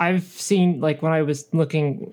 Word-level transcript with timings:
I've 0.00 0.24
seen 0.24 0.80
like 0.80 1.02
when 1.02 1.12
I 1.12 1.22
was 1.22 1.46
looking 1.52 2.12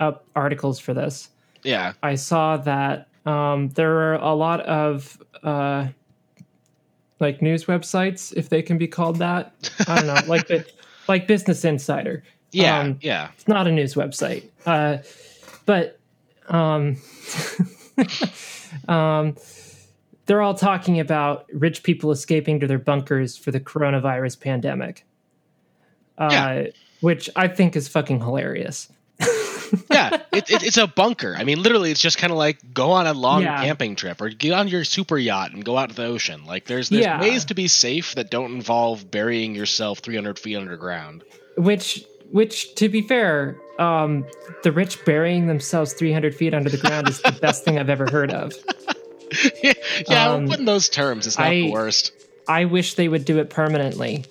up 0.00 0.24
articles 0.34 0.78
for 0.78 0.94
this, 0.94 1.28
Yeah. 1.62 1.92
I 2.02 2.14
saw 2.16 2.56
that 2.58 3.08
um, 3.26 3.68
there 3.70 3.92
are 3.98 4.14
a 4.14 4.34
lot 4.34 4.60
of 4.62 5.22
uh, 5.42 5.88
like 7.20 7.42
news 7.42 7.66
websites, 7.66 8.32
if 8.34 8.48
they 8.48 8.62
can 8.62 8.78
be 8.78 8.88
called 8.88 9.16
that. 9.18 9.52
I 9.86 9.96
don't 9.96 10.06
know, 10.06 10.20
like 10.26 10.48
the 10.48 10.64
like 11.06 11.26
Business 11.26 11.64
Insider. 11.64 12.22
Yeah. 12.52 12.78
Um, 12.80 12.98
yeah. 13.00 13.28
It's 13.34 13.46
not 13.46 13.66
a 13.66 13.72
news 13.72 13.94
website, 13.94 14.44
uh, 14.66 14.98
but 15.66 15.98
um, 16.48 16.96
um, 18.88 19.36
they're 20.26 20.42
all 20.42 20.54
talking 20.54 20.98
about 20.98 21.46
rich 21.52 21.82
people 21.82 22.10
escaping 22.10 22.58
to 22.60 22.66
their 22.66 22.78
bunkers 22.78 23.36
for 23.36 23.50
the 23.50 23.60
coronavirus 23.60 24.40
pandemic, 24.40 25.04
uh, 26.18 26.28
Yeah. 26.32 26.66
Which 27.00 27.28
I 27.36 27.48
think 27.48 27.76
is 27.76 27.88
fucking 27.88 28.20
hilarious. 28.20 28.88
yeah, 29.90 30.16
it, 30.32 30.50
it, 30.50 30.62
it's 30.64 30.76
a 30.78 30.86
bunker. 30.86 31.34
I 31.36 31.44
mean, 31.44 31.62
literally, 31.62 31.90
it's 31.90 32.00
just 32.00 32.18
kind 32.18 32.32
of 32.32 32.38
like 32.38 32.58
go 32.74 32.90
on 32.92 33.06
a 33.06 33.12
long 33.12 33.42
Yeah. 33.42 33.62
camping 33.62 33.94
trip 33.96 34.20
or 34.20 34.28
get 34.30 34.52
on 34.52 34.66
your 34.68 34.84
super 34.84 35.16
yacht 35.18 35.52
and 35.52 35.64
go 35.64 35.76
out 35.76 35.90
to 35.90 35.94
the 35.94 36.04
ocean. 36.06 36.44
Like, 36.44 36.64
there's 36.66 36.88
there's 36.88 37.04
Yeah. 37.04 37.20
ways 37.20 37.44
to 37.46 37.54
be 37.54 37.68
safe 37.68 38.14
that 38.16 38.30
don't 38.30 38.52
involve 38.54 39.10
burying 39.10 39.54
yourself 39.54 39.98
300 40.00 40.38
feet 40.38 40.56
underground. 40.56 41.22
Which, 41.56 42.04
which, 42.30 42.74
to 42.76 42.88
be 42.88 43.02
fair, 43.02 43.56
um, 43.78 44.26
the 44.64 44.72
rich 44.72 45.04
burying 45.04 45.46
themselves 45.46 45.92
300 45.92 46.34
feet 46.34 46.54
under 46.54 46.70
the 46.70 46.78
ground 46.78 47.08
is 47.08 47.20
the 47.22 47.32
best 47.32 47.64
thing 47.64 47.78
I've 47.78 47.90
ever 47.90 48.08
heard 48.10 48.32
of. 48.32 48.52
yeah, 49.62 50.30
Um, 50.32 50.48
put 50.48 50.58
in 50.58 50.64
those 50.64 50.88
terms, 50.88 51.26
it's 51.26 51.38
not 51.38 51.48
I- 51.48 51.54
the 51.54 51.70
worst. 51.70 52.12
I 52.48 52.64
wish 52.64 52.94
they 52.94 53.06
would 53.06 53.24
do 53.24 53.38
it 53.38 53.48
permanently. 53.50 54.24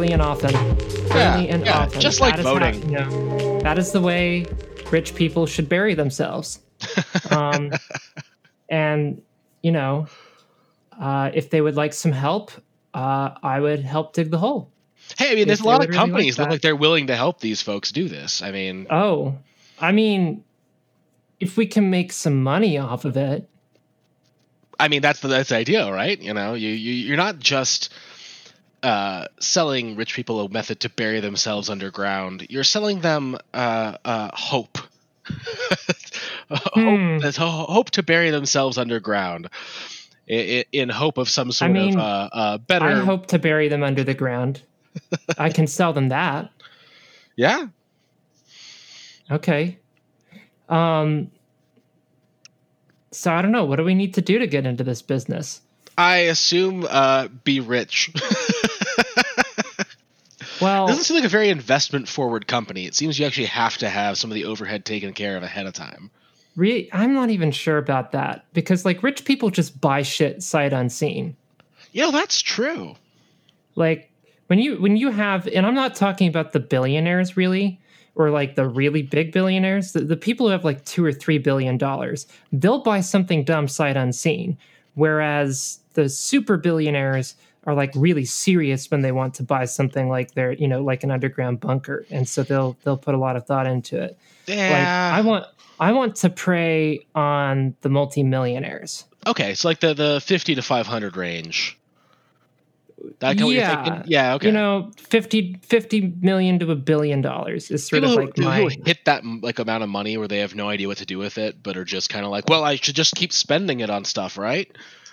Early 0.00 0.12
and 0.12 0.22
often. 0.22 0.50
Yeah, 0.54 1.34
Early 1.36 1.48
and 1.50 1.66
yeah, 1.66 1.80
often. 1.80 2.00
just 2.00 2.20
like 2.20 2.36
That 2.36 2.40
is 2.40 2.46
how- 2.46 2.54
voting. 2.58 2.82
you 2.90 2.98
know, 2.98 3.60
that 3.60 3.78
is 3.78 3.92
the 3.92 4.00
way 4.00 4.46
rich 4.90 5.14
people 5.14 5.44
should 5.46 5.68
bury 5.68 5.94
themselves. 5.94 6.60
Um, 7.30 7.70
and 8.68 9.22
you 9.62 9.70
know, 9.72 10.06
uh, 10.98 11.30
if 11.34 11.50
they 11.50 11.60
would 11.60 11.76
like 11.76 11.92
some 11.92 12.10
help, 12.12 12.50
uh, 12.94 13.30
I 13.42 13.60
would 13.60 13.80
help 13.80 14.14
dig 14.14 14.30
the 14.30 14.38
hole. 14.38 14.70
Hey, 15.18 15.30
I 15.32 15.34
mean, 15.34 15.46
there's 15.46 15.60
a 15.60 15.64
lot 15.66 15.82
of 15.82 15.88
really 15.90 15.98
companies 15.98 16.38
like 16.38 16.44
look 16.44 16.48
that. 16.48 16.52
like 16.54 16.60
they're 16.62 16.74
willing 16.76 17.06
to 17.08 17.14
help 17.16 17.40
these 17.40 17.60
folks 17.62 17.92
do 17.92 18.08
this. 18.08 18.42
I 18.42 18.50
mean, 18.52 18.86
Oh, 18.90 19.36
I 19.80 19.92
mean, 19.92 20.42
if 21.38 21.56
we 21.56 21.66
can 21.66 21.90
make 21.90 22.12
some 22.12 22.42
money 22.42 22.78
off 22.78 23.04
of 23.04 23.16
it, 23.16 23.48
I 24.78 24.88
mean 24.88 25.02
that's 25.02 25.20
the 25.20 25.28
that's 25.28 25.50
the 25.50 25.56
idea, 25.56 25.92
right? 25.92 26.20
You 26.20 26.32
know, 26.34 26.54
you, 26.54 26.70
you 26.70 26.92
you're 26.94 27.16
not 27.16 27.38
just 27.38 27.92
uh, 28.82 29.26
selling 29.40 29.96
rich 29.96 30.14
people 30.14 30.40
a 30.40 30.48
method 30.48 30.80
to 30.80 30.88
bury 30.88 31.20
themselves 31.20 31.70
underground. 31.70 32.46
You're 32.48 32.64
selling 32.64 33.00
them 33.00 33.36
uh, 33.52 33.96
uh, 34.04 34.30
hope. 34.34 34.78
Hmm. 36.50 37.18
hope, 37.20 37.34
ho- 37.36 37.66
hope 37.68 37.90
to 37.92 38.02
bury 38.02 38.30
themselves 38.30 38.76
underground 38.76 39.48
in, 40.26 40.64
in 40.72 40.88
hope 40.88 41.16
of 41.16 41.28
some 41.28 41.52
sort 41.52 41.70
mean, 41.70 41.94
of 41.94 42.00
uh, 42.00 42.28
uh, 42.32 42.58
better. 42.58 42.86
I 42.86 42.94
hope 43.04 43.26
to 43.28 43.38
bury 43.38 43.68
them 43.68 43.84
under 43.84 44.02
the 44.02 44.14
ground. 44.14 44.60
I 45.38 45.50
can 45.50 45.68
sell 45.68 45.92
them 45.92 46.08
that. 46.08 46.50
yeah, 47.36 47.68
Okay. 49.30 49.78
Um. 50.68 51.30
So 53.12 53.32
I 53.32 53.42
don't 53.42 53.52
know. 53.52 53.64
What 53.64 53.76
do 53.76 53.84
we 53.84 53.94
need 53.94 54.14
to 54.14 54.20
do 54.20 54.38
to 54.38 54.46
get 54.46 54.66
into 54.66 54.84
this 54.84 55.02
business? 55.02 55.60
I 55.98 56.18
assume 56.18 56.86
uh, 56.88 57.28
be 57.44 57.60
rich. 57.60 58.10
Well, 60.60 60.86
doesn't 60.86 61.04
seem 61.04 61.16
like 61.16 61.24
a 61.24 61.28
very 61.28 61.48
investment 61.48 62.08
forward 62.08 62.46
company. 62.46 62.86
It 62.86 62.94
seems 62.94 63.18
you 63.18 63.26
actually 63.26 63.46
have 63.46 63.76
to 63.78 63.88
have 63.88 64.18
some 64.18 64.30
of 64.30 64.34
the 64.34 64.44
overhead 64.44 64.84
taken 64.84 65.12
care 65.12 65.36
of 65.36 65.42
ahead 65.42 65.66
of 65.66 65.72
time. 65.72 66.10
re- 66.56 66.88
I'm 66.92 67.14
not 67.14 67.30
even 67.30 67.50
sure 67.50 67.78
about 67.78 68.12
that 68.12 68.44
because 68.52 68.84
like 68.84 69.02
rich 69.02 69.24
people 69.24 69.50
just 69.50 69.80
buy 69.80 70.02
shit 70.02 70.42
sight 70.42 70.72
unseen. 70.72 71.36
Yeah, 71.92 72.10
that's 72.12 72.40
true. 72.42 72.94
like 73.76 74.10
when 74.48 74.58
you 74.58 74.76
when 74.80 74.96
you 74.96 75.10
have 75.10 75.46
and 75.48 75.64
i'm 75.64 75.74
not 75.76 75.94
talking 75.94 76.28
about 76.28 76.52
the 76.52 76.58
billionaires 76.60 77.36
really 77.36 77.80
or 78.16 78.30
like 78.30 78.56
the 78.56 78.66
really 78.66 79.00
big 79.02 79.32
billionaires 79.32 79.92
the, 79.92 80.00
the 80.00 80.16
people 80.16 80.46
who 80.46 80.50
have 80.52 80.64
like 80.64 80.84
two 80.84 81.04
or 81.04 81.12
three 81.12 81.38
billion 81.38 81.78
dollars 81.78 82.26
they'll 82.52 82.82
buy 82.82 83.00
something 83.00 83.44
dumb 83.44 83.68
sight 83.68 83.96
unseen 83.96 84.58
whereas 84.94 85.78
the 85.94 86.08
super 86.08 86.56
billionaires 86.56 87.36
are 87.64 87.74
like 87.74 87.92
really 87.94 88.24
serious 88.24 88.90
when 88.90 89.02
they 89.02 89.12
want 89.12 89.34
to 89.34 89.42
buy 89.42 89.64
something 89.64 90.08
like 90.08 90.32
their 90.34 90.52
you 90.52 90.66
know 90.66 90.82
like 90.82 91.04
an 91.04 91.10
underground 91.10 91.60
bunker 91.60 92.04
and 92.10 92.28
so 92.28 92.42
they'll 92.42 92.76
they'll 92.84 92.96
put 92.96 93.14
a 93.14 93.18
lot 93.18 93.36
of 93.36 93.46
thought 93.46 93.66
into 93.66 94.02
it 94.02 94.18
like 94.48 94.56
Yeah. 94.56 95.12
i 95.14 95.20
want 95.20 95.44
i 95.78 95.92
want 95.92 96.16
to 96.16 96.30
prey 96.30 97.06
on 97.14 97.74
the 97.82 97.88
multimillionaires 97.88 99.04
okay, 99.26 99.54
so 99.54 99.68
like 99.68 99.80
the 99.80 99.92
the 99.94 100.20
fifty 100.24 100.54
to 100.54 100.62
five 100.62 100.86
hundred 100.86 101.16
range. 101.16 101.76
That 103.20 103.38
kind 103.38 103.52
Yeah. 103.52 104.02
Yeah. 104.06 104.34
Okay. 104.34 104.48
you 104.48 104.52
know 104.52 104.90
50 104.98 105.58
50 105.62 106.14
million 106.20 106.58
to 106.58 106.70
a 106.70 106.76
billion 106.76 107.22
dollars 107.22 107.70
is 107.70 107.86
sort 107.86 108.02
people 108.02 108.18
of 108.18 108.24
like 108.26 108.36
who 108.36 108.44
my 108.44 108.68
hit 108.84 109.04
that 109.06 109.24
like 109.24 109.58
amount 109.58 109.82
of 109.82 109.88
money 109.88 110.18
where 110.18 110.28
they 110.28 110.38
have 110.40 110.54
no 110.54 110.68
idea 110.68 110.86
what 110.86 110.98
to 110.98 111.06
do 111.06 111.16
with 111.16 111.38
it, 111.38 111.62
but 111.62 111.76
are 111.78 111.84
just 111.84 112.10
kind 112.10 112.24
of 112.26 112.30
like, 112.30 112.48
well, 112.48 112.62
I 112.62 112.76
should 112.76 112.94
just 112.94 113.14
keep 113.14 113.32
spending 113.32 113.80
it 113.80 113.88
on 113.88 114.04
stuff, 114.04 114.36
right? 114.36 114.70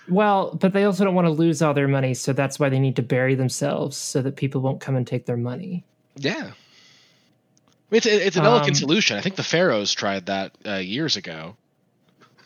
Well, 0.08 0.54
but 0.60 0.72
they 0.72 0.84
also 0.84 1.04
don't 1.04 1.14
want 1.14 1.26
to 1.26 1.30
lose 1.32 1.60
all 1.62 1.74
their 1.74 1.88
money, 1.88 2.14
so 2.14 2.32
that's 2.32 2.58
why 2.58 2.68
they 2.68 2.78
need 2.78 2.96
to 2.96 3.02
bury 3.02 3.34
themselves 3.34 3.96
so 3.96 4.22
that 4.22 4.36
people 4.36 4.60
won't 4.60 4.80
come 4.80 4.96
and 4.96 5.06
take 5.06 5.26
their 5.26 5.36
money. 5.36 5.84
Yeah. 6.16 6.32
I 6.50 7.90
mean, 7.90 7.98
it's 7.98 8.06
it's 8.06 8.36
an 8.36 8.44
elegant 8.44 8.70
Um, 8.70 8.74
solution. 8.74 9.16
I 9.16 9.20
think 9.20 9.36
the 9.36 9.42
pharaohs 9.42 9.92
tried 9.92 10.26
that 10.26 10.52
uh, 10.66 10.74
years 10.76 11.16
ago. 11.16 11.56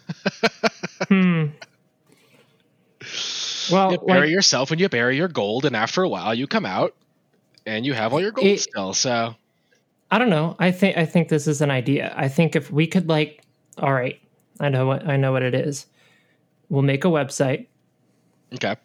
Hmm. 1.08 1.46
Well, 3.70 3.92
You 3.92 3.98
bury 4.06 4.20
like, 4.20 4.30
yourself 4.30 4.70
and 4.70 4.80
you 4.80 4.88
bury 4.88 5.16
your 5.16 5.28
gold, 5.28 5.64
and 5.64 5.74
after 5.74 6.02
a 6.02 6.08
while, 6.08 6.34
you 6.34 6.46
come 6.46 6.64
out 6.64 6.94
and 7.66 7.84
you 7.84 7.92
have 7.94 8.12
all 8.12 8.20
your 8.20 8.30
gold 8.30 8.46
It- 8.46 8.60
still. 8.60 8.94
So 8.94 9.34
I 10.10 10.18
don't 10.18 10.30
know. 10.30 10.56
I 10.58 10.70
think 10.70 10.96
I 10.96 11.06
think 11.06 11.28
this 11.28 11.46
is 11.48 11.60
an 11.60 11.70
idea. 11.70 12.12
I 12.16 12.28
think 12.28 12.54
if 12.54 12.70
we 12.70 12.86
could 12.86 13.08
like, 13.08 13.42
all 13.78 13.92
right, 13.92 14.20
I 14.60 14.68
know 14.68 14.86
what 14.86 15.06
I 15.08 15.16
know 15.16 15.32
what 15.32 15.42
it 15.42 15.54
is. 15.54 15.86
We'll 16.72 16.80
make 16.80 17.04
a 17.04 17.08
website. 17.08 17.66
okay, 18.54 18.76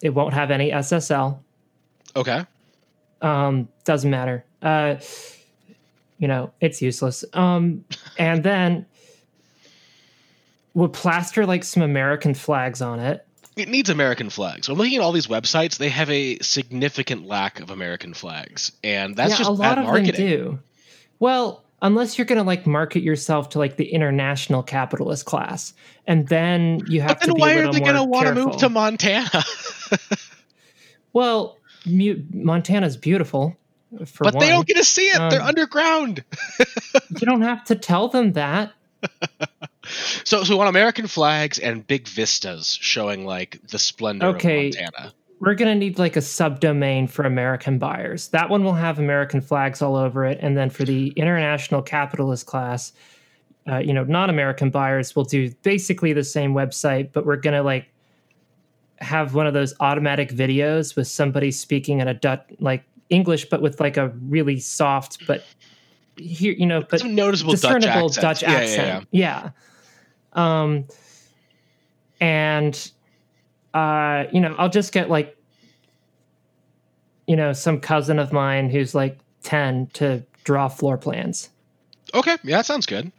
It 0.00 0.10
won't 0.10 0.32
have 0.32 0.52
any 0.52 0.70
SSL. 0.70 1.40
okay, 2.14 2.44
Um, 3.20 3.68
doesn't 3.84 4.10
matter. 4.10 4.44
Uh, 4.62 4.94
you 6.18 6.28
know, 6.28 6.52
it's 6.60 6.80
useless. 6.80 7.24
Um, 7.32 7.84
and 8.16 8.44
then 8.44 8.86
we'll 10.74 10.88
plaster 10.88 11.44
like 11.44 11.64
some 11.64 11.82
American 11.82 12.32
flags 12.32 12.80
on 12.80 13.00
it. 13.00 13.26
it 13.56 13.68
needs 13.68 13.90
American 13.90 14.30
flags. 14.30 14.68
I'm 14.68 14.76
looking 14.76 14.94
at 14.94 15.00
all 15.02 15.10
these 15.10 15.26
websites; 15.26 15.76
they 15.78 15.88
have 15.88 16.08
a 16.10 16.38
significant 16.38 17.26
lack 17.26 17.58
of 17.58 17.70
American 17.70 18.14
flags, 18.14 18.70
and 18.84 19.16
that's 19.16 19.30
yeah, 19.32 19.36
just 19.38 19.50
a 19.50 19.52
lot 19.52 19.74
bad 19.74 19.78
of 19.78 19.84
marketing. 19.86 20.14
them 20.14 20.28
do. 20.28 20.58
Well, 21.18 21.63
unless 21.84 22.18
you're 22.18 22.24
going 22.24 22.38
to 22.38 22.44
like 22.44 22.66
market 22.66 23.04
yourself 23.04 23.50
to 23.50 23.58
like 23.60 23.76
the 23.76 23.92
international 23.92 24.64
capitalist 24.64 25.24
class, 25.26 25.72
and 26.08 26.26
then 26.26 26.80
you 26.88 27.00
have 27.02 27.10
But 27.10 27.20
to 27.20 27.26
then 27.28 27.34
be 27.36 27.40
why 27.40 27.54
are 27.58 27.72
they 27.72 27.78
going 27.80 27.94
to 27.94 28.02
want 28.02 28.26
to 28.26 28.34
move 28.34 28.56
to 28.56 28.68
Montana? 28.68 29.44
Well, 31.12 31.58
mu- 31.86 32.24
Montana's 32.32 32.96
beautiful. 32.96 33.56
For 34.06 34.24
but 34.24 34.34
one. 34.34 34.40
they 34.40 34.48
don't 34.48 34.66
get 34.66 34.76
to 34.78 34.82
see 34.84 35.06
it; 35.06 35.16
they're 35.30 35.40
Um, 35.40 35.46
underground. 35.46 36.24
you 37.10 37.20
don't 37.26 37.42
have 37.42 37.62
to 37.66 37.76
tell 37.76 38.08
them 38.08 38.32
that. 38.32 38.72
So, 40.24 40.42
so 40.44 40.54
we 40.54 40.56
want 40.56 40.70
American 40.70 41.06
flags 41.06 41.58
and 41.58 41.86
big 41.86 42.08
vistas 42.08 42.78
showing 42.80 43.26
like 43.26 43.60
the 43.68 43.78
splendor 43.78 44.28
Okay. 44.28 44.68
of 44.70 44.74
Montana. 44.74 45.12
We're 45.44 45.54
going 45.54 45.68
to 45.68 45.78
need 45.78 45.98
like 45.98 46.16
a 46.16 46.20
subdomain 46.20 47.10
for 47.10 47.24
American 47.24 47.78
buyers. 47.78 48.28
That 48.28 48.48
one 48.48 48.64
will 48.64 48.74
have 48.74 48.98
American 48.98 49.42
flags 49.42 49.82
all 49.82 49.94
over 49.94 50.24
it. 50.24 50.38
And 50.40 50.56
then 50.56 50.70
for 50.70 50.84
the 50.84 51.08
international 51.08 51.82
capitalist 51.82 52.46
class, 52.46 52.92
uh, 53.68 53.76
you 53.78 53.92
know, 53.92 54.04
non 54.04 54.30
American 54.30 54.70
buyers 54.70 55.14
will 55.14 55.24
do 55.24 55.50
basically 55.62 56.14
the 56.14 56.24
same 56.24 56.54
website, 56.54 57.12
but 57.12 57.26
we're 57.26 57.36
going 57.36 57.52
to 57.54 57.62
like 57.62 57.88
have 59.00 59.34
one 59.34 59.46
of 59.46 59.52
those 59.52 59.74
automatic 59.80 60.30
videos 60.30 60.96
with 60.96 61.08
somebody 61.08 61.50
speaking 61.50 62.00
in 62.00 62.08
a 62.08 62.14
Dutch, 62.14 62.42
like 62.58 62.84
English, 63.10 63.46
but 63.46 63.60
with 63.60 63.80
like 63.80 63.98
a 63.98 64.08
really 64.28 64.58
soft, 64.58 65.26
but 65.26 65.44
here, 66.16 66.54
you 66.54 66.64
know, 66.64 66.82
but 66.82 67.00
Some 67.00 67.14
noticeable 67.14 67.52
Dutch 67.52 67.60
discernible 67.60 68.06
accents. 68.06 68.16
Dutch 68.16 68.42
Yeah, 68.42 68.50
yeah, 68.50 68.56
accent. 68.58 69.08
Yeah, 69.10 69.50
Um, 70.32 70.86
and 72.20 72.92
uh, 73.74 74.24
you 74.32 74.40
know, 74.40 74.54
I'll 74.56 74.68
just 74.70 74.92
get 74.92 75.10
like, 75.10 75.36
you 77.26 77.36
know, 77.36 77.52
some 77.52 77.80
cousin 77.80 78.18
of 78.18 78.32
mine 78.32 78.70
who's 78.70 78.94
like 78.94 79.18
10 79.42 79.88
to 79.94 80.24
draw 80.44 80.68
floor 80.68 80.96
plans. 80.96 81.50
Okay, 82.14 82.36
yeah, 82.44 82.58
that 82.58 82.66
sounds 82.66 82.86
good. 82.86 83.10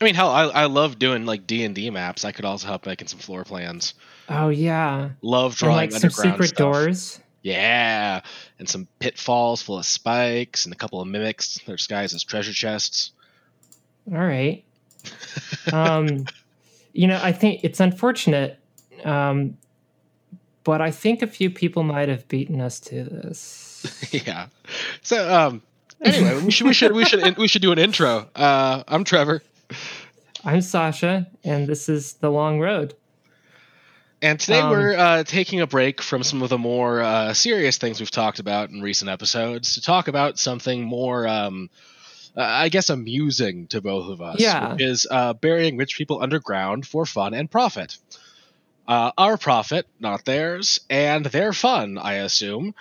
I 0.00 0.04
mean, 0.04 0.14
hell, 0.14 0.30
I, 0.30 0.44
I 0.44 0.64
love 0.66 0.98
doing 0.98 1.24
like 1.26 1.46
D 1.46 1.64
and 1.64 1.74
D 1.74 1.90
maps. 1.90 2.24
I 2.24 2.32
could 2.32 2.44
also 2.44 2.66
help 2.66 2.86
making 2.86 3.08
some 3.08 3.18
floor 3.18 3.44
plans. 3.44 3.94
Oh 4.28 4.48
yeah, 4.48 5.10
Love 5.22 5.52
and 5.52 5.58
drawing 5.58 5.76
like 5.76 5.92
some 5.92 5.98
underground 6.08 6.32
secret 6.32 6.48
stuff. 6.48 6.56
doors. 6.58 7.20
Yeah, 7.42 8.22
and 8.58 8.68
some 8.68 8.88
pitfalls 8.98 9.60
full 9.62 9.78
of 9.78 9.84
spikes 9.84 10.64
and 10.64 10.72
a 10.72 10.76
couple 10.76 11.00
of 11.00 11.06
mimics. 11.08 11.60
They're 11.66 11.76
disguised 11.76 12.14
as 12.14 12.24
treasure 12.24 12.52
chests. 12.52 13.12
All 14.10 14.18
right. 14.18 14.64
Um, 15.72 16.24
you 16.92 17.06
know, 17.08 17.20
I 17.22 17.32
think 17.32 17.60
it's 17.64 17.80
unfortunate, 17.80 18.58
um, 19.04 19.56
but 20.64 20.80
I 20.80 20.90
think 20.90 21.22
a 21.22 21.26
few 21.26 21.50
people 21.50 21.82
might 21.82 22.08
have 22.08 22.26
beaten 22.28 22.60
us 22.60 22.80
to 22.80 23.04
this. 23.04 24.08
yeah. 24.12 24.46
So, 25.02 25.32
um, 25.32 25.62
anyway, 26.00 26.40
we 26.42 26.50
should 26.50 26.66
we 26.66 26.74
should 26.74 26.92
we 26.92 27.04
should 27.04 27.36
we 27.36 27.48
should 27.48 27.62
do 27.62 27.72
an 27.72 27.78
intro. 27.78 28.28
Uh, 28.34 28.82
I'm 28.88 29.04
Trevor, 29.04 29.42
I'm 30.44 30.60
Sasha, 30.62 31.26
and 31.44 31.66
this 31.66 31.88
is 31.88 32.14
the 32.14 32.30
long 32.30 32.60
road. 32.60 32.94
and 34.22 34.40
today 34.40 34.60
Um, 34.60 34.70
we're 34.70 34.96
uh, 34.96 35.24
taking 35.24 35.60
a 35.60 35.66
break 35.66 36.00
from 36.00 36.22
some 36.22 36.42
of 36.42 36.48
the 36.48 36.58
more 36.58 37.00
uh, 37.02 37.34
serious 37.34 37.76
things 37.78 38.00
we've 38.00 38.10
talked 38.10 38.38
about 38.38 38.70
in 38.70 38.80
recent 38.80 39.10
episodes 39.10 39.74
to 39.74 39.82
talk 39.82 40.08
about 40.08 40.38
something 40.38 40.82
more. 40.82 41.26
Um, 41.28 41.68
uh, 42.36 42.42
I 42.42 42.68
guess 42.68 42.90
amusing 42.90 43.68
to 43.68 43.80
both 43.80 44.10
of 44.10 44.20
us, 44.20 44.40
Yeah. 44.40 44.72
which 44.72 44.82
is 44.82 45.06
uh, 45.08 45.34
burying 45.34 45.76
rich 45.76 45.96
people 45.96 46.20
underground 46.20 46.84
for 46.84 47.06
fun 47.06 47.32
and 47.32 47.48
profit. 47.48 47.96
Uh, 48.86 49.12
our 49.16 49.36
profit, 49.38 49.86
not 49.98 50.24
theirs, 50.24 50.80
and 50.90 51.24
their 51.26 51.52
fun, 51.52 51.96
I 51.98 52.14
assume. 52.14 52.74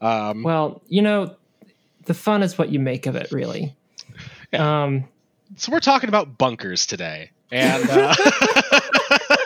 Um, 0.00 0.42
Well, 0.42 0.82
you 0.88 1.02
know, 1.02 1.34
the 2.04 2.14
fun 2.14 2.42
is 2.42 2.58
what 2.58 2.70
you 2.70 2.78
make 2.78 3.06
of 3.06 3.16
it, 3.16 3.32
really. 3.32 3.74
Um, 4.52 5.04
So 5.56 5.72
we're 5.72 5.80
talking 5.80 6.08
about 6.10 6.36
bunkers 6.36 6.86
today, 6.86 7.30
and 7.50 7.88
uh, 7.90 8.14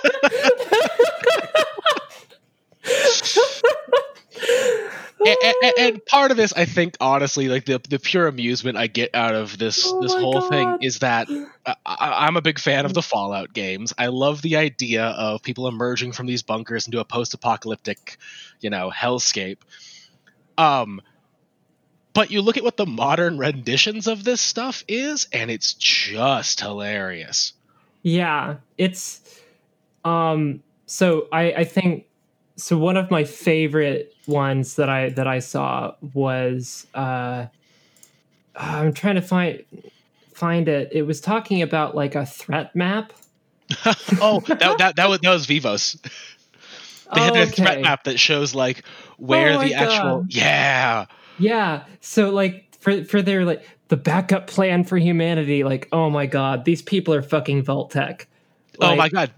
and, 5.27 5.55
and- 5.63 5.73
and 5.79 6.07
part 6.07 6.31
of 6.31 6.37
this, 6.37 6.53
I 6.53 6.65
think, 6.65 6.97
honestly, 7.01 7.49
like 7.49 7.65
the 7.65 7.81
the 7.89 7.99
pure 7.99 8.27
amusement 8.27 8.77
I 8.77 8.87
get 8.87 9.15
out 9.15 9.35
of 9.35 9.57
this 9.59 9.83
Oh 9.87 10.01
this 10.03 10.13
whole 10.15 10.41
thing 10.43 10.79
is 10.81 10.99
that 11.01 11.29
I, 11.67 11.77
I'm 12.27 12.37
a 12.37 12.43
big 12.43 12.59
fan 12.59 12.85
of 12.85 12.95
the 12.95 13.03
Fallout 13.03 13.53
games. 13.53 13.93
I 13.99 14.07
love 14.09 14.43
the 14.43 14.57
idea 14.57 15.05
of 15.05 15.43
people 15.43 15.69
emerging 15.69 16.13
from 16.13 16.27
these 16.27 16.43
bunkers 16.43 16.87
into 16.87 17.01
a 17.01 17.05
post-apocalyptic, 17.05 18.19
you 18.61 18.71
know, 18.71 18.91
hellscape. 18.95 19.59
Um, 20.59 21.01
but 22.15 22.31
you 22.31 22.43
look 22.43 22.57
at 22.57 22.65
what 22.65 22.77
the 22.77 22.87
modern 22.87 23.39
renditions 23.39 24.07
of 24.07 24.23
this 24.25 24.41
stuff 24.41 24.85
is, 24.87 25.27
and 25.33 25.51
it's 25.51 25.73
just 25.75 26.61
hilarious. 26.61 27.53
yeah, 28.03 28.57
it's 28.77 29.21
um 30.05 30.63
so 30.87 31.29
I 31.33 31.53
I 31.53 31.65
think 31.65 32.07
so 32.57 32.79
one 32.79 32.97
of 32.97 33.11
my 33.11 33.25
favorite 33.25 34.15
ones 34.27 34.77
that 34.77 34.89
I 34.89 35.11
that 35.11 35.27
I 35.27 35.39
saw 35.39 35.95
was 36.15 36.87
uh 36.95 37.47
I'm 38.55 38.93
trying 38.93 39.15
to 39.17 39.23
find 39.23 39.65
find 40.35 40.69
it. 40.69 40.91
It 40.93 41.03
was 41.03 41.21
talking 41.21 41.63
about 41.63 41.95
like 41.95 42.15
a 42.15 42.27
threat 42.27 42.75
map. 42.75 43.13
oh, 44.21 44.41
that, 44.49 44.79
that 44.79 44.97
that 44.97 45.09
was 45.09 45.21
that 45.21 45.31
was 45.31 45.47
Vivos. 45.47 45.97
They 47.15 47.21
had 47.21 47.37
a 47.37 47.47
threat 47.47 47.81
map 47.83 48.05
that 48.05 48.19
shows 48.19 48.55
like 48.55 48.85
where 49.19 49.55
Oh 49.55 49.63
the 49.63 49.75
actual 49.75 50.21
God. 50.23 50.27
yeah. 50.33 51.07
Yeah. 51.39 51.85
So 52.01 52.31
like 52.31 52.75
for 52.81 53.05
for 53.05 53.23
their 53.23 53.45
like 53.45 53.65
the 53.89 53.97
backup 53.97 54.47
plan 54.47 54.85
for 54.85 54.97
humanity, 54.97 55.65
like, 55.65 55.89
oh 55.93 56.09
my 56.11 56.27
god, 56.27 56.65
these 56.65 56.83
people 56.83 57.13
are 57.15 57.23
fucking 57.23 57.63
Vault-Tec. 57.63 58.27
oh 58.81 58.97
my 58.97 59.09
god. 59.09 59.31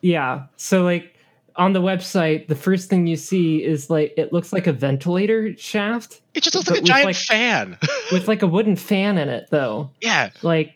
Yeah. 0.00 0.44
So 0.56 0.82
like 0.82 1.14
on 1.56 1.72
the 1.72 1.80
website, 1.82 2.46
the 2.48 2.54
first 2.54 2.88
thing 2.88 3.06
you 3.06 3.16
see 3.16 3.64
is 3.64 3.90
like 3.90 4.14
it 4.16 4.32
looks 4.32 4.52
like 4.52 4.66
a 4.66 4.72
ventilator 4.72 5.56
shaft 5.56 6.20
It 6.34 6.42
just 6.44 6.54
looks 6.54 6.70
like 6.70 6.80
a 6.80 6.84
giant 6.84 7.06
like- 7.06 7.16
fan. 7.16 7.78
with 8.12 8.28
like 8.28 8.42
a 8.42 8.46
wooden 8.46 8.76
fan 8.76 9.18
in 9.18 9.28
it 9.28 9.48
though. 9.50 9.90
yeah, 10.00 10.30
Like 10.42 10.74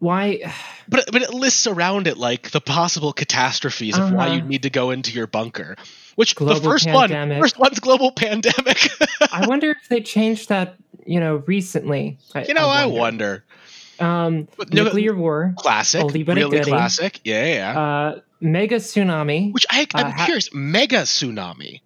why 0.00 0.40
but 0.88 1.10
but 1.10 1.22
it 1.22 1.32
lists 1.34 1.66
around 1.66 2.06
it 2.06 2.18
like 2.18 2.50
the 2.50 2.60
possible 2.60 3.12
catastrophes 3.12 3.96
of 3.98 4.12
why 4.12 4.26
Uh-huh. 4.26 4.34
you 4.36 4.42
need 4.42 4.62
to 4.64 4.70
go 4.70 4.90
into 4.90 5.12
your 5.12 5.26
bunker. 5.26 5.76
Which 6.16 6.34
the 6.34 6.44
Global 6.44 6.60
first 6.72 6.84
pandemic. 6.86 7.36
one, 7.36 7.42
first 7.42 7.58
one's 7.58 7.78
global 7.80 8.10
pandemic. 8.12 8.90
I 9.32 9.46
wonder 9.46 9.70
if 9.70 9.88
they 9.88 10.00
changed 10.00 10.48
that, 10.48 10.74
you 11.06 11.20
know, 11.20 11.44
recently. 11.46 12.18
I, 12.34 12.44
you 12.44 12.54
know, 12.54 12.68
I 12.68 12.86
wonder. 12.86 13.44
Um 14.00 14.46
But 14.56 14.72
no, 14.74 14.84
nuclear 14.84 15.14
war, 15.14 15.54
Classic, 15.56 16.02
really 16.12 16.60
classic. 16.62 17.20
Yeah, 17.24 17.44
yeah. 17.44 17.54
yeah. 17.54 17.80
uh 17.80 18.20
mega 18.40 18.76
tsunami. 18.76 19.52
Which 19.52 19.66
I, 19.70 19.86
I'm 19.94 20.06
uh, 20.06 20.10
ha- 20.12 20.24
curious. 20.26 20.50
Mega 20.52 21.02
tsunami. 21.02 21.72
well, 21.72 21.80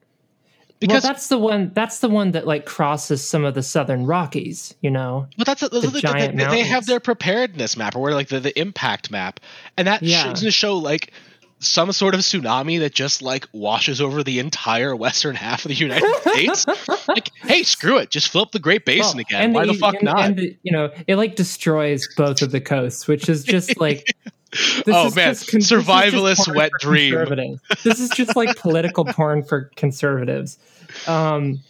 Because 0.80 1.02
that's 1.02 1.28
the 1.28 1.38
one. 1.38 1.72
That's 1.74 2.00
the 2.00 2.08
one 2.08 2.32
that 2.32 2.46
like 2.46 2.66
crosses 2.66 3.22
some 3.22 3.44
of 3.44 3.54
the 3.54 3.62
southern 3.62 4.06
Rockies. 4.06 4.74
You 4.80 4.90
know. 4.90 5.26
But 5.38 5.46
that's 5.46 5.60
the, 5.60 5.68
the, 5.68 5.80
the- 5.88 6.00
giant 6.00 6.36
they, 6.36 6.44
they 6.46 6.60
have 6.64 6.86
their 6.86 7.00
preparedness 7.00 7.76
map, 7.76 7.96
or 7.96 8.12
like 8.12 8.28
the, 8.28 8.40
the 8.40 8.58
impact 8.58 9.10
map, 9.10 9.40
and 9.76 9.86
that 9.88 10.02
Yeah. 10.02 10.32
to 10.32 10.50
show 10.50 10.76
like 10.78 11.12
some 11.60 11.92
sort 11.92 12.12
of 12.12 12.18
tsunami 12.22 12.80
that 12.80 12.92
just 12.92 13.22
like 13.22 13.46
washes 13.52 14.00
over 14.00 14.24
the 14.24 14.40
entire 14.40 14.96
western 14.96 15.36
half 15.36 15.64
of 15.64 15.68
the 15.68 15.76
United 15.76 16.12
States. 16.22 16.66
Like, 17.06 17.30
hey, 17.42 17.62
screw 17.62 17.98
it, 17.98 18.10
just 18.10 18.30
fill 18.32 18.40
up 18.42 18.50
the 18.50 18.58
Great 18.58 18.84
Basin 18.84 19.18
Well, 19.18 19.20
again. 19.20 19.52
Why 19.52 19.66
the 19.66 19.74
fuck 19.74 19.94
and- 19.94 20.02
not? 20.02 20.18
And 20.24 20.36
the, 20.36 20.56
you 20.64 20.72
know, 20.72 20.90
it 21.06 21.14
like 21.14 21.36
destroys 21.36 22.08
both 22.16 22.42
of 22.42 22.50
the 22.50 22.60
coasts, 22.60 23.06
which 23.06 23.28
is 23.28 23.44
just 23.44 23.78
like. 23.80 24.04
this 24.52 24.82
Oh, 24.88 25.06
is 25.06 25.16
man, 25.16 25.30
just 25.34 25.50
con- 25.50 25.60
this 25.60 25.64
is 25.64 25.68
just 25.70 25.88
survivalist 25.88 26.54
wet 26.54 26.70
dream. 26.78 27.58
This 27.84 27.98
is 28.00 28.10
just 28.10 28.36
like 28.36 28.56
political 28.56 29.04
porn 29.04 29.42
for 29.42 29.70
conservatives. 29.76 30.58
Um, 31.06 31.60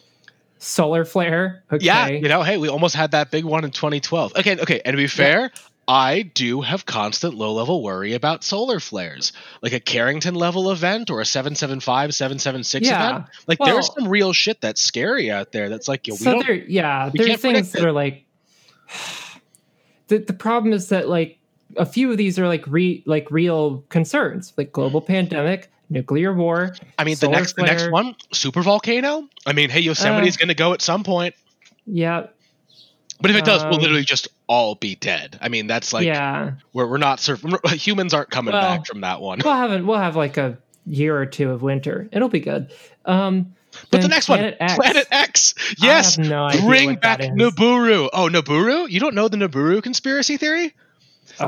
solar 0.58 1.04
flare. 1.04 1.62
Okay. 1.72 1.84
Yeah, 1.84 2.08
you 2.08 2.28
know, 2.28 2.42
hey, 2.42 2.58
we 2.58 2.68
almost 2.68 2.94
had 2.96 3.12
that 3.12 3.30
big 3.30 3.44
one 3.44 3.64
in 3.64 3.70
2012. 3.70 4.36
Okay, 4.36 4.58
okay, 4.60 4.80
and 4.84 4.94
to 4.94 4.96
be 4.96 5.06
fair. 5.06 5.50
I 5.88 6.22
do 6.22 6.60
have 6.60 6.86
constant 6.86 7.34
low 7.34 7.52
level 7.54 7.82
worry 7.82 8.14
about 8.14 8.44
solar 8.44 8.78
flares. 8.78 9.32
Like 9.62 9.72
a 9.72 9.80
Carrington 9.80 10.36
level 10.36 10.70
event 10.70 11.10
or 11.10 11.20
a 11.20 11.24
775, 11.26 12.14
776 12.14 12.86
Yeah. 12.86 13.08
event. 13.10 13.24
Like 13.48 13.58
Well- 13.58 13.74
there's 13.74 13.92
some 13.92 14.06
real 14.06 14.32
shit 14.32 14.60
that's 14.60 14.80
scary 14.80 15.28
out 15.32 15.50
there 15.50 15.68
that's 15.68 15.88
like, 15.88 16.06
yo, 16.06 16.14
we 16.14 16.18
so 16.18 16.30
don't 16.34 16.46
there, 16.46 16.54
yeah, 16.54 17.10
we 17.12 17.18
there 17.18 17.34
are 17.34 17.36
things 17.36 17.72
that 17.72 17.82
it. 17.82 17.84
are 17.84 17.92
like. 17.92 18.24
The 20.08 20.18
the 20.18 20.32
problem 20.34 20.72
is 20.72 20.88
that 20.90 21.08
like 21.08 21.38
a 21.76 21.86
few 21.86 22.10
of 22.10 22.16
these 22.18 22.38
are 22.38 22.46
like 22.48 22.64
re 22.66 23.02
like 23.06 23.30
real 23.30 23.84
concerns, 23.88 24.52
like 24.56 24.72
global 24.72 25.00
pandemic, 25.00 25.70
nuclear 25.90 26.32
war. 26.32 26.74
I 26.98 27.04
mean, 27.04 27.16
the 27.20 27.28
next 27.28 27.56
the 27.56 27.62
next 27.62 27.90
one, 27.90 28.14
super 28.32 28.62
volcano. 28.62 29.28
I 29.46 29.52
mean, 29.52 29.70
hey, 29.70 29.80
Yosemite's 29.80 30.36
Uh, 30.36 30.38
going 30.38 30.48
to 30.48 30.54
go 30.54 30.72
at 30.72 30.82
some 30.82 31.04
point, 31.04 31.34
Yeah, 31.86 32.26
but 33.20 33.30
if 33.30 33.36
it 33.36 33.44
does, 33.44 33.62
we'll 33.64 33.74
um, 33.74 33.80
literally 33.80 34.04
just 34.04 34.28
all 34.46 34.74
be 34.74 34.94
dead. 34.96 35.38
I 35.40 35.48
mean, 35.48 35.66
that's 35.66 35.92
like 35.92 36.04
yeah. 36.06 36.52
we're 36.72 36.86
we're 36.86 36.98
not 36.98 37.20
sur- 37.20 37.38
humans 37.68 38.12
aren't 38.14 38.30
coming 38.30 38.52
Well, 38.52 38.62
back 38.78 38.86
from 38.86 39.00
that 39.02 39.20
one. 39.20 39.40
We'll 39.44 39.54
have 39.54 39.72
it. 39.72 39.84
We'll 39.84 39.98
have 39.98 40.16
like 40.16 40.36
a 40.36 40.58
year 40.86 41.16
or 41.16 41.26
two 41.26 41.50
of 41.50 41.62
winter. 41.62 42.08
It'll 42.12 42.28
be 42.28 42.40
good. 42.40 42.72
Um, 43.04 43.54
But 43.90 44.02
the 44.02 44.08
next 44.08 44.26
Planet 44.26 44.56
one, 44.60 44.68
X. 44.68 44.74
Planet 44.76 45.06
X. 45.10 45.54
Yes, 45.78 46.18
no 46.18 46.48
bring 46.66 46.96
back. 46.96 47.20
Nibiru. 47.20 48.08
Oh, 48.12 48.28
Nibiru? 48.28 48.90
You 48.90 49.00
don't 49.00 49.14
know 49.14 49.28
the 49.28 49.36
Nibiru 49.36 49.82
conspiracy 49.82 50.36
theory? 50.36 50.74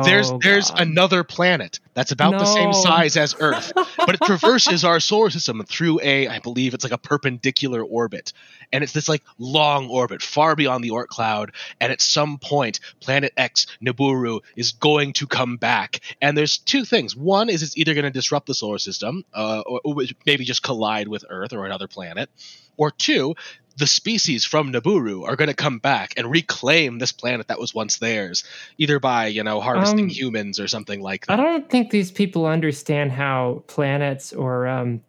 There's 0.05 0.31
Oh, 0.31 0.39
there's 0.43 0.71
God. 0.71 0.81
another 0.81 1.25
planet 1.25 1.81
that's 1.95 2.13
about 2.13 2.39
the 2.39 2.45
same 2.45 2.73
size 2.73 3.17
as 3.17 3.35
Earth, 3.39 3.73
but 3.75 4.15
it 4.15 4.21
traverses 4.25 4.85
our 4.85 4.99
solar 5.01 5.31
system 5.31 5.63
through 5.65 6.01
a, 6.03 6.29
I 6.29 6.39
believe 6.41 6.75
it's 6.75 6.85
like 6.85 6.93
a 6.93 6.99
perpendicular 6.99 7.83
orbit, 7.83 8.33
and 8.73 8.83
it's 8.83 8.93
this 8.93 9.09
like 9.09 9.23
long 9.39 9.89
orbit 9.89 10.23
far 10.23 10.57
beyond 10.57 10.83
the 10.83 10.91
Oort 10.91 11.07
cloud. 11.09 11.53
And 11.81 11.93
at 11.93 12.01
some 12.01 12.39
point, 12.39 12.81
Planet 13.01 13.33
X 13.37 13.67
Nibiru 13.85 14.41
is 14.57 14.73
going 14.73 15.13
to 15.15 15.27
come 15.27 15.57
back. 15.57 16.01
And 16.21 16.37
there's 16.37 16.59
two 16.59 16.85
things. 16.85 17.15
One 17.15 17.49
is 17.49 17.63
it's 17.63 17.77
either 17.77 17.95
going 17.95 18.05
to 18.05 18.11
disrupt 18.11 18.47
the 18.47 18.55
solar 18.55 18.79
system, 18.79 19.25
uh, 19.33 19.63
or, 19.67 19.81
or 19.85 20.03
maybe 20.27 20.45
just 20.45 20.63
collide 20.63 21.09
with 21.09 21.25
Earth 21.29 21.53
or 21.53 21.65
another 21.67 21.87
planet, 21.89 22.29
or 22.77 22.91
two. 22.91 23.35
The 23.77 23.87
species 23.89 24.45
from 24.45 24.73
Nibiru 24.73 25.27
are 25.27 25.35
going 25.35 25.49
to 25.49 25.55
come 25.55 25.79
back 25.79 26.15
and 26.17 26.31
reclaim 26.31 26.99
this 26.99 27.11
planet 27.11 27.49
that 27.49 27.59
was 27.59 27.75
once 27.75 27.99
theirs, 27.99 28.45
either 28.79 29.01
by 29.01 29.27
you 29.27 29.43
know 29.43 29.61
harvesting 29.61 30.05
Um, 30.05 30.09
humans 30.11 30.61
or 30.61 30.69
something 30.69 31.01
like 31.01 31.27
that. 31.27 31.41
I 31.41 31.43
don't 31.43 31.69
think 31.69 31.91
these 31.91 32.13
people 32.13 32.47
understand 32.47 33.11
how 33.13 33.65
planets 33.67 34.33
or 34.33 34.69
um, 34.69 35.03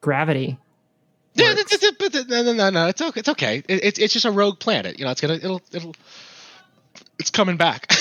gravity. 0.00 0.58
No, 1.34 1.54
no, 2.42 2.52
no, 2.52 2.70
no. 2.70 2.88
It's 2.88 3.00
okay. 3.00 3.20
It's 3.20 3.28
okay. 3.30 3.62
It, 3.68 3.84
it's 3.84 3.98
it's 3.98 4.12
just 4.12 4.26
a 4.26 4.30
rogue 4.30 4.58
planet. 4.58 4.98
You 4.98 5.04
know, 5.04 5.12
it's 5.12 5.20
gonna 5.20 5.34
it'll 5.34 5.62
it'll 5.72 5.94
it's 7.18 7.30
coming 7.30 7.56
back. 7.56 7.90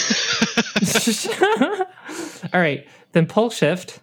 All 2.54 2.60
right, 2.60 2.88
then 3.12 3.26
pole 3.28 3.50
shift. 3.50 4.00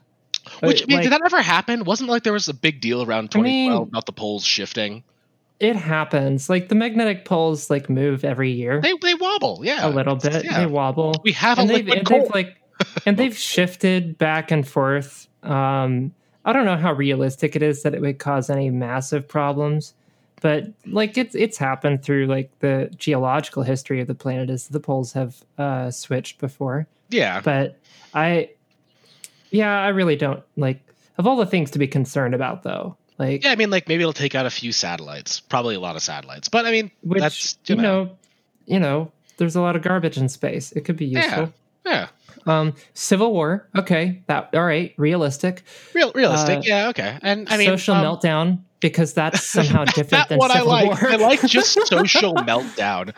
Which 0.63 0.83
I 0.83 0.87
mean, 0.87 0.97
like- 0.99 1.03
did 1.05 1.13
that 1.13 1.23
ever 1.25 1.43
happen? 1.43 1.85
Wasn't 1.85 2.09
like 2.09 2.23
there 2.23 2.33
was 2.33 2.49
a 2.49 2.55
big 2.55 2.81
deal 2.81 3.03
around 3.03 3.33
I 3.35 3.41
mean- 3.41 3.69
2012 3.71 3.89
about 3.89 4.07
the 4.07 4.13
poles 4.13 4.45
shifting? 4.45 5.03
It 5.59 5.77
happens. 5.77 6.51
Like 6.51 6.69
the 6.69 6.75
magnetic 6.75 7.25
poles 7.25 7.71
like 7.71 7.89
move 7.89 8.25
every 8.25 8.51
year 8.53 8.81
They 8.83 8.93
they 9.01 9.15
wobble, 9.15 9.61
yeah, 9.65 9.87
a 9.87 9.91
little 9.91 10.17
bit. 10.17 10.45
yeah. 10.45 10.61
They 10.61 10.67
wobble. 10.67 11.15
We 11.25 11.33
have 11.33 11.59
and 11.59 11.71
a 11.71 11.73
they've, 11.75 11.85
liquid 11.87 11.99
and 11.99 12.07
coal. 12.07 12.21
they've 12.23 12.35
like 12.35 12.57
and 13.07 13.17
they've 13.19 13.37
shifted 13.37 14.19
back 14.19 14.51
and 14.51 14.67
forth. 14.69 15.29
Um, 15.43 16.13
I 16.45 16.53
don't 16.53 16.65
know 16.67 16.77
how 16.77 16.93
realistic 16.93 17.57
it 17.57 17.63
is 17.63 17.83
that 17.83 17.95
it 17.95 18.01
would 18.01 18.19
cause 18.19 18.51
any 18.51 18.69
massive 18.71 19.27
problems, 19.27 19.95
but 20.43 20.65
like 20.87 21.17
it's 21.17 21.35
it's 21.35 21.57
happened 21.57 22.03
through 22.03 22.27
like 22.27 22.51
the 22.61 22.91
geological 22.97 23.63
history 23.63 24.01
of 24.03 24.07
the 24.09 24.15
planet 24.15 24.51
as 24.51 24.69
the 24.69 24.79
poles 24.81 25.13
have 25.15 25.43
uh, 25.57 25.91
switched 25.91 26.39
before. 26.39 26.87
yeah, 27.09 27.41
But 27.41 27.79
I, 28.13 28.51
yeah, 29.51 29.81
I 29.81 29.89
really 29.89 30.17
don't 30.17 30.43
like 30.57 30.83
of 31.19 31.27
all 31.27 31.37
the 31.37 31.47
things 31.47 31.71
to 31.73 31.79
be 31.79 31.87
concerned 31.89 32.35
about 32.35 32.63
though. 32.63 32.97
Like 33.19 33.45
yeah. 33.45 33.51
I 33.51 33.57
mean, 33.57 33.71
like 33.71 33.89
maybe 33.89 34.03
it'll 34.03 34.13
take 34.13 34.35
out 34.35 34.47
a 34.47 34.51
few 34.51 34.73
satellites, 34.73 35.41
probably 35.41 35.75
a 35.75 35.81
lot 35.81 35.97
of 35.97 36.03
satellites. 36.03 36.49
But 36.49 36.67
I 36.67 36.71
mean, 36.71 36.91
which 37.03 37.21
that's 37.21 37.59
you 37.67 37.77
know, 37.77 38.11
you 38.67 38.79
know, 38.79 39.11
there's 39.39 39.57
a 39.57 39.61
lot 39.61 39.77
of 39.77 39.83
garbage 39.83 40.19
in 40.19 40.29
space. 40.29 40.73
It 40.73 40.85
could 40.85 40.97
be 40.97 41.07
useful. 41.07 41.53
yeah, 41.85 42.09
Um, 42.47 42.75
Civil 42.95 43.33
War. 43.33 43.69
Okay, 43.77 44.23
that 44.27 44.51
all 44.55 44.65
right. 44.65 44.93
Realistic. 44.97 45.63
real 45.95 46.13
realistic. 46.15 46.59
Uh, 46.59 46.63
yeah, 46.65 46.89
okay. 46.89 47.19
And 47.23 47.49
I 47.49 47.57
mean, 47.57 47.67
social 47.67 47.95
um, 47.95 48.05
meltdown 48.05 48.59
because 48.81 49.15
that's 49.15 49.43
somehow 49.43 49.85
different 49.85 50.11
That's 50.11 50.29
than 50.29 50.39
what 50.39 50.51
I 50.51 50.59
Civil 50.59 50.69
like. 50.69 51.03
War. 51.03 51.11
I 51.11 51.17
like 51.17 51.43
just 51.43 51.73
social 51.87 52.35
meltdown. 52.35 53.15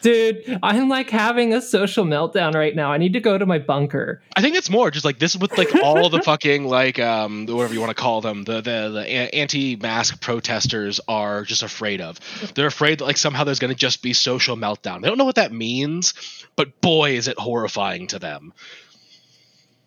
Dude, 0.00 0.58
I'm 0.62 0.88
like 0.88 1.10
having 1.10 1.52
a 1.52 1.60
social 1.60 2.04
meltdown 2.04 2.54
right 2.54 2.74
now. 2.74 2.92
I 2.92 2.98
need 2.98 3.12
to 3.12 3.20
go 3.20 3.36
to 3.36 3.46
my 3.46 3.58
bunker. 3.58 4.22
I 4.36 4.40
think 4.40 4.56
it's 4.56 4.70
more 4.70 4.90
just 4.90 5.04
like 5.04 5.18
this 5.18 5.36
with 5.36 5.56
like 5.58 5.74
all 5.82 6.08
the 6.08 6.22
fucking 6.22 6.66
like 6.66 6.98
um 6.98 7.46
whatever 7.46 7.74
you 7.74 7.80
want 7.80 7.90
to 7.90 8.00
call 8.00 8.20
them 8.20 8.44
the 8.44 8.60
the 8.60 8.90
the 8.90 9.06
anti-mask 9.34 10.20
protesters 10.20 11.00
are 11.06 11.44
just 11.44 11.62
afraid 11.62 12.00
of. 12.00 12.18
They're 12.54 12.66
afraid 12.66 12.98
that 12.98 13.04
like 13.04 13.16
somehow 13.16 13.44
there's 13.44 13.58
going 13.58 13.72
to 13.72 13.78
just 13.78 14.02
be 14.02 14.12
social 14.12 14.56
meltdown. 14.56 15.02
They 15.02 15.08
don't 15.08 15.18
know 15.18 15.24
what 15.24 15.36
that 15.36 15.52
means, 15.52 16.14
but 16.56 16.80
boy 16.80 17.12
is 17.12 17.28
it 17.28 17.38
horrifying 17.38 18.06
to 18.08 18.18
them. 18.18 18.52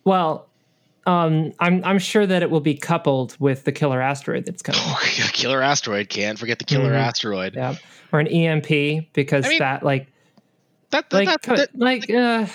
Well, 0.04 0.48
um, 1.08 1.54
I'm 1.60 1.84
I'm 1.84 1.98
sure 2.00 2.26
that 2.28 2.44
it 2.44 2.52
will 2.52 2.60
be 2.62 2.76
coupled 2.76 3.36
with 3.40 3.64
the 3.64 3.72
killer 3.72 4.02
asteroid 4.02 4.46
that's 4.46 4.62
coming. 4.62 4.82
killer 5.34 5.62
asteroid 5.64 6.10
can't 6.10 6.38
forget 6.38 6.60
the 6.60 6.66
killer 6.66 6.92
Mhm. 6.92 7.00
asteroid. 7.00 7.56
yeah, 7.56 7.76
or 8.12 8.20
an 8.20 8.28
EMP 8.28 9.12
because 9.14 9.46
I 9.46 9.50
mean, 9.50 9.60
that 9.60 9.84
like 9.84 10.08
That, 10.92 11.10
that, 11.10 11.18
like 11.26 11.42
that- 11.42 11.56
that- 11.58 11.80
like 11.80 12.10
uh, 12.10 12.46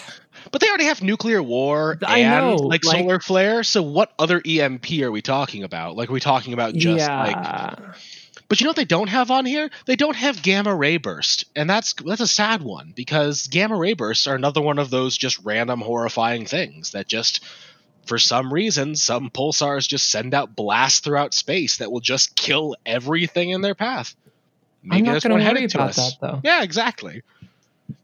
but 0.50 0.60
they 0.60 0.68
already 0.68 0.84
have 0.84 1.02
nuclear 1.02 1.42
war 1.42 1.98
I 2.04 2.20
and 2.20 2.46
know, 2.46 2.56
like, 2.56 2.84
like- 2.84 3.00
solar 3.00 3.20
flare. 3.20 3.62
So 3.62 3.82
what 3.82 4.12
other 4.18 4.40
EMP 4.46 5.02
are 5.02 5.10
we 5.12 5.22
talking 5.22 5.62
about? 5.64 5.96
Like 5.96 6.08
are 6.10 6.12
we 6.12 6.20
talking 6.20 6.52
about 6.52 6.74
just 6.74 7.08
like. 7.08 7.78
But 8.48 8.60
you 8.60 8.64
know 8.66 8.70
what 8.70 8.76
they 8.76 8.84
don't 8.84 9.08
have 9.08 9.30
on 9.30 9.46
here? 9.46 9.70
They 9.86 9.96
don't 9.96 10.16
have 10.16 10.42
gamma 10.42 10.74
ray 10.74 10.98
burst, 10.98 11.46
and 11.56 11.70
that's 11.70 11.94
that's 11.94 12.20
a 12.20 12.26
sad 12.26 12.62
one 12.62 12.92
because 12.94 13.46
gamma 13.46 13.76
ray 13.76 13.94
bursts 13.94 14.26
are 14.26 14.34
another 14.34 14.60
one 14.60 14.78
of 14.78 14.90
those 14.90 15.16
just 15.16 15.38
random 15.42 15.80
horrifying 15.80 16.44
things 16.44 16.90
that 16.90 17.08
just, 17.08 17.42
for 18.06 18.18
some 18.18 18.52
reason, 18.52 18.96
some 18.96 19.30
pulsars 19.30 19.88
just 19.88 20.08
send 20.08 20.34
out 20.34 20.54
blasts 20.56 21.00
throughout 21.00 21.34
space 21.34 21.78
that 21.78 21.90
will 21.92 22.00
just 22.00 22.34
kill 22.36 22.76
everything 22.84 23.50
in 23.50 23.60
their 23.60 23.74
path. 23.74 24.14
Not 24.82 25.22
going 25.22 25.32
one 25.32 25.40
headed 25.40 25.70
to 25.70 25.80
us. 25.80 25.96
that 25.96 26.12
though. 26.20 26.40
Yeah, 26.42 26.62
exactly. 26.62 27.22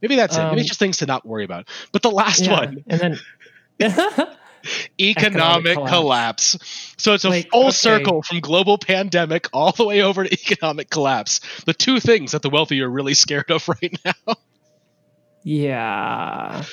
Maybe 0.01 0.17
that's 0.17 0.37
it. 0.37 0.41
Maybe 0.41 0.51
Um, 0.53 0.59
it's 0.59 0.69
just 0.69 0.79
things 0.79 0.99
to 0.99 1.07
not 1.07 1.27
worry 1.27 1.45
about. 1.45 1.69
But 1.93 2.03
the 2.03 2.11
last 2.11 2.41
Yeah, 2.45 2.53
one, 2.61 2.85
and 2.87 3.01
then 3.01 3.19
economic, 5.01 5.73
Economic 5.73 5.89
collapse. 5.89 6.57
So 6.99 7.15
it's 7.15 7.25
a 7.25 7.31
Like, 7.31 7.51
full 7.51 7.67
okay. 7.67 7.71
circle 7.71 8.23
from 8.23 8.41
global 8.41 8.79
pandemic 8.79 9.49
all 9.53 9.73
the 9.73 9.85
way 9.85 10.03
over 10.03 10.25
to 10.25 10.33
economic 10.33 10.91
collapse. 10.91 11.41
The 11.65 11.75
two 11.75 12.01
things 12.01 12.33
that 12.33 12.43
the 12.43 12.51
wealthy 12.51 12.81
are 12.83 12.91
really 12.91 13.15
scared 13.15 13.51
of 13.51 13.69
right 13.69 13.99
now. 14.05 14.35
Yeah. 15.43 16.65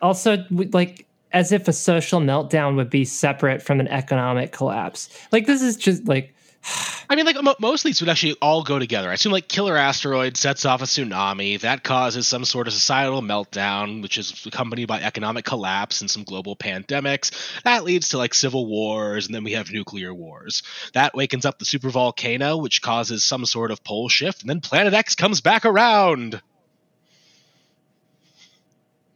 Also, 0.00 0.44
like, 0.50 1.06
as 1.32 1.52
if 1.52 1.68
a 1.68 1.72
social 1.72 2.20
meltdown 2.20 2.76
would 2.76 2.90
be 2.90 3.04
separate 3.04 3.62
from 3.62 3.80
an 3.80 3.88
economic 3.88 4.52
collapse. 4.52 5.08
Like, 5.30 5.46
this 5.46 5.62
is 5.62 5.76
just 5.76 6.06
like, 6.06 6.34
I 7.10 7.16
mean, 7.16 7.26
like 7.26 7.42
mo- 7.42 7.54
most 7.60 7.80
of 7.80 7.88
these 7.88 8.00
would 8.00 8.10
actually 8.10 8.36
all 8.42 8.62
go 8.62 8.78
together. 8.78 9.08
I 9.10 9.14
assume 9.14 9.32
like 9.32 9.48
killer 9.48 9.76
asteroid 9.76 10.36
sets 10.36 10.64
off 10.64 10.82
a 10.82 10.84
tsunami 10.84 11.60
that 11.60 11.82
causes 11.82 12.26
some 12.26 12.44
sort 12.44 12.66
of 12.66 12.74
societal 12.74 13.22
meltdown, 13.22 14.02
which 14.02 14.18
is 14.18 14.44
accompanied 14.46 14.86
by 14.86 15.00
economic 15.00 15.44
collapse 15.44 16.00
and 16.00 16.10
some 16.10 16.24
global 16.24 16.56
pandemics. 16.56 17.62
That 17.62 17.84
leads 17.84 18.10
to 18.10 18.18
like 18.18 18.34
civil 18.34 18.66
wars, 18.66 19.26
and 19.26 19.34
then 19.34 19.44
we 19.44 19.52
have 19.52 19.72
nuclear 19.72 20.12
wars. 20.12 20.62
That 20.92 21.14
wakens 21.14 21.46
up 21.46 21.58
the 21.58 21.64
supervolcano, 21.64 22.60
which 22.60 22.82
causes 22.82 23.24
some 23.24 23.46
sort 23.46 23.70
of 23.70 23.82
pole 23.84 24.08
shift, 24.08 24.42
and 24.42 24.50
then 24.50 24.60
Planet 24.60 24.94
X 24.94 25.14
comes 25.14 25.40
back 25.40 25.64
around. 25.64 26.42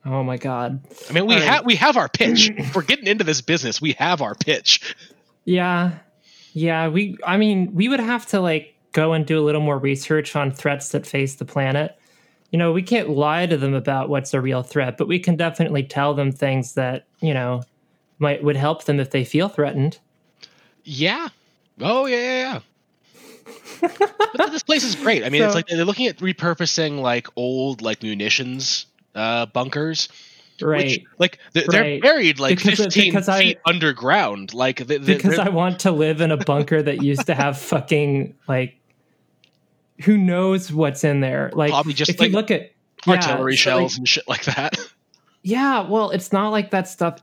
Oh 0.05 0.23
my 0.23 0.37
God. 0.37 0.81
I 1.09 1.13
mean, 1.13 1.27
we 1.27 1.35
right. 1.35 1.45
have 1.45 1.65
we 1.65 1.77
have 1.77 1.97
our 1.97 2.09
pitch. 2.09 2.51
if 2.57 2.75
we're 2.75 2.83
getting 2.83 3.07
into 3.07 3.25
this 3.25 3.41
business, 3.41 3.81
we 3.81 3.93
have 3.93 4.23
our 4.23 4.35
pitch. 4.35 4.95
Yeah. 5.45 5.99
Yeah. 6.53 6.89
We, 6.89 7.17
I 7.27 7.37
mean, 7.37 7.75
we 7.75 7.89
would 7.89 8.01
have 8.01 8.27
to 8.27 8.41
like 8.41 8.75
go 8.93 9.13
and 9.13 9.27
do 9.27 9.39
a 9.39 9.45
little 9.45 9.61
more 9.61 9.79
research 9.79 10.37
on 10.37 10.51
threats 10.51 10.91
that 10.91 11.07
face 11.07 11.37
the 11.37 11.45
planet. 11.45 11.99
You 12.51 12.59
know, 12.59 12.73
we 12.73 12.83
can't 12.83 13.09
lie 13.09 13.47
to 13.47 13.57
them 13.57 13.73
about 13.75 14.11
what's 14.11 14.35
a 14.35 14.41
real 14.41 14.63
threat, 14.63 14.99
but 14.99 15.09
we 15.09 15.19
can 15.19 15.37
definitely 15.37 15.83
tell 15.85 16.13
them 16.13 16.31
things 16.31 16.75
that, 16.75 17.07
you 17.21 17.33
know, 17.33 17.63
might 18.19 18.45
would 18.45 18.57
help 18.57 18.85
them 18.85 19.01
if 19.01 19.11
they 19.11 19.25
feel 19.25 19.49
threatened. 19.49 19.99
Yeah. 20.85 21.29
Oh 21.81 22.07
yeah, 22.07 22.17
yeah, 22.17 22.61
yeah. 23.81 23.89
but 24.37 24.53
this 24.53 24.63
place 24.63 24.85
is 24.85 24.95
great. 24.95 25.25
I 25.25 25.31
mean, 25.31 25.43
it's 25.43 25.55
like 25.55 25.67
they're 25.67 25.85
looking 25.85 26.07
at 26.07 26.19
repurposing 26.19 27.01
like 27.01 27.27
old 27.37 27.81
like 27.83 28.03
munitions 28.03 28.87
uh, 29.15 29.47
bunkers. 29.47 30.09
Right. 30.61 30.85
Which, 30.85 31.05
like 31.19 31.39
they're, 31.55 31.65
Right. 31.69 32.01
buried 32.03 32.39
like 32.39 32.59
Because- 32.59 32.79
15 32.79 33.05
because 33.13 33.29
I- 33.29 33.41
feet 33.41 33.59
underground. 33.67 34.55
Like 34.55 34.87
they, 34.87 34.99
they, 34.99 35.15
because 35.15 35.39
I 35.39 35.49
want 35.49 35.81
to 35.81 35.91
live 35.91 36.21
in 36.21 36.31
a 36.31 36.37
bunker 36.37 36.81
that 36.83 37.03
used 37.03 37.27
to 37.27 37.35
have 37.35 37.59
fucking 37.59 38.35
like 38.47 38.77
who 40.05 40.17
knows 40.19 40.73
what's 40.73 41.05
in 41.05 41.21
there. 41.21 41.51
Like 41.55 41.71
Probably 41.71 41.93
just, 41.95 42.11
if 42.11 42.21
like, 42.21 42.31
you 42.31 42.37
look 42.37 42.51
at 42.51 42.73
artillery 43.07 43.57
so, 43.57 43.63
shells 43.63 43.93
like, 43.95 43.99
and 43.99 44.09
shit 44.09 44.29
like 44.29 44.45
that. 44.45 44.79
yeah, 45.43 45.89
well, 45.89 46.11
it's 46.11 46.33
not 46.33 46.51
like 46.51 46.71
that 46.71 46.87
stuff. 46.89 47.23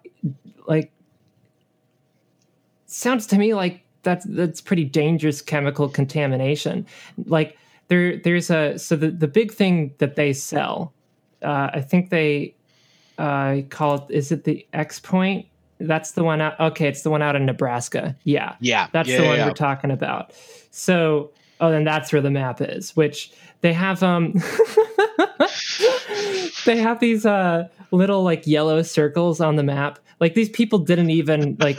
Like 0.67 0.91
sounds 2.85 3.27
to 3.27 3.37
me 3.37 3.53
like 3.53 3.83
that's 4.03 4.25
that's 4.25 4.61
pretty 4.61 4.85
dangerous 4.85 5.41
chemical 5.41 5.89
contamination. 5.89 6.85
Like 7.25 7.57
there 7.87 8.17
there's 8.17 8.49
a 8.49 8.77
so 8.79 8.95
the 8.95 9.11
the 9.11 9.27
big 9.27 9.51
thing 9.51 9.93
that 9.97 10.15
they 10.15 10.33
sell, 10.33 10.93
uh, 11.41 11.69
I 11.73 11.81
think 11.81 12.09
they 12.09 12.55
uh, 13.17 13.57
call 13.69 13.95
it 13.95 14.03
is 14.09 14.31
it 14.31 14.45
the 14.45 14.65
X 14.73 14.99
point. 14.99 15.45
That's 15.79 16.11
the 16.11 16.23
one 16.23 16.41
out. 16.41 16.59
Okay, 16.59 16.87
it's 16.87 17.03
the 17.03 17.09
one 17.09 17.21
out 17.21 17.35
in 17.35 17.45
Nebraska. 17.45 18.15
Yeah, 18.23 18.55
Yeah, 18.59 18.87
That's 18.91 19.09
yeah, 19.09 19.17
the 19.17 19.23
yeah, 19.23 19.29
one 19.29 19.37
yeah. 19.37 19.47
we're 19.47 19.53
talking 19.53 19.91
about. 19.91 20.33
So, 20.71 21.31
oh, 21.61 21.71
then 21.71 21.85
that's 21.85 22.11
where 22.11 22.21
the 22.21 22.29
map 22.29 22.61
is, 22.61 22.95
which 22.95 23.31
they 23.61 23.73
have 23.73 24.03
um 24.03 24.33
they 26.65 26.77
have 26.77 26.99
these 26.99 27.25
uh 27.25 27.67
little 27.91 28.23
like 28.23 28.45
yellow 28.45 28.81
circles 28.81 29.41
on 29.41 29.55
the 29.55 29.63
map. 29.63 29.99
Like 30.19 30.33
these 30.33 30.49
people 30.49 30.79
didn't 30.79 31.11
even 31.11 31.55
like 31.59 31.77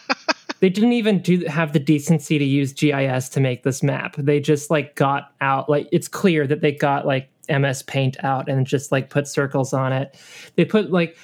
they 0.60 0.68
didn't 0.68 0.92
even 0.92 1.20
do 1.20 1.44
have 1.46 1.72
the 1.72 1.78
decency 1.78 2.38
to 2.38 2.44
use 2.44 2.72
GIS 2.72 3.28
to 3.30 3.40
make 3.40 3.62
this 3.62 3.82
map. 3.82 4.16
They 4.16 4.40
just 4.40 4.70
like 4.70 4.94
got 4.94 5.32
out 5.40 5.68
like 5.68 5.88
it's 5.92 6.08
clear 6.08 6.46
that 6.46 6.60
they 6.60 6.72
got 6.72 7.06
like 7.06 7.28
MS 7.48 7.82
Paint 7.82 8.16
out 8.24 8.48
and 8.48 8.66
just 8.66 8.92
like 8.92 9.10
put 9.10 9.28
circles 9.28 9.72
on 9.72 9.92
it. 9.92 10.18
They 10.56 10.64
put 10.64 10.90
like 10.90 11.16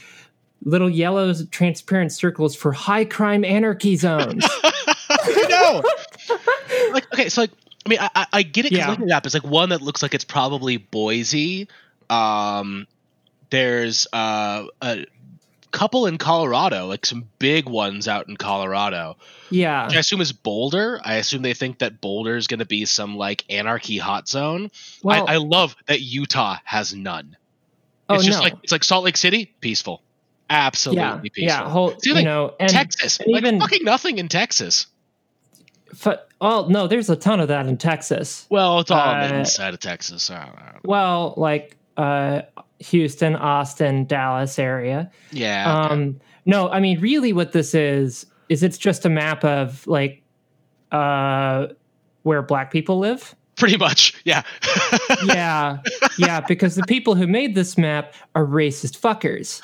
little 0.65 0.89
yellow 0.91 1.33
transparent 1.51 2.13
circles 2.13 2.55
for 2.55 2.73
high 2.73 3.05
crime 3.05 3.45
anarchy 3.45 3.97
zones. 3.97 4.45
I 5.11 5.47
know. 5.49 6.93
like 6.93 7.13
okay, 7.13 7.29
so 7.29 7.43
like 7.43 7.51
I 7.85 7.89
mean, 7.89 7.99
I, 8.01 8.11
I- 8.15 8.27
I 8.33 8.43
get 8.43 8.65
it. 8.67 8.71
'cause 8.71 8.79
Yeah. 8.79 8.89
looking 8.91 9.05
at 9.11 9.23
that, 9.23 9.27
it's 9.27 9.35
like 9.35 9.45
one 9.45 9.71
that 9.71 9.83
looks 9.83 10.03
like 10.03 10.15
it's 10.15 10.25
probably 10.25 10.77
Boise. 10.77 11.69
Um, 12.11 12.87
there's 13.51 14.07
uh, 14.13 14.67
a 14.81 15.07
couple 15.73 16.07
in 16.07 16.19
Colorado, 16.19 16.87
like 16.87 17.05
some 17.05 17.25
big 17.39 17.69
ones 17.69 18.07
out 18.07 18.29
in 18.29 18.37
Colorado. 18.37 19.17
yeah. 19.51 19.87
Which 19.87 19.97
I 19.97 20.01
assume 20.01 20.21
is 20.21 20.31
Boulder. 20.33 21.01
I 21.05 21.15
assume 21.17 21.43
they 21.43 21.55
think 21.55 21.79
that 21.81 22.01
Boulder 22.01 22.37
is 22.37 22.47
going 22.47 22.61
to 22.61 22.67
be 22.67 22.85
some 22.85 23.17
like 23.17 23.45
anarchy 23.51 23.99
hot 23.99 24.29
zone. 24.29 24.71
Well, 25.03 25.27
I, 25.29 25.35
I 25.35 25.37
love 25.39 25.75
that 25.87 26.01
Utah 26.01 26.59
has 26.65 26.95
none. 26.95 27.37
oh 28.09 28.15
it's 28.17 28.25
just 28.25 28.39
no. 28.39 28.45
like 28.45 28.55
it's 28.63 28.73
like 28.73 28.85
Salt 28.85 29.05
Lake 29.05 29.17
City, 29.17 29.55
peaceful, 29.61 30.03
absolutely 30.51 31.03
yeah, 31.03 31.17
peaceful. 31.23 31.43
yeah, 31.45 31.69
whole, 31.69 31.99
See, 31.99 32.15
you 32.15 32.23
know, 32.23 32.55
and 32.61 32.71
Texas, 32.71 33.19
and 33.19 33.33
like 33.33 33.43
even- 33.43 33.59
fucking 33.61 33.85
nothing 33.85 34.19
in 34.19 34.29
Texas. 34.29 34.87
fu- 35.95 36.13
oh 36.41 36.67
no, 36.69 36.87
there's 36.87 37.09
a 37.11 37.17
ton 37.17 37.41
of 37.41 37.49
that 37.49 37.67
in 37.67 37.77
Texas. 37.79 38.47
Well, 38.51 38.81
it's 38.81 38.91
all 38.91 38.99
Uh, 38.99 39.29
inside 39.29 39.75
of 39.75 39.81
Texas. 39.81 40.31
I 40.31 40.45
don't 40.47 40.57
know. 40.57 40.81
Well, 40.85 41.35
like 41.37 41.77
uh, 41.97 42.43
Houston, 42.83 43.37
Austin, 43.37 44.05
Dallas 44.07 44.59
area. 44.59 45.11
Yeah. 45.31 45.85
okay. 45.85 45.95
Um, 45.95 46.21
no, 46.45 46.69
I 46.71 46.81
mean, 46.81 47.01
really, 47.01 47.33
what 47.33 47.53
this 47.53 47.75
is 47.75 48.27
is 48.49 48.63
it's 48.63 48.79
just 48.79 49.07
a 49.07 49.09
map 49.09 49.45
of 49.45 49.87
like 49.87 50.23
uh 50.91 51.69
where 52.23 52.43
black 52.43 52.71
people 52.71 52.99
live. 52.99 53.35
Pretty 53.57 53.77
much, 53.77 54.15
yeah. 54.25 54.43
yeah, 55.27 55.79
yeah, 56.19 56.41
because 56.41 56.75
the 56.75 56.83
people 56.85 57.15
who 57.15 57.27
made 57.27 57.55
this 57.55 57.77
map 57.79 58.15
are 58.35 58.47
racist 58.47 58.99
fuckers. 58.99 59.61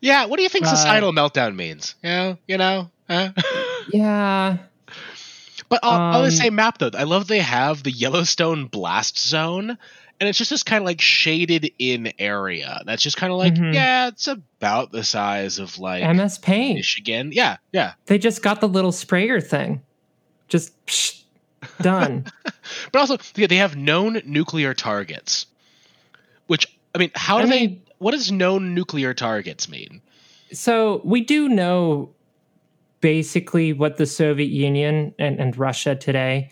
Yeah, 0.00 0.26
what 0.26 0.36
do 0.36 0.42
you 0.42 0.48
think 0.48 0.66
societal 0.66 1.10
uh, 1.10 1.12
meltdown 1.12 1.54
means? 1.54 1.94
You 2.02 2.10
know, 2.10 2.38
you 2.48 2.58
know. 2.58 2.90
Huh? 3.08 3.30
yeah. 3.92 4.58
But 5.68 5.84
on, 5.84 5.94
um, 5.94 6.16
on, 6.16 6.24
the 6.24 6.30
same 6.30 6.56
map, 6.56 6.78
though, 6.78 6.90
I 6.92 7.04
love 7.04 7.28
they 7.28 7.38
have 7.38 7.82
the 7.82 7.90
Yellowstone 7.90 8.66
blast 8.66 9.18
zone, 9.18 9.78
and 10.20 10.28
it's 10.28 10.38
just 10.38 10.50
this 10.50 10.62
kind 10.62 10.82
of 10.82 10.86
like 10.86 11.00
shaded 11.00 11.70
in 11.78 12.12
area. 12.18 12.82
That's 12.86 13.02
just 13.02 13.16
kind 13.16 13.32
of 13.32 13.38
like, 13.38 13.54
mm-hmm. 13.54 13.72
yeah, 13.72 14.08
it's 14.08 14.28
about 14.28 14.92
the 14.92 15.04
size 15.04 15.58
of 15.58 15.78
like 15.78 16.04
MS 16.16 16.38
Paint, 16.38 16.76
Michigan. 16.76 17.30
Yeah, 17.32 17.56
yeah. 17.72 17.94
They 18.06 18.18
just 18.18 18.42
got 18.42 18.60
the 18.60 18.68
little 18.68 18.92
sprayer 18.92 19.40
thing, 19.40 19.82
just 20.48 20.86
psh, 20.86 21.22
done. 21.80 22.26
but 22.92 22.98
also, 22.98 23.18
yeah, 23.36 23.46
they 23.46 23.56
have 23.56 23.76
known 23.76 24.22
nuclear 24.24 24.74
targets, 24.74 25.46
which 26.46 26.66
I 26.94 26.98
mean, 26.98 27.10
how 27.14 27.38
do 27.38 27.46
I 27.46 27.50
mean, 27.50 27.70
they? 27.70 27.92
What 27.98 28.12
does 28.12 28.30
known 28.30 28.74
nuclear 28.74 29.14
targets 29.14 29.68
mean? 29.68 30.02
So 30.52 31.00
we 31.04 31.22
do 31.22 31.48
know 31.48 32.14
basically 33.00 33.72
what 33.72 33.96
the 33.96 34.06
Soviet 34.06 34.50
Union 34.50 35.14
and, 35.18 35.38
and 35.38 35.56
Russia 35.56 35.94
today. 35.94 36.50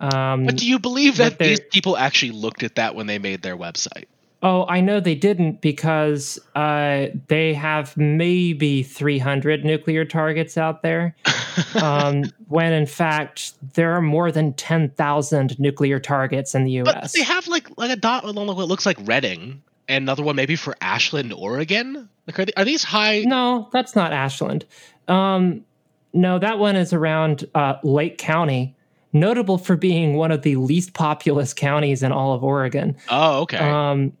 Um, 0.00 0.46
but 0.46 0.56
do 0.56 0.66
you 0.66 0.78
believe 0.78 1.16
that 1.16 1.38
these 1.38 1.60
people 1.60 1.96
actually 1.96 2.32
looked 2.32 2.62
at 2.62 2.76
that 2.76 2.94
when 2.94 3.06
they 3.06 3.18
made 3.18 3.42
their 3.42 3.56
website? 3.56 4.04
Oh, 4.40 4.66
I 4.68 4.80
know 4.80 5.00
they 5.00 5.16
didn't 5.16 5.60
because 5.60 6.38
uh, 6.54 7.06
they 7.26 7.54
have 7.54 7.96
maybe 7.96 8.84
300 8.84 9.64
nuclear 9.64 10.04
targets 10.04 10.56
out 10.56 10.82
there. 10.82 11.16
um, 11.82 12.24
when 12.46 12.72
in 12.72 12.86
fact 12.86 13.54
there 13.74 13.92
are 13.94 14.00
more 14.00 14.30
than 14.30 14.52
10,000 14.52 15.58
nuclear 15.58 15.98
targets 15.98 16.54
in 16.54 16.62
the 16.62 16.70
U.S. 16.72 16.94
But 16.94 17.12
they 17.12 17.24
have 17.24 17.48
like 17.48 17.68
like 17.76 17.90
a 17.90 17.96
dot 17.96 18.22
along 18.22 18.46
what 18.46 18.68
looks 18.68 18.86
like 18.86 18.96
Redding, 19.00 19.62
and 19.88 20.04
another 20.04 20.22
one 20.22 20.36
maybe 20.36 20.54
for 20.54 20.76
Ashland, 20.80 21.32
Oregon. 21.32 22.08
Like, 22.28 22.38
are, 22.38 22.44
they, 22.44 22.52
are 22.56 22.64
these 22.64 22.84
high? 22.84 23.22
No, 23.22 23.68
that's 23.72 23.96
not 23.96 24.12
Ashland. 24.12 24.66
Um, 25.08 25.64
no, 26.12 26.38
that 26.38 26.58
one 26.60 26.76
is 26.76 26.92
around 26.92 27.48
uh, 27.54 27.74
Lake 27.82 28.18
County, 28.18 28.76
notable 29.12 29.58
for 29.58 29.76
being 29.76 30.14
one 30.14 30.30
of 30.30 30.42
the 30.42 30.56
least 30.56 30.94
populous 30.94 31.54
counties 31.54 32.02
in 32.02 32.12
all 32.12 32.34
of 32.34 32.44
Oregon. 32.44 32.96
Oh, 33.08 33.40
okay. 33.42 33.58
Um, 33.58 34.12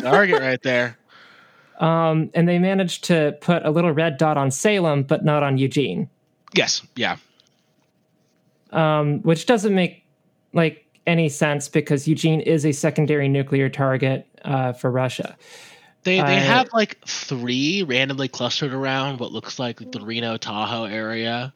target 0.00 0.40
right 0.40 0.62
there. 0.62 0.96
Um, 1.78 2.30
and 2.34 2.48
they 2.48 2.58
managed 2.58 3.04
to 3.04 3.36
put 3.40 3.64
a 3.64 3.70
little 3.70 3.92
red 3.92 4.16
dot 4.16 4.36
on 4.36 4.50
Salem, 4.50 5.04
but 5.04 5.24
not 5.24 5.44
on 5.44 5.58
Eugene. 5.58 6.10
Yes. 6.52 6.82
Yeah. 6.96 7.18
Um, 8.72 9.20
which 9.22 9.46
doesn't 9.46 9.72
make 9.72 10.04
like 10.52 10.84
any 11.06 11.28
sense 11.28 11.68
because 11.68 12.08
Eugene 12.08 12.40
is 12.40 12.66
a 12.66 12.72
secondary 12.72 13.28
nuclear 13.28 13.68
target 13.68 14.26
uh, 14.44 14.72
for 14.72 14.90
Russia. 14.90 15.36
They 16.04 16.20
they 16.20 16.36
have 16.36 16.68
like 16.72 16.98
three 17.06 17.82
randomly 17.82 18.28
clustered 18.28 18.72
around 18.72 19.20
what 19.20 19.32
looks 19.32 19.58
like 19.58 19.78
the 19.78 20.00
Reno 20.00 20.36
Tahoe 20.36 20.84
area. 20.84 21.52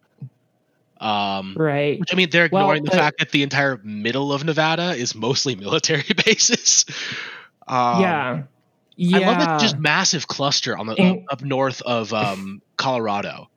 Um, 1.03 1.55
right. 1.59 1.99
Which, 1.99 2.13
I 2.13 2.17
mean, 2.17 2.31
they're 2.31 2.45
ignoring 2.45 2.85
well, 2.85 2.93
the 2.93 2.97
fact 2.97 3.19
that 3.19 3.33
the 3.33 3.43
entire 3.43 3.81
middle 3.83 4.33
of 4.33 4.45
Nevada 4.45 4.93
is 4.93 5.15
mostly 5.17 5.57
military 5.57 6.05
bases. 6.25 6.85
Um, 7.67 8.01
yeah. 8.01 8.43
Yeah. 8.97 9.19
I 9.19 9.27
love 9.27 9.39
that 9.41 9.61
just 9.61 9.79
massive 9.79 10.29
cluster 10.29 10.77
on 10.77 10.87
the 10.87 11.25
up, 11.31 11.43
north 11.43 11.83
of 11.83 12.15
um, 12.15 12.63
Colorado. 12.77 13.49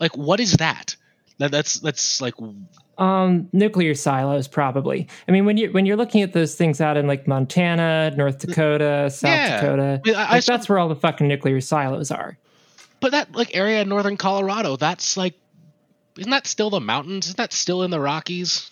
Like, 0.00 0.16
what 0.16 0.40
is 0.40 0.54
that? 0.54 0.96
that? 1.38 1.50
That's 1.50 1.80
that's 1.80 2.22
like 2.22 2.34
um, 2.96 3.48
nuclear 3.52 3.94
silos, 3.94 4.48
probably. 4.48 5.08
I 5.28 5.32
mean, 5.32 5.44
when 5.44 5.56
you 5.58 5.70
when 5.72 5.84
you're 5.84 5.96
looking 5.96 6.22
at 6.22 6.32
those 6.32 6.54
things 6.54 6.80
out 6.80 6.96
in 6.96 7.06
like 7.06 7.26
Montana, 7.26 8.14
North 8.16 8.38
Dakota, 8.38 9.10
South 9.10 9.30
yeah. 9.30 9.60
Dakota, 9.60 10.00
I 10.04 10.08
mean, 10.08 10.16
I, 10.16 10.20
like, 10.20 10.30
I, 10.30 10.40
that's 10.40 10.68
where 10.68 10.78
all 10.78 10.88
the 10.88 10.96
fucking 10.96 11.28
nuclear 11.28 11.60
silos 11.60 12.10
are. 12.10 12.38
But 13.00 13.10
that 13.10 13.34
like 13.34 13.54
area 13.54 13.82
in 13.82 13.88
northern 13.88 14.16
Colorado, 14.16 14.76
that's 14.76 15.16
like, 15.16 15.34
isn't 16.18 16.30
that 16.30 16.46
still 16.46 16.70
the 16.70 16.80
mountains? 16.80 17.26
Isn't 17.26 17.36
that 17.36 17.52
still 17.52 17.82
in 17.82 17.90
the 17.90 18.00
Rockies? 18.00 18.70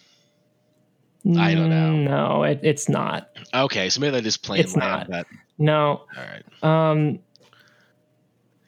I 1.37 1.55
don't 1.55 1.71
know. 1.71 1.93
Mm, 1.93 2.05
no, 2.05 2.43
it, 2.43 2.61
it's 2.63 2.89
not. 2.89 3.31
Okay, 3.55 3.89
so 3.89 4.01
maybe 4.01 4.13
they're 4.13 4.21
just 4.21 4.43
plain 4.43 4.61
it's 4.61 4.77
land. 4.77 5.09
Not. 5.09 5.27
No. 5.59 6.03
All 6.17 6.23
right. 6.63 6.91
Um. 6.91 7.21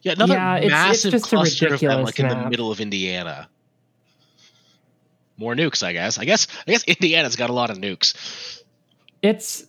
Yeah, 0.02 0.12
another 0.12 0.34
yeah, 0.34 0.68
massive 0.68 1.14
it's, 1.14 1.24
it's 1.24 1.30
cluster 1.30 1.74
of 1.74 1.80
them, 1.80 2.04
like 2.04 2.18
map. 2.18 2.32
in 2.32 2.38
the 2.38 2.48
middle 2.48 2.70
of 2.70 2.80
Indiana 2.80 3.48
more 5.38 5.54
nukes, 5.54 5.82
I 5.82 5.92
guess. 5.92 6.18
I 6.18 6.24
guess 6.24 6.46
I 6.66 6.72
guess 6.72 6.84
Indiana's 6.84 7.36
got 7.36 7.50
a 7.50 7.52
lot 7.52 7.70
of 7.70 7.78
nukes. 7.78 8.62
It's 9.22 9.66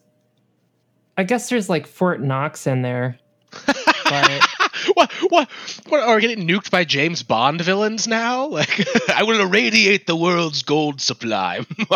I 1.17 1.23
guess 1.23 1.49
there's 1.49 1.69
like 1.69 1.87
Fort 1.87 2.21
Knox 2.21 2.67
in 2.67 2.81
there. 2.81 3.19
but 3.65 4.47
what, 4.97 5.11
what 5.29 5.49
what 5.89 6.01
are 6.01 6.15
we 6.15 6.21
getting 6.21 6.47
nuked 6.47 6.71
by 6.71 6.83
James 6.83 7.21
Bond 7.21 7.61
villains 7.61 8.07
now? 8.07 8.47
Like 8.57 8.87
I 9.09 9.23
will 9.23 9.39
irradiate 9.39 10.07
the 10.07 10.15
world's 10.15 10.63
gold 10.63 10.99
supply. 10.99 11.63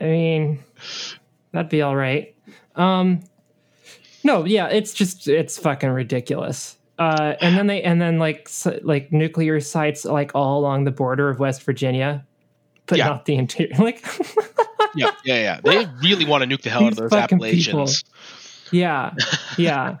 I 0.00 0.04
mean 0.04 0.64
that'd 1.52 1.70
be 1.70 1.82
all 1.82 1.94
right. 1.94 2.34
Um 2.74 3.20
no, 4.24 4.44
yeah, 4.44 4.66
it's 4.66 4.92
just 4.92 5.28
it's 5.28 5.58
fucking 5.58 5.90
ridiculous. 5.90 6.76
Uh, 6.98 7.34
and 7.40 7.56
then 7.56 7.66
they 7.68 7.82
and 7.82 8.00
then 8.00 8.18
like 8.18 8.48
so, 8.48 8.78
like 8.82 9.12
nuclear 9.12 9.60
sites 9.60 10.04
like 10.04 10.32
all 10.34 10.58
along 10.58 10.84
the 10.84 10.90
border 10.90 11.30
of 11.30 11.38
West 11.38 11.62
Virginia, 11.62 12.26
but 12.86 12.98
yeah. 12.98 13.06
not 13.06 13.24
the 13.24 13.36
interior. 13.36 13.74
Like, 13.78 14.04
yeah, 14.96 15.10
yeah, 15.24 15.36
yeah. 15.36 15.60
They 15.62 15.86
really 16.02 16.24
want 16.24 16.42
to 16.42 16.48
nuke 16.48 16.62
the 16.62 16.70
hell 16.70 16.86
out 16.86 16.92
of 16.92 16.96
those 16.96 17.12
Appalachians. 17.12 18.02
People. 18.02 18.78
Yeah, 18.78 19.14
yeah. 19.56 19.96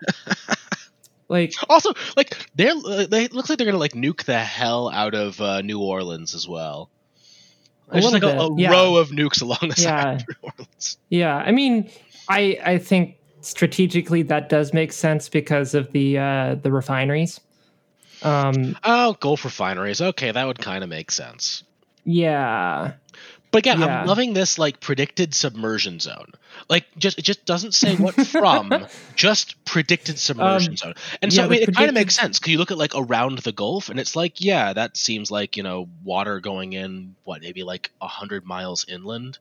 Like 1.30 1.54
also 1.68 1.94
like 2.16 2.36
they're 2.56 2.74
uh, 2.84 3.06
they 3.06 3.28
looks 3.28 3.48
like 3.48 3.56
they're 3.56 3.66
gonna 3.66 3.78
like 3.78 3.92
nuke 3.92 4.24
the 4.24 4.38
hell 4.38 4.90
out 4.90 5.14
of 5.14 5.40
uh, 5.40 5.62
New 5.62 5.80
Orleans 5.80 6.34
as 6.34 6.46
well. 6.46 6.90
There's 7.90 8.04
just 8.04 8.12
like 8.12 8.22
a, 8.22 8.38
a 8.38 8.56
yeah. 8.56 8.70
row 8.70 8.96
of 8.96 9.10
nukes 9.10 9.40
along 9.40 9.58
the 9.60 9.74
yeah. 9.78 10.02
side 10.02 10.20
of 10.20 10.28
New 10.28 10.50
Orleans. 10.50 10.98
Yeah, 11.08 11.36
I 11.36 11.52
mean, 11.52 11.88
I 12.28 12.58
I 12.64 12.78
think 12.78 13.16
strategically 13.40 14.22
that 14.22 14.48
does 14.48 14.74
make 14.74 14.92
sense 14.92 15.28
because 15.28 15.74
of 15.74 15.92
the 15.92 16.18
uh, 16.18 16.56
the 16.56 16.72
refineries. 16.72 17.40
Um, 18.22 18.76
oh, 18.84 19.16
Gulf 19.20 19.44
refineries. 19.44 20.00
Okay, 20.00 20.32
that 20.32 20.46
would 20.46 20.58
kind 20.58 20.84
of 20.84 20.90
make 20.90 21.10
sense. 21.10 21.62
Yeah. 22.04 22.92
But 23.50 23.58
again, 23.58 23.80
yeah. 23.80 24.02
I'm 24.02 24.06
loving 24.06 24.32
this 24.32 24.58
like 24.58 24.80
predicted 24.80 25.34
submersion 25.34 25.98
zone. 25.98 26.32
Like 26.68 26.86
just 26.96 27.18
it 27.18 27.22
just 27.22 27.44
doesn't 27.44 27.74
say 27.74 27.96
what 27.96 28.14
from, 28.26 28.86
just 29.16 29.64
predicted 29.64 30.18
submersion 30.18 30.72
um, 30.72 30.76
zone. 30.76 30.94
And 31.20 31.32
so 31.32 31.42
yeah, 31.42 31.46
I 31.46 31.50
mean, 31.50 31.62
it 31.62 31.74
kind 31.74 31.88
of 31.88 31.94
makes 31.94 32.14
sense 32.14 32.38
because 32.38 32.52
you 32.52 32.58
look 32.58 32.70
at 32.70 32.78
like 32.78 32.94
around 32.94 33.38
the 33.38 33.52
Gulf, 33.52 33.88
and 33.88 33.98
it's 33.98 34.14
like, 34.14 34.40
yeah, 34.40 34.72
that 34.72 34.96
seems 34.96 35.30
like 35.30 35.56
you 35.56 35.62
know 35.62 35.88
water 36.04 36.38
going 36.40 36.72
in 36.72 37.16
what 37.24 37.40
maybe 37.42 37.64
like 37.64 37.90
a 38.00 38.08
hundred 38.08 38.44
miles 38.46 38.86
inland 38.88 39.38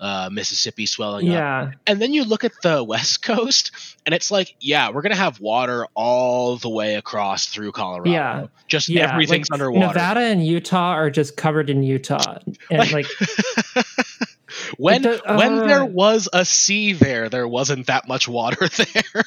uh, 0.00 0.28
Mississippi 0.30 0.86
swelling 0.86 1.26
yeah. 1.26 1.62
up. 1.62 1.70
And 1.86 2.00
then 2.00 2.12
you 2.12 2.24
look 2.24 2.44
at 2.44 2.52
the 2.62 2.82
West 2.88 3.22
Coast, 3.22 3.70
and 4.04 4.14
it's 4.14 4.30
like, 4.30 4.54
yeah, 4.60 4.90
we're 4.90 5.02
gonna 5.02 5.16
have 5.16 5.40
water 5.40 5.86
all 5.94 6.56
the 6.56 6.68
way 6.68 6.96
across 6.96 7.46
through 7.46 7.72
Colorado. 7.72 8.10
Yeah, 8.10 8.46
just 8.66 8.88
yeah. 8.88 9.12
everything's 9.12 9.50
like, 9.50 9.60
underwater. 9.60 9.86
Nevada 9.86 10.20
and 10.20 10.44
Utah 10.44 10.92
are 10.92 11.10
just 11.10 11.36
covered 11.36 11.70
in 11.70 11.82
Utah, 11.82 12.38
and 12.70 12.92
like. 12.92 13.06
when 14.76 15.02
does, 15.02 15.20
uh, 15.24 15.36
when 15.36 15.66
there 15.66 15.84
was 15.84 16.28
a 16.32 16.44
sea 16.44 16.92
there, 16.92 17.28
there 17.28 17.48
wasn't 17.48 17.86
that 17.86 18.08
much 18.08 18.28
water 18.28 18.68
there. 18.76 19.24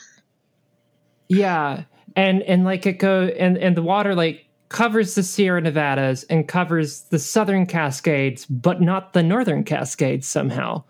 yeah, 1.28 1.84
and 2.16 2.42
and 2.42 2.64
like 2.64 2.86
it 2.86 2.94
go 2.94 3.24
and 3.24 3.58
and 3.58 3.76
the 3.76 3.82
water 3.82 4.16
like 4.16 4.47
covers 4.70 5.16
the 5.16 5.24
Sierra 5.24 5.62
Nevadas 5.62 6.24
and 6.24 6.48
covers 6.48 7.02
the 7.04 7.20
southern 7.20 7.66
Cascades, 7.66 8.46
but 8.46 8.82
not 8.82 9.14
the 9.14 9.24
northern 9.24 9.64
Cascades 9.64 10.28
somehow. 10.28 10.84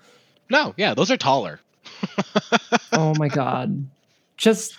No, 0.49 0.73
yeah, 0.77 0.93
those 0.93 1.11
are 1.11 1.17
taller. 1.17 1.59
oh 2.93 3.13
my 3.17 3.27
god. 3.27 3.87
Just 4.37 4.77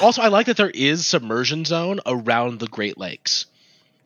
Also, 0.00 0.22
I 0.22 0.28
like 0.28 0.46
that 0.46 0.56
there 0.56 0.70
is 0.70 1.06
submersion 1.06 1.64
zone 1.64 2.00
around 2.06 2.58
the 2.58 2.68
Great 2.68 2.96
Lakes 2.96 3.46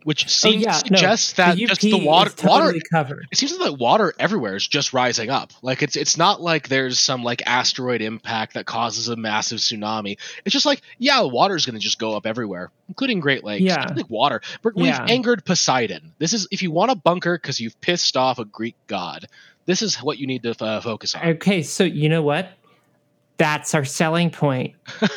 which 0.04 0.26
oh, 0.26 0.28
seems 0.28 0.64
oh, 0.66 0.68
yeah, 0.68 0.72
to 0.72 0.78
suggest 0.78 1.38
no, 1.38 1.44
that 1.44 1.56
the 1.56 1.66
just 1.66 1.80
the 1.80 1.96
water 1.98 2.30
totally 2.30 2.74
water 2.74 2.80
covered. 2.90 3.26
It 3.32 3.38
seems 3.38 3.58
like 3.58 3.78
water 3.78 4.14
everywhere 4.18 4.54
is 4.54 4.66
just 4.66 4.92
rising 4.92 5.30
up. 5.30 5.52
Like 5.62 5.82
it's 5.82 5.96
it's 5.96 6.16
not 6.16 6.40
like 6.40 6.68
there's 6.68 7.00
some 7.00 7.24
like 7.24 7.42
asteroid 7.46 8.02
impact 8.02 8.54
that 8.54 8.66
causes 8.66 9.08
a 9.08 9.16
massive 9.16 9.58
tsunami. 9.58 10.18
It's 10.44 10.52
just 10.52 10.66
like 10.66 10.82
yeah, 10.98 11.22
water 11.22 11.56
is 11.56 11.66
going 11.66 11.74
to 11.74 11.80
just 11.80 11.98
go 11.98 12.16
up 12.16 12.26
everywhere, 12.26 12.70
including 12.88 13.20
Great 13.20 13.42
Lakes. 13.42 13.64
Yeah, 13.64 13.92
like 13.94 14.08
water. 14.08 14.42
But 14.62 14.76
we've 14.76 14.86
yeah. 14.86 15.06
angered 15.08 15.44
Poseidon. 15.44 16.12
This 16.18 16.34
is 16.34 16.46
if 16.50 16.62
you 16.62 16.70
want 16.70 16.92
a 16.92 16.96
bunker 16.96 17.36
because 17.36 17.58
you've 17.58 17.80
pissed 17.80 18.16
off 18.16 18.38
a 18.38 18.44
Greek 18.44 18.76
god. 18.86 19.26
This 19.66 19.80
is 19.80 19.96
what 19.96 20.18
you 20.18 20.26
need 20.26 20.42
to 20.42 20.62
uh, 20.62 20.82
focus 20.82 21.14
on. 21.14 21.26
Okay, 21.26 21.62
so 21.62 21.84
you 21.84 22.10
know 22.10 22.20
what? 22.20 22.50
That's 23.36 23.74
our 23.74 23.84
selling 23.84 24.30
point. 24.30 24.74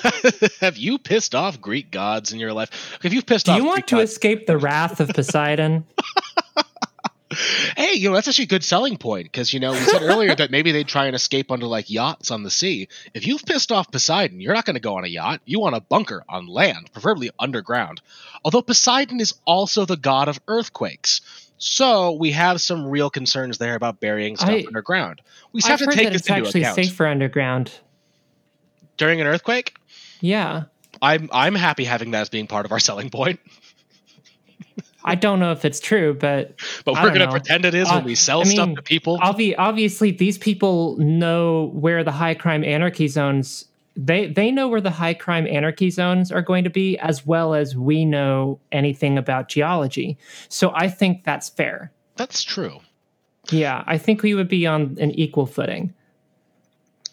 have 0.59 0.77
you 0.77 0.97
pissed 0.97 1.35
off 1.35 1.61
Greek 1.61 1.91
gods 1.91 2.33
in 2.33 2.39
your 2.39 2.51
life? 2.53 2.97
If 3.03 3.13
you've 3.13 3.25
pissed 3.27 3.45
Do 3.45 3.51
off, 3.51 3.57
you 3.57 3.63
want 3.65 3.75
Greek 3.75 3.85
to 3.87 3.95
gods- 3.97 4.11
escape 4.11 4.47
the 4.47 4.57
wrath 4.57 4.99
of 4.99 5.09
Poseidon? 5.09 5.85
hey, 7.77 7.93
you 7.93 8.09
know 8.09 8.15
that's 8.15 8.27
actually 8.27 8.45
a 8.45 8.47
good 8.47 8.63
selling 8.63 8.97
point 8.97 9.25
because 9.25 9.53
you 9.53 9.59
know 9.59 9.71
we 9.73 9.79
said 9.79 10.01
earlier 10.01 10.33
that 10.33 10.49
maybe 10.49 10.71
they'd 10.71 10.87
try 10.87 11.07
and 11.07 11.15
escape 11.15 11.51
onto 11.51 11.65
like 11.65 11.89
yachts 11.89 12.31
on 12.31 12.43
the 12.43 12.49
sea. 12.49 12.87
If 13.13 13.27
you've 13.27 13.43
pissed 13.43 13.71
off 13.71 13.91
Poseidon, 13.91 14.39
you're 14.39 14.53
not 14.53 14.65
going 14.65 14.75
to 14.75 14.79
go 14.81 14.95
on 14.97 15.03
a 15.03 15.07
yacht. 15.07 15.41
You 15.45 15.59
want 15.59 15.75
a 15.75 15.81
bunker 15.81 16.23
on 16.29 16.47
land, 16.47 16.89
preferably 16.93 17.29
underground. 17.37 18.01
Although 18.45 18.61
Poseidon 18.61 19.19
is 19.19 19.33
also 19.45 19.85
the 19.85 19.97
god 19.97 20.27
of 20.29 20.39
earthquakes. 20.47 21.21
So 21.59 22.11
we 22.13 22.31
have 22.31 22.61
some 22.61 22.85
real 22.87 23.09
concerns 23.09 23.57
there 23.57 23.75
about 23.75 23.99
burying 23.99 24.37
stuff 24.37 24.49
I- 24.49 24.63
underground. 24.67 25.21
We 25.53 25.61
I've 25.65 25.79
to 25.79 25.85
take 25.87 25.95
that 26.05 26.13
this 26.13 26.21
it's 26.21 26.29
into 26.29 26.45
actually 26.45 26.61
account. 26.61 26.75
safer 26.75 27.07
underground. 27.07 27.71
During 28.97 29.21
an 29.21 29.27
earthquake, 29.27 29.75
Yeah. 30.21 30.63
I'm 31.01 31.29
I'm 31.31 31.53
happy 31.55 31.83
having 31.83 32.11
that 32.11 32.21
as 32.21 32.29
being 32.29 32.47
part 32.47 32.65
of 32.65 32.71
our 32.71 32.79
selling 32.79 33.09
point. 33.11 33.39
I 35.05 35.15
don't 35.15 35.39
know 35.39 35.51
if 35.53 35.63
it's 35.63 35.79
true, 35.79 36.13
but 36.19 36.55
But 36.83 36.95
we're 36.95 37.09
going 37.09 37.19
to 37.19 37.25
know. 37.27 37.31
pretend 37.31 37.63
it 37.65 37.73
is 37.75 37.87
Uh, 37.89 37.95
when 37.95 38.03
we 38.03 38.15
sell 38.15 38.41
I 38.41 38.45
stuff 38.45 38.73
to 38.75 38.81
people. 38.81 39.19
obvi- 39.19 39.55
obviously 39.57 40.11
these 40.11 40.37
people 40.37 40.97
know 40.97 41.69
where 41.73 42.03
the 42.03 42.11
high 42.11 42.33
crime 42.33 42.63
anarchy 42.63 43.07
zones 43.07 43.65
they 43.95 44.27
they 44.27 44.51
know 44.51 44.67
where 44.67 44.81
the 44.81 44.91
high 44.91 45.13
crime 45.13 45.47
anarchy 45.47 45.89
zones 45.89 46.31
are 46.31 46.41
going 46.41 46.63
to 46.63 46.69
be 46.69 46.97
as 46.99 47.25
well 47.25 47.53
as 47.55 47.75
we 47.75 48.05
know 48.05 48.59
anything 48.71 49.17
about 49.17 49.47
geology. 49.49 50.17
So 50.49 50.71
I 50.75 50.87
think 50.89 51.23
that's 51.23 51.49
fair. 51.49 51.91
That's 52.15 52.43
true. 52.43 52.79
Yeah, 53.49 53.83
I 53.87 53.97
think 53.97 54.23
we 54.23 54.33
would 54.33 54.49
be 54.49 54.67
on 54.67 54.97
an 54.99 55.11
equal 55.11 55.45
footing. 55.45 55.93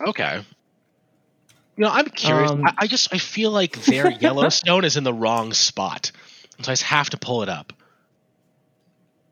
Okay. 0.07 0.43
You 1.77 1.85
know, 1.85 1.91
I'm 1.91 2.07
curious. 2.07 2.51
Um, 2.51 2.65
I, 2.65 2.75
I 2.79 2.87
just 2.87 3.13
I 3.13 3.19
feel 3.19 3.51
like 3.51 3.83
their 3.85 4.11
Yellowstone 4.21 4.85
is 4.85 4.97
in 4.97 5.05
the 5.05 5.13
wrong 5.15 5.53
spot, 5.53 6.13
so 6.63 6.71
I 6.71 6.73
just 6.73 6.85
have 6.85 7.11
to 7.11 7.17
pull 7.17 7.43
it 7.43 7.49
up. 7.49 7.73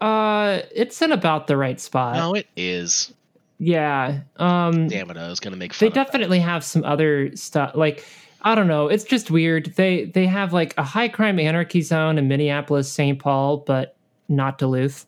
Uh 0.01 0.63
it's 0.75 1.01
in 1.01 1.13
about 1.13 1.47
the 1.47 1.57
right 1.57 1.81
spot. 1.81 2.17
no, 2.17 2.35
it 2.35 2.47
is. 2.57 3.13
Yeah. 3.59 4.21
Um 4.37 4.89
Damn 4.89 5.11
it! 5.11 5.17
I 5.17 5.29
was 5.29 5.39
gonna 5.41 5.57
make 5.57 5.73
they 5.73 5.87
fun. 5.87 5.89
of 5.89 5.95
that. 5.95 6.07
definitely 6.07 6.41
have 6.41 6.65
some 6.65 6.85
other 6.85 7.35
stuff 7.37 7.73
like 7.77 8.05
i 8.45 8.57
don't 8.57 8.67
know 8.67 8.89
it's 8.89 9.05
just 9.05 9.31
weird 9.31 9.73
they 9.77 10.07
they 10.07 10.27
have 10.27 10.53
like 10.53 10.75
a 10.77 10.83
high 10.83 11.07
crime 11.07 11.39
anarchy 11.39 11.81
zone 11.81 12.19
in 12.19 12.27
minneapolis 12.27 12.91
st 12.93 13.21
paul 13.21 13.59
but 13.59 13.95
not 14.29 14.59
duluth 14.59 15.07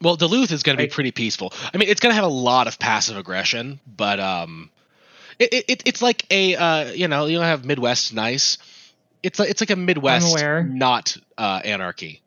Well, 0.00 0.14
Duluth 0.14 0.52
is 0.52 0.62
gonna 0.62 0.78
be 0.78 0.86
pretty 0.86 1.10
peaceful. 1.10 1.52
I 1.74 1.76
mean, 1.76 1.88
it's 1.88 2.00
gonna 2.00 2.14
have 2.14 2.22
a 2.22 2.28
lot 2.28 2.68
of 2.68 2.78
passive 2.78 3.16
aggression, 3.16 3.80
but 3.96 4.20
um, 4.20 4.70
it, 5.38 5.52
it- 5.52 5.64
it 5.68 5.82
it's 5.86 6.02
like 6.02 6.24
a 6.30 6.54
uh, 6.56 6.90
you 6.92 7.08
know, 7.08 7.26
you 7.26 7.36
don't 7.36 7.44
have 7.46 7.64
Midwest 7.64 8.12
nice. 8.14 8.58
It's 9.22 9.38
like 9.38 9.50
it's 9.50 9.60
like 9.60 9.70
a 9.70 9.76
Midwest, 9.76 10.36
not 10.64 11.16
uh, 11.36 11.60
anarchy. 11.64 12.22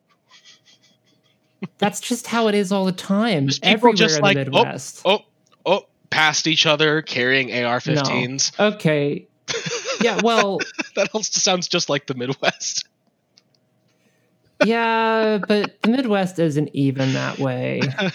that's 1.78 2.00
just 2.00 2.26
how 2.26 2.48
it 2.48 2.54
is 2.54 2.72
all 2.72 2.84
the 2.84 2.92
time 2.92 3.46
Just 3.46 3.62
people 3.62 3.72
everywhere 3.72 3.96
just 3.96 4.16
in 4.16 4.22
like, 4.22 4.34
the 4.36 4.40
oh, 4.52 4.64
midwest 4.64 5.02
Oh, 5.04 5.20
oh, 5.64 5.82
past 6.10 6.46
each 6.46 6.66
other 6.66 7.02
carrying 7.02 7.52
AR-15s. 7.64 8.58
okay 8.58 9.26
yeah 10.00 10.20
well 10.22 10.58
that 10.96 11.08
also 11.14 11.38
sounds 11.40 11.68
just 11.68 11.88
like 11.88 12.06
the 12.06 12.14
Midwest. 12.14 12.86
yeah 14.64 15.38
but 15.48 15.80
the 15.82 15.88
midwest 15.90 16.38
isn't 16.38 16.70
even 16.72 17.12
that 17.14 17.38
way 17.38 17.80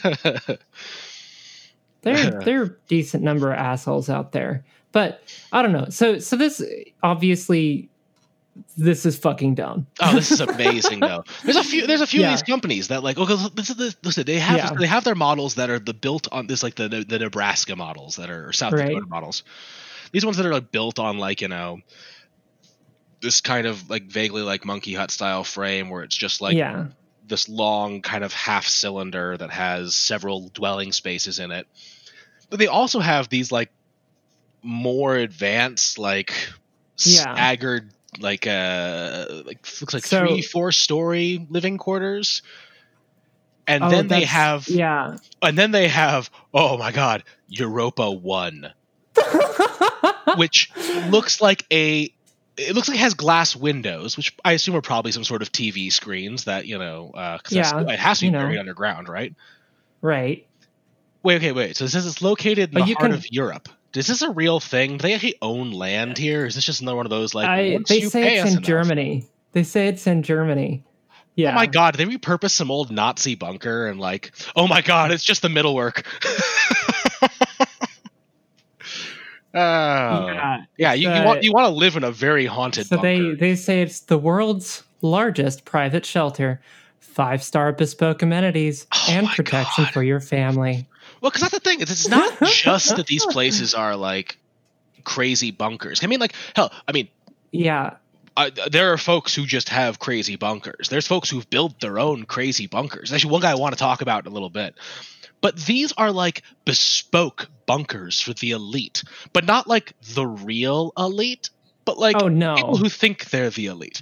there 2.01 2.39
there 2.41 2.62
are 2.62 2.65
a 2.65 2.75
decent 2.88 3.23
number 3.23 3.51
of 3.51 3.57
assholes 3.57 4.10
out 4.10 4.31
there 4.31 4.63
but 4.97 5.21
i 5.51 5.62
don't 5.62 5.73
know 5.73 5.86
so 5.89 6.17
so 6.19 6.36
this 6.36 6.55
obviously 7.03 7.89
this 8.75 9.05
is 9.05 9.15
fucking 9.17 9.53
dumb 9.53 9.86
Oh, 10.01 10.15
this 10.15 10.31
is 10.31 10.41
amazing 10.41 10.99
though. 11.01 11.23
There's 11.43 11.57
a 11.57 11.63
few. 11.63 11.86
There's 11.86 12.01
a 12.01 12.07
few 12.07 12.21
Yeah. 12.21 12.27
of 12.27 12.33
these 12.33 12.43
companies 12.53 12.88
that 12.88 13.03
like. 13.03 13.17
Okay, 13.19 13.36
this 13.53 13.69
is 13.69 13.75
the, 13.75 13.95
listen. 14.03 14.25
They 14.25 14.39
have 14.39 14.57
Yeah. 14.57 14.71
they 14.73 14.88
have 14.88 15.03
their 15.03 15.13
models 15.27 15.55
that 15.55 15.69
are 15.69 15.77
the 15.77 15.93
built 15.93 16.27
on 16.31 16.47
this 16.47 16.63
like 16.63 16.73
the 16.73 16.89
the 17.07 17.19
Nebraska 17.19 17.75
models 17.75 18.15
that 18.15 18.31
are 18.31 18.47
or 18.49 18.53
South 18.53 18.73
Right. 18.73 18.88
Dakota 18.88 19.05
models. 19.05 19.43
These 20.12 20.25
ones 20.25 20.38
that 20.38 20.45
are 20.47 20.51
like 20.51 20.71
built 20.71 20.97
on 20.97 21.19
like 21.19 21.41
you 21.41 21.49
know 21.49 21.81
this 23.21 23.41
kind 23.41 23.67
of 23.67 23.88
like 23.91 24.05
vaguely 24.05 24.41
like 24.41 24.65
monkey 24.65 24.93
hut 24.95 25.12
style 25.12 25.43
frame 25.43 25.89
where 25.91 26.01
it's 26.03 26.15
just 26.17 26.41
like 26.41 26.55
yeah 26.57 26.88
this 27.27 27.47
long 27.49 28.01
kind 28.01 28.23
of 28.23 28.33
half 28.33 28.65
cylinder 28.65 29.38
that 29.38 29.51
has 29.51 29.93
several 29.93 30.49
dwelling 30.49 30.91
spaces 30.93 31.38
in 31.38 31.51
it. 31.51 31.67
But 32.49 32.57
they 32.57 32.67
also 32.67 32.99
have 32.99 33.29
these 33.29 33.51
like 33.51 33.69
more 34.67 35.15
advanced 35.15 35.97
like 35.97 36.34
Yeah. 36.97 37.21
staggered 37.34 37.89
like 38.19 38.45
uh 38.47 39.25
like 39.45 39.65
looks 39.82 39.93
like 39.93 40.06
So- 40.06 40.27
three 40.27 40.41
four 40.41 40.71
story 40.71 41.45
living 41.49 41.77
quarters. 41.77 42.41
And 43.69 43.84
Oh, 43.84 43.89
then 43.89 44.08
they 44.08 44.23
have 44.25 44.67
yeah 44.69 45.17
and 45.41 45.58
then 45.58 45.71
they 45.71 45.88
have 45.88 46.30
oh 46.53 46.77
my 46.77 46.91
god, 46.91 47.23
Europa 47.49 48.12
1 48.12 48.71
which 50.38 50.71
looks 51.10 51.41
like 51.41 51.65
a 51.71 52.12
it 52.58 52.73
looks 52.73 52.88
like 52.88 52.97
it 52.97 53.01
has 53.01 53.13
glass 53.13 53.56
windows, 53.56 54.17
which 54.17 54.36
I 54.43 54.53
assume 54.53 54.75
are 54.75 54.82
probably 54.82 55.12
some 55.12 55.23
sort 55.23 55.41
of 55.43 55.51
TV 55.51 55.91
screens 55.91 56.45
that 56.45 56.65
you 56.65 56.77
know, 56.77 57.12
uh 57.13 57.38
Yeah, 57.49 57.82
it 57.82 57.99
has 57.99 58.19
to 58.19 58.23
be 58.23 58.25
you 58.27 58.32
know. 58.32 58.39
buried 58.39 58.58
underground, 58.60 59.08
right? 59.10 59.34
right 60.01 60.45
Wait, 61.23 61.36
okay, 61.38 61.51
wait. 61.51 61.75
So 61.75 61.86
this 61.86 61.95
it's 61.95 62.21
located 62.21 62.69
in 62.69 62.73
But 62.75 62.86
the 62.86 62.93
heart 62.93 62.99
can- 62.99 63.12
of 63.12 63.25
Europe. 63.32 63.69
Is 63.95 64.08
this 64.08 64.21
a 64.21 64.32
real 64.32 64.60
thing? 64.60 64.97
Do 64.97 65.04
they 65.04 65.13
actually 65.13 65.36
own 65.41 65.71
land 65.71 66.17
here? 66.17 66.45
Is 66.45 66.56
this 66.56 66.65
just 66.65 66.82
another 66.82 66.97
one 66.97 67.06
of 67.06 67.10
those 67.10 67.34
like? 67.34 67.47
I, 67.47 67.80
they 67.88 68.00
you 68.02 68.10
say 68.10 68.23
pay 68.23 68.34
it's 68.36 68.43
us 68.45 68.52
in 68.52 68.58
enough- 68.58 68.63
Germany. 68.67 69.26
They 69.54 69.63
say 69.63 69.88
it's 69.88 70.06
in 70.06 70.21
Germany. 70.23 70.84
Yeah. 71.36 71.52
Oh 71.52 71.56
my 71.56 71.65
god! 71.67 71.95
They 71.95 72.06
repurpose 72.06 72.52
some 72.52 72.69
old 72.71 72.91
Nazi 72.91 73.36
bunker 73.36 73.88
and 73.88 74.00
like? 74.00 74.32
Oh 74.56 74.67
my 74.67 74.82
god! 74.82 75.12
It's 75.12 75.23
just 75.23 75.41
the 75.41 75.50
middle 75.50 75.76
work. 75.76 76.06
Oh. 79.54 80.28
yeah, 80.28 80.65
yeah. 80.78 80.93
you, 80.93 81.08
you 81.10 81.13
uh, 81.15 81.26
want 81.26 81.43
you 81.43 81.52
want 81.52 81.65
to 81.65 81.71
live 81.73 81.95
in 81.95 82.04
a 82.04 82.12
very 82.12 82.45
haunted 82.45 82.86
So 82.86 82.97
they 82.97 83.17
bunker. 83.19 83.36
they 83.38 83.56
say 83.56 83.82
it's 83.82 84.02
the 84.02 84.17
world's 84.17 84.84
largest 85.02 85.65
private 85.65 86.06
shelter, 86.06 86.62
five 87.00 87.41
star 87.41 87.71
bespoke 87.71 88.21
amenities, 88.21 88.86
Oh 88.93 89.08
and 89.10 89.28
protection 89.28 89.86
God. 89.86 89.93
for 89.93 90.04
your 90.04 90.19
family. 90.19 90.86
Well, 91.21 91.32
because 91.32 91.41
that's 91.41 91.53
the 91.53 91.60
thing. 91.60 91.82
It's 91.82 92.08
not 92.08 92.39
just 92.43 92.95
that 92.95 93.08
these 93.08 93.25
places 93.25 93.73
are 93.73 93.95
like 93.95 94.38
crazy 95.03 95.51
bunkers. 95.51 96.03
I 96.03 96.08
mean, 96.08 96.19
like 96.19 96.34
hell. 96.56 96.71
I 96.88 96.91
mean, 96.91 97.08
Yeah. 97.51 97.95
uh, 98.36 98.51
there 98.69 98.93
are 98.93 98.97
folks 98.97 99.34
who 99.34 99.45
just 99.45 99.69
have 99.69 99.99
crazy 99.99 100.36
bunkers. 100.36 100.89
There's 100.89 101.08
folks 101.08 101.30
who've 101.30 101.49
built 101.49 101.80
their 101.80 101.97
own 101.99 102.23
crazy 102.25 102.67
bunkers. 102.67 103.12
Actually, 103.13 103.32
one 103.32 103.41
guy 103.41 103.51
I 103.51 103.56
want 103.56 103.73
to 103.73 103.80
talk 103.80 104.01
about 104.01 104.25
in 104.25 104.32
a 104.32 104.34
little 104.34 104.49
bit. 104.49 104.75
But 105.39 105.56
these 105.56 105.93
are 105.93 106.12
like 106.12 106.41
bespoke 106.65 107.47
bunkers 107.67 108.19
for 108.19 108.34
the 108.34 108.51
elite, 108.51 109.03
but 109.34 109.45
not 109.45 109.67
like 109.67 109.93
the 110.15 110.25
real 110.25 110.93
elite, 110.97 111.49
but 111.86 111.97
like 111.97 112.15
oh 112.21 112.27
no. 112.27 112.56
people 112.56 112.77
who 112.77 112.89
think 112.89 113.30
they're 113.30 113.49
the 113.51 113.67
elite. 113.67 114.01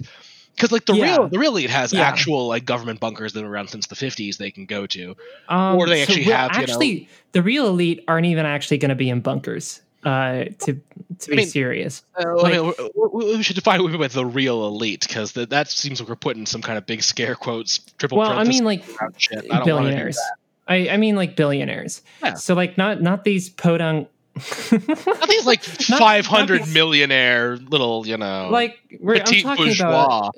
Because 0.56 0.72
like 0.72 0.86
the 0.86 0.94
Yeah. 0.94 1.04
real 1.16 1.28
the 1.28 1.38
real 1.38 1.52
elite 1.52 1.70
has 1.70 1.92
Yeah. 1.92 2.00
actual 2.00 2.48
like 2.48 2.64
government 2.64 2.98
bunkers 2.98 3.32
that 3.34 3.40
been 3.40 3.48
around 3.48 3.68
since 3.68 3.86
the 3.86 3.94
50s 3.94 4.38
they 4.38 4.50
can 4.50 4.64
go 4.66 4.86
to. 4.86 5.14
Um, 5.48 5.76
or 5.76 5.86
they 5.86 6.02
actually 6.02 6.24
real- 6.24 6.36
have, 6.36 6.52
you 6.52 6.56
know- 6.58 6.62
actually 6.62 7.08
the 7.32 7.42
real 7.42 7.66
elite 7.68 8.02
aren't 8.08 8.26
even 8.26 8.46
actually 8.46 8.78
going 8.78 8.88
to 8.88 8.94
be 8.94 9.10
in 9.10 9.20
bunkers. 9.20 9.80
Uh, 10.04 10.44
to 10.60 10.80
to 11.18 11.30
be 11.30 11.32
I 11.32 11.36
mean, 11.36 11.46
serious. 11.48 12.04
Uh, 12.16 12.40
I 12.44 12.52
mean, 12.52 12.72
we- 13.12 13.42
should 13.42 13.56
define 13.56 13.80
what 13.82 13.86
we 13.86 13.92
mean 13.92 14.00
by 14.00 14.08
the 14.08 14.24
real 14.24 14.64
elite 14.66 15.04
because 15.08 15.32
that, 15.32 15.50
that 15.50 15.68
seems 15.68 15.98
like 16.00 16.08
we're 16.08 16.14
putting 16.14 16.46
some 16.46 16.62
kind 16.62 16.78
of 16.78 16.86
big 16.86 17.02
scare 17.02 17.34
quotes. 17.34 17.78
Triple 17.98 18.18
Well, 18.18 18.30
I 18.30 18.44
mean, 18.44 18.64
like 18.64 18.84
shit. 19.16 19.38
I 19.38 19.40
don't 19.40 19.50
wanna 19.50 19.64
do 19.64 19.64
billionaires. 19.64 20.18
I, 20.68 20.88
I 20.90 20.96
mean, 20.96 21.16
like 21.16 21.34
billionaires. 21.36 22.02
Yeah. 22.22 22.34
So, 22.34 22.54
like, 22.54 22.78
not 22.78 23.02
not 23.02 23.24
these 23.24 23.48
podunk. 23.50 24.08
Not 24.36 25.28
it's 25.30 25.46
like 25.46 25.62
Not- 25.88 25.98
five 25.98 26.26
hundred 26.26 26.60
not 26.60 26.68
millionaire 26.70 27.56
little, 27.56 28.06
you 28.06 28.16
know, 28.16 28.48
like 28.50 28.78
we're, 29.00 29.14
I'm 29.16 29.20
petite 29.20 29.42
talking 29.44 29.66
bourgeois. 29.66 29.88
about 29.88 30.36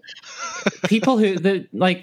people 0.89 1.19
who 1.19 1.37
the 1.37 1.67
like 1.73 2.03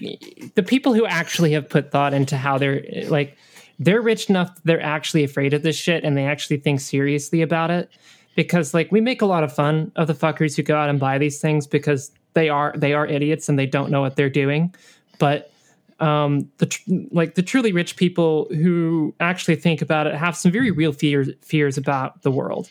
the 0.56 0.64
people 0.64 0.94
who 0.94 1.06
actually 1.06 1.54
have 1.54 1.70
put 1.70 1.92
thought 1.92 2.14
into 2.14 2.38
how 2.38 2.58
they're 2.58 2.84
like 3.08 3.38
they're 3.80 4.02
rich 4.02 4.30
enough 4.30 4.54
that 4.56 4.64
they're 4.66 4.82
actually 4.82 5.24
afraid 5.24 5.54
of 5.54 5.64
this 5.64 5.76
shit 5.78 6.04
and 6.04 6.18
they 6.18 6.26
actually 6.26 6.58
think 6.58 6.80
seriously 6.82 7.42
about 7.42 7.72
it 7.72 7.90
because 8.36 8.74
like 8.74 8.92
we 8.92 9.00
make 9.02 9.22
a 9.22 9.26
lot 9.26 9.44
of 9.44 9.54
fun 9.54 9.92
of 9.96 10.08
the 10.08 10.14
fuckers 10.14 10.56
who 10.56 10.64
go 10.64 10.76
out 10.76 10.90
and 10.90 11.00
buy 11.00 11.18
these 11.18 11.40
things 11.40 11.66
because 11.68 12.12
they 12.34 12.50
are 12.50 12.74
they 12.76 12.94
are 12.94 13.06
idiots 13.06 13.48
and 13.50 13.58
they 13.58 13.66
don't 13.66 13.90
know 13.90 14.02
what 14.02 14.16
they're 14.16 14.30
doing 14.30 14.74
but 15.20 15.52
um 16.00 16.50
the 16.58 16.66
tr- 16.66 16.82
like 17.12 17.36
the 17.36 17.42
truly 17.42 17.72
rich 17.72 17.96
people 17.96 18.48
who 18.50 19.14
actually 19.20 19.56
think 19.56 19.82
about 19.82 20.08
it 20.08 20.16
have 20.16 20.36
some 20.36 20.52
very 20.52 20.72
real 20.72 20.92
fears 20.92 21.30
fears 21.42 21.78
about 21.78 22.22
the 22.24 22.32
world 22.32 22.70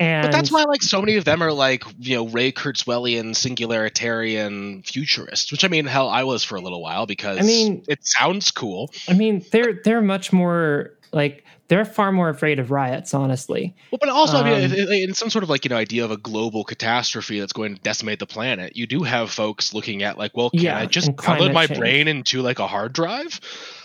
and 0.00 0.22
But 0.22 0.32
that's 0.32 0.52
why 0.52 0.62
like 0.64 0.82
so 0.82 1.00
many 1.00 1.16
of 1.16 1.24
them 1.24 1.42
are 1.42 1.52
like 1.52 1.82
you 1.98 2.14
know 2.16 2.28
Ray 2.28 2.52
Kurzweilian 2.52 3.30
singularitarian 3.34 4.86
futurists, 4.86 5.50
which 5.50 5.64
I 5.64 5.68
mean 5.68 5.86
hell 5.86 6.08
I 6.08 6.22
was 6.22 6.44
for 6.44 6.56
a 6.56 6.60
little 6.60 6.80
while 6.80 7.06
because 7.06 7.38
I 7.38 7.42
mean- 7.42 7.84
it 7.88 8.06
sounds 8.06 8.50
cool. 8.50 8.92
I 9.08 9.14
mean, 9.14 9.44
they're 9.50 9.80
they're 9.84 10.00
much 10.02 10.32
more 10.32 10.92
Like 11.12 11.44
they're 11.68 11.84
far 11.84 12.12
more 12.12 12.28
afraid 12.30 12.58
of 12.58 12.70
riots, 12.70 13.12
honestly. 13.12 13.74
Well, 13.90 13.98
but 14.00 14.08
also, 14.08 14.38
I 14.38 14.64
Um, 14.64 14.70
mean, 14.70 14.92
in 15.08 15.14
some 15.14 15.28
sort 15.30 15.42
of 15.42 15.50
like 15.50 15.64
you 15.64 15.68
know 15.68 15.76
idea 15.76 16.04
of 16.04 16.10
a 16.10 16.16
global 16.16 16.64
catastrophe 16.64 17.40
that's 17.40 17.52
going 17.52 17.74
to 17.76 17.80
decimate 17.82 18.18
the 18.18 18.26
planet, 18.26 18.76
you 18.76 18.86
do 18.86 19.02
have 19.02 19.30
folks 19.30 19.74
looking 19.74 20.02
at 20.02 20.16
like, 20.18 20.36
well, 20.36 20.50
can 20.50 20.60
Yeah, 20.60 20.78
I 20.78 20.86
just 20.86 21.14
climate 21.16 21.52
my 21.52 21.66
change. 21.66 21.78
brain 21.78 22.08
into 22.08 22.42
like 22.42 22.58
a 22.58 22.66
hard 22.66 22.92
drive? 22.92 23.40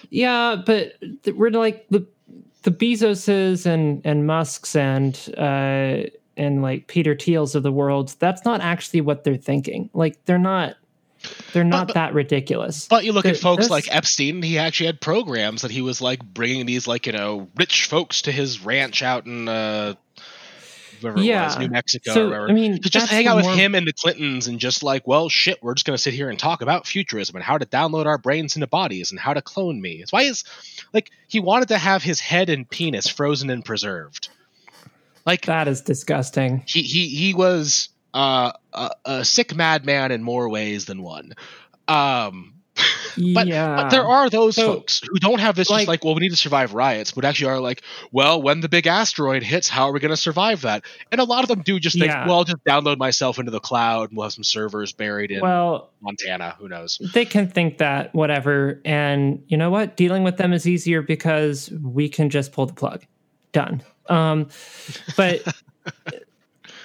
Yeah, 0.10 0.56
but 0.66 0.94
we're 1.36 1.50
like 1.50 1.86
the 1.90 2.06
the 2.64 2.72
Bezoses 2.72 3.66
and 3.66 4.02
and 4.06 4.26
Musks 4.26 4.76
and 4.76 5.20
uh 5.38 6.10
and 6.38 6.62
like 6.62 6.88
Peter 6.88 7.16
Thiels 7.16 7.54
of 7.56 7.64
the 7.64 7.72
world. 7.72 8.16
That's 8.20 8.46
not 8.46 8.62
actually 8.62 9.02
what 9.02 9.24
they're 9.24 9.36
thinking. 9.38 9.90
Like 9.94 10.24
they're 10.26 10.40
not 10.40 10.76
they're 11.54 11.64
not 11.64 11.88
but- 11.88 11.94
that 11.96 12.14
ridiculous. 12.14 12.88
But 12.88 13.04
you 13.06 13.12
look 13.14 13.26
at 13.26 13.38
folks 13.38 13.64
this- 13.66 13.70
like 13.72 13.88
Epstein; 13.94 14.42
he 14.42 14.58
actually 14.58 14.88
had 14.88 15.02
programs 15.02 15.62
that 15.62 15.72
he 15.72 15.82
was 15.82 16.02
like 16.02 16.24
bringing 16.24 16.66
these 16.66 16.88
like 16.88 17.06
you 17.08 17.14
know 17.14 17.50
rich 17.56 17.86
folks 17.86 18.24
to 18.24 18.32
his 18.32 18.64
ranch 18.64 19.02
out 19.04 19.26
in 19.26 19.48
uh, 19.48 19.96
Yeah. 21.16 21.46
was, 21.48 21.60
New 21.60 21.68
Mexico 21.70 22.12
or 22.12 22.14
So 22.14 22.26
whatever. 22.26 22.50
I 22.50 22.54
mean, 22.54 22.82
to 22.82 22.90
just 22.90 23.10
hang 23.10 23.28
out 23.28 23.36
with 23.36 23.46
more- 23.46 23.56
him 23.56 23.76
and 23.76 23.86
the 23.86 23.94
Clintons 23.94 24.48
and 24.48 24.60
just 24.60 24.84
like, 24.84 25.06
well, 25.06 25.28
shit, 25.30 25.62
we're 25.62 25.74
just 25.74 25.86
going 25.86 25.96
to 25.98 26.02
sit 26.02 26.14
here 26.14 26.30
and 26.30 26.40
talk 26.40 26.62
about 26.62 26.88
futurism 26.88 27.36
and 27.36 27.44
how 27.44 27.58
to 27.58 27.66
download 27.66 28.06
our 28.06 28.18
brains 28.18 28.56
into 28.56 28.68
bodies 28.68 29.12
and 29.12 29.20
how 29.20 29.34
to 29.34 29.42
clone 29.42 29.82
me. 29.82 30.02
It's 30.02 30.14
why 30.14 30.22
is 30.24 30.44
like 30.94 31.12
he 31.28 31.40
wanted 31.42 31.68
to 31.70 31.78
have 31.78 32.04
his 32.04 32.20
head 32.22 32.50
and 32.50 32.70
penis 32.70 33.08
frozen 33.08 33.50
and 33.50 33.66
preserved. 33.66 34.30
Like 35.26 35.46
That 35.46 35.68
is 35.68 35.82
disgusting. 35.82 36.64
he 36.68 36.82
he 36.84 37.08
he 37.08 37.34
was 37.34 37.90
uh, 38.14 38.52
a, 38.74 38.90
a 39.06 39.26
sick 39.26 39.56
madman 39.56 40.12
in 40.12 40.24
more 40.24 40.50
ways 40.50 40.86
than 40.86 41.02
one. 41.02 41.34
Um, 41.88 42.50
But- 43.16 43.46
yeah, 43.46 43.76
but 43.76 43.90
there 43.92 44.06
are 44.08 44.28
those 44.32 44.56
So, 44.56 44.74
folks 44.74 45.02
who 45.08 45.20
don't 45.20 45.40
have 45.40 45.56
this 45.56 45.70
like- 45.70 45.82
just 45.82 45.88
like, 45.88 46.04
well, 46.04 46.16
we 46.16 46.22
need 46.22 46.32
to 46.32 46.36
survive 46.36 46.74
riots, 46.74 47.12
but 47.12 47.26
actually 47.26 47.52
are 47.52 47.60
like, 47.60 47.84
well, 48.12 48.42
when 48.42 48.60
the 48.62 48.70
big 48.70 48.88
asteroid 48.88 49.44
hits, 49.44 49.70
how 49.70 49.88
are 49.88 49.92
we 49.92 50.00
going 50.00 50.10
to 50.10 50.18
survive 50.18 50.62
that? 50.62 50.84
And 51.12 51.22
a 51.22 51.24
lot 51.24 51.44
of 51.44 51.48
them 51.48 51.62
do 51.62 51.80
just 51.80 51.96
think, 52.00 52.08
Yeah. 52.12 52.26
well, 52.28 52.38
I'll 52.38 52.44
just 52.44 52.64
download 52.64 52.98
myself 52.98 53.38
into 53.38 53.52
the 53.52 53.60
cloud 53.60 54.10
and 54.10 54.18
we'll 54.18 54.24
have 54.24 54.34
some 54.34 54.44
servers 54.44 54.94
buried 54.94 55.30
in 55.30 55.42
well, 55.42 55.92
Montana. 56.02 56.56
Who 56.58 56.68
knows? 56.68 57.00
they 57.14 57.26
can 57.26 57.48
think 57.48 57.78
that 57.78 58.16
whatever, 58.16 58.82
and 58.84 59.44
you 59.48 59.58
know 59.58 59.70
what? 59.70 59.96
Dealing 59.96 60.24
with 60.24 60.38
them 60.38 60.52
is 60.52 60.68
easier 60.68 61.04
because 61.04 61.70
we 61.84 62.10
can 62.10 62.32
just 62.32 62.52
pull 62.52 62.66
the 62.66 62.74
plug. 62.74 63.06
Done. 63.52 63.84
Um, 64.10 64.48
but 65.16 65.44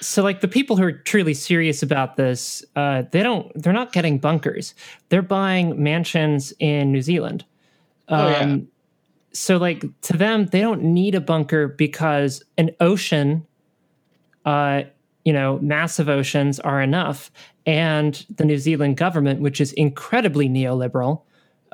so 0.00 0.22
like 0.22 0.40
the 0.40 0.48
people 0.48 0.76
who 0.76 0.82
are 0.84 0.92
truly 0.92 1.34
serious 1.34 1.82
about 1.82 2.16
this 2.16 2.64
uh, 2.76 3.02
they 3.10 3.22
don't 3.22 3.50
they're 3.54 3.72
not 3.72 3.92
getting 3.92 4.18
bunkers. 4.18 4.74
They're 5.08 5.22
buying 5.22 5.82
mansions 5.82 6.52
in 6.58 6.92
new 6.92 7.02
zealand. 7.02 7.44
Um, 8.08 8.20
Oh, 8.20 8.28
yeah. 8.28 8.56
so 9.32 9.56
like 9.56 9.84
to 10.02 10.16
them 10.16 10.46
they 10.46 10.60
don't 10.60 10.82
need 10.82 11.14
a 11.14 11.20
bunker 11.20 11.68
because 11.68 12.42
an 12.56 12.70
ocean 12.80 13.46
uh, 14.44 14.82
you 15.24 15.32
know 15.32 15.58
massive 15.60 16.08
oceans 16.08 16.58
are 16.60 16.80
enough. 16.82 17.30
And 17.66 18.24
the 18.36 18.44
new 18.44 18.58
zealand 18.58 18.96
government 18.96 19.40
which 19.40 19.60
is 19.60 19.72
incredibly 19.74 20.48
neoliberal 20.48 21.22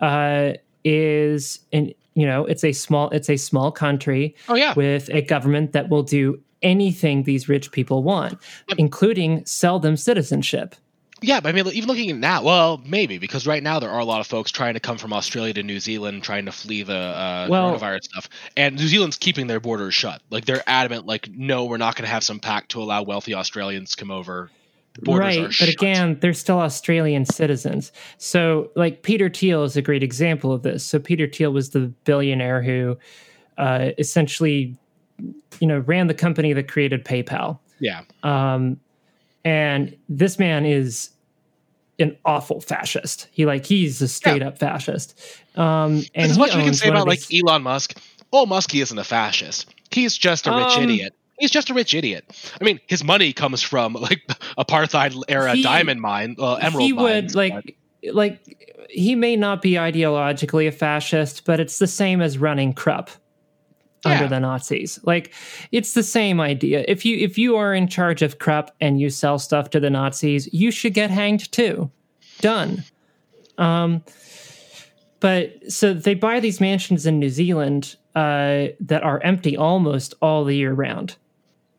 uh, 0.03 0.55
is 0.85 1.61
in 1.73 1.95
you 2.15 2.27
know 2.27 2.45
it's 2.47 2.65
a 2.65 2.73
small 2.73 3.11
it's 3.11 3.31
a 3.31 3.37
small 3.37 3.71
country 3.73 4.35
Oh 4.49 4.55
yeah, 4.55 4.75
with 4.75 5.09
a 5.11 5.23
government 5.23 5.73
that 5.73 5.89
will 5.89 6.03
do 6.03 6.41
anything 6.65 7.23
these 7.23 7.49
rich 7.49 7.71
people 7.71 8.03
want, 8.03 8.39
including 8.79 9.45
sell 9.47 9.79
them 9.79 9.97
citizenship. 9.97 10.75
yeah. 11.23 11.39
But 11.41 11.51
I 11.51 11.53
mean, 11.53 11.67
even 11.73 11.89
looking 11.89 12.11
at 12.11 12.17
now, 12.17 12.43
well, 12.43 12.83
maybe 12.85 13.19
because 13.19 13.47
right 13.47 13.63
now 13.63 13.79
there 13.79 13.91
are 13.91 14.01
a 14.01 14.05
lot 14.05 14.21
of 14.21 14.27
folks 14.27 14.51
trying 14.51 14.75
to 14.75 14.81
come 14.81 14.99
from 14.99 15.13
Australia 15.13 15.55
to 15.55 15.63
New 15.63 15.79
Zealand, 15.79 16.23
trying 16.25 16.47
to 16.47 16.53
flee 16.53 16.83
the 16.83 16.97
uh, 16.97 17.47
Well- 17.49 17.79
coronavirus 17.79 18.05
stuff, 18.05 18.29
and 18.57 18.77
New 18.77 18.89
Zealand's 18.89 19.17
keeping 19.17 19.47
their 19.47 19.61
borders 19.61 19.95
shut. 19.95 20.21
Like 20.31 20.45
they're 20.47 20.65
adamant, 20.67 21.07
like, 21.07 21.29
no, 21.31 21.67
we're 21.67 21.77
not 21.77 21.95
going 21.95 22.07
to 22.07 22.11
have 22.11 22.25
some 22.25 22.41
pact 22.41 22.73
to 22.73 22.83
allow 22.83 23.03
wealthy 23.05 23.35
Australians 23.35 23.93
to 23.93 23.97
come 23.97 24.11
over. 24.11 24.51
Right, 25.07 25.43
but 25.43 25.53
shut. 25.53 25.69
again, 25.71 26.19
they're 26.21 26.33
still 26.33 26.61
Australian 26.61 27.25
citizens. 27.25 27.91
So, 28.19 28.71
like 28.77 29.03
Peter 29.03 29.29
Thiel 29.29 29.65
is 29.65 29.77
a 29.77 29.83
great 29.83 30.05
example 30.05 30.53
of 30.53 30.63
this. 30.63 30.85
So, 30.85 31.01
Peter 31.01 31.27
Thiel 31.27 31.53
was 31.53 31.71
the 31.71 31.93
billionaire 32.05 32.63
who 32.63 32.97
uh, 33.59 33.91
essentially, 33.99 34.77
you 35.61 35.67
know, 35.67 35.79
ran 35.81 36.07
the 36.07 36.15
company 36.15 36.53
that 36.53 36.69
created 36.69 37.05
PayPal. 37.05 37.59
yeah. 37.81 38.03
Um, 38.23 38.81
and 39.45 39.95
this 40.09 40.39
man 40.39 40.65
is 40.65 41.11
an 41.99 42.17
awful 42.25 42.61
fascist. 42.61 43.29
He 43.31 43.45
like 43.47 43.67
he's 43.67 44.01
a 44.01 44.09
straight 44.09 44.43
up 44.43 44.59
fascist. 44.59 45.19
Um, 45.55 46.03
and 46.15 46.31
as 46.31 46.39
much 46.39 46.51
as 46.51 46.57
we 46.57 46.65
can 46.65 46.75
say 46.75 46.89
about 46.89 47.07
like 47.07 47.25
these- 47.27 47.43
Elon 47.45 47.63
Musk, 47.63 47.99
oh, 48.33 48.47
Muskie 48.47 48.83
isn't 48.83 48.99
a 48.99 49.05
fascist. 49.05 49.73
He's 49.91 50.17
just 50.17 50.47
a 50.47 50.51
rich 50.51 50.77
Um, 50.77 50.85
idiot. 50.85 51.15
He's 51.39 51.51
just 51.51 51.69
a 51.71 51.75
rich 51.75 51.95
idiot. 51.95 52.25
I 52.61 52.65
mean, 52.65 52.81
his 52.87 53.05
money 53.05 53.33
comes 53.33 53.61
from 53.63 53.93
like 54.01 54.23
apartheid 54.59 55.21
era 55.29 55.55
He- 55.55 55.63
diamond 55.63 56.01
mine, 56.01 56.37
uh, 56.39 56.55
emerald 56.55 56.83
he 56.85 56.93
would 56.93 57.35
like 57.35 57.77
like 58.13 58.87
he 58.91 59.15
may 59.15 59.37
not 59.37 59.61
be 59.63 59.73
ideologically 59.73 60.67
a 60.69 60.73
fascist, 60.73 61.45
but 61.45 61.61
it's 61.61 61.79
the 61.79 61.87
same 61.87 62.21
as 62.23 62.39
running 62.39 62.73
Krupp 62.73 63.11
under 64.05 64.25
Yeah. 64.25 64.29
the 64.29 64.41
Nazis. 64.41 64.99
Like 65.05 65.33
it's 65.73 65.93
the 65.95 66.03
same 66.03 66.41
idea. 66.41 66.85
If 66.89 67.05
you 67.05 67.17
if 67.19 67.39
you 67.39 67.57
are 67.57 67.75
in 67.75 67.89
charge 67.89 68.23
of 68.23 68.39
Krupp 68.39 68.71
and 68.81 69.01
you 69.01 69.11
sell 69.11 69.39
stuff 69.39 69.71
to 69.71 69.81
the 69.81 69.91
Nazis, 69.91 70.49
you 70.53 70.71
should 70.71 70.95
get 70.95 71.11
hanged 71.11 71.51
too. 71.53 71.91
Done. 72.41 72.85
Um 73.59 74.03
but 75.21 75.53
so 75.73 75.95
they 75.95 76.15
buy 76.15 76.39
these 76.41 76.61
mansions 76.61 77.07
in 77.07 77.19
New 77.19 77.31
Zealand 77.31 77.97
uh, 78.15 78.67
that 78.81 79.03
are 79.03 79.21
empty 79.23 79.57
almost 79.57 80.13
all 80.21 80.45
the 80.45 80.55
year 80.55 80.75
round. 80.75 81.17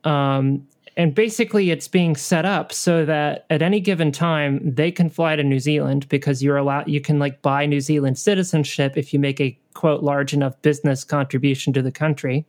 Um, 0.03 0.67
and 0.97 1.13
basically, 1.13 1.71
it's 1.71 1.87
being 1.87 2.15
set 2.15 2.45
up 2.45 2.71
so 2.71 3.03
that 3.05 3.45
at 3.49 3.61
any 3.61 3.79
given 3.79 4.11
time 4.11 4.59
they 4.63 4.91
can 4.91 5.09
fly 5.09 5.35
to 5.35 5.43
New 5.43 5.59
Zealand 5.59 6.07
because 6.09 6.41
you're 6.41 6.57
allowed. 6.57 6.87
You 6.87 7.01
can 7.01 7.19
like 7.19 7.41
buy 7.41 7.65
New 7.65 7.81
Zealand 7.81 8.17
citizenship 8.17 8.95
if 8.95 9.13
you 9.13 9.19
make 9.19 9.41
a 9.41 9.57
quote 9.73 10.03
large 10.03 10.33
enough 10.33 10.61
business 10.61 11.03
contribution 11.03 11.73
to 11.73 11.81
the 11.81 11.91
country. 11.91 12.45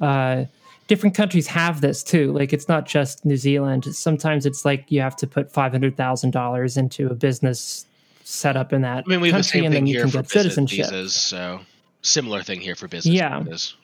Uh, 0.00 0.44
different 0.86 1.14
countries 1.14 1.46
have 1.48 1.80
this 1.82 2.02
too. 2.02 2.32
Like 2.32 2.52
it's 2.54 2.68
not 2.68 2.86
just 2.86 3.24
New 3.26 3.36
Zealand. 3.36 3.84
Sometimes 3.94 4.46
it's 4.46 4.64
like 4.64 4.90
you 4.90 5.00
have 5.02 5.16
to 5.16 5.26
put 5.26 5.52
five 5.52 5.72
hundred 5.72 5.96
thousand 5.96 6.30
dollars 6.30 6.76
into 6.76 7.08
a 7.08 7.14
business 7.14 7.84
set 8.24 8.56
up 8.56 8.72
in 8.72 8.82
that 8.82 9.04
I 9.06 9.10
mean, 9.10 9.20
we 9.20 9.30
have 9.30 9.42
the 9.42 9.42
country, 9.42 9.60
same 9.60 9.64
and 9.66 9.74
then 9.74 9.80
thing 9.82 9.86
you 9.88 9.94
here 9.94 10.02
can 10.02 10.10
for 10.10 10.18
get 10.22 10.30
citizenship. 10.30 10.86
visas. 10.86 11.14
So 11.14 11.60
similar 12.02 12.42
thing 12.42 12.60
here 12.60 12.74
for 12.74 12.88
business 12.88 13.14
Yeah. 13.14 13.40
visas. 13.40 13.74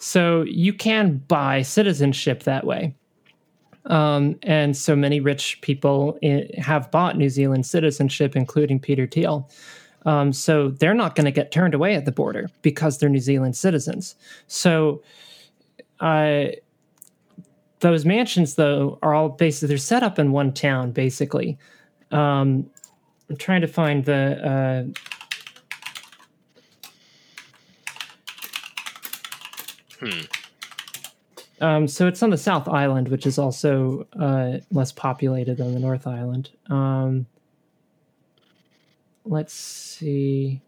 So 0.00 0.42
you 0.42 0.72
can 0.72 1.18
buy 1.28 1.60
citizenship 1.60 2.44
that 2.44 2.66
way. 2.66 2.94
Um, 3.84 4.38
and 4.42 4.74
so 4.74 4.96
many 4.96 5.20
rich 5.20 5.60
people 5.60 6.18
have 6.56 6.90
bought 6.90 7.18
New 7.18 7.28
Zealand 7.28 7.66
citizenship, 7.66 8.34
including 8.34 8.80
Peter 8.80 9.06
Thiel. 9.06 9.48
Um, 10.06 10.32
so 10.32 10.70
they're 10.70 10.94
not 10.94 11.14
going 11.14 11.26
to 11.26 11.30
get 11.30 11.52
turned 11.52 11.74
away 11.74 11.94
at 11.94 12.06
the 12.06 12.12
border 12.12 12.48
because 12.62 12.96
they're 12.96 13.10
New 13.10 13.20
Zealand 13.20 13.56
citizens. 13.56 14.14
So 14.46 15.02
uh, 16.00 16.46
those 17.80 18.06
mansions, 18.06 18.54
though, 18.54 18.98
are 19.02 19.12
all 19.14 19.28
basically 19.28 19.68
they're 19.68 19.78
set 19.78 20.02
up 20.02 20.18
in 20.18 20.32
one 20.32 20.54
town, 20.54 20.92
basically. 20.92 21.58
Um, 22.10 22.70
I'm 23.28 23.36
trying 23.36 23.60
to 23.60 23.68
find 23.68 24.06
the. 24.06 24.92
Uh, 24.94 25.00
Hmm. 30.00 30.20
Um, 31.60 31.88
so 31.88 32.06
it's 32.06 32.22
on 32.22 32.30
the 32.30 32.38
South 32.38 32.68
Island, 32.68 33.08
which 33.08 33.26
is 33.26 33.38
also 33.38 34.06
uh, 34.18 34.58
less 34.70 34.92
populated 34.92 35.58
than 35.58 35.74
the 35.74 35.80
North 35.80 36.06
Island. 36.06 36.50
Um, 36.70 37.26
let's 39.26 39.52
see. 39.52 40.62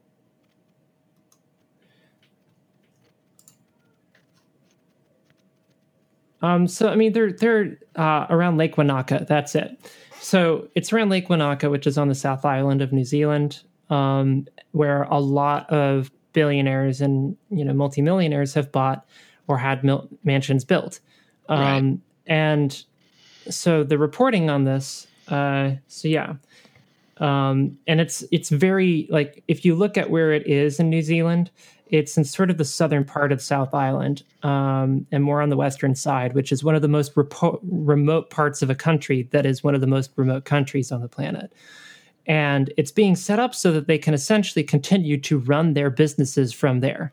Um, 6.43 6.67
so 6.67 6.89
I 6.89 6.97
mean, 6.97 7.13
they're 7.13 7.33
they're 7.33 7.79
uh, 7.97 8.27
around 8.29 8.59
Lake 8.59 8.77
Wanaka. 8.77 9.25
That's 9.27 9.55
it. 9.55 9.79
So 10.21 10.69
it's 10.75 10.93
around 10.93 11.09
Lake 11.09 11.31
Wanaka, 11.31 11.71
which 11.71 11.87
is 11.87 11.97
on 11.97 12.09
the 12.09 12.15
South 12.15 12.45
Island 12.45 12.83
of 12.83 12.93
New 12.93 13.05
Zealand, 13.05 13.63
um, 13.89 14.47
where 14.73 15.05
a 15.05 15.19
lot 15.19 15.71
of 15.71 16.11
billionaires 16.33 17.01
and 17.01 17.37
you 17.51 17.65
know 17.65 17.73
multimillionaires 17.73 18.55
have 18.55 18.71
bought 18.73 19.07
or 19.49 19.59
had 19.59 19.85
mil- 19.85 20.09
mansions 20.25 20.65
built. 20.65 21.01
Um, 21.49 21.61
Right. 21.61 21.99
And 22.27 22.85
so 23.51 23.83
the 23.83 23.99
reporting 23.99 24.49
on 24.49 24.65
this, 24.65 25.07
uh, 25.29 25.73
so 25.89 26.09
yeah, 26.09 26.35
um, 27.19 27.79
and 27.87 28.01
it's 28.01 28.25
it's 28.31 28.49
very 28.49 29.07
like 29.11 29.43
if 29.49 29.65
you 29.65 29.75
look 29.75 29.97
at 29.97 30.11
where 30.11 30.33
it 30.33 30.47
is 30.47 30.79
in 30.81 30.89
New 30.89 31.03
Zealand, 31.03 31.51
it's 31.87 32.17
in 32.17 32.25
sort 32.25 32.51
of 32.51 32.59
the 32.59 32.65
southern 32.65 33.05
part 33.05 33.33
of 33.33 33.43
South 33.43 33.75
Island 33.75 34.23
um, 34.43 35.07
and 35.13 35.23
more 35.23 35.43
on 35.43 35.51
the 35.51 35.57
western 35.57 35.95
side, 35.95 36.33
which 36.33 36.51
is 36.51 36.65
one 36.65 36.75
of 36.75 36.83
the 36.83 36.89
most 36.89 37.15
repo- 37.15 37.61
remote 37.63 38.31
parts 38.31 38.63
of 38.63 38.71
a 38.71 38.75
country 38.75 39.29
that 39.33 39.45
is 39.45 39.63
one 39.63 39.75
of 39.75 39.81
the 39.81 39.87
most 39.87 40.11
remote 40.17 40.45
countries 40.45 40.91
on 40.91 41.01
the 41.01 41.09
planet. 41.09 41.53
And 42.27 42.73
it's 42.77 42.93
being 42.93 43.17
set 43.17 43.39
up 43.39 43.55
so 43.55 43.73
that 43.73 43.89
they 43.89 43.99
can 43.99 44.15
essentially 44.15 44.63
continue 44.63 45.19
to 45.23 45.39
run 45.39 45.75
their 45.75 45.91
businesses 45.91 46.53
from 46.53 46.81
there. 46.81 47.13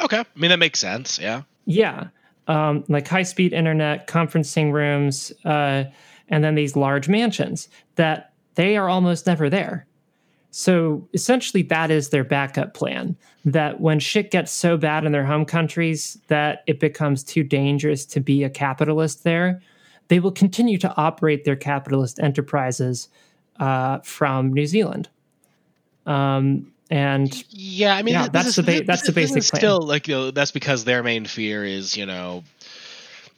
Okay, 0.00 0.18
I 0.18 0.24
mean 0.34 0.50
that 0.50 0.58
makes 0.58 0.78
sense. 0.80 1.18
Yeah. 1.18 1.42
Yeah, 1.66 2.08
um, 2.46 2.84
like 2.88 3.08
high 3.08 3.22
speed 3.22 3.52
internet, 3.52 4.06
conferencing 4.06 4.72
rooms, 4.72 5.32
uh, 5.44 5.84
and 6.28 6.44
then 6.44 6.54
these 6.54 6.76
large 6.76 7.08
mansions 7.08 7.68
that 7.96 8.32
they 8.54 8.76
are 8.76 8.88
almost 8.88 9.26
never 9.26 9.48
there. 9.48 9.86
So 10.50 11.08
essentially, 11.12 11.62
that 11.64 11.90
is 11.90 12.10
their 12.10 12.22
backup 12.22 12.74
plan. 12.74 13.16
That 13.44 13.80
when 13.80 13.98
shit 13.98 14.30
gets 14.30 14.52
so 14.52 14.76
bad 14.76 15.04
in 15.04 15.12
their 15.12 15.24
home 15.24 15.44
countries 15.44 16.16
that 16.28 16.62
it 16.66 16.80
becomes 16.80 17.24
too 17.24 17.42
dangerous 17.42 18.06
to 18.06 18.20
be 18.20 18.44
a 18.44 18.50
capitalist 18.50 19.24
there, 19.24 19.60
they 20.08 20.20
will 20.20 20.30
continue 20.30 20.78
to 20.78 20.94
operate 20.96 21.44
their 21.44 21.56
capitalist 21.56 22.20
enterprises 22.20 23.08
uh, 23.58 23.98
from 24.00 24.52
New 24.52 24.66
Zealand. 24.66 25.08
Um, 26.06 26.72
and 26.90 27.44
yeah, 27.50 27.96
I 27.96 28.02
mean, 28.02 28.14
yeah, 28.14 28.28
that's 28.28 28.48
is, 28.48 28.56
the 28.56 28.62
ba- 28.62 28.84
that's 28.84 29.06
the 29.06 29.12
basic 29.12 29.42
plan. 29.44 29.60
Still, 29.60 29.80
like 29.80 30.06
you 30.06 30.14
know, 30.14 30.30
that's 30.30 30.50
because 30.50 30.84
their 30.84 31.02
main 31.02 31.24
fear 31.24 31.64
is 31.64 31.96
you 31.96 32.06
know 32.06 32.44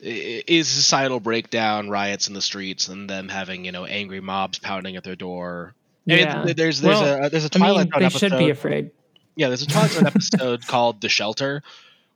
is 0.00 0.68
societal 0.68 1.20
breakdown, 1.20 1.88
riots 1.88 2.29
in 2.29 2.35
the 2.35 2.42
streets, 2.42 2.88
and 2.88 3.09
them 3.09 3.29
having 3.29 3.64
you 3.64 3.72
know 3.72 3.85
angry 3.85 4.20
mobs 4.20 4.59
pounding 4.59 4.96
at 4.96 5.05
their 5.05 5.16
door. 5.16 5.74
Yeah, 6.05 6.40
I 6.42 6.44
mean, 6.44 6.57
there's 6.57 6.81
there's 6.81 7.00
well, 7.00 7.24
a 7.26 7.31
there's 7.31 7.44
a 7.44 7.48
Twilight 7.48 7.76
I 7.76 7.81
mean, 7.83 7.90
they 8.00 8.05
episode. 8.07 8.31
should 8.31 8.38
be 8.38 8.50
afraid. 8.50 8.90
Yeah, 9.37 9.48
there's 9.48 9.62
a 9.62 9.66
Twilight 9.66 9.90
Zone 9.92 10.07
episode 10.07 10.66
called 10.66 11.00
"The 11.00 11.09
Shelter," 11.09 11.62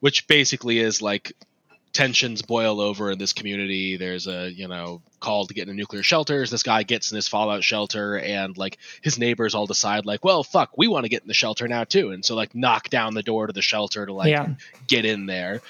which 0.01 0.27
basically 0.27 0.79
is 0.79 1.01
like 1.01 1.33
tensions 1.93 2.43
boil 2.43 2.81
over 2.81 3.11
in 3.11 3.19
this 3.19 3.33
community. 3.33 3.97
There's 3.97 4.27
a 4.27 4.51
you 4.51 4.69
know 4.69 5.03
call 5.21 5.47
to 5.47 5.55
get 5.55 5.63
into 5.63 5.75
nuclear 5.75 6.03
shelters. 6.03 6.51
This 6.51 6.63
guy 6.63 6.83
gets 6.83 7.11
in 7.11 7.17
this 7.17 7.29
fallout 7.29 7.65
shelter, 7.65 8.19
and 8.19 8.57
like 8.57 8.79
his 9.03 9.19
neighbors 9.19 9.55
all 9.55 9.67
decide 9.67 10.07
like, 10.07 10.25
well, 10.25 10.43
fuck, 10.45 10.77
we 10.79 10.89
want 10.89 11.05
to 11.05 11.09
get 11.09 11.23
in 11.23 11.29
the 11.29 11.35
shelter 11.35 11.67
now 11.69 11.85
too, 11.85 12.11
and 12.11 12.25
so 12.25 12.35
like 12.35 12.55
knock 12.55 12.89
down 12.91 13.15
the 13.15 13.23
door 13.23 13.47
to 13.47 13.53
the 13.53 13.63
shelter 13.63 14.07
to 14.07 14.13
like 14.13 14.31
Yeah. 14.31 14.49
get 14.87 15.05
in 15.05 15.27
there. 15.27 15.61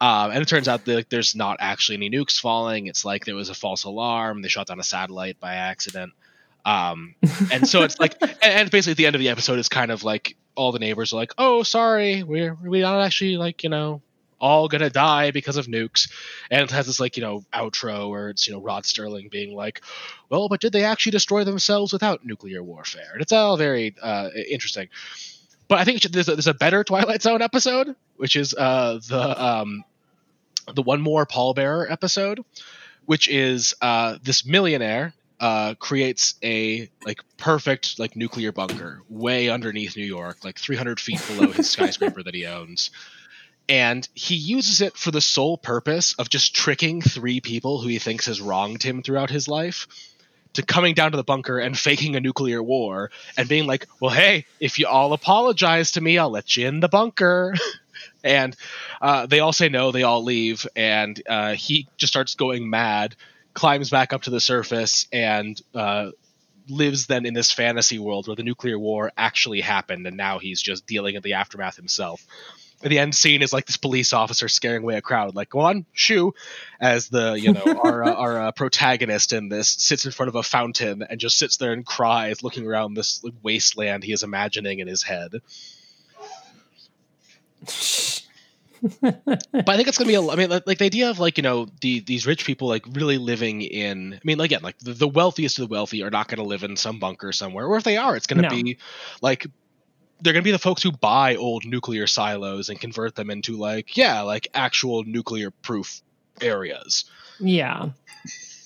Um, 0.00 0.30
and 0.30 0.42
it 0.42 0.48
turns 0.48 0.68
out 0.68 0.84
that 0.84 0.94
like, 0.94 1.08
there's 1.08 1.34
not 1.34 1.56
actually 1.60 1.96
any 1.96 2.10
nukes 2.10 2.38
falling. 2.38 2.86
It's 2.86 3.04
like 3.04 3.24
there 3.24 3.34
was 3.34 3.48
a 3.48 3.54
false 3.54 3.84
alarm. 3.84 4.42
They 4.42 4.48
shot 4.48 4.66
down 4.66 4.78
a 4.78 4.82
satellite 4.84 5.40
by 5.40 5.54
accident. 5.54 6.12
Um, 6.66 7.14
and 7.50 7.66
so 7.66 7.82
it's 7.82 7.98
like, 7.98 8.14
and, 8.20 8.36
and 8.42 8.70
basically 8.70 8.90
at 8.90 8.96
the 8.98 9.06
end 9.06 9.14
of 9.14 9.20
the 9.20 9.30
episode, 9.30 9.58
it's 9.58 9.70
kind 9.70 9.90
of 9.90 10.04
like 10.04 10.36
all 10.54 10.72
the 10.72 10.78
neighbors 10.80 11.12
are 11.12 11.16
like, 11.16 11.32
"Oh, 11.38 11.62
sorry, 11.62 12.22
we're 12.22 12.54
we're 12.62 12.82
not 12.82 13.00
actually 13.00 13.36
like 13.38 13.62
you 13.62 13.70
know 13.70 14.02
all 14.40 14.68
gonna 14.68 14.90
die 14.90 15.30
because 15.30 15.56
of 15.56 15.66
nukes," 15.66 16.10
and 16.50 16.62
it 16.62 16.70
has 16.70 16.86
this 16.86 17.00
like 17.00 17.16
you 17.16 17.22
know 17.22 17.44
outro 17.52 18.10
where 18.10 18.28
it's 18.28 18.46
you 18.46 18.52
know 18.54 18.60
Rod 18.60 18.84
Serling 18.84 19.30
being 19.30 19.54
like, 19.54 19.82
"Well, 20.28 20.48
but 20.48 20.60
did 20.60 20.72
they 20.72 20.84
actually 20.84 21.12
destroy 21.12 21.44
themselves 21.44 21.92
without 21.92 22.24
nuclear 22.24 22.62
warfare?" 22.62 23.10
And 23.12 23.22
it's 23.22 23.32
all 23.32 23.56
very 23.56 23.94
uh, 24.02 24.30
interesting. 24.48 24.88
But 25.68 25.78
I 25.78 25.84
think 25.84 26.02
should- 26.02 26.12
there's 26.12 26.28
a, 26.28 26.36
there's 26.36 26.46
a 26.46 26.54
better 26.54 26.84
Twilight 26.84 27.22
Zone 27.22 27.42
episode, 27.42 27.96
which 28.16 28.36
is 28.36 28.54
uh, 28.54 29.00
the 29.08 29.44
um, 29.44 29.84
the 30.74 30.82
one 30.82 31.00
more 31.00 31.26
pallbearer 31.26 31.90
episode, 31.90 32.40
which 33.04 33.28
is 33.28 33.74
uh, 33.80 34.18
this 34.22 34.44
millionaire 34.46 35.12
uh, 35.38 35.74
creates 35.74 36.34
a 36.42 36.88
like 37.04 37.20
perfect 37.36 37.98
like 37.98 38.16
nuclear 38.16 38.52
bunker 38.52 39.02
way 39.08 39.48
underneath 39.48 39.96
New 39.96 40.04
York, 40.06 40.44
like 40.44 40.58
300 40.58 40.98
feet 40.98 41.20
below 41.26 41.50
his 41.52 41.68
skyscraper 41.70 42.22
that 42.22 42.34
he 42.34 42.46
owns. 42.46 42.90
And 43.68 44.08
he 44.14 44.36
uses 44.36 44.80
it 44.80 44.96
for 44.96 45.10
the 45.10 45.20
sole 45.20 45.58
purpose 45.58 46.14
of 46.14 46.28
just 46.28 46.54
tricking 46.54 47.02
three 47.02 47.40
people 47.40 47.80
who 47.80 47.88
he 47.88 47.98
thinks 47.98 48.26
has 48.26 48.40
wronged 48.40 48.82
him 48.82 49.02
throughout 49.02 49.30
his 49.30 49.48
life 49.48 49.88
to 50.54 50.62
coming 50.62 50.94
down 50.94 51.10
to 51.10 51.16
the 51.16 51.24
bunker 51.24 51.58
and 51.58 51.78
faking 51.78 52.16
a 52.16 52.20
nuclear 52.20 52.62
war 52.62 53.10
and 53.36 53.48
being 53.48 53.66
like, 53.66 53.86
well, 54.00 54.10
hey, 54.10 54.46
if 54.60 54.78
you 54.78 54.86
all 54.86 55.12
apologize 55.12 55.92
to 55.92 56.00
me, 56.00 56.18
I'll 56.18 56.30
let 56.30 56.56
you 56.56 56.66
in 56.66 56.80
the 56.80 56.88
bunker. 56.88 57.54
and 58.24 58.56
uh, 59.00 59.26
they 59.26 59.40
all 59.40 59.52
say 59.52 59.68
no, 59.68 59.92
they 59.92 60.02
all 60.02 60.24
leave, 60.24 60.66
and 60.74 61.20
uh, 61.28 61.54
he 61.54 61.88
just 61.96 62.12
starts 62.12 62.34
going 62.34 62.68
mad, 62.68 63.14
climbs 63.54 63.90
back 63.90 64.12
up 64.12 64.22
to 64.22 64.30
the 64.30 64.40
surface, 64.40 65.06
and 65.12 65.60
uh, 65.74 66.10
lives 66.68 67.06
then 67.06 67.26
in 67.26 67.34
this 67.34 67.52
fantasy 67.52 67.98
world 67.98 68.26
where 68.26 68.36
the 68.36 68.42
nuclear 68.42 68.78
war 68.78 69.12
actually 69.16 69.60
happened, 69.60 70.06
and 70.06 70.16
now 70.16 70.38
he's 70.38 70.60
just 70.60 70.86
dealing 70.86 71.14
in 71.14 71.22
the 71.22 71.34
aftermath 71.34 71.76
himself. 71.76 72.24
The 72.82 72.98
end 72.98 73.14
scene 73.14 73.42
is 73.42 73.52
like 73.52 73.66
this 73.66 73.78
police 73.78 74.12
officer 74.12 74.48
scaring 74.48 74.82
away 74.82 74.96
a 74.96 75.02
crowd, 75.02 75.34
like 75.34 75.50
"Go 75.50 75.60
on, 75.60 75.86
shoo!" 75.92 76.34
As 76.80 77.08
the 77.08 77.32
you 77.32 77.50
know 77.50 77.76
our 77.82 78.04
uh, 78.04 78.14
our 78.14 78.40
uh, 78.40 78.52
protagonist 78.52 79.32
in 79.32 79.48
this 79.48 79.70
sits 79.70 80.04
in 80.04 80.12
front 80.12 80.28
of 80.28 80.34
a 80.34 80.42
fountain 80.42 81.02
and 81.08 81.18
just 81.18 81.38
sits 81.38 81.56
there 81.56 81.72
and 81.72 81.86
cries, 81.86 82.42
looking 82.42 82.66
around 82.66 82.94
this 82.94 83.22
like, 83.24 83.34
wasteland 83.42 84.04
he 84.04 84.12
is 84.12 84.22
imagining 84.22 84.80
in 84.80 84.88
his 84.88 85.02
head. 85.02 85.32
but 89.00 89.68
I 89.68 89.76
think 89.76 89.88
it's 89.88 89.98
gonna 89.98 90.08
be. 90.08 90.14
A, 90.14 90.22
I 90.22 90.36
mean, 90.36 90.50
like, 90.50 90.78
the 90.78 90.84
idea 90.84 91.10
of 91.10 91.18
like 91.18 91.38
you 91.38 91.42
know 91.42 91.66
the 91.80 92.00
these 92.00 92.26
rich 92.26 92.44
people 92.44 92.68
like 92.68 92.84
really 92.92 93.18
living 93.18 93.62
in. 93.62 94.14
I 94.14 94.20
mean, 94.22 94.40
again, 94.40 94.60
like 94.62 94.78
the, 94.78 94.92
the 94.92 95.08
wealthiest 95.08 95.58
of 95.58 95.68
the 95.68 95.72
wealthy 95.72 96.02
are 96.02 96.10
not 96.10 96.28
going 96.28 96.38
to 96.38 96.44
live 96.44 96.62
in 96.62 96.76
some 96.76 96.98
bunker 96.98 97.32
somewhere, 97.32 97.66
or 97.66 97.76
if 97.78 97.84
they 97.84 97.96
are, 97.96 98.16
it's 98.16 98.26
going 98.26 98.42
to 98.42 98.48
No. 98.48 98.48
be 98.48 98.78
like 99.22 99.46
they're 100.20 100.32
going 100.32 100.42
to 100.42 100.46
be 100.46 100.52
the 100.52 100.58
folks 100.58 100.82
who 100.82 100.92
buy 100.92 101.36
old 101.36 101.64
nuclear 101.64 102.06
silos 102.06 102.68
and 102.68 102.80
convert 102.80 103.14
them 103.14 103.30
into 103.30 103.56
like 103.56 103.96
yeah, 103.96 104.22
like 104.22 104.48
actual 104.54 105.04
nuclear 105.04 105.50
proof 105.50 106.00
areas. 106.40 107.04
Yeah. 107.40 107.90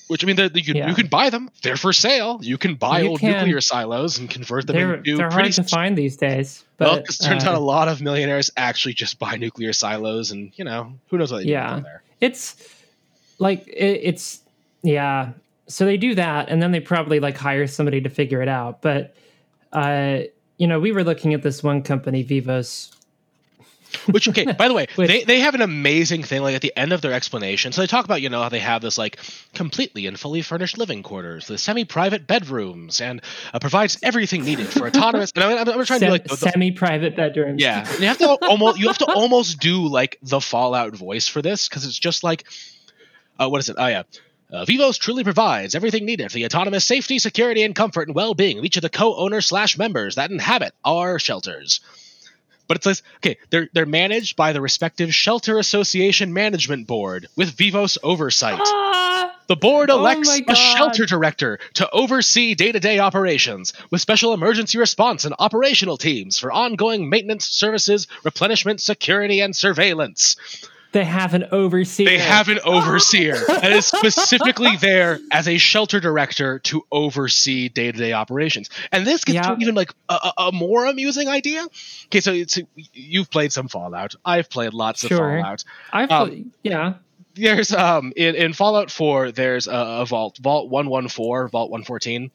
Which 0.09 0.25
I 0.25 0.27
mean, 0.27 0.37
you, 0.55 0.75
Yeah. 0.75 0.89
you 0.89 0.95
can 0.95 1.07
buy 1.07 1.31
them; 1.31 1.51
they're 1.63 1.77
for 1.77 1.93
sale. 1.93 2.41
You 2.43 2.59
can 2.59 2.75
buy 2.75 3.01
You 3.03 3.11
old 3.11 3.21
can. 3.21 3.33
nuclear 3.33 3.61
silos 3.61 4.19
and 4.19 4.29
convert 4.29 4.67
them 4.67 4.75
They're 4.75 4.95
into 4.95 5.17
they're 5.17 5.29
pretty 5.31 5.53
hard 5.53 5.55
to 5.55 5.63
find 5.65 5.97
these 5.97 6.17
days. 6.17 6.65
But 6.79 6.89
well, 6.89 6.97
it 6.99 7.17
turns 7.23 7.45
uh, 7.45 7.51
out 7.51 7.55
a 7.55 7.61
lot 7.61 7.87
of 7.87 8.01
millionaires 8.01 8.51
actually 8.57 8.95
just 8.95 9.19
buy 9.21 9.37
nuclear 9.37 9.73
silos, 9.73 10.33
and 10.33 10.51
you 10.57 10.65
know 10.65 10.95
who 11.09 11.19
knows 11.19 11.31
what 11.31 11.39
they 11.39 11.45
do 11.45 11.51
Yeah. 11.51 11.67
down 11.69 11.83
there. 11.85 12.03
it's 12.21 12.57
like 13.39 13.67
it, 13.69 14.01
it's 14.03 14.41
yeah 14.83 15.31
so 15.69 15.85
they 15.85 15.97
do 15.97 16.15
that 16.17 16.49
and 16.49 16.61
then 16.61 16.73
they 16.73 16.81
probably 16.81 17.21
like 17.21 17.37
hire 17.37 17.67
somebody 17.69 18.01
to 18.01 18.09
figure 18.11 18.43
it 18.43 18.49
out 18.49 18.83
but 18.83 19.15
uh 19.73 20.19
you 20.61 20.67
know 20.69 20.79
we 20.79 20.93
were 20.93 21.03
looking 21.03 21.35
at 21.35 21.43
this 21.43 21.63
one 21.63 21.83
company 21.83 22.23
vivos 22.23 22.93
Which 24.07 24.29
okay, 24.29 24.45
by 24.53 24.69
the 24.69 24.75
way, 24.75 24.87
Which- 24.95 25.09
they 25.09 25.25
they 25.25 25.41
have 25.41 25.55
an 25.55 25.63
amazing 25.63 26.23
thing. 26.23 26.43
Like 26.43 26.55
at 26.55 26.63
the 26.63 26.73
end 26.77 26.93
of 26.93 27.01
their 27.01 27.13
explanation, 27.13 27.73
so 27.73 27.81
they 27.81 27.89
talk 27.89 28.05
about 28.05 28.23
you 28.23 28.29
know 28.29 28.41
how 28.41 28.49
they 28.49 28.61
have 28.61 28.83
this 28.83 28.97
like 28.97 29.19
completely 29.53 30.07
and 30.07 30.19
fully 30.19 30.43
furnished 30.43 30.79
living 30.79 31.03
quarters, 31.03 31.49
the 31.49 31.59
semi-private 31.59 32.27
bedrooms, 32.27 33.01
and 33.01 33.21
uh, 33.53 33.59
provides 33.59 33.99
everything 34.03 34.45
needed 34.45 34.69
for 34.69 34.87
autonomous. 34.87 35.33
And 35.35 35.43
I'm, 35.43 35.59
I'm, 35.59 35.81
I'm 35.81 35.85
trying 35.87 36.01
to 36.01 36.07
do 36.07 36.13
like 36.13 36.23
the, 36.25 36.37
the- 36.37 36.51
semi-private 36.51 37.17
bedrooms 37.17 37.61
yeah, 37.61 37.91
and 37.91 38.01
you 38.01 38.07
have 38.07 38.19
to 38.19 38.29
almost 38.47 38.79
you 38.79 38.87
have 38.87 38.99
to 38.99 39.13
almost 39.13 39.59
do 39.59 39.89
like 39.89 40.19
the 40.23 40.41
Fallout 40.41 40.95
voice 40.95 41.27
for 41.27 41.43
this 41.43 41.69
because 41.69 41.85
it's 41.85 41.99
just 41.99 42.23
like, 42.23 42.45
uh, 43.41 43.49
what 43.49 43.59
is 43.59 43.71
it? 43.71 43.77
Oh 43.79 43.89
yeah. 43.89 44.05
Uh, 44.53 44.65
Vivos 44.65 44.99
truly 44.99 45.23
provides 45.23 45.75
everything 45.75 46.05
needed 46.05 46.31
for 46.31 46.35
the 46.35 46.45
autonomous 46.45 46.85
safety, 46.85 47.19
security, 47.19 47.63
and 47.63 47.75
comfort 47.75 48.09
and 48.09 48.15
well-being 48.15 48.59
of 48.59 48.65
each 48.65 48.77
of 48.77 48.83
the 48.83 48.89
co-owner 48.89 49.41
slash 49.41 49.79
members 49.79 50.17
that 50.17 50.31
inhabit 50.31 50.75
our 50.85 51.19
shelters. 51.19 51.81
But 52.67 52.79
it 52.79 52.85
says, 52.85 53.03
okay, 53.17 53.37
they're 53.51 53.69
they're 53.73 53.87
managed 53.87 54.37
by 54.37 54.53
the 54.53 54.61
respective 54.61 55.13
shelter 55.13 55.59
association 55.59 56.33
management 56.33 56.87
board 56.87 57.27
with 57.37 57.57
Vivos 57.57 57.99
oversight. 58.03 58.61
Ah! 58.63 59.35
The 59.49 59.57
board 59.57 59.91
Oh 59.91 59.99
elects 59.99 60.29
my 60.29 60.53
a 60.53 60.55
shelter 60.55 61.07
director 61.07 61.59
to 61.75 61.91
oversee 61.91 62.55
day-to-day 62.55 63.01
operations 63.01 63.73
with 63.91 64.01
special 64.01 64.33
emergency 64.33 64.79
response 64.79 65.25
and 65.25 65.35
operational 65.41 65.97
teams 65.97 66.39
for 66.39 66.53
ongoing 66.53 67.09
maintenance 67.09 67.49
services, 67.49 68.07
replenishment, 68.23 68.81
security, 68.81 69.41
and 69.41 69.57
surveillance. 69.57 70.37
They 70.93 71.05
have 71.05 71.35
an 71.35 71.45
overseer 71.53 72.07
They 72.07 72.19
have 72.19 72.49
an 72.49 72.59
overseer 72.65 73.35
that 73.47 73.73
is 73.73 73.87
specifically 73.87 74.77
there 74.77 75.19
as 75.33 75.47
a 75.49 75.57
shelter 75.59 76.01
director 76.01 76.59
to 76.61 76.83
oversee 76.91 77.69
day-to-day 77.69 78.13
operations. 78.13 78.71
And 78.93 79.07
this 79.07 79.25
gets 79.25 79.35
Yeah. 79.37 79.55
to 79.55 79.61
even 79.61 79.75
like 79.75 79.93
a, 80.09 80.15
a, 80.15 80.33
a 80.49 80.53
more 80.53 80.87
amusing 80.87 81.29
idea. 81.29 81.65
Okay, 82.07 82.21
so 82.21 82.33
it's, 82.33 82.59
you've 82.93 83.31
played 83.31 83.53
some 83.53 83.69
Fallout. 83.69 84.15
I've 84.25 84.51
played 84.51 84.75
lots 84.75 85.07
Sure. 85.07 85.37
of 85.39 85.43
Fallout 85.43 85.65
i've 85.93 86.11
um, 86.11 86.53
yeah 86.63 86.95
there's 87.35 87.73
um 87.73 88.13
in, 88.17 88.35
in 88.35 88.53
Fallout 88.53 88.91
4 88.91 89.31
there's 89.33 89.69
a, 89.69 89.73
a 89.73 90.05
vault 90.07 90.39
vault 90.43 90.69
114 90.69 91.49
vault 91.51 91.71
114 91.71 92.31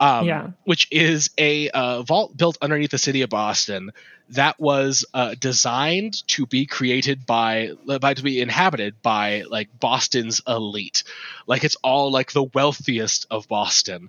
um 0.00 0.26
Yeah. 0.26 0.50
which 0.64 0.88
is 0.90 1.30
a 1.38 1.68
uh, 1.70 2.02
vault 2.02 2.36
built 2.36 2.58
underneath 2.60 2.90
the 2.90 2.98
city 2.98 3.22
of 3.22 3.30
Boston 3.30 3.90
that 4.30 4.58
was 4.58 5.04
uh, 5.12 5.34
designed 5.38 6.26
to 6.28 6.46
be 6.46 6.64
created 6.66 7.26
by 7.26 7.72
by 8.00 8.14
to 8.14 8.22
be 8.22 8.40
inhabited 8.40 9.00
by 9.02 9.42
like 9.48 9.68
Boston's 9.78 10.40
elite. 10.46 11.04
Like 11.46 11.64
it's 11.64 11.76
all 11.82 12.10
like 12.10 12.32
the 12.32 12.44
wealthiest 12.44 13.26
of 13.30 13.46
Boston. 13.48 14.08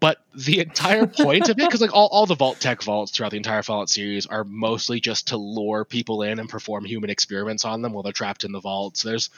But 0.00 0.18
the 0.34 0.58
entire 0.58 1.06
point 1.06 1.44
of 1.48 1.50
it 1.50 1.56
because 1.58 1.80
like 1.80 1.94
all, 1.94 2.08
all 2.08 2.26
the 2.26 2.34
Vault-Tec 2.34 2.82
vaults 2.82 3.12
throughout 3.12 3.30
the 3.30 3.36
entire 3.36 3.62
fallout 3.62 3.88
series 3.88 4.26
are 4.26 4.42
mostly 4.42 4.98
just 4.98 5.28
to 5.28 5.36
lure 5.36 5.84
people 5.84 6.22
in 6.22 6.40
and 6.40 6.48
perform 6.48 6.84
human 6.84 7.08
experiments 7.08 7.64
on 7.64 7.82
them 7.82 7.92
while 7.92 8.02
they're 8.02 8.12
trapped 8.12 8.42
in 8.42 8.50
the 8.50 8.58
vaults. 8.60 9.02
There's 9.04 9.30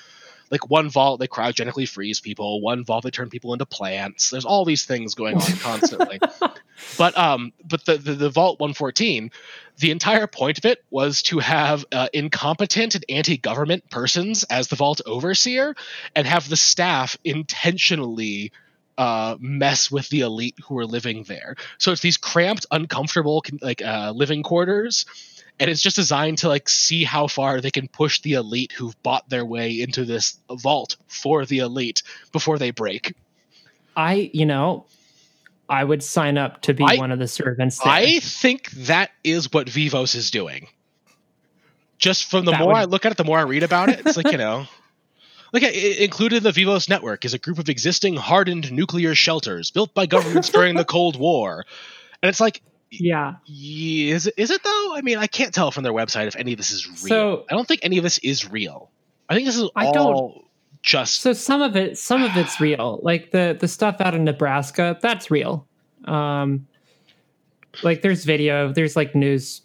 like 0.51 0.71
one 0.71 0.91
vault 0.91 1.21
they 1.21 1.29
cryogenically 1.29 1.89
freeze 1.89 2.21
people. 2.21 2.61
One 2.61 2.85
vault 2.85 3.05
they 3.05 3.11
turn 3.11 3.31
people 3.31 3.53
into 3.53 3.67
plants. 3.67 4.31
There's 4.31 4.45
all 4.45 4.65
these 4.65 4.85
things 4.85 5.15
going 5.15 5.37
on 5.37 5.53
constantly. 5.59 6.21
But 6.99 7.17
um, 7.17 7.53
but 7.65 7.85
the, 7.85 7.97
the 7.97 8.15
the 8.15 8.31
Vault 8.31 8.61
114, 8.61 9.31
the 9.79 9.91
entire 9.91 10.27
point 10.27 10.59
of 10.59 10.65
it 10.65 10.85
was 10.91 11.23
to 11.23 11.39
have 11.39 11.85
uh, 11.93 12.09
incompetent 12.13 12.95
and 12.95 13.05
anti-government 13.09 13.89
persons 13.91 14.45
as 14.45 14.69
the 14.69 14.77
Vault 14.77 15.01
overseer, 15.07 15.75
and 16.15 16.27
have 16.27 16.49
the 16.49 16.57
staff 16.57 17.17
intentionally 17.25 18.53
uh, 18.99 19.37
mess 19.41 19.91
with 19.91 20.09
the 20.09 20.21
elite 20.21 20.57
who 20.65 20.79
are 20.79 20.87
living 20.87 21.25
there. 21.25 21.57
So 21.79 21.93
it's 21.93 22.01
these 22.01 22.17
cramped, 22.17 22.67
uncomfortable, 22.71 23.45
like 23.61 23.83
uh, 23.83 24.13
living 24.15 24.43
quarters, 24.43 25.07
and 25.61 25.71
it's 25.71 25.81
just 25.83 25.97
designed 25.97 26.39
to 26.39 26.49
like 26.49 26.69
see 26.69 27.05
how 27.05 27.27
far 27.27 27.61
they 27.61 27.71
can 27.71 27.89
push 27.89 28.21
the 28.21 28.33
elite 28.35 28.73
who've 28.73 29.01
bought 29.03 29.29
their 29.29 29.45
way 29.45 29.81
into 29.81 30.05
this 30.05 30.39
vault 30.51 30.97
for 31.07 31.45
the 31.47 31.59
elite 31.59 32.03
before 32.33 32.59
they 32.59 32.71
break. 32.71 33.15
I, 33.97 34.31
you 34.33 34.47
know, 34.47 34.87
I 35.69 35.85
would 35.85 36.03
sign 36.03 36.37
up 36.39 36.63
to 36.63 36.75
be 36.75 36.85
I- 36.85 36.97
one 36.97 37.13
of 37.13 37.19
the 37.19 37.29
servants. 37.29 37.79
There. 37.79 37.93
I 37.93 38.19
think 38.21 38.71
that 38.73 39.11
is 39.23 39.53
what 39.53 39.69
Vivos 39.69 40.15
is 40.15 40.31
doing. 40.31 40.67
Just 41.99 42.25
from 42.25 42.45
the 42.45 42.51
That 42.51 42.61
more 42.61 42.69
would- 42.73 42.77
I 42.79 42.85
look 42.85 43.07
at 43.07 43.13
it, 43.13 43.19
the 43.19 43.25
more 43.25 43.39
I 43.39 43.43
read 43.43 43.63
about 43.63 43.89
it, 43.89 44.01
it's 44.05 44.17
like 44.17 44.33
you 44.33 44.39
know, 44.39 44.67
like 45.53 45.63
i- 45.63 45.69
i- 45.69 45.97
included 46.01 46.39
in 46.39 46.43
the 46.43 46.53
Vivos 46.53 46.89
network 46.89 47.25
is 47.25 47.33
a 47.33 47.39
group 47.39 47.59
of 47.61 47.69
existing 47.69 48.17
hardened 48.17 48.73
nuclear 48.73 49.15
shelters 49.15 49.71
built 49.71 49.95
by 49.95 50.05
governments 50.07 50.49
during 50.51 50.75
the 50.75 50.85
Cold 50.85 51.17
War, 51.17 51.65
and 52.23 52.29
it's 52.29 52.41
like, 52.41 52.61
yeah. 53.01 53.35
yeah, 53.47 54.15
is 54.15 54.27
it, 54.27 54.35
is 54.37 54.51
it 54.51 54.63
though? 54.63 54.95
I 54.95 55.01
mean, 55.03 55.19
I 55.19 55.27
can't 55.27 55.53
tell 55.55 55.71
from 55.71 55.83
their 55.85 55.93
website 55.93 56.27
if 56.27 56.37
any 56.37 56.53
of 56.53 56.59
this 56.59 56.71
is 56.71 56.87
real. 56.87 56.97
So- 57.09 57.45
I 57.51 57.55
don't 57.55 57.67
think 57.69 57.81
any 57.83 57.99
of 57.99 58.05
this 58.05 58.19
is 58.19 58.51
real. 58.51 58.91
I 59.29 59.35
think 59.35 59.47
this 59.47 59.57
is 59.57 59.69
I 59.77 59.87
all 59.87 59.93
don't- 59.93 60.45
just 60.83 61.23
So 61.23 61.33
some 61.33 61.63
of 61.63 61.77
it, 61.77 61.97
some 61.97 62.23
of 62.23 62.37
it's 62.37 62.61
real. 62.61 63.01
Like 63.03 63.31
the 63.31 63.57
the 63.59 63.67
stuff 63.69 64.01
out 64.01 64.15
of 64.15 64.21
Nebraska, 64.21 64.99
that's 65.01 65.31
real. 65.31 65.67
Um, 66.05 66.67
like 67.83 68.03
there's 68.03 68.25
video, 68.25 68.71
there's 68.73 68.95
like 68.95 69.15
news 69.15 69.63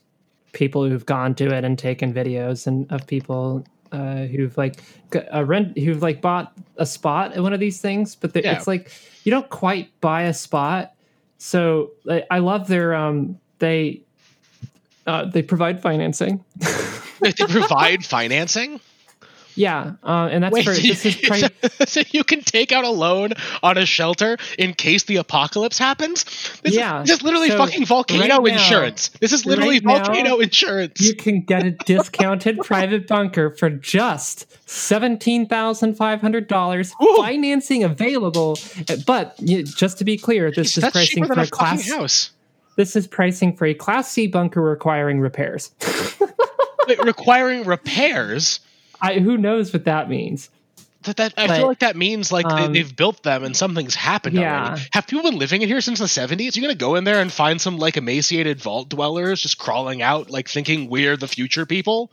people 0.54 0.88
who've 0.88 1.06
gone 1.06 1.36
to 1.36 1.54
it 1.54 1.64
and 1.66 1.78
taken 1.78 2.14
videos 2.14 2.66
and 2.68 2.90
of 2.92 3.06
people 3.06 3.66
uh, 3.92 4.24
who've 4.26 4.58
like 4.58 4.82
g- 5.12 5.20
uh, 5.20 5.44
rent 5.44 5.78
who've 5.78 6.02
like 6.02 6.22
bought 6.22 6.54
a 6.78 6.86
spot 6.86 7.34
at 7.34 7.44
one 7.44 7.54
of 7.54 7.60
these 7.60 7.82
things. 7.82 8.16
But 8.16 8.34
the, 8.34 8.42
Yeah. 8.44 8.54
it's 8.56 8.66
like 8.68 8.92
you 9.26 9.30
don't 9.32 9.50
quite 9.50 9.90
buy 10.02 10.24
a 10.24 10.34
spot. 10.34 10.94
So 11.40 11.92
I, 12.30 12.40
love 12.40 12.68
their 12.68 12.94
um 12.94 13.40
they 13.58 14.02
uh, 15.08 15.26
they 15.26 15.42
provide 15.42 15.82
financing. 15.82 16.44
they 17.22 17.32
provide 17.34 18.06
financing. 18.06 18.80
Yeah, 19.60 19.94
uh, 20.04 20.30
and 20.32 20.44
that's 20.44 20.54
Wait, 20.54 20.64
for 20.64 20.72
this 20.74 21.06
is 21.06 21.18
so 21.92 22.02
you 22.12 22.24
can 22.24 22.42
take 22.42 22.72
out 22.72 22.86
a 22.86 22.90
loan 22.90 23.34
on 23.62 23.78
a 23.78 23.86
shelter 23.86 24.38
in 24.58 24.74
case 24.74 25.04
the 25.04 25.18
apocalypse 25.18 25.78
happens? 25.78 26.24
This 26.64 26.74
Yeah, 26.74 27.02
is 27.02 27.10
just 27.10 27.24
literally 27.24 27.50
so 27.50 27.58
fucking 27.58 27.86
volcano 27.86 28.22
right 28.22 28.54
now- 28.54 28.60
insurance. 28.64 29.10
This 29.20 29.34
is 29.34 29.46
literally 29.46 29.76
right 29.76 29.84
now, 29.84 30.06
volcano 30.06 30.38
insurance. 30.38 31.02
you 31.02 31.14
can 31.14 31.42
get 31.42 31.66
a 31.66 31.72
discounted 31.72 32.60
private 32.64 33.06
bunker 33.08 33.50
for 33.52 33.70
just 33.70 34.46
seventeen 34.70 35.46
thousand 35.48 35.96
five 35.96 36.22
hundred 36.22 36.48
dollars. 36.48 36.94
Financing 37.18 37.84
available, 37.84 38.58
but 39.06 39.36
you- 39.40 39.64
just 39.64 39.98
to 39.98 40.06
be 40.06 40.18
clear, 40.18 40.52
this 40.52 40.78
is 40.78 40.90
pricing 40.90 41.26
for 41.26 41.34
a 41.34 41.42
a 41.44 41.48
class. 41.48 41.90
house. 41.90 42.32
This 42.78 42.96
is 42.96 43.08
pricing 43.08 43.58
for 43.58 43.66
a 43.66 43.74
Class 43.74 44.10
C 44.10 44.28
bunker 44.28 44.62
requiring 44.62 45.20
repairs. 45.20 45.72
Wait, 46.88 47.04
requiring 47.04 47.66
repairs. 47.66 48.62
I, 49.02 49.20
who 49.20 49.38
knows 49.38 49.72
what 49.74 49.86
that 49.86 50.10
means? 50.10 50.50
That, 51.04 51.16
that 51.18 51.34
I 51.38 51.48
But, 51.48 51.58
feel 51.58 51.68
like 51.68 51.80
that 51.80 51.96
means 51.96 52.32
like 52.32 52.46
um, 52.46 52.74
they, 52.74 52.80
they've 52.80 52.96
built 52.96 53.24
them 53.24 53.44
and 53.46 53.56
something's 53.56 53.96
happened 53.96 54.36
Yeah. 54.36 54.68
already. 54.68 54.82
Have 54.92 55.08
people 55.08 55.24
been 55.24 55.40
living 55.40 55.62
in 55.62 55.70
here 55.70 55.80
since 55.80 56.00
the 56.00 56.08
seventies? 56.10 56.58
You're 56.58 56.64
gonna 56.64 56.76
go 56.76 56.96
in 56.96 57.06
there 57.06 57.22
and 57.22 57.32
find 57.32 57.62
some 57.62 57.78
like 57.78 57.96
emaciated 57.96 58.62
vault 58.62 58.90
dwellers 58.90 59.42
just 59.42 59.58
crawling 59.58 60.02
out, 60.02 60.30
like 60.30 60.50
thinking 60.50 60.90
we're 60.90 61.16
the 61.16 61.28
future 61.28 61.66
people. 61.66 62.12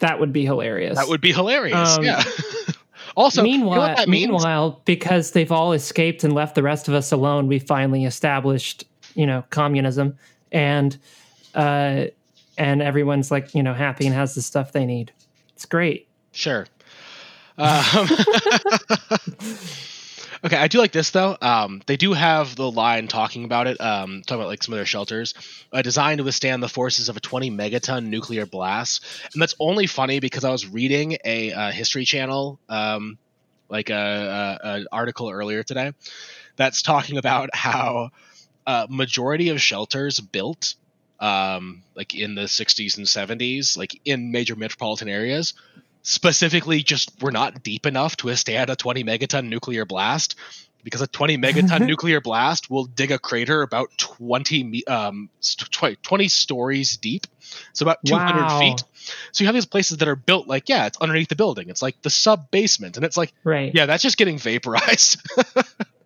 That 0.00 0.18
would 0.18 0.32
be 0.32 0.44
hilarious. 0.44 0.96
That 0.98 1.08
would 1.08 1.20
be 1.20 1.32
hilarious. 1.32 1.96
Um, 1.98 2.04
yeah. 2.04 2.24
also, 3.16 3.44
you 3.44 3.58
know 3.58 3.58
meanwhile, 3.66 4.06
meanwhile, 4.06 4.80
because 4.84 5.30
they've 5.30 5.52
all 5.52 5.72
escaped 5.72 6.24
and 6.24 6.32
left 6.32 6.54
the 6.56 6.62
rest 6.62 6.88
of 6.88 6.94
us 6.94 7.12
alone, 7.12 7.46
we 7.46 7.58
finally 7.60 8.04
established, 8.04 8.84
you 9.14 9.26
know, 9.26 9.44
communism, 9.50 10.16
and 10.50 10.96
uh, 11.54 12.06
and 12.58 12.82
everyone's 12.82 13.30
like, 13.30 13.54
you 13.54 13.62
know, 13.62 13.74
happy 13.74 14.06
and 14.06 14.14
has 14.14 14.34
the 14.34 14.42
stuff 14.42 14.72
they 14.72 14.86
need. 14.86 15.12
It's 15.60 15.66
great. 15.66 16.08
Sure. 16.32 16.66
Um, 17.58 18.08
okay, 20.42 20.56
I 20.56 20.68
do 20.68 20.78
like 20.78 20.92
this 20.92 21.10
though. 21.10 21.36
Um, 21.42 21.82
they 21.84 21.98
do 21.98 22.14
have 22.14 22.56
the 22.56 22.70
line 22.70 23.08
talking 23.08 23.44
about 23.44 23.66
it, 23.66 23.78
um, 23.78 24.22
talking 24.26 24.40
about 24.40 24.48
like 24.48 24.62
some 24.62 24.72
of 24.72 24.78
their 24.78 24.86
shelters, 24.86 25.34
uh, 25.70 25.82
designed 25.82 26.16
to 26.16 26.24
withstand 26.24 26.62
the 26.62 26.68
forces 26.70 27.10
of 27.10 27.18
a 27.18 27.20
20 27.20 27.50
megaton 27.50 28.06
nuclear 28.06 28.46
blast. 28.46 29.04
And 29.34 29.42
that's 29.42 29.54
only 29.60 29.86
funny 29.86 30.18
because 30.18 30.44
I 30.44 30.50
was 30.50 30.66
reading 30.66 31.18
a 31.26 31.52
uh, 31.52 31.70
History 31.72 32.06
Channel, 32.06 32.58
um, 32.70 33.18
like 33.68 33.90
a, 33.90 34.58
a, 34.64 34.66
an 34.66 34.86
article 34.90 35.28
earlier 35.28 35.62
today, 35.62 35.92
that's 36.56 36.80
talking 36.80 37.18
about 37.18 37.50
how 37.52 38.12
uh, 38.66 38.86
majority 38.88 39.50
of 39.50 39.60
shelters 39.60 40.20
built 40.20 40.74
um, 41.20 41.82
like 41.94 42.14
in 42.14 42.34
the 42.34 42.42
60s 42.42 42.96
and 42.96 43.06
70s, 43.06 43.76
like 43.76 44.00
in 44.04 44.32
major 44.32 44.56
metropolitan 44.56 45.08
areas, 45.08 45.54
specifically 46.02 46.82
just 46.82 47.10
were 47.22 47.30
not 47.32 47.62
deep 47.62 47.86
enough 47.86 48.16
to 48.16 48.26
withstand 48.26 48.70
a 48.70 48.76
20 48.76 49.04
megaton 49.04 49.48
nuclear 49.48 49.84
blast 49.84 50.34
because 50.82 51.02
a 51.02 51.06
20 51.06 51.36
megaton 51.36 51.86
nuclear 51.86 52.20
blast 52.22 52.70
will 52.70 52.86
dig 52.86 53.10
a 53.10 53.18
crater 53.18 53.60
about 53.62 53.90
20 53.98 54.86
um 54.86 55.28
20 56.02 56.28
stories 56.28 56.96
deep. 56.96 57.26
So 57.74 57.84
about 57.84 57.98
200 58.06 58.42
Wow. 58.46 58.58
feet. 58.60 58.82
So 59.32 59.42
you 59.44 59.46
have 59.46 59.54
these 59.54 59.66
places 59.66 59.98
that 59.98 60.08
are 60.08 60.16
built 60.16 60.46
like 60.48 60.68
yeah 60.70 60.86
it's 60.86 60.98
underneath 60.98 61.28
the 61.28 61.36
building. 61.36 61.68
It's 61.68 61.82
like 61.82 62.00
the 62.02 62.10
sub 62.10 62.50
basement 62.50 62.96
and 62.96 63.04
it's 63.04 63.16
like 63.18 63.34
Right. 63.44 63.72
yeah 63.74 63.84
that's 63.86 64.02
just 64.02 64.16
getting 64.16 64.38
vaporized 64.38 65.20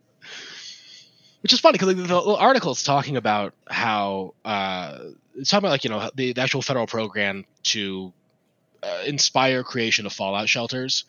which 1.45 1.53
is 1.53 1.61
funny 1.61 1.75
because 1.79 1.95
the, 1.95 2.37
article 2.39 2.73
is 2.73 2.83
talking 2.83 3.19
about 3.19 3.53
how 3.69 4.33
uh 4.47 4.99
it's 5.37 5.51
talking 5.51 5.65
about 5.65 5.73
like 5.73 5.85
you 5.85 5.91
know 5.91 6.11
the, 6.15 6.33
the 6.33 6.41
actual 6.41 6.63
federal 6.63 6.87
program 6.87 7.45
to 7.65 8.13
uh, 8.83 9.03
inspire 9.07 9.63
creation 9.63 10.07
of 10.07 10.13
fallout 10.13 10.49
shelters. 10.49 11.05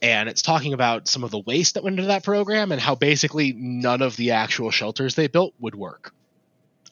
And 0.00 0.28
it's 0.28 0.42
talking 0.42 0.74
about 0.74 1.08
some 1.08 1.24
of 1.24 1.30
the 1.30 1.38
waste 1.40 1.74
that 1.74 1.82
went 1.82 1.98
into 1.98 2.08
that 2.08 2.22
program 2.22 2.70
and 2.70 2.80
how 2.80 2.94
basically 2.94 3.52
none 3.52 4.00
of 4.00 4.16
the 4.16 4.32
actual 4.32 4.70
shelters 4.70 5.14
they 5.14 5.26
built 5.26 5.54
would 5.58 5.74
work 5.74 6.12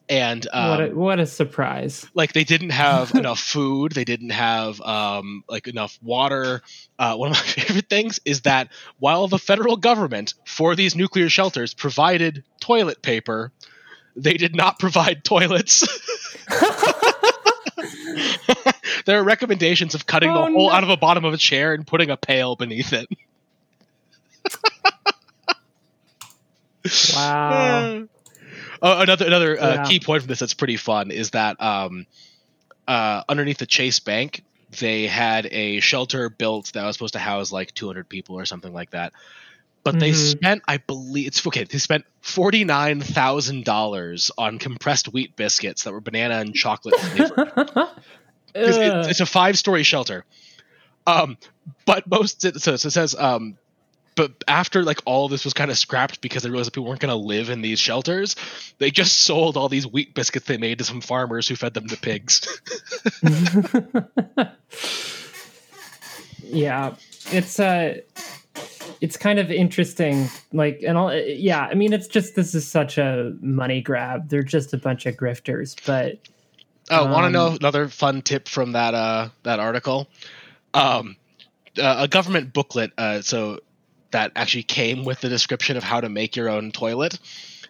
and 0.08 0.46
um, 0.52 0.70
what 0.70 0.80
a, 0.80 0.94
what 0.94 1.18
a 1.20 1.26
surprise. 1.26 2.06
like 2.14 2.32
they 2.32 2.44
didn't 2.44 2.70
have 2.70 3.10
enough 3.14 3.40
food 3.40 3.92
they 3.92 4.04
didn't 4.04 4.30
have 4.30 4.80
um, 4.80 5.42
like 5.48 5.66
enough 5.68 5.98
water 6.02 6.62
uh, 6.98 7.16
one 7.16 7.30
of 7.30 7.36
my 7.36 7.42
favorite 7.62 7.88
things 7.88 8.20
is 8.24 8.42
that 8.42 8.68
while 8.98 9.26
the 9.28 9.38
federal 9.38 9.76
government 9.76 10.34
for 10.46 10.74
these 10.76 10.94
nuclear 10.94 11.28
shelters 11.28 11.74
provided 11.74 12.44
toilet 12.60 13.02
paper 13.02 13.50
they 14.16 14.34
did 14.34 14.54
not 14.54 14.78
provide 14.78 15.24
toilets 15.24 15.82
there 19.06 19.18
are 19.20 19.24
recommendations 19.24 19.94
of 19.94 20.06
cutting 20.06 20.30
Oh, 20.30 20.34
the 20.46 20.52
hole 20.52 20.68
no. 20.68 20.72
out 20.72 20.82
of 20.84 20.88
the 20.88 20.96
bottom 20.96 21.24
of 21.24 21.34
a 21.34 21.36
chair 21.36 21.74
and 21.74 21.86
putting 21.86 22.10
a 22.10 22.16
pail 22.16 22.54
beneath 22.56 22.92
it 22.92 23.08
Wow. 27.14 28.06
Uh, 28.82 28.98
another 29.00 29.26
another 29.26 29.60
uh, 29.60 29.76
Yeah. 29.76 29.84
key 29.84 30.00
point 30.00 30.22
from 30.22 30.28
this 30.28 30.38
that's 30.40 30.54
pretty 30.54 30.76
fun 30.76 31.10
is 31.10 31.30
that 31.30 31.60
um, 31.62 32.06
uh, 32.88 33.22
underneath 33.28 33.58
the 33.58 33.66
Chase 33.66 34.00
Bank, 34.00 34.42
they 34.80 35.06
had 35.06 35.46
a 35.50 35.80
shelter 35.80 36.28
built 36.30 36.72
that 36.74 36.84
was 36.84 36.96
supposed 36.96 37.14
to 37.14 37.18
house 37.18 37.52
like 37.52 37.72
200 37.74 38.08
people 38.08 38.36
or 38.36 38.44
something 38.44 38.72
like 38.72 38.90
that. 38.90 39.12
But 39.84 39.98
they 39.98 40.12
Mhm. 40.12 40.14
spent, 40.14 40.62
I 40.68 40.78
believe, 40.78 41.28
it's 41.28 41.46
okay. 41.46 41.64
They 41.64 41.78
spent 41.78 42.04
forty 42.22 42.64
nine 42.64 43.00
thousand 43.00 43.64
dollars 43.64 44.30
on 44.36 44.58
compressed 44.58 45.12
wheat 45.12 45.36
biscuits 45.36 45.84
that 45.84 45.92
were 45.92 46.00
banana 46.00 46.36
and 46.40 46.54
chocolate 46.54 46.98
flavored. 46.98 47.52
'Cause 48.64 48.78
it- 48.78 48.94
it's 49.08 49.20
a 49.20 49.26
five 49.26 49.58
story 49.58 49.82
shelter. 49.82 50.24
Um, 51.06 51.38
but 51.86 52.06
most 52.08 52.40
so, 52.42 52.50
so 52.56 52.72
it 52.74 52.92
says 52.92 53.14
um, 53.14 53.58
but 54.16 54.32
after 54.48 54.82
like 54.82 55.00
all 55.04 55.28
this 55.28 55.44
was 55.44 55.52
kind 55.54 55.70
of 55.70 55.78
scrapped 55.78 56.20
because 56.20 56.42
they 56.42 56.50
realized 56.50 56.68
that 56.68 56.72
people 56.74 56.88
weren't 56.88 57.00
going 57.00 57.10
to 57.10 57.16
live 57.26 57.50
in 57.50 57.60
these 57.60 57.78
shelters, 57.78 58.34
they 58.78 58.90
just 58.90 59.20
sold 59.24 59.56
all 59.56 59.68
these 59.68 59.86
wheat 59.86 60.14
biscuits 60.14 60.46
they 60.46 60.56
made 60.56 60.78
to 60.78 60.84
some 60.84 61.00
farmers 61.00 61.46
who 61.46 61.54
fed 61.56 61.74
them 61.74 61.86
to 61.88 61.96
pigs. 61.96 62.48
yeah 66.42 66.94
it's 67.32 67.58
uh 67.58 67.98
it's 69.00 69.16
kind 69.16 69.38
of 69.38 69.50
interesting 69.50 70.28
like 70.52 70.80
and 70.86 70.96
all 70.96 71.12
yeah 71.14 71.66
i 71.66 71.74
mean 71.74 71.92
it's 71.92 72.06
just 72.06 72.36
this 72.36 72.54
is 72.54 72.66
such 72.66 72.98
a 72.98 73.32
money 73.40 73.80
grab 73.80 74.28
they're 74.28 74.42
just 74.42 74.72
a 74.72 74.78
bunch 74.78 75.06
of 75.06 75.16
grifters 75.16 75.74
but 75.84 76.18
oh, 76.90 77.04
want 77.06 77.22
to 77.22 77.26
Um, 77.26 77.32
know 77.32 77.56
another 77.58 77.88
fun 77.88 78.22
tip 78.22 78.48
from 78.48 78.72
that 78.72 78.94
uh 78.94 79.28
that 79.42 79.58
article? 79.58 80.08
Um, 80.72 81.16
uh, 81.78 81.96
a 82.00 82.08
government 82.08 82.52
booklet. 82.52 82.92
Uh, 82.96 83.22
so 83.22 83.60
that 84.16 84.32
actually 84.34 84.62
came 84.62 85.04
with 85.04 85.20
the 85.20 85.28
description 85.28 85.76
of 85.76 85.84
how 85.84 86.00
to 86.00 86.08
make 86.08 86.36
your 86.36 86.48
own 86.48 86.72
toilet. 86.72 87.18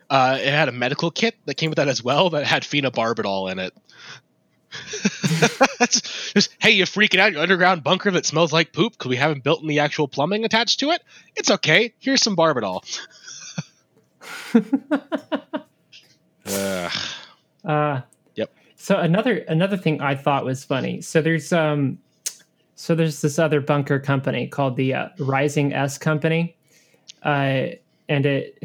Uh, 0.09 0.39
it 0.41 0.49
had 0.49 0.69
a 0.69 0.73
medical 0.73 1.11
kit 1.11 1.35
that 1.47 1.57
came 1.57 1.71
with 1.71 1.77
that 1.79 1.89
as 1.89 2.05
well 2.05 2.31
that 2.31 2.47
had 2.47 2.63
phenobarbital 2.63 3.51
in 3.51 3.59
it. 3.59 3.75
just, 6.33 6.55
hey, 6.61 6.71
you're 6.71 6.87
freaking 6.87 7.19
out? 7.19 7.33
Your 7.33 7.43
underground 7.43 7.83
bunker 7.83 8.13
that 8.13 8.25
smells 8.25 8.53
like 8.53 8.73
poop 8.73 8.93
because 8.93 9.09
we 9.09 9.17
haven't 9.17 9.43
built 9.43 9.65
any 9.65 9.81
actual 9.81 10.07
plumbing 10.07 10.45
attached 10.45 10.79
to 10.81 10.91
it? 10.91 11.03
It's 11.35 11.51
okay. 11.51 11.95
Here's 11.99 12.23
some 12.23 12.37
barbitol. 12.37 12.85
Ugh. 16.47 16.93
Uh, 17.65 18.01
Yep. 18.37 18.55
So 18.77 18.99
another 19.01 19.39
another 19.49 19.77
thing 19.77 20.01
I 20.01 20.15
thought 20.15 20.45
was 20.45 20.63
funny. 20.63 21.01
So 21.01 21.21
there's 21.21 21.53
um, 21.53 21.99
so 22.77 22.95
there's 22.95 23.23
this 23.23 23.39
other 23.39 23.61
bunker 23.63 23.99
company 23.99 24.47
called 24.47 24.77
the 24.77 24.93
uh, 24.93 25.09
Rising 25.19 25.73
S 25.73 25.97
Company, 25.97 26.55
uh, 27.23 27.69
and 28.09 28.27
it 28.27 28.63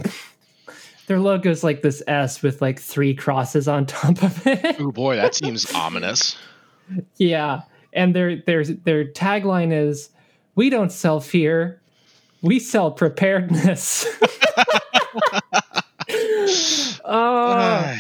their 1.08 1.20
logo 1.20 1.50
is 1.50 1.64
like 1.64 1.82
this 1.82 2.04
S 2.08 2.44
with 2.44 2.62
like 2.62 2.78
three 2.80 3.16
crosses 3.16 3.68
on 3.70 3.86
top 3.88 4.22
of 4.22 4.46
it. 4.46 4.76
oh 4.80 4.92
boy, 4.92 5.16
that 5.16 5.34
seems 5.34 5.74
ominous. 5.74 6.38
yeah, 7.18 7.62
and 7.94 8.14
their 8.14 8.36
their 8.46 8.66
their 8.66 9.06
tagline 9.06 9.72
is, 9.72 10.10
"We 10.56 10.70
don't 10.70 10.92
sell 10.92 11.22
fear, 11.22 11.82
we 12.42 12.60
sell 12.60 12.92
preparedness." 12.92 14.06
oh 17.06 17.96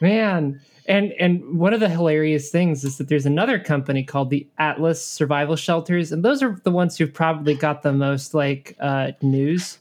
man 0.00 0.60
and 0.88 1.12
and 1.20 1.58
one 1.58 1.72
of 1.72 1.80
the 1.80 1.88
hilarious 1.88 2.50
things 2.50 2.82
is 2.84 2.98
that 2.98 3.08
there's 3.08 3.26
another 3.26 3.58
company 3.58 4.02
called 4.02 4.30
the 4.30 4.46
atlas 4.58 5.04
survival 5.04 5.54
shelters 5.54 6.10
and 6.10 6.24
those 6.24 6.42
are 6.42 6.58
the 6.64 6.70
ones 6.70 6.96
who've 6.96 7.12
probably 7.14 7.54
got 7.54 7.82
the 7.82 7.92
most 7.92 8.34
like 8.34 8.74
uh, 8.80 9.12
news 9.22 9.78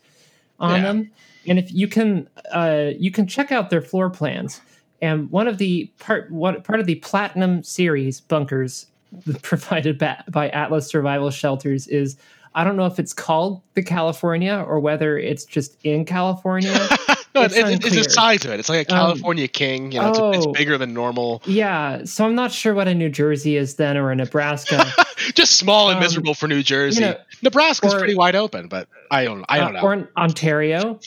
on 0.59 0.75
Yeah. 0.81 0.81
them 0.87 1.11
and 1.47 1.57
if 1.57 1.71
you 1.71 1.87
can 1.87 2.27
uh, 2.51 2.91
you 2.97 3.09
can 3.11 3.25
check 3.25 3.51
out 3.51 3.69
their 3.69 3.81
floor 3.81 4.09
plans 4.09 4.61
and 5.01 5.31
one 5.31 5.47
of 5.47 5.57
the 5.59 5.89
part 5.99 6.29
what 6.31 6.63
part 6.63 6.79
of 6.79 6.85
the 6.85 6.95
platinum 6.95 7.63
series 7.63 8.19
bunkers 8.21 8.87
provided 9.41 9.97
ba- 9.97 10.23
by 10.29 10.49
atlas 10.49 10.87
survival 10.87 11.29
shelters 11.31 11.87
is 11.87 12.17
i 12.55 12.63
don't 12.63 12.75
know 12.75 12.85
if 12.87 12.99
it's 12.99 13.13
called 13.13 13.61
the 13.75 13.83
california 13.83 14.63
or 14.67 14.79
whether 14.79 15.17
it's 15.17 15.45
just 15.45 15.77
in 15.83 16.03
california 16.03 16.75
No, 17.39 17.45
It's 17.45 17.55
it- 17.55 17.65
it- 17.67 17.85
it's 17.85 17.95
the 18.07 18.09
size 18.09 18.45
of 18.45 18.51
it. 18.51 18.59
It's 18.59 18.69
like 18.69 18.89
a 18.89 18.93
Um, 18.93 18.99
California 18.99 19.47
king. 19.47 19.91
You 19.91 20.01
know, 20.01 20.09
it's, 20.09 20.19
oh. 20.19 20.31
it's 20.31 20.47
bigger 20.47 20.77
than 20.77 20.93
normal. 20.93 21.41
Yeah, 21.45 22.03
so 22.05 22.25
I'm 22.25 22.35
not 22.35 22.51
sure 22.51 22.73
what 22.73 22.87
a 22.87 22.93
New 22.95 23.09
Jersey 23.09 23.55
is 23.57 23.75
then 23.75 23.97
or 23.97 24.11
a 24.11 24.15
Nebraska. 24.15 24.85
Just 25.35 25.53
small 25.57 25.89
and 25.89 25.97
Um, 25.97 26.03
miserable 26.03 26.33
for 26.33 26.47
New 26.47 26.63
Jersey. 26.63 27.01
know, 27.01 27.15
Nebraska's 27.41 27.93
or- 27.93 27.99
pretty 27.99 28.15
wide 28.15 28.35
open, 28.35 28.67
but 28.67 28.87
I 29.11 29.23
don't. 29.25 29.45
I 29.49 29.57
don't 29.59 29.75
Uh, 29.75 29.81
know. 29.81 29.87
Or 29.87 30.09
Ontario. 30.17 30.99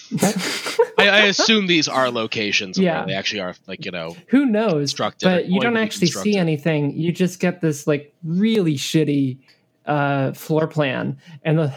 I, 0.98 1.08
I 1.08 1.18
assume 1.26 1.66
these 1.66 1.88
are 1.88 2.10
locations 2.10 2.78
Yeah. 2.78 2.98
where 2.98 3.06
they 3.08 3.14
actually 3.14 3.40
are, 3.40 3.54
like 3.66 3.84
you 3.84 3.90
know. 3.90 4.16
Who 4.28 4.46
knows? 4.46 4.94
But 4.94 5.48
you 5.48 5.60
don't 5.60 5.76
actually 5.76 6.08
see 6.08 6.36
anything. 6.36 6.96
You 6.96 7.12
just 7.12 7.40
get 7.40 7.60
this 7.60 7.86
like 7.86 8.12
really 8.24 8.74
shitty 8.76 9.38
uh, 9.86 10.32
floor 10.32 10.66
plan. 10.66 11.16
And 11.44 11.58
the 11.58 11.68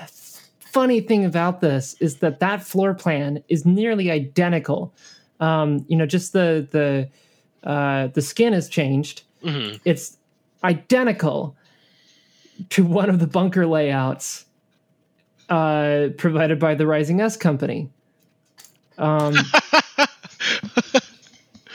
funny 0.74 1.02
thing 1.02 1.24
about 1.24 1.62
this 1.62 1.96
is 2.00 2.18
that 2.18 2.40
that 2.40 2.64
floor 2.64 2.94
plan 2.94 3.44
is 3.48 3.66
nearly 3.66 4.12
identical. 4.12 4.94
Um, 5.40 5.86
you 5.88 5.96
know, 5.96 6.06
just 6.06 6.34
the 6.34 6.68
the 6.72 7.10
uh, 7.70 8.08
the 8.08 8.22
skin 8.22 8.54
has 8.54 8.68
changed. 8.68 9.24
Mhm. 9.44 9.80
It's 9.86 10.18
identical 10.64 11.56
to 12.70 12.84
one 12.84 13.10
of 13.10 13.20
the 13.20 13.28
bunker 13.28 13.66
layouts 13.66 14.46
uh, 15.50 16.10
provided 16.18 16.60
by 16.60 16.76
the 16.76 16.88
Rising 16.88 17.22
S 17.22 17.38
Company. 17.38 17.90
Um, 18.98 19.34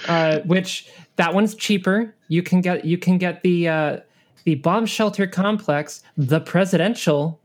uh, 0.09 0.41
which 0.41 0.91
that 1.17 1.35
one's 1.35 1.55
cheaper. 1.55 2.15
You 2.29 2.43
can 2.43 2.61
get 2.61 2.85
you 2.85 2.99
can 2.99 3.19
get 3.19 3.43
the 3.43 3.69
uh, 3.69 3.99
the 4.45 4.57
bomb 4.57 4.87
shelter 4.87 5.27
complex, 5.27 6.03
the 6.17 6.41
presidential, 6.41 7.41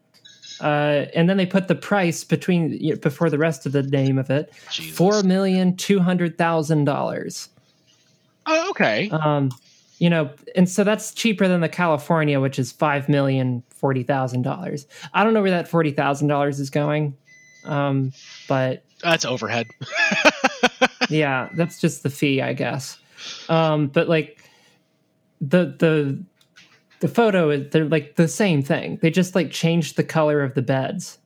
uh, 0.61 1.05
and 1.15 1.29
then 1.29 1.37
they 1.37 1.45
put 1.45 1.67
the 1.67 1.75
price 1.75 2.23
between 2.23 2.71
you 2.73 2.93
know, 2.93 2.99
before 2.99 3.29
the 3.29 3.37
rest 3.37 3.65
of 3.65 3.71
the 3.71 3.83
name 3.83 4.17
of 4.17 4.29
it, 4.29 4.53
four 4.55 5.23
million 5.23 5.75
two 5.75 5.99
hundred 5.99 6.37
thousand 6.37 6.85
dollars. 6.85 7.49
Oh, 8.45 8.69
okay. 8.71 9.09
Um, 9.09 9.51
you 9.99 10.09
know, 10.09 10.29
and 10.55 10.69
so 10.69 10.83
that's 10.83 11.13
cheaper 11.13 11.47
than 11.47 11.61
the 11.61 11.69
California, 11.69 12.39
which 12.39 12.59
is 12.59 12.71
five 12.71 13.07
million 13.07 13.63
forty 13.69 14.03
thousand 14.03 14.41
dollars. 14.41 14.85
I 15.13 15.23
don't 15.23 15.33
know 15.33 15.41
where 15.41 15.51
that 15.51 15.67
forty 15.67 15.91
thousand 15.91 16.27
dollars 16.27 16.59
is 16.59 16.69
going, 16.69 17.15
um, 17.65 18.11
but 18.47 18.83
That's 19.01 19.25
overhead. 19.25 19.67
yeah, 21.09 21.49
that's 21.55 21.79
just 21.79 22.03
the 22.03 22.09
fee, 22.09 22.41
I 22.41 22.53
guess. 22.53 22.97
Um, 23.49 23.87
but 23.87 24.09
like 24.09 24.43
the 25.39 25.75
the 25.77 26.23
the 27.03 27.09
photo 27.09 27.49
is 27.49 27.69
they're 27.69 27.83
like 27.85 28.15
the 28.15 28.27
same 28.29 28.63
thing. 28.63 28.97
They 29.01 29.11
just 29.11 29.35
like 29.35 29.51
changed 29.51 29.97
the 29.97 30.03
color 30.05 30.41
of 30.41 30.53
the 30.55 30.61
beds. 30.61 31.17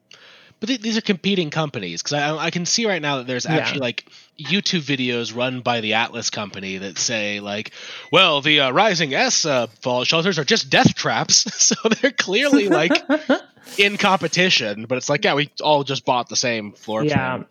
But 0.60 0.70
th- 0.70 0.82
these 0.82 0.98
are 0.98 1.02
competing 1.02 1.52
companies 1.52 2.02
because 2.02 2.14
I, 2.14 2.36
I 2.36 2.50
can 2.50 2.66
see 2.66 2.88
right 2.88 3.00
now 3.02 3.18
that 3.18 3.28
there's 3.28 3.46
Yeah. 3.46 3.58
actually 3.58 3.82
like 3.82 4.10
YouTube 4.40 4.82
videos 4.82 5.36
run 5.36 5.62
by 5.62 5.82
the 5.82 5.94
Atlas 5.94 6.32
company 6.32 6.80
that 6.80 6.98
say 6.98 7.40
like, 7.42 7.74
well, 8.12 8.42
the 8.42 8.62
uh, 8.62 8.72
Rising 8.72 9.14
S 9.14 9.46
uh, 9.46 9.68
fallout 9.82 10.08
shelters 10.08 10.40
are 10.40 10.44
just 10.44 10.72
death 10.72 10.96
traps, 10.96 11.36
so 11.64 11.76
they're 12.02 12.10
clearly 12.10 12.70
like 12.70 12.92
in 13.78 13.98
competition. 13.98 14.86
But 14.90 14.98
it's 14.98 15.10
like, 15.10 15.24
yeah, 15.24 15.36
we 15.36 15.52
all 15.62 15.84
just 15.84 16.06
bought 16.06 16.28
the 16.28 16.36
same 16.36 16.72
floor 16.74 17.04
Yeah. 17.06 17.14
plan. 17.38 17.46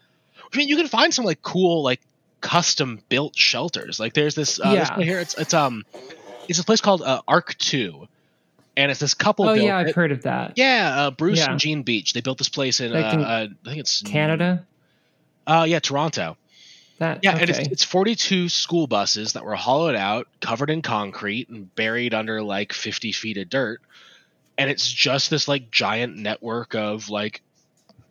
I 0.52 0.56
mean, 0.56 0.66
you 0.68 0.76
can 0.76 0.88
find 0.88 1.14
some 1.14 1.24
like 1.24 1.42
cool 1.42 1.84
like 1.84 2.00
custom 2.40 3.00
built 3.08 3.36
shelters. 3.36 4.00
Like 4.00 4.14
there's 4.14 4.34
this, 4.34 4.58
uh, 4.60 4.74
this 4.74 4.88
Yeah. 4.88 4.96
one 4.96 5.06
here. 5.06 5.20
It's 5.20 5.34
it's 5.38 5.54
um, 5.54 5.84
it's 6.48 6.58
a 6.58 6.64
place 6.64 6.80
called 6.80 7.02
uh, 7.02 7.22
Ark 7.28 7.56
Two, 7.58 8.08
and 8.76 8.90
it's 8.90 9.00
this 9.00 9.14
couple. 9.14 9.48
oh 9.48 9.54
yeah, 9.54 9.78
I've 9.78 9.88
it. 9.88 9.94
heard 9.94 10.12
of 10.12 10.22
that. 10.22 10.52
Yeah, 10.56 10.94
uh, 10.96 11.10
Bruce 11.10 11.38
Yeah. 11.38 11.50
and 11.50 11.60
Jean 11.60 11.82
Beach. 11.82 12.12
They 12.12 12.20
built 12.20 12.38
this 12.38 12.48
place 12.48 12.80
in, 12.80 12.92
uh, 12.92 13.00
Like 13.00 13.14
in 13.14 13.20
uh, 13.20 13.46
I 13.64 13.68
think 13.68 13.78
it's 13.80 14.02
Canada. 14.02 14.66
Uh, 15.46 15.64
yeah, 15.68 15.78
Toronto. 15.78 16.36
That 16.98 17.20
Yeah, 17.22 17.32
okay. 17.34 17.42
and 17.42 17.50
it's, 17.50 17.58
it's 17.68 17.84
42 17.84 18.48
school 18.48 18.86
buses 18.86 19.34
that 19.34 19.44
were 19.44 19.54
hollowed 19.54 19.94
out, 19.96 20.28
covered 20.40 20.70
in 20.70 20.82
concrete, 20.82 21.48
and 21.48 21.72
buried 21.74 22.14
under 22.14 22.42
like 22.42 22.72
50 22.72 23.12
feet 23.12 23.36
of 23.36 23.48
dirt. 23.48 23.80
And 24.58 24.70
it's 24.70 24.90
just 24.90 25.28
this 25.30 25.46
like 25.48 25.70
giant 25.70 26.16
network 26.16 26.74
of 26.74 27.10
like, 27.10 27.42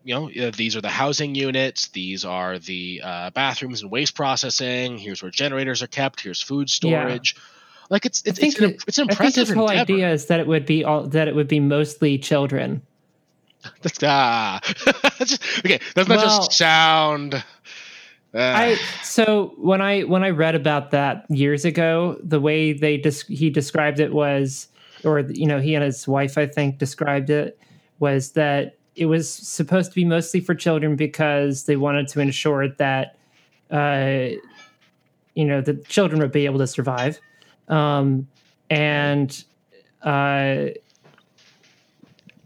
you 0.04 0.14
know, 0.14 0.30
uh, 0.30 0.52
these 0.56 0.76
are 0.76 0.82
the 0.82 0.90
housing 0.90 1.34
units, 1.34 1.88
these 1.88 2.24
are 2.26 2.60
the 2.60 3.02
uh, 3.04 3.30
bathrooms 3.32 3.82
and 3.82 3.90
waste 3.90 4.14
processing. 4.16 5.00
Here's 5.00 5.24
where 5.24 5.32
generators 5.32 5.82
are 5.82 5.88
kept. 5.88 6.22
Here's 6.22 6.42
food 6.42 6.70
Yeah. 6.84 7.18
Like 7.90 8.06
it's 8.06 8.22
it's 8.26 8.40
it's, 8.40 8.60
an, 8.60 8.72
it- 8.72 8.84
it's 8.88 8.98
an 8.98 9.04
I 9.10 9.16
think 9.16 9.38
impressive 9.38 9.56
whole 9.56 9.70
endeavor. 9.70 9.82
idea 9.94 10.12
is 10.12 10.26
that 10.28 10.40
it 10.40 10.48
would 10.48 10.66
be 10.66 10.84
all 10.84 11.08
that 11.08 11.28
it 11.28 11.36
would 11.36 11.48
be 11.48 11.60
mostly 11.60 12.18
children. 12.18 12.82
That's- 13.82 13.98
ah, 14.04 14.60
That's 14.86 15.20
just- 15.32 15.60
okay. 15.60 15.80
Doesn't 15.94 16.10
that 16.10 16.18
Well- 16.26 16.38
just 16.40 16.54
sound? 16.54 17.36
Uh, 18.34 18.40
I 18.40 18.76
so 19.02 19.54
when 19.58 19.82
I 19.82 20.02
when 20.02 20.24
I 20.24 20.30
read 20.32 20.56
about 20.56 20.92
that 20.92 21.26
years 21.30 21.64
ago, 21.64 22.18
the 22.22 22.40
way 22.42 22.74
they 22.74 23.02
he 23.30 23.50
described 23.50 24.00
it 24.02 24.14
was, 24.14 24.68
or 25.06 25.20
you 25.22 25.46
know, 25.48 25.60
he 25.62 25.74
and 25.74 25.84
his 25.84 26.06
wife 26.08 26.38
I 26.38 26.46
think 26.46 26.78
described 26.78 27.30
it 27.30 27.58
was 28.00 28.32
that 28.34 28.76
it 28.98 29.06
was 29.06 29.30
supposed 29.32 29.92
to 29.92 29.96
be 29.96 30.04
mostly 30.04 30.42
for 30.42 30.54
children 30.54 30.96
because 30.98 31.64
they 31.64 31.78
wanted 31.78 32.08
to 32.10 32.20
ensure 32.20 32.68
that, 32.68 33.16
uh, 33.72 34.36
you 35.34 35.46
know, 35.46 35.62
the 35.62 35.76
children 35.88 36.20
would 36.22 36.32
be 36.34 36.46
able 36.46 36.60
to 36.60 36.68
survive, 36.68 37.20
um, 37.68 38.28
and 38.70 39.44
uh, 40.02 40.68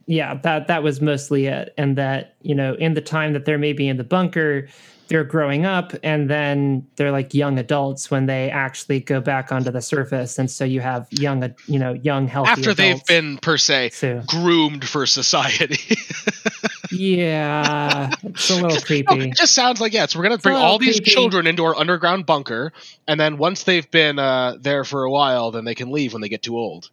yeah, 0.05 0.33
that 0.35 0.67
that 0.67 0.81
was 0.81 1.01
mostly 1.01 1.45
it, 1.45 1.73
and 1.77 1.97
that 1.97 2.35
you 2.41 2.55
know, 2.55 2.73
in 2.75 2.93
the 2.93 3.01
time 3.01 3.33
that 3.33 3.45
they're 3.45 3.59
maybe 3.59 3.87
in 3.87 3.97
the 3.97 4.03
bunker, 4.03 4.67
they're 5.07 5.23
growing 5.23 5.65
up, 5.65 5.93
and 6.01 6.29
then 6.29 6.87
they're 6.95 7.11
like 7.11 7.33
young 7.33 7.59
adults 7.59 8.09
when 8.09 8.25
they 8.25 8.49
actually 8.49 9.01
go 9.01 9.21
back 9.21 9.51
onto 9.51 9.71
the 9.71 9.81
surface, 9.81 10.39
and 10.39 10.49
so 10.49 10.65
you 10.65 10.81
have 10.81 11.07
young, 11.11 11.53
you 11.67 11.77
know, 11.77 11.93
young 11.93 12.27
healthy 12.27 12.49
after 12.49 12.73
they've 12.73 13.05
been 13.05 13.37
per 13.37 13.57
se 13.57 13.89
So 13.89 14.23
groomed 14.25 14.87
for 14.87 15.05
society. 15.05 15.97
yeah, 16.91 18.09
it's 18.23 18.49
a 18.49 18.55
little 18.55 18.69
No, 18.75 18.79
creepy. 18.81 19.29
it 19.29 19.35
just 19.35 19.53
sounds 19.53 19.79
like 19.81 19.93
yes. 19.93 20.15
We're 20.15 20.23
gonna 20.23 20.37
bring 20.37 20.55
all 20.55 20.77
these 20.79 20.95
creepy. 20.97 21.11
children 21.11 21.47
into 21.47 21.63
our 21.65 21.75
underground 21.75 22.25
bunker, 22.25 22.73
and 23.07 23.19
then 23.19 23.37
once 23.37 23.63
they've 23.63 23.89
been 23.91 24.19
uh, 24.19 24.55
there 24.59 24.83
for 24.83 25.03
a 25.03 25.11
while, 25.11 25.51
then 25.51 25.65
they 25.65 25.75
can 25.75 25.91
leave 25.91 26.13
when 26.13 26.21
they 26.21 26.29
get 26.29 26.41
too 26.41 26.57
old. 26.57 26.89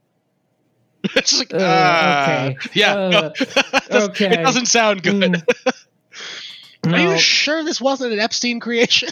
it's 1.15 1.39
like, 1.39 1.53
Uh, 1.55 1.57
uh, 1.59 2.51
okay. 2.53 2.69
yeah, 2.75 2.95
Uh, 2.95 3.09
no, 3.11 3.27
it 3.27 3.35
doesn't- 3.89 4.11
okay. 4.11 4.27
It 4.33 4.43
doesn't 4.43 4.67
sound 4.67 5.03
good. 5.03 5.15
Mm. 5.23 5.43
Are 6.87 6.91
No. 6.91 7.13
you 7.13 7.19
sure 7.19 7.65
this 7.65 7.81
wasn't 7.81 8.13
an 8.13 8.19
Epstein 8.21 8.61
creation? 8.61 9.09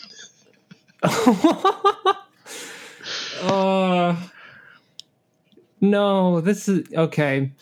uh, 3.43 4.16
no, 5.80 6.41
this 6.41 6.68
is 6.68 6.87
okay. 6.95 7.53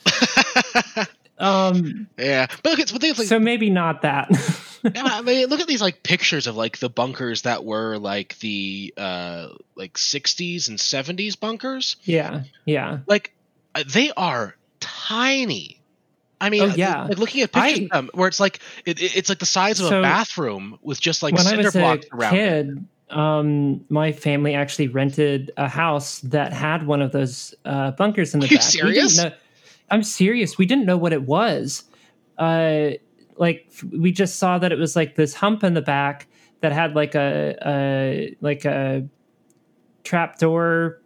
Um, 1.42 2.08
yeah, 2.18 2.46
but 2.62 2.70
look, 2.70 2.78
it's 2.78 2.92
but 2.92 3.02
is, 3.04 3.18
like, 3.18 3.28
so 3.28 3.38
maybe 3.38 3.68
not 3.70 4.02
that. 4.02 4.30
Yeah, 4.84 5.02
I 5.04 5.22
mean, 5.22 5.46
look 5.46 5.60
at 5.60 5.68
these 5.68 5.80
like 5.80 6.02
pictures 6.02 6.48
of 6.48 6.56
like 6.56 6.78
the 6.78 6.88
bunkers 6.90 7.42
that 7.42 7.64
were 7.64 7.98
like 7.98 8.36
the 8.40 8.92
uh 8.96 9.50
like 9.76 9.92
60s 9.94 10.68
and 10.68 10.76
70s 10.76 11.38
bunkers. 11.38 11.94
yeah, 12.02 12.42
yeah. 12.64 12.98
Like 13.06 13.32
uh, 13.76 13.84
they 13.86 14.10
are 14.16 14.56
tiny. 14.80 15.80
I 16.40 16.50
mean, 16.50 16.62
Oh, 16.62 16.66
yeah. 16.74 17.04
like 17.04 17.18
looking 17.18 17.42
at 17.42 17.52
pictures 17.52 17.78
I- 17.78 17.82
of 17.84 17.90
them 17.90 18.10
where 18.14 18.26
it's 18.26 18.40
like 18.40 18.58
it, 18.84 19.00
it- 19.00 19.16
it's 19.16 19.28
like 19.28 19.38
the 19.38 19.46
size 19.46 19.78
of 19.78 19.86
a 19.92 20.02
bathroom 20.02 20.76
with 20.82 21.00
just 21.00 21.22
like 21.22 21.34
when 21.36 21.46
I 21.46 21.50
cinder 21.50 21.62
was 21.66 21.76
a 21.76 21.78
blocks 21.78 22.06
around 22.12 22.34
it. 22.34 22.38
kid, 22.66 22.86
um, 23.16 23.84
my 23.88 24.10
family 24.10 24.54
actually 24.56 24.88
rented 24.88 25.52
a 25.56 25.68
house 25.68 26.18
that 26.22 26.52
had 26.52 26.84
one 26.88 27.02
of 27.02 27.12
those 27.12 27.54
uh, 27.64 27.92
bunkers 27.92 28.34
in 28.34 28.40
the 28.40 28.46
Are 28.46 28.50
you 28.50 28.58
back. 28.58 28.66
We 28.74 28.80
didn't 28.80 29.10
serious? 29.10 29.18
know- 29.18 29.32
I'm 29.92 30.02
serious. 30.02 30.58
We 30.58 30.66
didn't 30.66 30.86
know 30.86 30.96
what 30.96 31.12
it 31.12 31.22
was. 31.22 31.84
Uh, 32.38 32.92
like 33.36 33.72
we 33.92 34.10
just 34.10 34.36
saw 34.38 34.58
that 34.58 34.72
it 34.72 34.78
was 34.78 34.96
like 34.96 35.14
this 35.14 35.34
hump 35.34 35.62
in 35.62 35.74
the 35.74 35.82
back 35.82 36.26
that 36.60 36.72
had 36.72 36.94
like 36.94 37.14
a, 37.14 37.56
a 37.64 38.36
like 38.40 38.64
a 38.64 39.06
trapdoor 40.02 41.00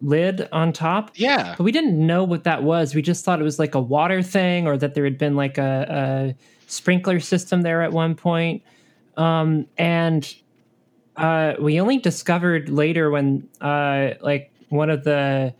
lid 0.00 0.48
on 0.52 0.72
top. 0.72 1.10
Yeah. 1.14 1.54
But 1.56 1.64
we 1.64 1.72
didn't 1.72 2.06
know 2.06 2.24
what 2.24 2.44
that 2.44 2.62
was. 2.62 2.94
We 2.94 3.02
just 3.02 3.24
thought 3.24 3.40
it 3.40 3.44
was 3.44 3.58
like 3.58 3.74
a 3.74 3.80
water 3.80 4.22
thing 4.22 4.66
or 4.66 4.76
that 4.76 4.94
there 4.94 5.04
had 5.04 5.18
been 5.18 5.34
like 5.34 5.58
a, 5.58 6.34
a 6.38 6.70
sprinkler 6.70 7.20
system 7.20 7.62
there 7.62 7.82
at 7.82 7.92
one 7.92 8.14
point. 8.14 8.62
Um, 9.16 9.66
and 9.78 10.32
uh, 11.16 11.54
we 11.60 11.80
only 11.80 11.98
discovered 11.98 12.68
later 12.68 13.10
when 13.10 13.48
uh, 13.60 14.10
like 14.20 14.52
one 14.68 14.90
of 14.90 15.04
the 15.04 15.54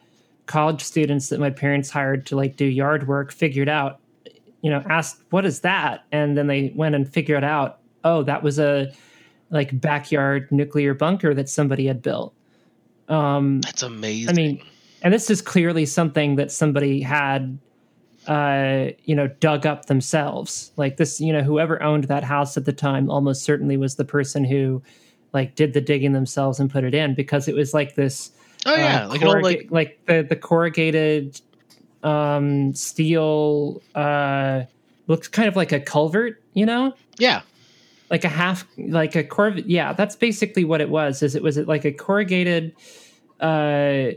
college 0.47 0.83
students 0.83 1.29
that 1.29 1.41
my 1.41 1.51
parents 1.51 1.91
hired 1.91 2.27
to 2.27 2.37
like 2.37 2.57
do 2.57 2.65
yard 2.65 3.09
work 3.09 3.33
figured 3.33 3.69
out, 3.69 4.01
you 4.63 4.71
know, 4.71 4.83
asked, 4.89 5.23
what 5.31 5.45
is 5.45 5.61
that? 5.61 6.05
And 6.13 6.37
then 6.37 6.47
they 6.47 6.73
went 6.75 6.95
and 6.95 7.09
figured 7.09 7.45
out, 7.45 7.79
oh, 8.05 8.23
that 8.25 8.43
was 8.43 8.59
a 8.59 8.93
like 9.51 9.81
backyard 9.81 10.51
nuclear 10.51 10.95
bunker 10.95 11.35
that 11.35 11.49
somebody 11.49 11.87
had 11.87 12.03
built. 12.03 12.35
Um, 13.09 13.61
That's 13.61 13.83
amazing. 13.83 14.31
I 14.31 14.33
mean, 14.33 14.63
and 15.03 15.13
this 15.13 15.31
is 15.31 15.43
clearly 15.43 15.87
something 15.87 16.37
that 16.37 16.51
somebody 16.51 17.01
had 17.01 17.59
uh 18.27 18.87
you 19.05 19.15
know 19.15 19.29
dug 19.41 19.67
up 19.67 19.85
themselves 19.85 20.73
like 20.77 20.97
this 20.97 21.21
you 21.21 21.31
know 21.31 21.43
whoever 21.43 21.83
owned 21.83 22.05
that 22.05 22.25
house 22.25 22.57
at 22.57 22.65
the 22.65 22.73
time 22.73 23.11
almost 23.11 23.45
certainly 23.45 23.77
was 23.77 23.97
the 23.97 24.05
person 24.05 24.45
who 24.47 24.83
like 25.35 25.55
did 25.57 25.75
the 25.75 25.81
digging 25.83 26.13
themselves 26.13 26.59
and 26.59 26.71
put 26.71 26.85
it 26.85 26.95
in 26.95 27.15
because 27.15 27.49
it 27.49 27.55
was 27.55 27.75
like 27.75 27.97
this 27.97 28.31
oh 28.67 28.75
yeah, 28.75 29.05
uh, 29.05 29.09
like 29.09 29.23
old 29.23 29.37
corruga- 29.37 29.71
like 29.71 30.01
the 30.07 30.27
the 30.29 30.37
corrugated 30.37 31.41
um 32.03 32.75
steel 32.75 33.83
uh 33.95 34.63
looks 35.07 35.29
kind 35.29 35.49
of 35.49 35.57
like 35.57 35.73
a 35.73 35.81
culvert 35.81 36.43
you 36.53 36.67
know 36.67 36.93
yeah. 37.19 37.43
like 38.11 38.25
a 38.25 38.29
half 38.29 38.67
like 38.77 39.15
a 39.17 39.25
corv 39.25 39.63
yeah 39.67 39.93
that's 39.93 40.17
basically 40.17 40.65
what 40.65 40.81
it 40.81 40.91
was 40.91 41.23
is 41.23 41.35
it 41.35 41.43
was 41.43 41.57
it 41.57 41.67
like 41.67 41.85
a 41.85 41.93
corrugated 41.93 42.75
uh 43.41 44.09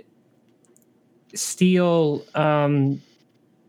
steel 1.33 2.23
um 2.35 3.01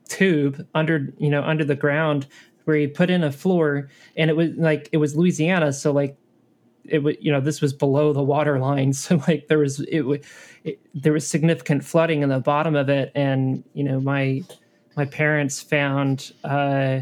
tube 0.09 0.67
under 0.75 1.13
you 1.19 1.31
know 1.31 1.43
under 1.43 1.65
the 1.65 1.77
ground 1.77 2.27
where 2.65 2.77
you 2.77 2.89
put 2.89 3.11
in 3.11 3.23
a 3.23 3.33
floor 3.33 3.89
and 4.17 4.31
it 4.31 4.37
was 4.37 4.51
like 4.57 4.89
it 4.93 4.99
was 4.99 5.17
louisiana 5.17 5.73
so 5.73 5.93
like 5.93 6.17
it 6.85 7.03
was 7.03 7.17
you 7.21 7.31
know 7.31 7.41
this 7.41 7.61
was 7.61 7.73
below 7.73 8.13
the 8.13 8.23
water 8.23 8.59
line 8.59 8.93
so 8.93 9.23
like 9.29 9.47
there 9.49 9.59
was 9.59 9.81
it, 9.81 10.03
wa- 10.03 10.17
it 10.69 10.81
there 10.95 11.13
was 11.13 11.27
significant 11.27 11.85
flooding 11.85 12.23
in 12.23 12.29
the 12.29 12.41
bottom 12.41 12.75
of 12.77 12.89
it 12.89 13.11
and 13.15 13.65
you 13.75 13.85
know 13.85 14.01
my 14.01 14.43
my 14.97 15.05
parents 15.05 15.61
found 15.61 16.33
uh 16.45 17.01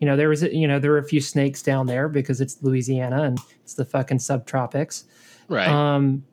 you 0.00 0.06
know 0.06 0.16
there 0.16 0.28
was 0.28 0.42
a- 0.42 0.54
you 0.54 0.66
know 0.68 0.78
there 0.78 0.90
were 0.90 0.98
a 0.98 1.04
few 1.08 1.20
snakes 1.20 1.62
down 1.62 1.86
there 1.86 2.08
because 2.08 2.40
it's 2.40 2.62
louisiana 2.62 3.22
and 3.22 3.38
it's 3.62 3.74
the 3.74 3.84
fucking 3.84 4.18
subtropics 4.18 5.04
Right. 5.48 5.68
um 5.68 6.24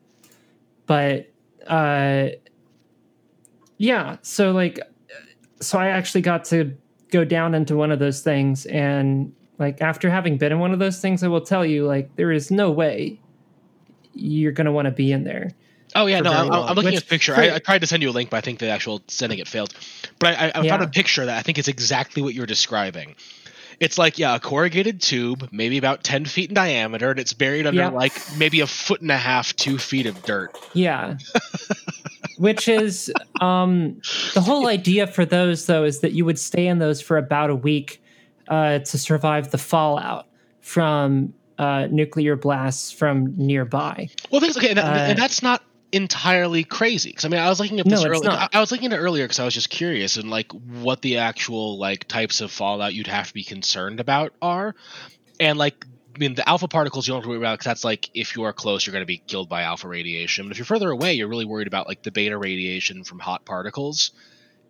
but 0.86 1.30
uh 1.66 2.28
yeah 3.78 4.16
so 4.22 4.52
like 4.52 4.78
so 5.60 5.78
i 5.78 5.88
actually 5.88 6.20
got 6.20 6.44
to 6.46 6.76
go 7.10 7.24
down 7.24 7.54
into 7.54 7.76
one 7.76 7.90
of 7.92 7.98
those 7.98 8.20
things 8.22 8.66
and 8.66 9.32
like 9.58 9.80
after 9.80 10.10
having 10.10 10.36
been 10.36 10.52
in 10.52 10.58
one 10.58 10.72
of 10.72 10.78
those 10.78 11.00
things 11.00 11.22
i 11.22 11.28
will 11.28 11.40
tell 11.40 11.64
you 11.64 11.86
like 11.86 12.14
there 12.16 12.32
is 12.32 12.50
no 12.50 12.70
way 12.70 13.20
you're 14.14 14.52
going 14.52 14.64
to 14.66 14.72
want 14.72 14.86
to 14.86 14.92
be 14.92 15.10
in 15.12 15.24
there 15.24 15.50
Oh 15.94 16.06
yeah, 16.06 16.20
no, 16.20 16.32
I'm, 16.32 16.50
I'm 16.52 16.74
looking 16.74 16.84
which 16.86 16.96
at 16.96 17.02
a 17.02 17.06
picture. 17.06 17.34
for- 17.34 17.40
I, 17.40 17.54
I 17.54 17.58
tried 17.58 17.80
to 17.82 17.86
send 17.86 18.02
you 18.02 18.10
a 18.10 18.12
link, 18.12 18.30
but 18.30 18.38
I 18.38 18.40
think 18.40 18.58
the 18.58 18.68
actual 18.68 19.02
sending 19.08 19.38
it 19.38 19.46
failed. 19.46 19.72
But 20.18 20.36
I, 20.38 20.46
I, 20.48 20.52
I 20.60 20.68
found 20.68 20.82
a 20.82 20.88
picture 20.88 21.24
that 21.26 21.38
I 21.38 21.42
think 21.42 21.58
is 21.58 21.68
exactly 21.68 22.20
what 22.22 22.34
you're 22.34 22.46
describing. 22.46 23.14
It's 23.80 23.98
like 23.98 24.18
yeah, 24.18 24.36
a 24.36 24.40
corrugated 24.40 25.00
tube, 25.02 25.48
maybe 25.52 25.78
about 25.78 26.02
ten 26.04 26.24
feet 26.24 26.48
in 26.48 26.54
diameter, 26.54 27.10
and 27.10 27.18
it's 27.20 27.32
buried 27.32 27.66
under 27.66 27.80
Yeah. 27.80 27.88
like 27.90 28.12
maybe 28.36 28.60
a 28.60 28.66
foot 28.66 29.00
and 29.02 29.10
a 29.10 29.16
half, 29.16 29.54
two 29.56 29.78
feet 29.78 30.06
of 30.06 30.22
dirt. 30.22 30.56
Yeah. 30.74 31.16
Which 32.38 32.66
is 32.68 33.12
um 33.40 34.00
the 34.34 34.40
whole 34.40 34.66
idea 34.68 35.06
for 35.06 35.24
those 35.24 35.66
though 35.66 35.84
is 35.84 36.00
that 36.00 36.12
you 36.12 36.24
would 36.24 36.38
stay 36.38 36.66
in 36.66 36.78
those 36.78 37.00
for 37.00 37.16
about 37.16 37.50
a 37.50 37.54
week 37.54 38.02
uh 38.48 38.80
to 38.80 38.98
survive 38.98 39.50
the 39.52 39.58
fallout 39.58 40.26
from 40.60 41.32
uh 41.58 41.86
nuclear 41.90 42.34
blasts 42.34 42.90
from 42.90 43.34
nearby. 43.36 44.08
Well, 44.32 44.40
things 44.40 44.56
okay, 44.56 44.70
and, 44.70 44.78
that- 44.78 44.84
Uh, 44.84 45.10
and 45.10 45.18
that's 45.18 45.42
not 45.42 45.62
entirely 45.94 46.64
crazy. 46.64 47.10
Because 47.10 47.24
I 47.24 47.28
mean, 47.28 47.40
I 47.40 47.48
was 47.48 47.60
looking 47.60 47.80
at 47.80 47.88
this 47.88 48.02
No, 48.02 48.08
earlier. 48.10 48.30
I. 48.30 48.48
I 48.52 48.60
was 48.60 48.70
looking 48.72 48.86
at 48.86 48.92
it 48.92 49.00
earlier 49.00 49.24
because 49.24 49.38
I 49.38 49.44
was 49.44 49.54
just 49.54 49.70
curious 49.70 50.16
and 50.16 50.28
like 50.30 50.50
what 50.52 51.00
the 51.02 51.18
actual 51.18 51.78
like 51.78 52.06
types 52.08 52.40
of 52.40 52.50
fallout 52.50 52.94
you'd 52.94 53.06
have 53.06 53.28
to 53.28 53.34
be 53.34 53.44
concerned 53.44 54.00
about 54.00 54.32
are, 54.42 54.74
and 55.40 55.58
like. 55.58 55.86
I 56.16 56.20
mean, 56.20 56.36
the 56.36 56.48
alpha 56.48 56.68
particles 56.68 57.08
you 57.08 57.12
don't 57.12 57.22
have 57.22 57.24
to 57.24 57.28
worry 57.30 57.38
about 57.38 57.58
because 57.58 57.64
that's 57.64 57.82
like 57.82 58.08
if 58.14 58.36
you 58.36 58.44
are 58.44 58.52
close, 58.52 58.86
you're 58.86 58.92
going 58.92 59.02
to 59.02 59.04
be 59.06 59.18
killed 59.18 59.48
by 59.48 59.62
alpha 59.62 59.88
radiation. 59.88 60.44
But 60.46 60.52
if 60.52 60.58
you're 60.58 60.64
further 60.64 60.88
away, 60.92 61.14
you're 61.14 61.26
really 61.26 61.44
worried 61.44 61.66
about 61.66 61.88
like 61.88 62.04
the 62.04 62.12
beta 62.12 62.38
radiation 62.38 63.02
from 63.02 63.18
hot 63.18 63.44
particles, 63.44 64.12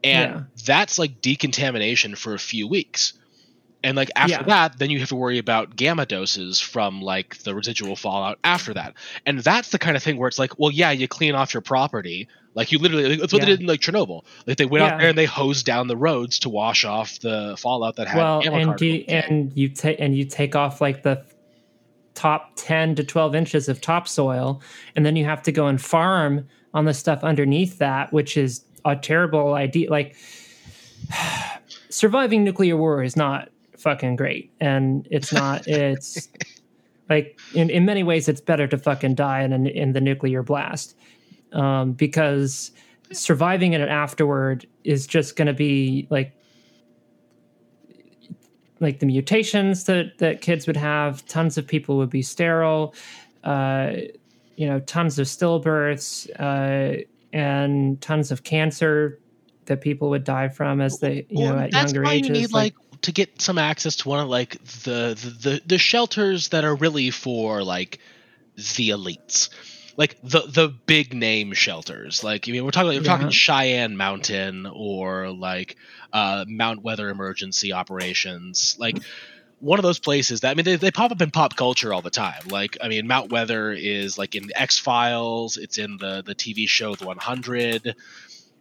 and 0.03 0.33
Yeah. 0.33 0.43
that's 0.65 0.99
like 0.99 1.21
decontamination 1.21 2.15
for 2.15 2.33
a 2.33 2.39
few 2.39 2.67
weeks. 2.67 3.13
And 3.85 3.97
like 3.97 4.11
after 4.17 4.31
Yeah. 4.33 4.43
that, 4.43 4.79
then 4.79 4.91
you 4.91 4.99
have 4.99 5.11
to 5.11 5.15
worry 5.15 5.39
about 5.39 5.77
gamma 5.77 6.07
doses 6.07 6.61
from 6.61 7.01
like 7.03 7.39
the 7.45 7.55
residual 7.55 7.95
fallout 7.95 8.39
after 8.43 8.75
that. 8.75 8.95
And 9.27 9.39
that's 9.41 9.69
the 9.71 9.79
kind 9.79 9.97
of 9.97 10.03
thing 10.03 10.17
where 10.17 10.27
it's 10.27 10.39
like, 10.39 10.59
well, 10.59 10.71
yeah, 10.73 10.91
you 10.91 11.07
clean 11.07 11.35
off 11.37 11.55
your 11.55 11.61
property. 11.61 12.27
Like 12.55 12.73
you 12.73 12.79
literally, 12.79 13.17
that's 13.17 13.33
what 13.33 13.43
Yeah. 13.43 13.47
they 13.47 13.53
did 13.53 13.61
in 13.61 13.67
like 13.67 13.81
Chernobyl. 13.81 14.23
Like 14.47 14.57
they 14.57 14.65
went 14.65 14.83
Yeah. 14.85 14.95
out 14.95 15.01
there 15.01 15.09
and 15.11 15.19
they 15.19 15.27
hosed 15.27 15.67
down 15.67 15.87
the 15.89 15.97
roads 15.97 16.39
to 16.41 16.49
wash 16.49 16.85
off 16.85 17.21
the 17.21 17.57
fallout 17.59 17.97
that 17.97 18.09
had 18.09 18.17
well, 18.17 18.41
and 18.41 18.77
do, 18.77 19.05
particles. 19.05 19.05
and 19.09 19.53
you 19.55 19.69
take 19.69 20.01
and 20.01 20.17
you 20.17 20.25
take 20.25 20.57
off 20.57 20.81
like 20.81 21.03
the 21.03 21.25
top 22.15 22.53
10 22.57 22.95
to 22.95 23.05
12 23.05 23.35
inches 23.35 23.69
of 23.69 23.81
topsoil 23.81 24.63
and 24.95 25.05
then 25.05 25.17
you 25.17 25.25
have 25.25 25.43
to 25.43 25.51
go 25.53 25.67
and 25.67 25.83
farm 25.83 26.47
on 26.73 26.85
the 26.85 26.95
stuff 26.95 27.25
underneath 27.25 27.79
that 27.79 28.13
which 28.13 28.37
is 28.37 28.65
a 28.85 28.95
terrible 28.95 29.55
idea 29.55 29.91
like 29.91 30.15
surviving 31.91 32.45
nuclear 32.45 32.77
war 32.77 33.03
is 33.03 33.17
not 33.17 33.49
fucking 33.85 34.17
great. 34.17 34.51
And 34.61 35.07
it's 35.11 35.33
not 35.33 35.65
it's 35.69 36.29
like 37.09 37.39
in, 37.55 37.71
in 37.71 37.85
many 37.85 38.03
ways 38.03 38.29
it's 38.29 38.41
better 38.41 38.67
to 38.67 38.79
fucking 38.79 39.15
die 39.15 39.43
in, 39.43 39.53
an, 39.53 39.67
in 39.67 39.93
the 39.93 40.01
nuclear 40.01 40.43
blast. 40.43 40.97
Um, 41.53 41.93
because 41.93 42.73
surviving 43.13 43.75
in 43.75 43.81
it 43.81 43.89
afterward 43.89 44.67
is 44.83 45.07
just 45.07 45.37
going 45.37 45.47
to 45.47 45.53
be 45.53 46.09
like 46.11 46.35
like 48.81 48.99
the 48.99 49.07
mutations 49.07 49.85
that 49.85 50.19
that 50.19 50.41
kids 50.41 50.67
would 50.67 50.77
have. 50.77 51.25
Tons 51.27 51.57
of 51.57 51.67
people 51.67 51.97
would 51.99 52.11
be 52.11 52.23
sterile. 52.23 52.95
Uh 53.45 53.93
you 54.57 54.67
know 54.67 54.81
tons 54.81 55.19
of 55.19 55.27
stillbirths 55.27 56.29
uh 56.39 57.03
and 57.33 58.01
tons 58.01 58.31
of 58.31 58.45
cancer 58.45 59.19
that 59.67 59.81
people 59.81 60.09
would 60.11 60.25
die 60.25 60.49
from 60.49 60.81
as 60.81 60.99
they 61.01 61.27
you 61.29 61.45
Well, 61.45 61.55
know 61.55 61.59
at 61.61 61.73
that's 61.73 61.93
younger 61.93 62.05
why 62.05 62.15
ages 62.15 62.29
you 62.29 62.35
need 62.35 62.53
like, 62.53 62.75
to 63.05 63.13
get 63.13 63.41
some 63.41 63.59
access 63.59 63.97
to 63.97 64.09
one 64.09 64.21
of 64.21 64.29
like 64.29 64.53
the, 64.65 65.15
the 65.41 65.61
the 65.67 65.79
shelters 65.79 66.49
that 66.49 66.65
are 66.65 66.75
really 66.75 67.11
for 67.11 67.63
like 67.63 67.99
the 68.77 68.91
elites. 68.91 69.51
Like 69.97 70.17
the 70.23 70.41
the 70.41 70.75
big 70.87 71.15
name 71.15 71.53
shelters. 71.53 72.25
Like 72.25 72.49
i 72.49 72.53
mean 72.53 72.65
we're 72.65 72.73
talking 72.73 72.99
we're 72.99 73.05
talking 73.05 73.31
cheyenne 73.31 73.97
mountain 73.97 74.67
or 74.67 75.31
like 75.31 75.77
uh 76.13 76.45
mount 76.49 76.83
weather 76.83 77.11
emergency 77.11 77.73
operations. 77.73 78.77
Like 78.79 78.99
one 79.61 79.79
of 79.79 79.83
those 79.83 79.99
places 79.99 80.41
that 80.41 80.51
I 80.51 80.55
mean 80.55 80.65
they, 80.65 80.77
they 80.77 80.91
pop 80.91 81.13
up 81.13 81.23
in 81.23 81.31
pop 81.31 81.57
culture 81.57 81.93
all 81.93 82.03
the 82.03 82.11
time. 82.11 82.43
Like 82.51 82.79
I 82.83 82.89
mean 82.89 83.07
Mount 83.07 83.31
Weather 83.31 83.71
is 83.71 84.19
like 84.19 84.35
in 84.35 84.51
X 84.55 84.79
Files, 84.79 85.59
it's 85.59 85.79
in 85.79 85.97
the 85.99 86.23
the 86.25 86.35
TV 86.35 86.69
show 86.69 86.95
The 86.95 87.07
100. 87.07 87.95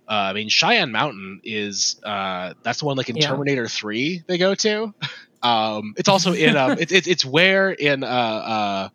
Uh, 0.07 0.11
I 0.13 0.33
mean 0.33 0.49
Cheyenne 0.49 0.91
Mountain 0.91 1.41
is 1.43 1.99
uh 2.03 2.53
that's 2.63 2.79
the 2.79 2.85
one 2.85 2.97
like 2.97 3.09
in 3.09 3.15
Yeah. 3.17 3.27
Terminator 3.27 3.67
3 3.67 4.23
they 4.27 4.37
go 4.37 4.53
to. 4.55 4.93
Um 5.41 5.93
it's 5.97 6.09
also 6.09 6.33
in 6.33 6.55
um 6.57 6.71
it's 6.79 6.91
it's 6.91 7.07
it's 7.07 7.25
where 7.25 7.71
in 7.71 8.03
uh 8.03 8.07
uh 8.07 8.89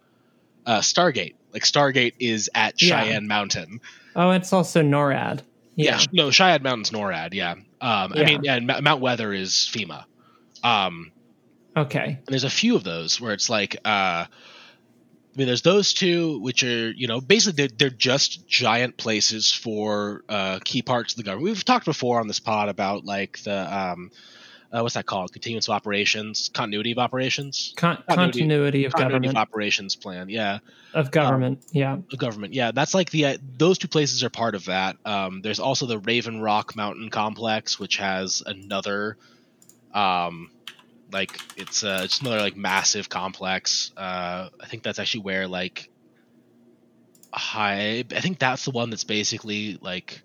uh 0.67 0.81
Stargate. 0.81 1.35
Like 1.53 1.63
Stargate 1.63 2.15
is 2.19 2.51
at 2.55 2.81
Yeah. 2.83 3.03
Cheyenne 3.05 3.27
Mountain. 3.29 3.81
oh 4.17 4.31
it's 4.33 4.53
also 4.53 4.83
norad 4.83 5.41
yeah, 5.77 5.97
Sh- 5.99 6.09
no, 6.13 6.31
Cheyenne 6.33 6.63
Mountain's 6.65 6.91
NORAD, 6.91 7.35
yeah. 7.35 7.53
Um 7.53 8.13
I 8.15 8.25
mean 8.25 8.43
yeah, 8.43 8.57
and 8.57 8.67
Mount 8.67 9.01
Weather 9.01 9.33
is 9.33 9.53
FEMA. 9.73 10.05
Um 10.65 11.13
Okay. 11.77 12.05
And 12.19 12.27
there's 12.27 12.43
a 12.45 12.51
few 12.51 12.75
of 12.75 12.83
those 12.83 13.21
where 13.21 13.33
it's 13.33 13.49
like, 13.49 13.77
uh, 13.85 14.25
I 15.39 15.41
mean, 15.41 15.47
there's 15.47 15.63
those 15.63 15.95
two, 15.95 16.41
which 16.41 16.65
are, 16.65 16.91
you 16.91 17.07
know, 17.07 17.21
basically 17.21 17.69
they're, 17.69 17.77
they're 17.79 17.97
just 17.97 18.49
giant 18.49 18.97
places 18.97 19.53
for 19.53 20.25
uh, 20.29 20.59
key 20.65 20.83
parts 20.83 21.13
of 21.13 21.19
the 21.19 21.23
government. 21.23 21.45
We've 21.45 21.65
talked 21.65 21.85
before 21.85 22.19
on 22.19 22.27
this 22.27 22.41
pod 22.41 22.69
about 22.69 23.05
like 23.05 23.39
the, 23.45 23.79
um, 23.79 24.11
uh, 24.73 24.81
what's 24.81 24.97
that 24.97 25.07
called? 25.07 25.33
Continuance 25.33 25.69
of 25.69 25.75
operations, 25.75 26.51
continuity 26.53 26.91
of 26.91 26.99
operations, 26.99 27.73
Con- 27.77 28.03
continuity, 28.11 28.85
of 28.85 28.93
continuity 28.93 29.29
government. 29.29 29.37
of 29.37 29.37
operations 29.37 29.95
plan. 29.95 30.29
Yeah, 30.29 30.59
of 30.93 31.13
government. 31.13 31.65
yeah. 31.71 31.99
of 32.13 32.19
government. 32.19 32.53
Yeah, 32.53 32.73
that's 32.73 32.93
like 32.93 33.11
the 33.11 33.27
uh, 33.27 33.39
those 33.59 33.79
two 33.79 33.87
places 33.87 34.25
are 34.25 34.31
part 34.31 34.57
of 34.57 34.65
that. 34.65 34.97
Um, 35.05 35.41
there's 35.41 35.61
also 35.61 35.87
the 35.87 36.01
Raven 36.01 36.41
Rock 36.41 36.75
Mountain 36.75 37.11
Complex, 37.11 37.79
which 37.79 37.99
has 37.99 38.43
another, 38.45 39.17
um, 39.95 40.51
like 41.13 41.39
it's 41.57 41.85
uh, 41.85 42.03
it's 42.05 42.21
another 42.21 42.41
like 42.41 42.57
massive 42.57 43.09
complex. 43.09 43.93
Uh, 43.97 44.49
I 44.61 44.67
think 44.67 44.83
that's 44.83 44.99
actually 44.99 45.23
where 45.23 45.49
like 45.49 45.91
high. 47.33 48.05
I 48.15 48.21
think 48.21 48.39
that's 48.39 48.65
the 48.65 48.71
one 48.71 48.91
that's 48.91 49.05
basically 49.05 49.79
like 49.81 50.23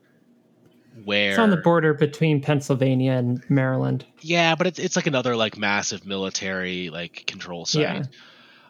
where 1.03 1.31
It's 1.31 1.39
on 1.39 1.49
the 1.49 1.57
border 1.57 1.93
between 1.93 2.41
Pennsylvania 2.41 3.13
and 3.13 3.43
Maryland. 3.49 4.05
Yeah, 4.19 4.55
but 4.55 4.67
it's 4.67 4.79
it's 4.79 4.95
like 4.95 5.07
another 5.07 5.35
like 5.35 5.57
massive 5.57 6.05
military 6.05 6.89
like 6.89 7.25
control 7.25 7.65
site. 7.65 7.81
Yeah. 7.81 8.03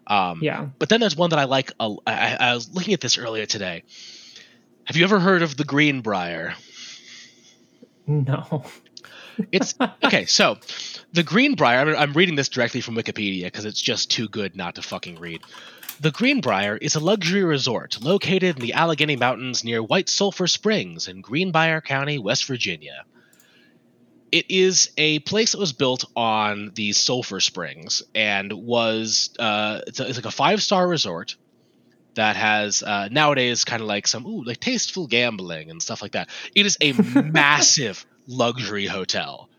Um, 0.06 0.40
Yeah. 0.42 0.68
But 0.80 0.90
then 0.90 1.00
there's 1.00 1.16
one 1.16 1.30
that 1.32 1.40
I 1.40 1.46
like. 1.46 1.72
I 1.80 2.54
was 2.54 2.70
looking 2.74 2.94
at 2.94 3.02
this 3.02 3.18
earlier 3.18 3.46
today. 3.46 3.84
Have 4.86 4.98
you 4.98 5.06
ever 5.06 5.20
heard 5.20 5.42
of 5.42 5.56
the 5.56 5.64
Greenbrier? 5.64 6.56
No. 8.06 8.66
It's 9.52 9.76
okay. 10.04 10.26
So, 10.26 10.58
the 11.14 11.24
Greenbrier. 11.24 11.80
I'm, 11.80 11.96
I'm 11.96 12.14
reading 12.14 12.36
this 12.36 12.50
directly 12.50 12.82
from 12.82 12.96
Wikipedia 12.96 13.46
because 13.46 13.66
it's 13.66 13.82
just 13.82 14.12
too 14.12 14.28
good 14.28 14.56
not 14.56 14.76
to 14.76 14.82
fucking 14.82 15.20
read. 15.20 15.42
The 16.02 16.12
Greenbrier 16.12 16.76
is 16.76 16.96
a 16.96 17.00
luxury 17.00 17.44
resort 17.44 18.02
located 18.02 18.58
in 18.58 18.62
the 18.62 18.74
Allegheny 18.74 19.16
Mountains 19.16 19.64
near 19.64 19.82
White 19.82 20.10
Sulphur 20.10 20.48
Springs 20.48 21.08
in 21.08 21.22
Greenbrier 21.22 21.82
County, 21.82 22.18
West 22.18 22.46
Virginia. 22.46 23.06
It 24.32 24.50
is 24.50 24.90
a 24.98 25.20
place 25.20 25.52
that 25.52 25.60
was 25.60 25.74
built 25.74 26.06
on 26.16 26.72
the 26.74 26.92
Sulphur 26.94 27.40
Springs 27.40 28.02
and 28.16 28.52
was 28.52 29.30
uh, 29.38 29.82
it's, 29.86 30.00
a, 30.00 30.08
it's 30.08 30.18
like 30.18 30.26
a 30.26 30.32
five 30.32 30.64
star 30.64 30.88
resort 30.88 31.36
that 32.16 32.36
has 32.36 32.82
uh, 32.82 33.10
nowadays 33.12 33.64
kind 33.64 33.82
of 33.82 33.88
like 33.88 34.08
some 34.08 34.26
ooh 34.26 34.44
like 34.44 34.60
tasteful 34.60 35.06
gambling 35.06 35.70
and 35.70 35.82
stuff 35.82 36.02
like 36.02 36.14
that. 36.14 36.30
It 36.56 36.66
is 36.66 36.78
a 36.82 36.94
massive 37.22 38.06
luxury 38.28 38.88
hotel, 38.88 39.50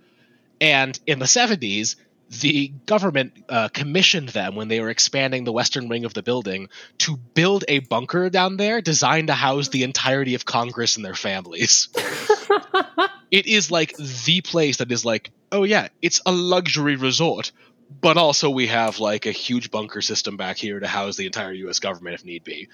and 0.61 0.99
in 1.07 1.19
the 1.19 1.27
seventies, 1.27 1.97
the 2.41 2.69
government 2.87 3.33
uh, 3.49 3.69
commissioned 3.69 4.31
them 4.31 4.55
when 4.57 4.69
they 4.69 4.81
were 4.81 4.89
expanding 4.89 5.45
the 5.45 5.53
western 5.53 5.89
wing 5.89 6.05
of 6.05 6.15
the 6.15 6.23
building 6.23 6.69
to 6.99 7.17
build 7.17 7.65
a 7.69 7.81
bunker 7.81 8.31
down 8.31 8.57
there 8.57 8.81
designed 8.81 9.29
to 9.29 9.35
house 9.35 9.69
the 9.69 9.83
entirety 9.83 10.35
of 10.35 10.45
Congress 10.45 10.97
and 10.97 11.05
their 11.05 11.15
families. 11.15 11.89
it 13.31 13.47
is 13.47 13.71
like 13.71 13.95
the 13.97 14.41
place 14.41 14.79
that 14.79 14.91
is 14.91 15.05
like, 15.05 15.31
oh 15.53 15.65
yeah, 15.65 15.89
it's 16.03 16.21
a 16.27 16.33
luxury 16.33 16.97
resort, 16.97 17.53
but 18.01 18.17
also 18.17 18.51
we 18.51 18.67
have 18.69 18.99
like 18.99 19.27
a 19.27 19.33
huge 19.33 19.71
bunker 19.71 20.01
system 20.01 20.37
back 20.37 20.57
here 20.57 20.81
to 20.81 20.87
house 20.87 21.17
the 21.17 21.27
entire 21.27 21.53
U.S. 21.53 21.79
government 21.79 22.15
if 22.15 22.25
need 22.25 22.43
be. 22.43 22.69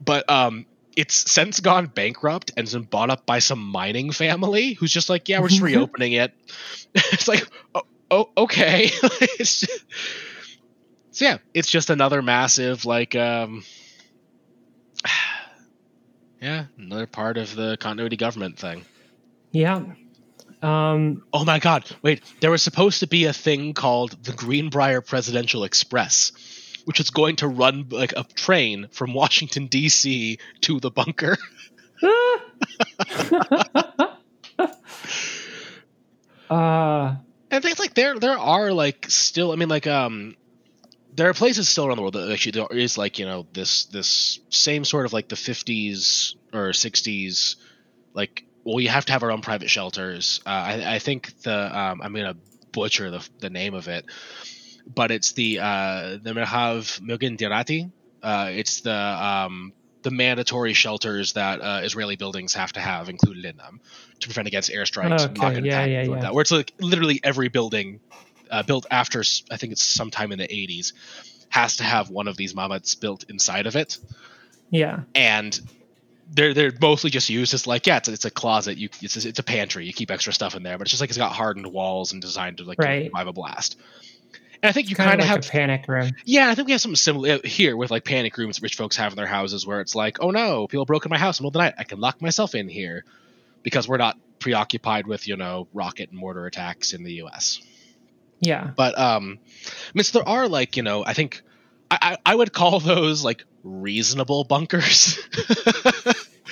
But 0.00 0.28
um, 0.30 0.66
it's 0.96 1.30
since 1.30 1.60
gone 1.60 1.86
bankrupt 1.86 2.52
and 2.56 2.70
been 2.70 2.82
bought 2.82 3.10
up 3.10 3.26
by 3.26 3.38
some 3.38 3.62
mining 3.62 4.12
family 4.12 4.74
who's 4.74 4.92
just 4.92 5.08
like, 5.08 5.28
yeah, 5.28 5.40
we're 5.40 5.48
just 5.48 5.62
reopening 5.62 6.12
it. 6.12 6.32
it's 6.94 7.28
like, 7.28 7.46
oh, 7.74 7.82
oh 8.10 8.30
okay. 8.36 8.90
it's 9.02 9.60
just, 9.60 9.84
so 11.12 11.24
yeah, 11.24 11.38
it's 11.54 11.70
just 11.70 11.90
another 11.90 12.22
massive 12.22 12.84
like 12.84 13.14
um 13.14 13.64
yeah, 16.40 16.66
another 16.78 17.06
part 17.06 17.36
of 17.38 17.54
the 17.54 17.76
continuity 17.78 18.16
government 18.16 18.58
thing. 18.58 18.84
Yeah. 19.52 19.82
Um, 20.62 21.24
Oh 21.32 21.44
my 21.44 21.58
god, 21.58 21.90
wait, 22.02 22.22
there 22.40 22.50
was 22.50 22.62
supposed 22.62 23.00
to 23.00 23.08
be 23.08 23.24
a 23.24 23.32
thing 23.32 23.74
called 23.74 24.12
the 24.22 24.32
Greenbrier 24.32 25.00
Presidential 25.00 25.64
Express, 25.64 26.30
which 26.84 27.00
is 27.00 27.10
going 27.10 27.36
to 27.36 27.48
run 27.48 27.86
like 27.90 28.12
a 28.16 28.24
train 28.34 28.88
from 28.90 29.14
Washington 29.14 29.68
DC 29.68 30.38
to 30.62 30.80
the 30.80 30.90
bunker. 30.90 31.36
uh, 36.50 37.16
And 37.50 37.62
things 37.62 37.78
like 37.78 37.94
there 37.94 38.18
there 38.18 38.38
are 38.38 38.72
like 38.72 39.06
still 39.08 39.52
I 39.52 39.56
mean 39.56 39.68
like 39.68 39.86
um 39.86 40.36
there 41.14 41.28
are 41.28 41.34
places 41.34 41.68
still 41.68 41.86
around 41.86 41.96
the 41.96 42.02
world 42.02 42.14
that 42.14 42.30
actually 42.30 42.52
there 42.52 42.66
is 42.70 42.96
like 42.96 43.18
you 43.18 43.26
know 43.26 43.46
this 43.52 43.84
this 43.86 44.40
same 44.48 44.84
sort 44.84 45.06
of 45.06 45.12
like 45.12 45.28
the 45.28 45.36
50s 45.36 46.34
or 46.52 46.70
60s 46.70 47.56
like 48.14 48.44
well 48.64 48.80
you 48.80 48.88
have 48.88 49.04
to 49.06 49.12
have 49.12 49.22
our 49.22 49.30
own 49.30 49.42
private 49.42 49.68
shelters 49.68 50.40
uh, 50.46 50.48
I, 50.48 50.94
I 50.94 50.98
think 50.98 51.42
the 51.42 51.78
um, 51.78 52.00
i'm 52.02 52.14
gonna 52.14 52.36
butcher 52.72 53.10
the, 53.10 53.28
the 53.40 53.50
name 53.50 53.74
of 53.74 53.88
it 53.88 54.06
but 54.86 55.10
it's 55.10 55.32
the 55.32 55.58
uh 55.60 56.18
the 56.22 56.32
Merhav 56.32 57.00
Dirati. 57.36 57.90
uh 58.22 58.48
it's 58.52 58.80
the 58.80 58.92
um 58.94 59.72
the 60.02 60.10
mandatory 60.10 60.72
shelters 60.74 61.34
that 61.34 61.60
uh, 61.60 61.80
Israeli 61.84 62.16
buildings 62.16 62.54
have 62.54 62.72
to 62.72 62.80
have 62.80 63.08
included 63.08 63.44
in 63.44 63.56
them 63.56 63.80
to 64.18 64.26
prevent 64.26 64.48
against 64.48 64.68
airstrikes, 64.70 65.30
Okay, 65.30 65.40
rocket 65.40 65.64
yeah, 65.64 65.84
yeah, 65.84 66.00
like 66.00 66.08
yeah. 66.08 66.20
that. 66.22 66.34
Where 66.34 66.42
it's 66.42 66.50
like 66.50 66.72
literally 66.80 67.20
every 67.22 67.46
building 67.48 68.00
uh, 68.50 68.64
built 68.64 68.84
after 68.90 69.22
I 69.50 69.56
think 69.58 69.72
it's 69.72 69.82
sometime 69.82 70.32
in 70.32 70.38
the 70.40 70.48
80s 70.48 70.92
has 71.50 71.76
to 71.76 71.84
have 71.84 72.10
one 72.10 72.26
of 72.26 72.36
these 72.36 72.52
mamads 72.52 72.98
built 72.98 73.24
inside 73.28 73.66
of 73.68 73.76
it, 73.76 73.98
yeah. 74.70 75.02
and 75.14 75.60
they're 76.34 76.54
they're 76.54 76.72
mostly 76.80 77.10
just 77.10 77.28
used 77.28 77.52
as 77.54 77.66
like 77.66 77.86
yeah 77.86 77.98
it's 77.98 78.08
a, 78.08 78.12
it's 78.12 78.24
a 78.24 78.30
closet 78.30 78.78
you 78.78 78.88
it's 79.02 79.22
a, 79.24 79.28
it's 79.28 79.38
a 79.38 79.42
pantry 79.42 79.84
you 79.84 79.92
keep 79.92 80.10
extra 80.10 80.32
stuff 80.32 80.54
in 80.54 80.62
there 80.62 80.78
but 80.78 80.82
it's 80.86 80.90
just 80.90 81.00
like 81.00 81.10
it's 81.10 81.18
got 81.18 81.30
hardened 81.32 81.66
walls 81.66 82.12
and 82.12 82.22
designed 82.22 82.56
to 82.56 82.64
like 82.64 82.78
Right. 82.78 83.06
survive 83.06 83.26
a 83.26 83.32
blast. 83.32 83.78
And 84.62 84.68
I 84.68 84.72
think 84.72 84.90
you 84.90 84.96
Kind 84.96 85.14
of 85.14 85.18
like 85.18 85.28
have 85.28 85.44
a 85.44 85.48
panic 85.48 85.88
room. 85.88 86.12
yeah, 86.24 86.48
I 86.48 86.54
think 86.54 86.66
we 86.66 86.72
have 86.72 86.80
something 86.80 86.96
similar 86.96 87.34
uh, 87.34 87.38
here 87.44 87.76
with 87.76 87.90
like 87.90 88.04
panic 88.04 88.36
rooms 88.38 88.62
rich 88.62 88.76
folks 88.76 88.96
have 88.96 89.12
in 89.12 89.16
their 89.16 89.26
houses 89.26 89.66
where 89.66 89.80
it's 89.80 89.94
like, 89.94 90.18
oh 90.20 90.30
no, 90.30 90.68
people 90.68 90.84
broke 90.84 91.04
in 91.04 91.10
my 91.10 91.18
house 91.18 91.40
in 91.40 91.42
the 91.42 91.48
middle 91.48 91.60
of 91.60 91.64
the 91.64 91.70
night. 91.70 91.74
I 91.78 91.84
can 91.84 91.98
lock 91.98 92.22
myself 92.22 92.54
in 92.54 92.68
here 92.68 93.04
because 93.64 93.88
we're 93.88 93.96
not 93.96 94.16
preoccupied 94.38 95.06
with, 95.06 95.26
you 95.26 95.36
know, 95.36 95.66
rocket 95.72 96.10
and 96.10 96.18
mortar 96.18 96.46
attacks 96.46 96.92
in 96.92 97.02
the 97.02 97.14
US. 97.24 97.60
Yeah. 98.40 98.70
But 98.76 98.96
um 98.98 99.38
I 99.64 99.90
mean 99.94 100.04
so 100.04 100.18
there 100.20 100.28
are 100.28 100.48
like, 100.48 100.76
you 100.76 100.82
know, 100.84 101.04
I 101.04 101.12
think 101.12 101.42
I, 101.90 101.98
I, 102.24 102.32
I 102.32 102.34
would 102.34 102.52
call 102.52 102.78
those 102.94 103.24
like 103.24 103.44
reasonable 103.64 104.44
bunkers. 104.44 105.18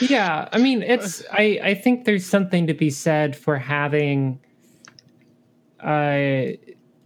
Yeah. 0.00 0.48
I 0.50 0.56
mean, 0.56 0.82
it's, 0.82 1.22
I, 1.32 1.60
I 1.62 1.74
think 1.74 2.06
there's 2.06 2.24
something 2.24 2.68
to 2.68 2.74
be 2.74 2.88
said 2.88 3.36
for 3.36 3.58
having, 3.58 4.40
uh, 5.78 6.52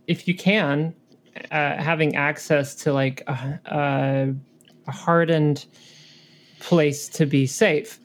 if 0.07 0.29
you 0.29 0.35
can, 0.35 0.95
uh, 1.51 1.83
having 1.83 2.17
access 2.17 2.75
to 2.77 2.93
like 2.93 3.23
a, 3.27 3.61
a, 4.87 4.91
hardened 4.91 5.67
place 6.61 7.09
to 7.09 7.27
be 7.27 7.47
safe. 7.47 8.01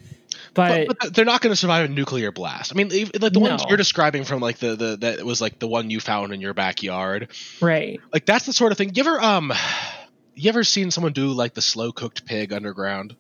But, 0.54 0.88
but, 0.88 0.97
but 1.00 1.14
they're 1.14 1.26
not 1.26 1.41
going 1.41 1.52
to 1.52 1.56
survive 1.56 1.89
a 1.89 1.93
nuclear 1.93 2.32
blast. 2.32 2.72
I 2.74 2.76
mean, 2.76 2.89
like 2.89 3.34
the 3.34 3.39
ones 3.39 3.64
you're 3.68 3.78
describing 3.78 4.24
from 4.24 4.41
like 4.41 4.58
the 4.58 4.76
the 4.76 4.97
that 4.97 5.24
was 5.24 5.41
like 5.41 5.60
the 5.60 5.68
one 5.68 5.89
you 5.89 6.00
found 6.00 6.34
in 6.34 6.41
your 6.41 6.54
backyard. 6.54 7.30
right. 7.62 8.00
Like 8.12 8.26
that's 8.26 8.45
the 8.45 8.54
sort 8.54 8.72
of 8.72 8.78
thing. 8.78 8.91
You 8.95 9.04
ever 9.04 9.22
um, 9.22 9.54
you 10.36 10.50
ever 10.50 10.64
seen 10.64 10.91
someone 10.91 11.14
do 11.14 11.28
like 11.28 11.54
the 11.54 11.62
slow 11.62 11.91
cooked 11.91 12.26
pig 12.26 12.52
underground? 12.52 13.16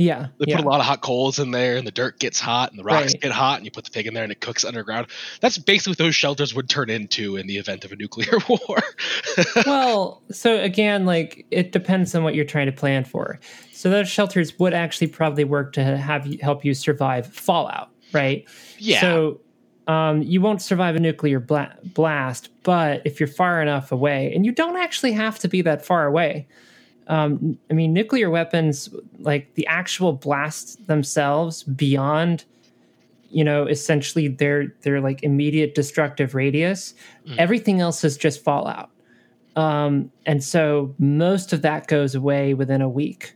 Yeah. 0.00 0.28
They 0.38 0.46
yeah. 0.48 0.56
put 0.56 0.64
a 0.64 0.68
lot 0.68 0.80
of 0.80 0.86
hot 0.86 1.02
coals 1.02 1.38
in 1.38 1.50
there, 1.50 1.76
and 1.76 1.86
the 1.86 1.90
dirt 1.90 2.18
gets 2.18 2.40
hot, 2.40 2.70
and 2.70 2.78
the 2.78 2.82
rocks 2.84 3.12
Right. 3.12 3.20
get 3.20 3.32
hot, 3.32 3.56
and 3.58 3.66
you 3.66 3.70
put 3.70 3.84
the 3.84 3.90
pig 3.90 4.06
in 4.06 4.14
there, 4.14 4.22
and 4.22 4.32
it 4.32 4.40
cooks 4.40 4.64
underground. 4.64 5.08
That's 5.40 5.58
basically 5.58 5.90
what 5.90 5.98
those 5.98 6.16
shelters 6.16 6.54
would 6.54 6.70
turn 6.70 6.88
into 6.88 7.36
in 7.36 7.46
the 7.46 7.58
event 7.58 7.84
of 7.84 7.92
a 7.92 7.96
nuclear 7.96 8.32
war. 8.48 8.78
well, 9.66 10.22
so 10.30 10.58
again, 10.58 11.04
like 11.04 11.44
it 11.50 11.72
depends 11.72 12.14
on 12.14 12.24
what 12.24 12.34
you're 12.34 12.46
trying 12.46 12.64
to 12.64 12.72
plan 12.72 13.04
for. 13.04 13.38
So 13.72 13.90
those 13.90 14.08
shelters 14.08 14.58
would 14.58 14.72
actually 14.72 15.08
probably 15.08 15.44
work 15.44 15.74
to 15.74 15.84
have 15.98 16.26
you, 16.26 16.38
help 16.40 16.64
you 16.64 16.72
survive 16.72 17.26
fallout, 17.26 17.90
right? 18.12 18.46
yeah, 18.78 19.02
So 19.02 19.40
um, 19.86 20.22
you 20.22 20.40
won't 20.40 20.62
survive 20.62 20.96
a 20.96 21.00
nuclear 21.00 21.40
bla- 21.40 21.76
blast, 21.84 22.48
but 22.62 23.02
if 23.04 23.20
you're 23.20 23.26
far 23.26 23.60
enough 23.60 23.92
away, 23.92 24.32
and 24.34 24.46
you 24.46 24.52
don't 24.52 24.78
actually 24.78 25.12
have 25.12 25.38
to 25.40 25.48
be 25.48 25.60
that 25.62 25.84
far 25.84 26.06
away. 26.06 26.46
Um, 27.10 27.58
I 27.68 27.74
mean, 27.74 27.92
nuclear 27.92 28.30
weapons, 28.30 28.88
like 29.18 29.52
the 29.54 29.66
actual 29.66 30.12
blasts 30.12 30.76
themselves, 30.86 31.64
beyond, 31.64 32.44
you 33.30 33.42
know, 33.42 33.66
essentially 33.66 34.28
their 34.28 34.68
their 34.82 35.00
like 35.00 35.24
immediate 35.24 35.74
destructive 35.74 36.36
radius. 36.36 36.94
Mm. 37.26 37.36
Everything 37.36 37.80
else 37.80 38.04
is 38.04 38.16
just 38.16 38.44
fallout, 38.44 38.90
um, 39.56 40.12
and 40.24 40.42
so 40.42 40.94
most 41.00 41.52
of 41.52 41.62
that 41.62 41.88
goes 41.88 42.14
away 42.14 42.54
within 42.54 42.80
a 42.80 42.88
week. 42.88 43.34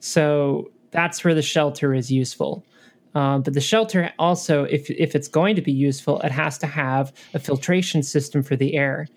So 0.00 0.70
that's 0.90 1.24
where 1.24 1.34
the 1.34 1.42
shelter 1.42 1.94
is 1.94 2.12
useful. 2.12 2.66
Um, 3.14 3.40
but 3.42 3.54
the 3.54 3.62
shelter 3.62 4.12
also, 4.18 4.64
if 4.64 4.90
if 4.90 5.14
it's 5.14 5.28
going 5.28 5.56
to 5.56 5.62
be 5.62 5.72
useful, 5.72 6.20
it 6.20 6.32
has 6.32 6.58
to 6.58 6.66
have 6.66 7.14
a 7.32 7.38
filtration 7.38 8.02
system 8.02 8.42
for 8.42 8.56
the 8.56 8.74
air. 8.74 9.08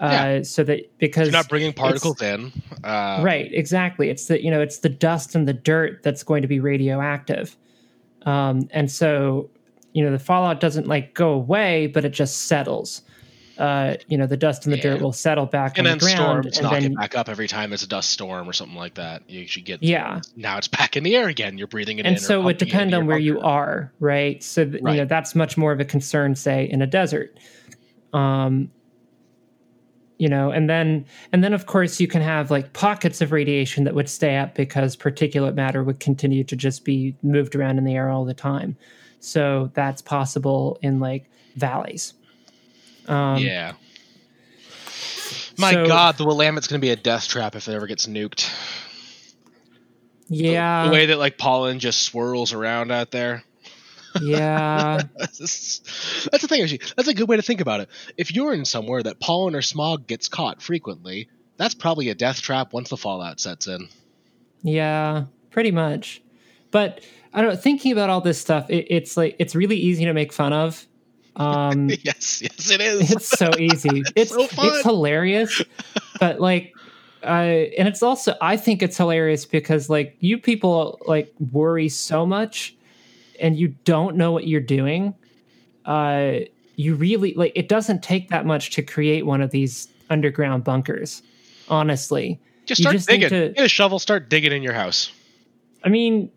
Uh, 0.00 0.08
Yeah. 0.12 0.42
So 0.42 0.62
that 0.64 0.80
because 0.98 1.28
You're 1.28 1.32
not 1.32 1.48
bringing 1.48 1.72
particles 1.72 2.20
in. 2.20 2.52
Uh, 2.84 3.20
right, 3.22 3.50
exactly. 3.52 4.10
It's 4.10 4.26
the 4.26 4.42
you 4.42 4.50
know 4.50 4.60
it's 4.60 4.78
the 4.80 4.88
dust 4.90 5.34
and 5.34 5.48
the 5.48 5.54
dirt 5.54 6.02
that's 6.02 6.22
going 6.22 6.42
to 6.42 6.48
be 6.48 6.60
radioactive, 6.60 7.56
um, 8.26 8.68
and 8.72 8.90
so 8.90 9.50
you 9.92 10.04
know 10.04 10.10
the 10.12 10.18
fallout 10.18 10.60
doesn't 10.60 10.86
like 10.86 11.14
go 11.14 11.30
away, 11.30 11.86
but 11.86 12.04
it 12.04 12.10
just 12.10 12.42
settles. 12.46 13.02
Uh, 13.56 13.96
you 14.06 14.18
know 14.18 14.26
the 14.26 14.36
dust 14.36 14.66
and 14.66 14.72
the 14.74 14.76
Yeah. 14.76 14.82
dirt 14.82 15.00
will 15.00 15.14
settle 15.14 15.46
back 15.46 15.78
And 15.78 15.86
on 15.86 15.92
then 15.92 15.98
the 15.98 16.04
ground, 16.04 16.18
storms 16.44 16.58
and 16.58 16.64
knock 16.64 16.72
then 16.74 16.84
it 16.92 16.96
back 16.96 17.16
up 17.16 17.30
every 17.30 17.48
time 17.48 17.70
there's 17.70 17.82
a 17.82 17.88
dust 17.88 18.10
storm 18.10 18.46
or 18.46 18.52
something 18.52 18.76
like 18.76 18.92
that. 18.96 19.22
You 19.30 19.46
should 19.48 19.64
get 19.64 19.82
yeah, 19.82 20.20
now 20.36 20.58
it's 20.58 20.68
back 20.68 20.94
in 20.98 21.04
the 21.04 21.16
air 21.16 21.28
again. 21.28 21.56
You're 21.56 21.66
breathing 21.66 21.96
it 21.98 22.00
in. 22.00 22.06
and 22.08 22.16
or 22.16 22.20
so 22.20 22.40
it 22.42 22.44
would 22.44 22.58
depend 22.58 22.92
on 22.92 23.06
where 23.06 23.16
you 23.18 23.40
are 23.40 23.94
right 23.98 24.42
so 24.42 24.66
th- 24.66 24.74
you 24.74 24.92
know 24.96 25.06
that's 25.06 25.34
much 25.34 25.56
more 25.56 25.72
of 25.72 25.80
a 25.80 25.86
concern 25.86 26.34
say 26.34 26.68
in 26.70 26.82
a 26.82 26.86
desert 26.86 27.38
um 28.12 28.70
you 30.18 30.28
know 30.28 30.50
and 30.50 30.68
then 30.68 31.04
and 31.32 31.44
then 31.44 31.52
of 31.52 31.66
course 31.66 32.00
you 32.00 32.08
can 32.08 32.22
have 32.22 32.50
like 32.50 32.72
pockets 32.72 33.20
of 33.20 33.32
radiation 33.32 33.84
that 33.84 33.94
would 33.94 34.08
stay 34.08 34.36
up 34.36 34.54
because 34.54 34.96
particulate 34.96 35.54
matter 35.54 35.82
would 35.84 36.00
continue 36.00 36.42
to 36.42 36.56
just 36.56 36.84
be 36.84 37.14
moved 37.22 37.54
around 37.54 37.78
in 37.78 37.84
the 37.84 37.94
air 37.94 38.08
all 38.08 38.24
the 38.24 38.34
time 38.34 38.76
so 39.20 39.70
that's 39.74 40.00
possible 40.00 40.78
in 40.82 41.00
like 41.00 41.28
valleys 41.56 42.14
um 43.08 43.38
yeah. 43.38 43.72
My 45.58 45.72
so- 45.72 45.86
God, 45.86 46.18
the 46.18 46.24
Willamette's 46.24 46.66
going 46.66 46.80
to 46.80 46.84
be 46.84 46.90
a 46.90 46.96
death 46.96 47.28
trap 47.28 47.56
if 47.56 47.68
it 47.68 47.74
ever 47.74 47.86
gets 47.86 48.06
nuked. 48.06 48.52
yeah 50.28 50.86
the 50.86 50.92
way 50.92 51.06
that 51.06 51.18
like 51.18 51.38
pollen 51.38 51.78
just 51.78 52.02
swirls 52.02 52.52
around 52.52 52.90
out 52.90 53.10
there. 53.10 53.44
Yeah 54.22 55.00
That's 55.18 56.26
that's 56.30 56.42
the 56.42 56.48
thing. 56.48 56.62
Actually, 56.62 56.80
that's 56.96 57.08
a 57.08 57.14
good 57.14 57.28
way 57.28 57.36
to 57.36 57.42
think 57.42 57.60
about 57.60 57.80
it. 57.80 57.88
If 58.16 58.34
you're 58.34 58.52
in 58.54 58.64
somewhere 58.64 59.02
that 59.02 59.20
pollen 59.20 59.54
or 59.54 59.62
smog 59.62 60.06
gets 60.06 60.28
caught 60.28 60.62
frequently, 60.62 61.28
that's 61.56 61.74
probably 61.74 62.08
a 62.10 62.14
death 62.14 62.40
trap 62.40 62.72
once 62.72 62.90
the 62.90 62.96
fallout 62.96 63.40
sets 63.40 63.66
in. 63.66 63.88
Yeah, 64.62 65.24
pretty 65.50 65.70
much. 65.70 66.22
But 66.70 67.00
I 67.32 67.40
don't 67.42 67.50
know, 67.50 67.56
thinking 67.56 67.92
about 67.92 68.10
all 68.10 68.20
this 68.20 68.38
stuff, 68.40 68.68
it, 68.70 68.86
it's 68.88 69.16
like 69.16 69.36
it's 69.38 69.54
really 69.54 69.76
easy 69.76 70.04
to 70.04 70.12
make 70.12 70.32
fun 70.32 70.52
of. 70.52 70.86
Um 71.36 71.88
yes, 72.02 72.40
yes, 72.42 72.70
it 72.70 72.80
is. 72.80 73.10
it's 73.10 73.28
so 73.28 73.50
easy. 73.58 74.02
It's 74.16 74.30
so 74.30 74.46
fun. 74.46 74.66
it's 74.68 74.82
hilarious. 74.82 75.62
But 76.20 76.40
like 76.40 76.74
uh 77.22 77.26
and 77.78 77.88
it's 77.88 78.02
also 78.02 78.34
I 78.40 78.56
think 78.56 78.82
it's 78.82 78.96
hilarious 78.96 79.46
because 79.46 79.88
like 79.90 80.16
you 80.20 80.38
people 80.38 81.00
like 81.06 81.32
worry 81.52 81.88
so 81.88 82.26
much 82.26 82.75
and 83.40 83.56
you 83.58 83.68
don't 83.84 84.16
know 84.16 84.32
what 84.32 84.46
you're 84.46 84.60
doing. 84.60 85.14
Uh 85.84 86.40
you 86.76 86.94
really 86.94 87.32
like 87.34 87.52
it 87.54 87.68
doesn't 87.68 88.02
take 88.02 88.28
that 88.28 88.44
much 88.46 88.70
to 88.72 88.82
create 88.82 89.24
one 89.24 89.40
of 89.40 89.50
these 89.50 89.88
underground 90.10 90.64
bunkers. 90.64 91.22
Honestly. 91.68 92.40
just 92.66 92.80
start 92.82 92.94
just 92.96 93.08
digging. 93.08 93.28
to- 93.28 93.48
Get 93.50 93.64
a 93.64 93.68
shovel. 93.68 93.98
Start 93.98 94.28
digging 94.28 94.52
in 94.52 94.62
your 94.62 94.72
house. 94.74 95.10
I 95.84 95.88
mean, 95.88 96.30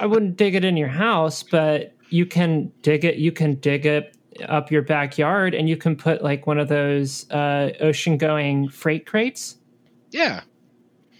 I 0.00 0.06
wouldn't 0.06 0.36
dig 0.36 0.54
it 0.54 0.64
in 0.64 0.76
your 0.76 0.88
house, 0.88 1.42
but 1.42 1.94
you 2.10 2.26
can 2.26 2.72
dig 2.82 3.04
it. 3.04 3.16
You 3.16 3.32
can 3.32 3.54
dig 3.56 3.86
it 3.86 4.16
up 4.48 4.70
your 4.70 4.82
backyard, 4.82 5.54
and 5.54 5.68
you 5.68 5.76
can 5.76 5.96
put 5.96 6.22
like 6.22 6.46
one 6.46 6.58
of 6.58 6.68
those 6.68 7.30
uh, 7.30 7.70
ocean-going 7.80 8.68
freight 8.70 9.06
crates. 9.06 9.56
Yeah, 10.10 10.42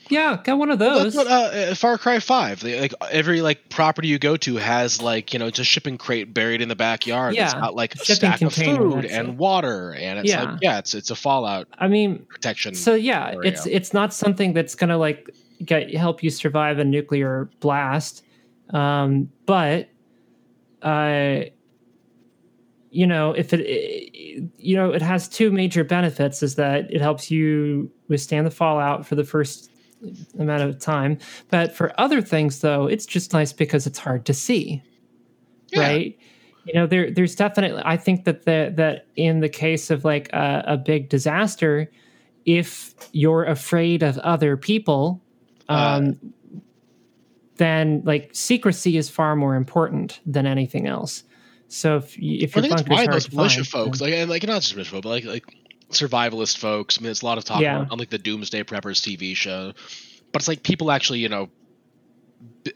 Yeah, 0.08 0.40
got 0.44 0.58
one 0.58 0.70
of 0.70 0.78
Well, 0.78 1.00
those. 1.00 1.14
that's 1.14 1.28
what 1.28 1.54
uh, 1.54 1.74
Far 1.74 1.98
Cry 1.98 2.20
Five. 2.20 2.60
They, 2.60 2.80
like 2.80 2.94
every 3.10 3.40
like 3.42 3.68
property 3.70 4.08
you 4.08 4.18
go 4.18 4.36
to 4.38 4.56
has 4.56 5.02
like 5.02 5.32
you 5.32 5.38
know 5.38 5.46
it's 5.46 5.58
a 5.58 5.64
shipping 5.64 5.98
crate 5.98 6.32
buried 6.32 6.62
in 6.62 6.68
the 6.68 6.76
backyard. 6.76 7.34
Yeah, 7.34 7.44
it's 7.46 7.54
got 7.54 7.74
like 7.74 7.94
a 7.94 7.98
shipping 7.98 8.30
stack 8.36 8.42
of 8.42 8.52
food 8.54 9.04
and 9.04 9.28
it. 9.30 9.34
water, 9.34 9.94
and 9.94 10.20
it's 10.20 10.28
Yeah. 10.28 10.44
like 10.44 10.58
yeah, 10.62 10.78
it's 10.78 10.94
it's 10.94 11.10
a 11.10 11.16
fallout 11.16 11.66
I 11.78 11.88
mean, 11.88 12.24
protection. 12.28 12.74
so 12.74 12.94
yeah, 12.94 13.30
area. 13.30 13.40
it's 13.50 13.66
it's 13.66 13.92
not 13.92 14.14
something 14.14 14.52
that's 14.52 14.74
gonna 14.76 14.98
like 14.98 15.28
get 15.64 15.92
help 15.94 16.22
you 16.22 16.30
survive 16.30 16.78
a 16.78 16.84
nuclear 16.84 17.50
blast, 17.60 18.22
um, 18.70 19.28
but 19.46 19.88
uh, 20.82 21.40
you 22.90 23.06
know, 23.06 23.32
if 23.32 23.52
it, 23.52 24.14
you 24.56 24.76
know, 24.76 24.92
it 24.92 25.02
has 25.02 25.28
two 25.28 25.50
major 25.50 25.82
benefits: 25.84 26.42
is 26.42 26.54
that 26.54 26.90
it 26.92 27.00
helps 27.00 27.30
you 27.30 27.90
withstand 28.08 28.46
the 28.46 28.50
fallout 28.50 29.04
for 29.06 29.16
the 29.16 29.24
first 29.24 29.70
amount 30.38 30.62
of 30.62 30.78
time, 30.78 31.18
but 31.50 31.74
for 31.74 31.92
other 32.00 32.20
things, 32.22 32.60
though, 32.60 32.86
it's 32.86 33.06
just 33.06 33.32
nice 33.32 33.52
because 33.52 33.86
it's 33.86 33.98
hard 33.98 34.24
to 34.26 34.34
see 34.34 34.82
Yeah. 35.72 35.80
right? 35.80 36.18
You 36.64 36.74
know 36.74 36.86
there 36.88 37.12
there's 37.12 37.36
definitely 37.36 37.80
i 37.84 37.96
think 37.96 38.24
that 38.24 38.44
the 38.44 38.72
that 38.74 39.06
in 39.14 39.38
the 39.38 39.48
case 39.48 39.88
of 39.88 40.04
like 40.04 40.28
a, 40.32 40.64
a 40.66 40.76
big 40.76 41.08
disaster 41.08 41.88
if 42.44 42.92
you're 43.12 43.44
afraid 43.44 44.02
of 44.02 44.18
other 44.18 44.56
people 44.56 45.22
um 45.68 46.18
then 47.56 48.02
like 48.04 48.30
secrecy 48.32 48.96
is 48.96 49.08
far 49.08 49.36
more 49.36 49.54
important 49.54 50.20
than 50.26 50.46
anything 50.46 50.86
else. 50.86 51.22
So 51.68 51.96
if 51.96 52.16
if 52.18 52.56
I 52.56 52.60
your 52.60 52.68
think 52.68 52.76
that's 52.76 52.88
why 52.88 53.06
those 53.06 53.32
militia 53.32 53.64
find, 53.64 53.86
folks, 53.86 54.00
like 54.00 54.12
and, 54.12 54.30
like 54.30 54.46
not 54.46 54.62
just 54.62 54.74
militia 54.74 54.90
folk, 54.90 55.02
but 55.02 55.08
like 55.08 55.24
like 55.24 55.44
survivalist 55.90 56.58
folks. 56.58 56.98
I 56.98 57.00
mean, 57.00 57.04
there's 57.06 57.22
a 57.22 57.26
lot 57.26 57.38
of 57.38 57.44
talk 57.44 57.60
Yeah. 57.60 57.78
on, 57.78 57.90
on 57.90 57.98
like 57.98 58.10
the 58.10 58.18
Doomsday 58.18 58.64
Preppers 58.64 59.00
TV 59.00 59.34
show, 59.36 59.72
but 60.32 60.42
it's 60.42 60.48
like 60.48 60.62
people 60.62 60.90
actually, 60.90 61.20
you 61.20 61.28
know, 61.28 61.48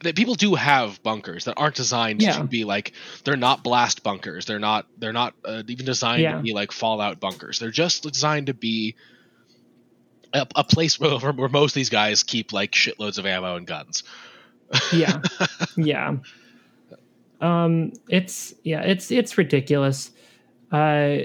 that 0.02 0.16
people 0.16 0.34
do 0.36 0.54
have 0.54 1.02
bunkers 1.02 1.44
that 1.44 1.54
aren't 1.56 1.74
designed 1.74 2.22
Yeah. 2.22 2.38
to 2.38 2.44
be 2.44 2.64
like 2.64 2.92
they're 3.24 3.36
not 3.36 3.62
blast 3.64 4.02
bunkers. 4.02 4.46
They're 4.46 4.58
not 4.60 4.86
they're 4.98 5.12
not 5.12 5.34
uh, 5.44 5.62
even 5.66 5.84
designed 5.84 6.22
Yeah. 6.22 6.36
to 6.36 6.42
be 6.42 6.52
like 6.54 6.72
fallout 6.72 7.20
bunkers. 7.20 7.58
They're 7.58 7.70
just 7.70 8.04
designed 8.04 8.46
to 8.46 8.54
be 8.54 8.94
a, 10.32 10.46
a 10.54 10.64
place 10.64 10.98
where, 11.00 11.18
where 11.18 11.48
most 11.48 11.72
of 11.72 11.74
these 11.74 11.90
guys 11.90 12.22
keep 12.22 12.52
like 12.52 12.70
shitloads 12.72 13.18
of 13.18 13.26
ammo 13.26 13.56
and 13.56 13.66
guns. 13.66 14.04
yeah 14.92 15.20
yeah 15.76 16.16
um 17.40 17.92
it's 18.08 18.54
yeah 18.62 18.82
it's 18.82 19.10
it's 19.10 19.36
ridiculous 19.36 20.12
uh 20.70 21.16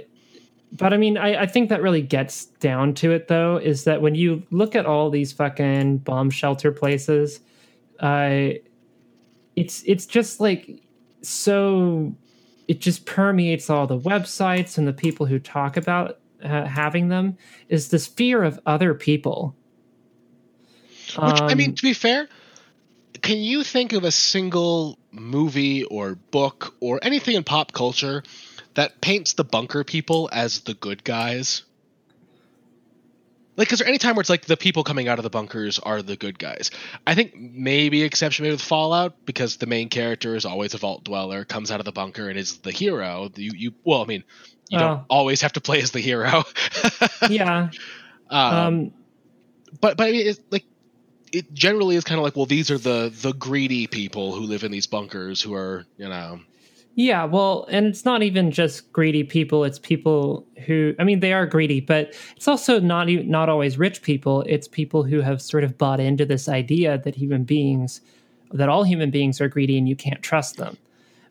but 0.77 0.93
i 0.93 0.97
mean 0.97 1.17
I, 1.17 1.43
I 1.43 1.45
think 1.45 1.69
that 1.69 1.81
really 1.81 2.01
gets 2.01 2.45
down 2.45 2.93
to 2.95 3.11
it 3.11 3.27
though 3.27 3.57
is 3.57 3.83
that 3.85 4.01
when 4.01 4.15
you 4.15 4.43
look 4.51 4.75
at 4.75 4.85
all 4.85 5.09
these 5.09 5.31
fucking 5.33 5.99
bomb 5.99 6.29
shelter 6.29 6.71
places 6.71 7.39
uh 7.99 8.49
it's 9.55 9.83
it's 9.85 10.05
just 10.05 10.39
like 10.39 10.81
so 11.21 12.15
it 12.67 12.81
just 12.81 13.05
permeates 13.05 13.69
all 13.69 13.87
the 13.87 13.99
websites 13.99 14.77
and 14.77 14.87
the 14.87 14.93
people 14.93 15.25
who 15.25 15.39
talk 15.39 15.77
about 15.77 16.19
uh, 16.43 16.65
having 16.65 17.09
them 17.09 17.37
is 17.69 17.89
this 17.89 18.07
fear 18.07 18.43
of 18.43 18.59
other 18.65 18.93
people. 18.93 19.55
Which 21.17 21.41
I 21.41 21.53
mean, 21.55 21.69
Um, 21.69 21.75
to 21.75 21.83
be 21.83 21.93
fair, 21.93 22.27
can 23.21 23.37
you 23.37 23.63
think 23.63 23.93
of 23.93 24.03
a 24.03 24.11
single 24.11 24.99
movie 25.11 25.83
or 25.83 26.15
book 26.31 26.75
or 26.79 26.99
anything 27.01 27.35
in 27.35 27.43
pop 27.43 27.71
culture 27.71 28.23
that 28.75 29.01
paints 29.01 29.33
the 29.33 29.43
bunker 29.43 29.83
people 29.83 30.29
as 30.31 30.61
the 30.61 30.73
good 30.73 31.03
guys? 31.03 31.63
Like, 33.57 33.71
is 33.71 33.79
there 33.79 33.87
any 33.87 33.97
time 33.97 34.15
where 34.15 34.21
it's 34.21 34.29
like 34.29 34.45
the 34.45 34.57
people 34.57 34.83
coming 34.83 35.07
out 35.07 35.17
of 35.17 35.23
the 35.23 35.29
bunkers 35.29 35.79
are 35.79 36.01
the 36.01 36.17
good 36.17 36.37
guys? 36.37 36.71
I 37.07 37.15
think 37.15 37.35
maybe 37.37 38.03
exception 38.03 38.43
made 38.43 38.51
with 38.51 38.61
Fallout 38.61 39.25
because 39.25 39.55
the 39.57 39.65
main 39.65 39.87
character 39.87 40.35
is 40.35 40.43
always 40.45 40.73
a 40.73 40.77
vault 40.77 41.05
dweller, 41.05 41.45
comes 41.45 41.71
out 41.71 41.79
of 41.79 41.85
the 41.85 41.93
bunker 41.93 42.27
and 42.27 42.37
is 42.37 42.57
the 42.59 42.71
hero. 42.71 43.29
You, 43.35 43.51
you 43.55 43.71
well, 43.85 44.01
I 44.01 44.05
mean, 44.05 44.23
you 44.69 44.77
don't 44.77 44.99
Oh. 44.99 45.05
always 45.09 45.41
have 45.41 45.53
to 45.53 45.61
play 45.61 45.81
as 45.81 45.91
the 45.91 46.01
hero. 46.01 46.43
yeah 47.29 47.69
um, 48.29 48.53
um 48.55 48.91
but 49.79 49.95
but 49.95 50.07
I 50.07 50.11
mean, 50.11 50.27
it's 50.27 50.39
like 50.51 50.65
it 51.31 51.53
generally 51.53 51.95
is 51.95 52.03
kind 52.03 52.17
of 52.19 52.23
like 52.25 52.35
well 52.35 52.45
these 52.45 52.71
are 52.71 52.77
the 52.77 53.09
the 53.21 53.31
greedy 53.33 53.87
people 53.87 54.33
who 54.35 54.41
live 54.41 54.63
in 54.65 54.71
these 54.71 54.87
bunkers 54.87 55.41
who 55.41 55.53
are 55.53 55.85
you 55.97 56.09
know 56.09 56.39
Yeah, 56.97 57.25
well, 57.25 57.65
and 57.69 57.85
it's 57.87 58.05
not 58.05 58.23
even 58.23 58.51
just 58.51 58.91
greedy 58.93 59.25
people. 59.25 59.65
It's 59.65 59.77
people 59.77 60.47
who, 60.65 60.95
I 60.97 61.03
mean, 61.03 61.19
they 61.19 61.33
are 61.33 61.45
greedy, 61.45 61.81
but 61.81 62.15
it's 62.37 62.47
also 62.47 62.79
not 62.79 63.09
not 63.09 63.49
always 63.49 63.77
rich 63.77 64.01
people. 64.01 64.43
It's 64.47 64.67
people 64.69 65.03
who 65.03 65.19
have 65.19 65.41
sort 65.41 65.65
of 65.65 65.77
bought 65.77 65.99
into 65.99 66.25
this 66.25 66.47
idea 66.47 66.97
that 66.99 67.13
human 67.13 67.43
beings, 67.43 67.99
that 68.53 68.69
all 68.69 68.85
human 68.85 69.11
beings 69.11 69.41
are 69.41 69.49
greedy, 69.49 69.77
and 69.77 69.89
you 69.89 69.95
can't 69.97 70.21
trust 70.23 70.55
them. 70.55 70.77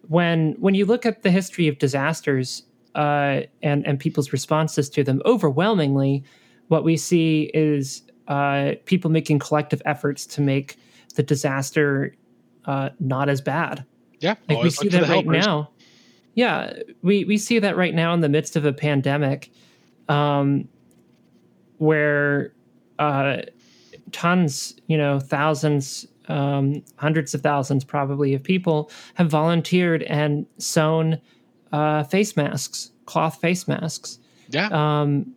When 0.09 0.53
when 0.59 0.75
you 0.75 0.85
look 0.85 1.07
at 1.07 1.23
the 1.23 1.31
history 1.31 1.67
of 1.67 1.79
disasters 1.79 2.63
uh, 2.95 3.41
and 3.63 3.87
and 3.87 3.99
people's 3.99 4.35
responses 4.35 4.91
to 4.91 5.03
them, 5.03 5.23
overwhelmingly, 5.25 6.25
what 6.69 6.85
we 6.85 6.99
see 6.99 7.51
is 7.55 8.03
uh, 8.29 8.73
people 8.85 9.11
making 9.11 9.39
collective 9.39 9.81
efforts 9.87 10.27
to 10.27 10.43
make 10.43 10.77
the 11.15 11.23
disaster 11.23 12.15
uh, 12.67 12.91
not 13.01 13.31
as 13.31 13.41
bad 13.41 13.87
yeah. 14.21 14.35
Like 14.49 14.63
we 14.63 14.71
see 14.71 14.89
that 14.89 15.03
right 15.03 15.09
helpers. 15.09 15.45
now. 15.45 15.71
Yeah 16.35 16.73
we 17.03 17.25
we 17.25 17.39
see 17.39 17.59
that 17.59 17.77
right 17.77 17.95
now 17.95 18.13
in 18.15 18.21
the 18.21 18.29
midst 18.29 18.57
of 18.57 18.65
a 18.65 18.73
pandemic 18.73 19.51
um 20.09 20.69
where 21.79 22.53
uh 22.99 23.39
tons 24.13 24.75
you 24.87 24.97
know 24.97 25.21
thousands 25.21 26.07
um 26.29 26.83
hundreds 26.97 27.35
of 27.35 27.41
thousands 27.41 27.85
probably 27.85 28.35
of 28.35 28.43
people 28.43 28.91
have 29.15 29.29
volunteered 29.29 30.03
and 30.05 30.47
sewn 30.59 31.21
uh 31.73 32.03
face 32.05 32.37
masks 32.37 32.91
cloth 33.07 33.41
face 33.41 33.69
masks. 33.69 34.19
Yeah. 34.49 34.69
Um 34.73 35.35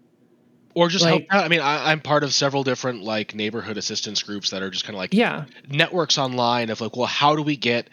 or 0.77 0.89
just 0.89 1.03
help 1.05 1.23
out. 1.31 1.43
I 1.43 1.47
mean, 1.47 1.59
I, 1.59 1.91
I'm 1.91 1.99
part 1.99 2.23
of 2.23 2.31
several 2.31 2.63
different 2.63 3.01
like 3.01 3.33
neighborhood 3.33 3.77
assistance 3.77 4.21
groups 4.21 4.51
that 4.51 4.61
are 4.61 4.69
just 4.69 4.85
kind 4.85 4.93
of 4.93 4.99
like 4.99 5.11
Yeah, 5.11 5.45
networks 5.67 6.19
online 6.19 6.69
of 6.69 6.81
like, 6.81 6.95
well, 6.95 7.07
how 7.07 7.35
do 7.35 7.41
we 7.41 7.57
get 7.57 7.89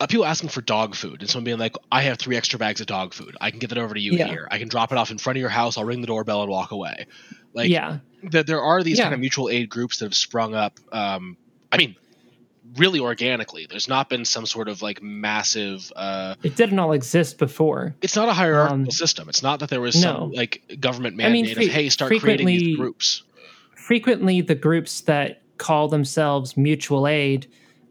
uh, 0.00 0.06
people 0.06 0.24
asking 0.24 0.48
for 0.50 0.60
dog 0.60 0.94
food 0.94 1.20
and 1.20 1.30
someone 1.30 1.44
being 1.44 1.58
like, 1.58 1.76
I 1.92 2.02
have 2.02 2.18
three 2.18 2.36
extra 2.36 2.58
bags 2.58 2.80
of 2.80 2.86
dog 2.86 3.14
food. 3.14 3.36
I 3.40 3.50
can 3.50 3.58
get 3.60 3.68
that 3.70 3.78
over 3.78 3.94
to 3.94 4.00
you 4.00 4.12
Yeah. 4.12 4.26
here. 4.28 4.48
I 4.50 4.58
can 4.58 4.68
drop 4.68 4.90
it 4.92 4.98
off 4.98 5.10
in 5.10 5.18
front 5.18 5.36
of 5.36 5.40
your 5.40 5.50
house. 5.50 5.78
I'll 5.78 5.84
ring 5.84 6.00
the 6.00 6.06
doorbell 6.06 6.42
and 6.42 6.50
walk 6.50 6.72
away. 6.72 7.06
Like, 7.52 7.70
yeah, 7.70 7.98
th- 8.30 8.46
there 8.46 8.60
are 8.60 8.82
these 8.82 8.98
Yeah. 8.98 9.04
kind 9.04 9.14
of 9.14 9.20
mutual 9.20 9.48
aid 9.48 9.68
groups 9.68 9.98
that 9.98 10.06
have 10.06 10.14
sprung 10.14 10.54
up. 10.54 10.78
Um, 10.92 11.36
I 11.70 11.76
mean, 11.78 11.94
really 12.76 12.98
organically. 12.98 13.66
There's 13.70 13.88
not 13.88 14.08
been 14.08 14.24
some 14.24 14.46
sort 14.46 14.68
of 14.68 14.82
like 14.82 15.00
massive. 15.00 15.92
Uh, 15.94 16.34
it 16.42 16.56
didn't 16.56 16.78
all 16.80 16.92
exist 16.92 17.38
before. 17.38 17.94
it's 18.02 18.16
not 18.16 18.28
a 18.28 18.32
hierarchical 18.32 18.84
Um, 18.86 18.90
system. 18.90 19.28
It's 19.28 19.42
not 19.44 19.60
that 19.60 19.68
there 19.70 19.80
was 19.80 20.00
some 20.00 20.32
like 20.32 20.62
government 20.80 21.14
I 21.22 21.28
mean, 21.30 21.44
mandate 21.44 21.54
fre- 21.54 21.62
of 21.62 21.68
hey, 21.68 21.88
start 21.88 22.18
creating 22.18 22.46
these 22.46 22.76
groups. 22.76 23.22
frequently 23.76 24.40
the 24.40 24.54
groups 24.56 25.02
that 25.02 25.42
call 25.58 25.86
themselves 25.88 26.56
mutual 26.56 27.06
aid 27.06 27.46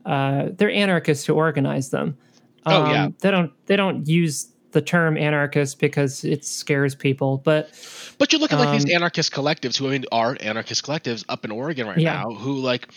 uh, 0.06 0.49
they're 0.58 0.72
anarchists 0.72 1.26
who 1.26 1.34
organize 1.34 1.89
them 1.89 2.18
Oh, 2.66 2.89
yeah. 2.91 3.10
they 3.20 3.30
don't 3.32 3.51
they 3.66 3.76
don't 3.76 4.08
use 4.08 4.47
the 4.72 4.82
term 4.82 5.18
anarchist 5.18 5.80
because 5.80 6.24
it 6.24 6.43
scares 6.45 6.95
people 6.95 7.38
but 7.43 7.70
But 8.18 8.32
you 8.34 8.39
look 8.39 8.51
at 8.54 8.60
like 8.60 8.72
these 8.72 8.86
Um, 8.86 8.95
anarchist 8.95 9.32
collectives 9.32 9.78
who 9.78 9.88
I 9.88 9.91
mean 9.91 10.06
are 10.12 10.38
anarchist 10.39 10.86
collectives 10.86 11.24
up 11.30 11.43
in 11.45 11.51
Oregon 11.51 11.88
right 11.88 11.97
Yeah. 11.97 12.22
now 12.24 12.32
who 12.36 12.54
like 12.58 12.88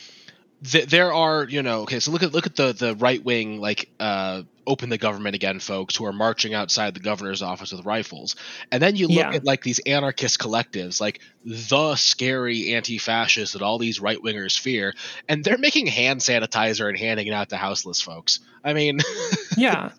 th- 0.71 0.87
there 0.89 1.13
are 1.13 1.45
you 1.45 1.63
know 1.63 1.83
okay 1.83 2.01
so 2.01 2.11
look 2.11 2.23
at 2.23 2.33
look 2.33 2.47
at 2.47 2.57
the 2.57 2.73
the 2.73 2.95
right 2.97 3.25
wing 3.25 3.61
like 3.61 3.89
uh 4.01 4.43
open 4.67 4.89
the 4.91 4.99
government 4.99 5.35
again 5.37 5.61
folks 5.61 5.95
who 5.95 6.05
are 6.05 6.13
marching 6.13 6.53
outside 6.53 6.93
the 6.93 6.99
governor's 7.01 7.41
office 7.41 7.71
with 7.71 7.87
rifles. 7.87 8.35
And 8.73 8.83
then 8.83 8.97
you 8.97 9.07
look 9.07 9.19
Yeah. 9.19 9.35
at 9.35 9.45
like 9.45 9.63
these 9.63 9.79
anarchist 9.79 10.41
collectives 10.41 11.01
like 11.01 11.21
the 11.45 11.95
scary 11.95 12.75
anti-fascists 12.75 13.53
that 13.53 13.63
all 13.63 13.79
these 13.79 14.01
right 14.01 14.19
wingers 14.19 14.59
fear. 14.59 14.93
And 15.29 15.45
they're 15.45 15.57
making 15.57 15.87
hand 15.87 16.19
sanitizer 16.21 16.89
and 16.89 16.99
handing 16.99 17.29
it 17.29 17.33
out 17.33 17.51
to 17.51 17.57
houseless 17.57 18.01
folks. 18.03 18.41
I 18.65 18.73
mean 18.73 18.99
yeah. 19.57 19.93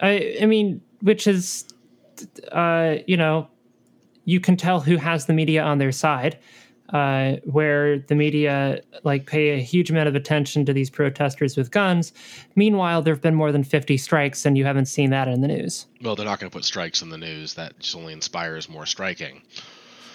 I 0.00 0.36
i 0.40 0.46
mean 0.46 0.82
which 1.00 1.26
is 1.26 1.64
uh 2.52 2.96
you 3.08 3.16
know 3.16 3.48
you 4.24 4.38
can 4.38 4.56
tell 4.56 4.80
who 4.80 4.98
has 4.98 5.26
the 5.26 5.32
media 5.32 5.62
on 5.64 5.78
their 5.78 5.90
side 5.92 6.38
uh 6.90 7.36
where 7.44 7.98
the 7.98 8.14
media 8.14 8.80
like 9.04 9.26
pay 9.26 9.50
a 9.50 9.58
huge 9.58 9.90
amount 9.90 10.08
of 10.08 10.14
attention 10.14 10.64
to 10.66 10.72
these 10.72 10.90
protesters 10.90 11.56
with 11.56 11.70
guns. 11.70 12.12
Meanwhile 12.54 13.02
there 13.02 13.14
have 13.14 13.22
been 13.22 13.34
more 13.34 13.52
than 13.52 13.64
50 13.64 13.96
strikes 13.96 14.46
and 14.46 14.56
you 14.56 14.64
haven't 14.64 14.86
seen 14.86 15.10
that 15.10 15.28
in 15.28 15.40
the 15.40 15.48
news. 15.48 15.86
Well 16.02 16.16
they're 16.16 16.26
not 16.26 16.40
going 16.40 16.50
to 16.50 16.56
put 16.56 16.64
strikes 16.64 17.02
in 17.02 17.10
the 17.10 17.18
news. 17.18 17.54
That 17.54 17.78
just 17.78 17.96
only 17.96 18.12
inspires 18.12 18.68
more 18.68 18.86
striking. 18.86 19.42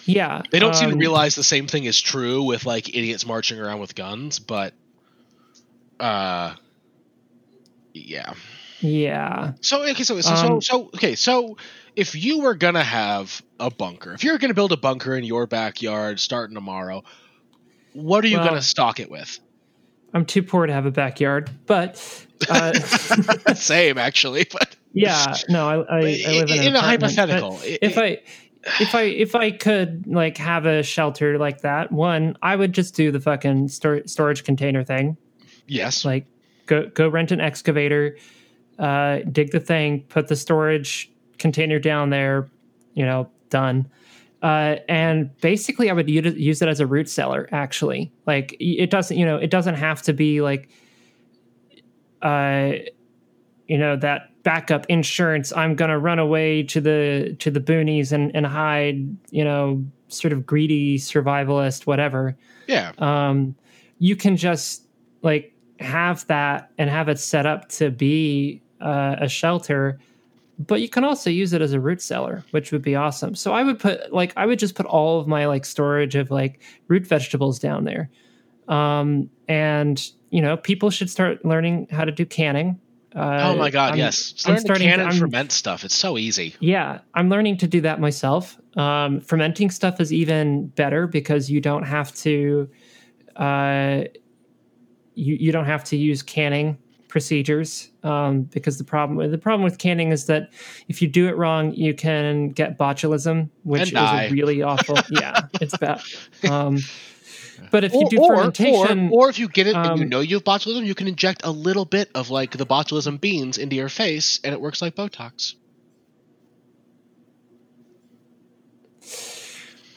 Yeah 0.06 0.42
They 0.52 0.60
don't 0.60 0.76
seem 0.76 0.90
to 0.90 0.96
um, 0.96 1.00
realize 1.00 1.36
the 1.36 1.44
same 1.44 1.68
thing 1.68 1.86
is 1.86 2.00
true 2.00 2.44
with 2.44 2.66
like 2.66 2.90
idiots 2.90 3.26
marching 3.26 3.60
around 3.60 3.80
with 3.80 3.96
guns, 3.96 4.40
but 4.40 4.74
uh 6.00 6.56
yeah. 7.94 8.34
yeah. 8.80 9.54
So 9.62 9.84
okay, 9.84 10.04
so 10.04 10.20
so, 10.22 10.36
so 10.36 10.48
Um, 10.48 10.62
so 10.62 10.86
okay, 10.96 11.16
so 11.16 11.58
if 11.96 12.16
you 12.16 12.42
were 12.42 12.56
gonna 12.56 12.84
have 12.84 13.42
a 13.62 13.70
bunker, 13.70 14.14
if 14.14 14.24
you're 14.24 14.38
gonna 14.38 14.54
build 14.54 14.72
a 14.72 14.78
bunker 14.78 15.16
in 15.16 15.24
your 15.24 15.48
backyard 15.48 16.20
starting 16.20 16.56
tomorrow, 16.56 17.04
what 17.94 18.24
are 18.26 18.28
you 18.28 18.38
Well- 18.38 18.48
gonna 18.50 18.62
stock 18.62 19.00
it 19.00 19.10
with? 19.12 19.40
i'm 20.14 20.26
too 20.26 20.44
poor 20.44 20.66
to 20.66 20.74
have 20.74 20.86
a 20.86 20.92
backyard 20.92 21.50
but 21.68 22.26
uh 22.50 22.74
Same 23.54 23.98
actually, 23.98 24.46
but 24.52 24.76
yeah 24.94 25.36
no 25.48 25.66
i, 25.70 25.76
I, 25.76 25.98
I 26.00 26.02
live 26.34 26.50
in, 26.52 26.64
in 26.64 26.68
a 26.68 26.72
but- 26.74 26.84
hypothetical. 26.84 27.60
if 27.64 27.98
i- 27.98 28.02
I 28.02 28.22
if 28.80 28.94
I 28.94 29.02
if 29.04 29.34
I 29.36 29.52
could 29.52 30.06
like 30.06 30.38
have 30.38 30.66
a 30.68 30.84
shelter 30.84 31.38
like 31.40 31.62
that, 31.62 31.92
one 31.94 32.38
I 32.44 32.56
would 32.56 32.74
just 32.74 32.94
do 32.94 33.10
the 33.10 33.20
fucking 33.22 33.70
stor- 33.70 34.06
storage 34.06 34.44
container 34.44 34.84
thing. 34.84 35.16
yes, 35.66 36.04
Like 36.06 36.26
go 36.68 36.86
go 36.94 37.08
rent 37.10 37.32
an 37.32 37.40
excavator, 37.42 38.18
uh, 38.78 39.20
dig 39.32 39.50
the 39.52 39.60
thing, 39.62 40.02
put 40.10 40.28
the 40.28 40.36
storage 40.36 41.10
container 41.40 41.80
down 41.80 42.10
there. 42.12 42.50
You 42.94 43.06
know, 43.06 43.32
done. 43.52 43.88
Uh, 44.42 44.78
and 44.90 45.30
basically, 45.42 45.92
I 45.92 45.94
would 45.94 46.10
use 46.10 46.64
it 46.64 46.68
as 46.68 46.80
a 46.80 46.88
root 46.88 47.08
cellar. 47.08 47.48
Actually, 47.52 48.12
like 48.26 48.58
it 48.60 48.90
doesn't, 48.90 49.16
you 49.16 49.26
know, 49.26 49.38
it 49.38 49.52
doesn't 49.52 49.76
have 49.76 50.02
to 50.04 50.14
be 50.14 50.42
like, 50.42 50.68
uh, 52.24 52.72
you 53.68 53.78
know, 53.78 53.96
that 53.98 54.32
backup 54.42 54.88
insurance. 54.88 55.54
I'm 55.56 55.76
gonna 55.76 56.00
run 56.00 56.18
away 56.18 56.64
to 56.64 56.82
the 56.82 57.36
to 57.38 57.52
the 57.52 57.60
boonies 57.60 58.12
and 58.12 58.36
and 58.36 58.48
hide. 58.48 59.16
You 59.30 59.44
know, 59.44 59.86
sort 60.08 60.34
of 60.34 60.44
greedy 60.48 60.98
survivalist, 60.98 61.86
whatever 61.86 62.36
yeah. 62.72 62.92
um, 62.98 63.56
you 64.00 64.16
can 64.16 64.38
just 64.38 64.88
like 65.22 65.54
have 65.80 66.26
that 66.28 66.72
and 66.78 66.90
have 66.90 67.10
it 67.10 67.20
set 67.20 67.46
up 67.46 67.70
to 67.70 67.92
be 67.92 68.62
uh, 68.80 69.18
a 69.20 69.28
shelter 69.28 70.00
but 70.68 70.82
you 70.82 70.90
can 70.90 71.04
also 71.04 71.30
use 71.30 71.54
it 71.54 71.62
as 71.62 71.74
a 71.74 71.80
root 71.80 72.02
cellar 72.02 72.44
which 72.52 72.72
would 72.72 72.82
be 72.82 72.96
awesome 72.96 73.36
so 73.36 73.54
i 73.54 73.64
would 73.64 73.80
put 73.80 74.12
like 74.14 74.34
i 74.38 74.46
would 74.46 74.60
just 74.60 74.76
put 74.76 74.86
all 74.86 75.20
of 75.20 75.28
my 75.28 75.46
like 75.46 75.66
storage 75.66 76.16
of 76.16 76.30
like 76.32 76.62
root 76.88 77.06
vegetables 77.06 77.60
down 77.60 77.84
there 77.84 78.10
um, 78.68 79.30
and 79.48 80.10
you 80.30 80.42
know 80.42 80.56
people 80.58 80.90
should 80.90 81.10
start 81.10 81.44
learning 81.44 81.88
how 81.92 82.06
to 82.06 82.12
do 82.12 82.26
canning 82.26 82.80
uh, 83.14 83.52
oh 83.52 83.58
my 83.58 83.70
god, 83.70 83.90
I'm- 83.90 83.98
yes. 83.98 84.42
I'm 84.46 84.52
Learn 84.52 84.56
to 84.56 84.62
starting 84.62 84.88
can 84.90 85.00
and 85.02 85.10
I'm- 85.10 85.20
ferment 85.20 85.52
stuff. 85.52 85.84
It's 85.84 85.96
so 85.96 86.18
easy. 86.18 86.56
yeah, 86.62 87.00
I'm 87.14 87.28
learning 87.28 87.58
to 87.58 87.68
do 87.68 87.82
that 87.82 88.00
myself. 88.00 88.58
Um, 88.78 89.20
fermenting 89.20 89.70
stuff 89.70 90.00
is 90.00 90.14
even 90.14 90.68
better 90.68 91.08
because 91.08 91.52
you 91.52 91.60
don't 91.60 91.84
have 91.84 92.16
to, 92.20 92.70
uh, 93.36 94.04
you 95.16 95.36
you 95.36 95.52
don't 95.52 95.66
have 95.66 95.84
to 95.86 95.98
use 95.98 96.22
canning 96.24 96.78
procedures. 97.12 97.92
Um, 98.04 98.44
because 98.44 98.80
the 98.80 98.84
problem 98.84 99.30
the 99.30 99.38
problem 99.38 99.64
with 99.64 99.78
canning 99.78 100.12
is 100.12 100.26
that 100.26 100.50
if 100.88 101.02
you 101.02 101.08
do 101.08 101.28
it 101.28 101.38
wrong, 101.38 101.74
you 101.74 101.94
can 101.94 102.50
get 102.50 102.80
botulism, 102.80 103.50
which 103.64 103.92
is 103.92 103.94
a 103.94 104.30
really 104.32 104.64
awful. 104.64 104.98
yeah, 105.12 105.42
it's 105.60 105.78
bad. 105.78 106.02
Um, 106.50 106.80
but 107.70 107.84
if 107.84 107.94
you 107.94 108.08
do 108.10 108.20
or, 108.20 108.36
fermentation, 108.36 109.10
or, 109.10 109.28
or 109.28 109.30
if 109.30 109.38
you 109.38 109.48
get 109.48 109.68
it 109.68 109.76
and 109.76 110.00
you 110.00 110.04
um, 110.06 110.10
know 110.10 110.20
you 110.22 110.38
have 110.38 110.44
botulism, 110.44 110.86
you 110.86 110.96
can 110.96 111.08
inject 111.08 111.42
a 111.44 111.52
little 111.52 111.86
bit 111.86 112.10
of 112.16 112.32
like 112.32 112.58
the 112.58 112.66
botulism 112.66 113.22
beans 113.22 113.60
into 113.60 113.76
your 113.76 113.90
face, 113.90 114.40
and 114.44 114.54
it 114.54 114.60
works 114.60 114.82
like 114.82 114.96
Botox. 114.96 115.54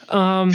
um, 0.09 0.51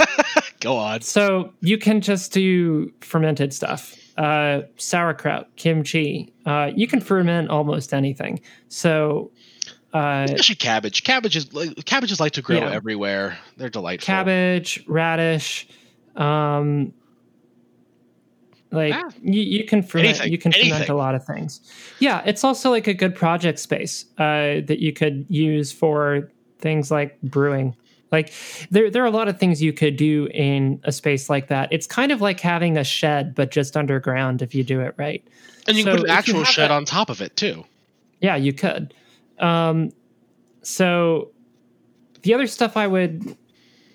Go 0.60 0.76
on. 0.76 1.02
So 1.02 1.52
you 1.60 1.76
can 1.78 2.00
just 2.00 2.32
do 2.32 2.92
fermented 3.00 3.52
stuff, 3.52 3.94
uh, 4.16 4.62
sauerkraut, 4.76 5.54
kimchi. 5.56 6.32
Uh, 6.46 6.70
you 6.74 6.86
can 6.86 7.00
ferment 7.00 7.48
almost 7.50 7.92
anything. 7.94 8.40
So 8.68 9.30
uh, 9.94 10.24
Especially 10.28 10.54
cabbage. 10.56 11.04
Cabbages, 11.04 11.52
like, 11.54 11.84
cabbages 11.86 12.20
like 12.20 12.32
to 12.32 12.42
grow 12.42 12.58
Yeah. 12.58 12.70
everywhere. 12.72 13.38
They're 13.56 13.68
delightful. 13.70 14.04
cabbage, 14.06 14.84
radish, 14.86 15.66
um, 16.16 16.92
like 18.72 18.94
Ah. 18.94 19.08
you, 19.22 19.40
you 19.42 19.64
can 19.64 19.82
ferment. 19.82 20.08
Anything, 20.08 20.32
You 20.32 20.38
can 20.38 20.52
ferment 20.52 20.88
a 20.88 20.94
lot 20.94 21.14
of 21.14 21.24
things. 21.24 21.60
Yeah, 22.00 22.22
it's 22.26 22.44
also 22.44 22.70
like 22.70 22.86
a 22.86 22.94
good 22.94 23.14
project 23.14 23.58
space 23.58 24.04
uh, 24.18 24.60
that 24.66 24.80
you 24.80 24.92
could 24.92 25.24
use 25.28 25.72
for 25.72 26.30
things 26.58 26.90
like 26.90 27.20
brewing. 27.22 27.74
Like 28.12 28.32
there, 28.70 28.90
there 28.90 29.02
are 29.02 29.06
a 29.06 29.10
lot 29.10 29.28
of 29.28 29.38
things 29.38 29.62
you 29.62 29.72
could 29.72 29.96
do 29.96 30.28
in 30.32 30.80
a 30.84 30.92
space 30.92 31.28
like 31.28 31.48
that. 31.48 31.72
It's 31.72 31.86
kind 31.86 32.12
of 32.12 32.20
like 32.20 32.40
having 32.40 32.76
a 32.76 32.84
shed, 32.84 33.34
but 33.34 33.50
just 33.50 33.76
underground 33.76 34.42
if 34.42 34.54
you 34.54 34.62
do 34.62 34.80
it 34.80 34.94
right. 34.96 35.26
and 35.66 35.76
you 35.76 35.82
so 35.82 35.90
can 35.90 36.00
put 36.00 36.10
an 36.10 36.16
actual 36.16 36.44
shed 36.44 36.70
that- 36.70 36.74
on 36.74 36.84
top 36.84 37.10
of 37.10 37.20
it 37.20 37.36
too. 37.36 37.64
Yeah, 38.20 38.36
you 38.36 38.52
could. 38.52 38.94
Um, 39.38 39.92
so 40.62 41.30
the 42.22 42.32
other 42.34 42.46
stuff 42.46 42.76
I 42.76 42.86
would 42.86 43.36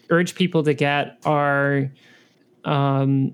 urge 0.09 0.35
people 0.35 0.63
to 0.63 0.73
get 0.73 1.17
are 1.25 1.91
um, 2.65 3.33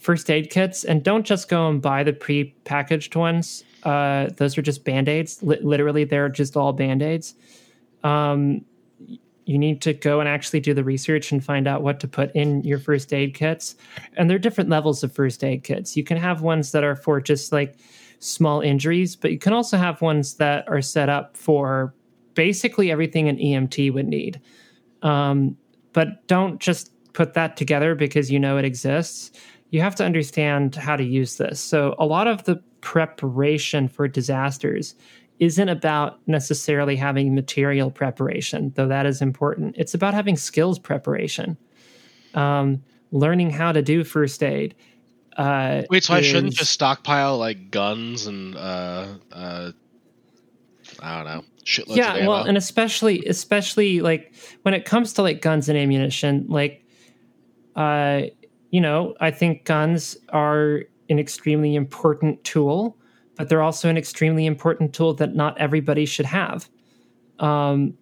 first 0.00 0.30
aid 0.30 0.50
kits, 0.50 0.84
and 0.84 1.02
don't 1.04 1.24
just 1.24 1.48
go 1.48 1.68
and 1.68 1.80
buy 1.80 2.02
the 2.02 2.12
pre-packaged 2.12 3.14
ones. 3.14 3.62
Uh, 3.84 4.28
those 4.36 4.58
are 4.58 4.62
just 4.62 4.84
band 4.84 5.08
aids. 5.08 5.42
Li- 5.42 5.60
literally, 5.62 6.04
they're 6.04 6.28
just 6.28 6.56
all 6.56 6.72
band 6.72 7.02
aids. 7.02 7.34
Um, 8.02 8.64
you 9.48 9.58
need 9.58 9.80
to 9.80 9.94
go 9.94 10.20
and 10.20 10.28
actually 10.28 10.60
do 10.60 10.74
the 10.74 10.84
research 10.84 11.32
and 11.32 11.42
find 11.42 11.66
out 11.66 11.82
what 11.82 11.98
to 12.00 12.06
put 12.06 12.30
in 12.32 12.62
your 12.64 12.78
first 12.78 13.14
aid 13.14 13.32
kits. 13.32 13.76
And 14.14 14.28
there 14.28 14.36
are 14.36 14.38
different 14.38 14.68
levels 14.68 15.02
of 15.02 15.10
first 15.10 15.42
aid 15.42 15.64
kits. 15.64 15.96
You 15.96 16.04
can 16.04 16.18
have 16.18 16.42
ones 16.42 16.72
that 16.72 16.84
are 16.84 16.94
for 16.94 17.18
just 17.18 17.50
like 17.50 17.78
small 18.18 18.60
injuries, 18.60 19.16
but 19.16 19.32
you 19.32 19.38
can 19.38 19.54
also 19.54 19.78
have 19.78 20.02
ones 20.02 20.34
that 20.34 20.68
are 20.68 20.82
set 20.82 21.08
up 21.08 21.34
for 21.34 21.94
basically 22.34 22.90
everything 22.90 23.26
an 23.26 23.38
EMT 23.38 23.90
would 23.94 24.06
need. 24.06 24.38
Um, 25.00 25.56
but 25.94 26.26
don't 26.26 26.60
just 26.60 26.92
put 27.14 27.32
that 27.32 27.56
together 27.56 27.94
because 27.94 28.30
you 28.30 28.38
know 28.38 28.58
it 28.58 28.66
exists. 28.66 29.32
You 29.70 29.80
have 29.80 29.94
to 29.94 30.04
understand 30.04 30.74
how 30.74 30.94
to 30.94 31.04
use 31.04 31.38
this. 31.38 31.58
So, 31.58 31.94
a 31.98 32.04
lot 32.04 32.26
of 32.26 32.44
the 32.44 32.56
preparation 32.82 33.88
for 33.88 34.08
disasters 34.08 34.94
isn't 35.38 35.68
about 35.68 36.20
necessarily 36.26 36.96
having 36.96 37.34
material 37.34 37.90
preparation, 37.90 38.72
though 38.76 38.88
that 38.88 39.06
is 39.06 39.22
important. 39.22 39.76
It's 39.78 39.94
about 39.94 40.14
having 40.14 40.36
skills 40.36 40.78
preparation, 40.78 41.56
um, 42.34 42.82
learning 43.12 43.50
how 43.50 43.72
to 43.72 43.82
do 43.82 44.04
first 44.04 44.42
aid. 44.42 44.74
Uh, 45.36 45.82
Wait, 45.90 46.02
so 46.04 46.14
I 46.14 46.22
shouldn't 46.22 46.54
just 46.54 46.72
stockpile 46.72 47.38
like 47.38 47.70
guns 47.70 48.26
and 48.26 48.56
uh, 48.56 49.06
uh, 49.30 49.70
I 51.00 51.16
don't 51.16 51.26
know, 51.26 51.44
shitloads 51.68 51.90
of 51.90 51.96
yeah 51.96 52.26
well 52.26 52.44
and 52.44 52.56
especially 52.56 53.24
especially 53.26 54.00
like 54.00 54.32
when 54.62 54.72
it 54.72 54.86
comes 54.86 55.12
to 55.12 55.22
like 55.22 55.42
guns 55.42 55.68
and 55.68 55.76
ammunition 55.76 56.46
like 56.48 56.82
uh 57.76 58.22
you 58.70 58.80
know 58.80 59.14
i 59.20 59.30
think 59.30 59.64
guns 59.64 60.16
are 60.30 60.84
an 61.10 61.18
extremely 61.18 61.74
important 61.74 62.42
tool 62.42 62.97
but 63.38 63.48
they're 63.48 63.62
also 63.62 63.88
an 63.88 63.96
extremely 63.96 64.44
important 64.44 64.92
tool 64.92 65.14
that 65.14 65.34
not 65.34 65.56
everybody 65.58 66.04
should 66.04 66.26
have. 66.26 66.68
Um 67.38 67.94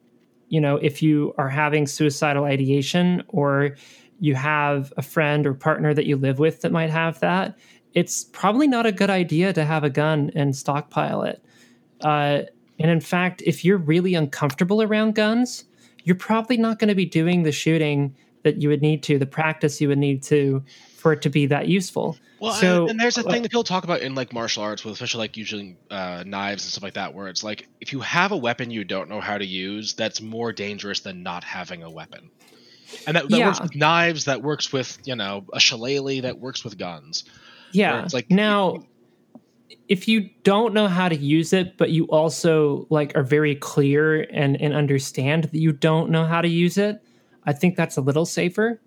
you 0.49 0.61
know 0.61 0.77
if 0.77 1.03
you 1.03 1.35
are 1.39 1.49
having 1.49 1.87
suicidal 1.87 2.45
ideation 2.45 3.23
or 3.29 3.77
you 4.19 4.35
have 4.35 4.93
a 4.97 5.03
friend 5.03 5.47
or 5.47 5.55
partner 5.55 5.93
that 5.93 6.07
you 6.07 6.17
live 6.17 6.39
with 6.39 6.63
that 6.63 6.73
might 6.73 6.89
have 6.89 7.21
that 7.21 7.59
it's 7.97 8.25
probably 8.25 8.69
not 8.69 8.85
a 8.85 8.93
good 8.93 9.09
idea 9.09 9.55
to 9.55 9.65
have 9.65 9.83
a 9.83 9.89
gun 9.89 10.31
and 10.35 10.55
stockpile 10.55 11.23
it. 11.23 11.43
Uh, 12.03 12.43
and 12.79 12.91
in 12.91 13.01
fact, 13.01 13.43
if 13.47 13.65
you're 13.65 13.79
really 13.79 14.15
uncomfortable 14.15 14.83
around 14.83 15.15
guns, 15.15 15.65
you're 16.05 16.15
probably 16.15 16.59
not 16.59 16.79
going 16.79 16.91
to 16.91 16.95
be 16.95 17.07
doing 17.07 17.43
the 17.43 17.53
shooting 17.53 18.15
that 18.43 18.61
you 18.61 18.69
would 18.69 18.83
need 18.83 19.03
to, 19.05 19.19
the 19.19 19.25
practice 19.25 19.81
you 19.81 19.89
would 19.89 19.99
need 19.99 20.23
to 20.25 20.63
for 21.07 21.13
it 21.13 21.23
to 21.23 21.31
be 21.31 21.47
that 21.47 21.69
useful. 21.69 22.19
Well, 22.41 22.53
So- 22.53 22.81
and, 22.83 22.91
and 22.91 23.01
there's 23.01 23.17
a 23.17 23.23
thing 23.23 23.43
that 23.43 23.51
people 23.53 23.63
talk 23.63 23.85
about 23.85 24.01
in 24.01 24.17
like 24.17 24.33
martial 24.33 24.65
arts, 24.65 24.85
with 24.85 24.95
especially 24.95 25.21
like 25.21 25.37
using 25.37 25.77
uh, 25.89 26.25
knives 26.27 26.65
and 26.65 26.73
stuff 26.73 26.83
like 26.83 26.95
that, 26.95 27.15
where 27.15 27.29
it's 27.29 27.45
like 27.45 27.69
if 27.81 27.93
you 27.93 28.01
have 28.01 28.33
a 28.33 28.37
weapon 28.37 28.73
you 28.73 28.83
don't 28.83 29.09
know 29.09 29.21
how 29.21 29.39
to 29.39 29.47
use, 29.47 29.95
that's 29.95 30.21
more 30.21 30.53
dangerous 30.53 30.99
than 30.99 31.23
not 31.23 31.45
having 31.45 31.85
a 31.85 31.91
weapon. 31.91 32.29
And 33.07 33.17
that, 33.17 33.29
that 33.29 33.39
works 33.47 33.61
with 33.61 33.77
knives, 33.77 34.25
that 34.25 34.43
works 34.43 34.73
with 34.73 34.99
you 35.05 35.15
know 35.15 35.45
a 35.53 35.61
shillelagh, 35.61 36.23
that 36.23 36.41
works 36.41 36.65
with 36.65 36.77
guns. 36.77 37.23
Yeah. 37.71 38.03
it's 38.03 38.13
like- 38.13 38.29
now, 38.29 38.85
if 39.87 40.09
you 40.09 40.29
don't 40.43 40.75
know 40.75 40.89
how 40.89 41.09
to 41.09 41.17
use 41.17 41.53
it, 41.53 41.77
but 41.79 41.91
you 41.91 42.07
also 42.07 42.89
like 42.91 43.17
are 43.17 43.23
very 43.23 43.55
clear 43.55 44.23
and 44.23 44.61
and 44.61 44.75
understand 44.75 45.45
that 45.45 45.55
you 45.55 45.71
don't 45.71 46.11
know 46.11 46.27
how 46.27 46.41
to 46.41 46.49
use 46.49 46.77
it, 46.79 47.01
I 47.45 47.53
think 47.53 47.77
that's 47.77 47.97
a 47.97 48.01
little 48.01 48.27
safer. 48.27 48.81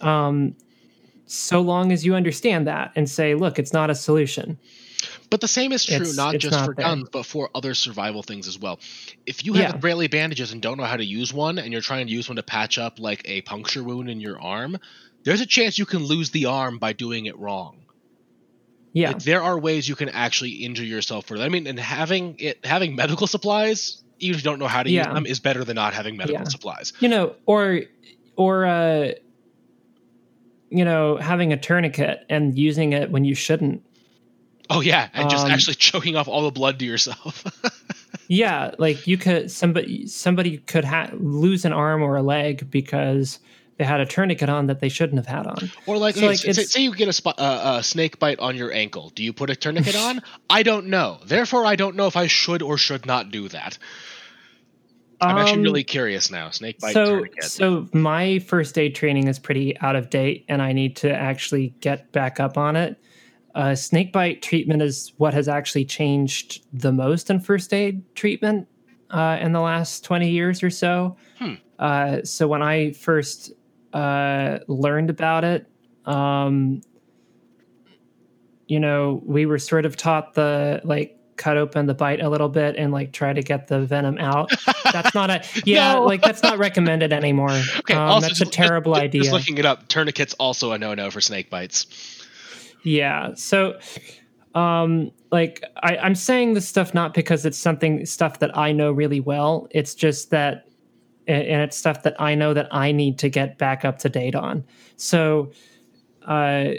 Um, 0.00 0.54
so 1.28 1.60
long 1.60 1.92
as 1.92 2.04
you 2.04 2.14
understand 2.14 2.66
that 2.66 2.92
and 2.96 3.08
say, 3.08 3.34
look, 3.34 3.58
it's 3.58 3.72
not 3.72 3.90
a 3.90 3.94
solution. 3.94 4.58
But 5.30 5.40
the 5.40 5.48
same 5.48 5.72
is 5.72 5.84
true 5.84 5.96
It's- 5.96 6.16
not 6.16 6.34
it's 6.34 6.42
just 6.42 6.52
not 6.52 6.66
for 6.66 6.74
there. 6.74 6.84
guns, 6.86 7.08
but 7.12 7.24
for 7.26 7.50
other 7.54 7.74
survival 7.74 8.22
things 8.22 8.48
as 8.48 8.58
well. 8.58 8.80
If 9.26 9.44
you 9.44 9.52
have 9.54 9.62
Yeah. 9.70 9.76
Israeli 9.76 10.08
bandages 10.08 10.52
and 10.52 10.60
don't 10.62 10.78
know 10.78 10.84
how 10.84 10.96
to 10.96 11.04
use 11.04 11.32
one, 11.32 11.58
and 11.58 11.70
you're 11.72 11.82
trying 11.82 12.06
to 12.06 12.12
use 12.12 12.28
one 12.28 12.36
to 12.36 12.42
patch 12.42 12.78
up 12.78 12.98
like 12.98 13.22
a 13.26 13.42
puncture 13.42 13.84
wound 13.84 14.08
in 14.10 14.20
your 14.20 14.40
arm, 14.40 14.78
there's 15.24 15.40
a 15.42 15.46
chance 15.46 15.78
you 15.78 15.84
can 15.86 16.04
lose 16.04 16.30
the 16.30 16.46
arm 16.46 16.78
by 16.78 16.92
doing 16.94 17.26
it 17.26 17.38
wrong. 17.38 17.76
Yeah. 18.94 19.08
Like, 19.08 19.22
there 19.22 19.42
are 19.42 19.58
ways 19.58 19.88
you 19.88 19.94
can 19.96 20.08
actually 20.08 20.50
injure 20.50 20.84
yourself 20.84 21.26
for 21.26 21.36
that. 21.38 21.44
I 21.44 21.48
mean, 21.50 21.66
and 21.66 21.78
having 21.78 22.36
it 22.38 22.64
having 22.64 22.96
medical 22.96 23.26
supplies, 23.26 24.02
even 24.18 24.38
if 24.38 24.44
you 24.44 24.50
don't 24.50 24.58
know 24.58 24.66
how 24.66 24.82
to 24.82 24.90
Yeah. 24.90 25.06
use 25.08 25.14
them, 25.14 25.26
is 25.26 25.40
better 25.40 25.62
than 25.62 25.74
not 25.76 25.92
having 25.94 26.16
medical 26.16 26.40
Yeah. 26.42 26.48
supplies. 26.48 26.92
you 27.00 27.08
know 27.08 27.34
or 27.46 27.82
or 28.36 28.64
uh 28.66 29.12
you 30.70 30.84
know 30.84 31.16
having 31.16 31.52
a 31.52 31.56
tourniquet 31.56 32.24
and 32.28 32.58
using 32.58 32.92
it 32.92 33.10
when 33.10 33.24
you 33.24 33.34
shouldn't 33.34 33.82
Oh 34.70 34.82
yeah, 34.82 35.08
and 35.14 35.30
just 35.30 35.46
Um, 35.46 35.50
actually 35.52 35.74
choking 35.90 36.14
off 36.16 36.28
all 36.28 36.42
the 36.42 36.50
blood 36.50 36.78
to 36.80 36.84
yourself. 36.84 37.42
yeah 38.28 38.72
like 38.78 39.06
you 39.06 39.16
could 39.16 39.50
somebody 39.50 40.06
somebody 40.06 40.58
could 40.58 40.84
ha- 40.84 41.10
lose 41.14 41.64
an 41.64 41.72
arm 41.72 42.02
or 42.02 42.16
a 42.16 42.22
leg 42.22 42.70
because 42.70 43.38
they 43.78 43.84
had 43.84 44.00
a 44.00 44.06
tourniquet 44.06 44.48
on 44.50 44.66
that 44.66 44.80
they 44.80 44.88
shouldn't 44.90 45.16
have 45.18 45.26
had 45.26 45.46
on 45.46 45.70
or 45.86 45.96
like, 45.98 46.16
So, 46.16 46.20
okay, 46.22 46.28
like, 46.28 46.38
say, 46.38 46.52
say- 46.52 46.82
you 46.82 46.94
get 46.94 47.08
a, 47.08 47.12
sp- 47.14 47.38
uh, 47.38 47.76
a 47.78 47.82
snake 47.82 48.18
bite 48.18 48.40
on 48.40 48.56
your 48.56 48.72
ankle. 48.72 49.10
Do 49.14 49.22
you 49.22 49.32
put 49.32 49.48
a 49.50 49.56
tourniquet 49.56 49.94
on? 50.08 50.20
I 50.50 50.62
don't 50.64 50.88
know. 50.88 51.20
Therefore, 51.24 51.64
I 51.64 51.76
don't 51.76 51.94
know 51.96 52.06
if 52.08 52.16
I 52.16 52.26
should 52.26 52.60
or 52.60 52.76
should 52.76 53.06
not 53.06 53.30
do 53.30 53.48
that. 53.50 53.78
I'm 55.20 55.36
actually 55.38 55.58
Um, 55.58 55.62
really 55.64 55.84
curious 55.84 56.30
now. 56.30 56.50
Snake 56.50 56.78
bite 56.80 56.92
so 56.94 57.24
so 57.48 57.88
my 57.92 58.38
first 58.40 58.78
aid 58.78 58.94
training 58.94 59.26
is 59.28 59.38
pretty 59.38 59.76
out 59.80 59.96
of 59.96 60.10
date 60.10 60.44
and 60.48 60.62
i 60.62 60.72
need 60.72 60.94
to 60.96 61.12
actually 61.12 61.74
get 61.80 62.10
back 62.12 62.38
up 62.38 62.56
on 62.56 62.76
it 62.76 63.00
uh, 63.54 63.74
snake 63.74 64.12
bite 64.12 64.42
treatment 64.42 64.80
is 64.82 65.12
what 65.16 65.34
has 65.34 65.48
actually 65.48 65.84
changed 65.84 66.62
the 66.72 66.92
most 66.92 67.30
in 67.30 67.40
first 67.40 67.72
aid 67.74 68.02
treatment 68.14 68.68
uh, 69.10 69.38
in 69.40 69.52
the 69.52 69.60
last 69.60 70.04
20 70.04 70.30
years 70.30 70.62
or 70.62 70.70
so 70.70 71.16
Hmm. 71.38 71.54
uh, 71.80 72.22
so 72.22 72.46
when 72.46 72.62
i 72.62 72.92
first 72.92 73.52
uh, 73.92 74.58
learned 74.68 75.10
about 75.10 75.42
it 75.44 75.66
um, 76.04 76.80
you 78.68 78.78
know 78.78 79.20
we 79.24 79.46
were 79.46 79.58
sort 79.58 79.84
of 79.84 79.96
taught 79.96 80.34
the 80.34 80.80
like 80.84 81.17
cut 81.38 81.56
open 81.56 81.86
the 81.86 81.94
bite 81.94 82.20
a 82.20 82.28
little 82.28 82.48
bit 82.50 82.76
and 82.76 82.92
like 82.92 83.12
try 83.12 83.32
to 83.32 83.42
get 83.42 83.68
the 83.68 83.80
venom 83.86 84.18
out. 84.18 84.50
That's 84.92 85.14
not 85.14 85.30
a 85.30 85.42
yeah 85.64 85.94
No. 85.94 86.04
like 86.04 86.20
that's 86.20 86.42
not 86.42 86.58
recommended 86.58 87.12
anymore. 87.12 87.50
Okay, 87.78 87.94
um, 87.94 88.00
also 88.10 88.26
that's 88.28 88.40
a 88.40 88.44
terrible 88.44 88.92
just, 88.94 89.02
idea. 89.04 89.22
Just 89.22 89.32
looking 89.32 89.56
it 89.58 89.64
up, 89.64 89.88
tourniquet's 89.88 90.34
also 90.34 90.72
a 90.72 90.78
no-no 90.78 91.10
for 91.10 91.20
snake 91.20 91.48
bites. 91.48 91.86
yeah 92.82 93.34
so 93.34 93.78
um 94.54 95.10
like 95.30 95.62
I, 95.82 95.96
i'm 95.98 96.14
saying 96.14 96.54
this 96.54 96.66
stuff 96.66 96.94
not 96.94 97.12
because 97.12 97.44
it's 97.44 97.58
something 97.58 98.06
stuff 98.06 98.38
that 98.38 98.56
i 98.56 98.72
know 98.72 98.90
really 98.92 99.20
well. 99.20 99.68
It's 99.70 99.94
just 99.94 100.30
that 100.30 100.64
and 101.26 101.60
it's 101.62 101.76
stuff 101.76 102.02
that 102.04 102.18
i 102.20 102.34
know 102.34 102.54
that 102.54 102.68
i 102.72 102.90
need 102.92 103.18
to 103.18 103.28
get 103.28 103.58
back 103.58 103.84
up 103.84 103.98
to 104.00 104.08
date 104.08 104.34
on. 104.34 104.64
So 104.96 105.50
uh 106.26 106.70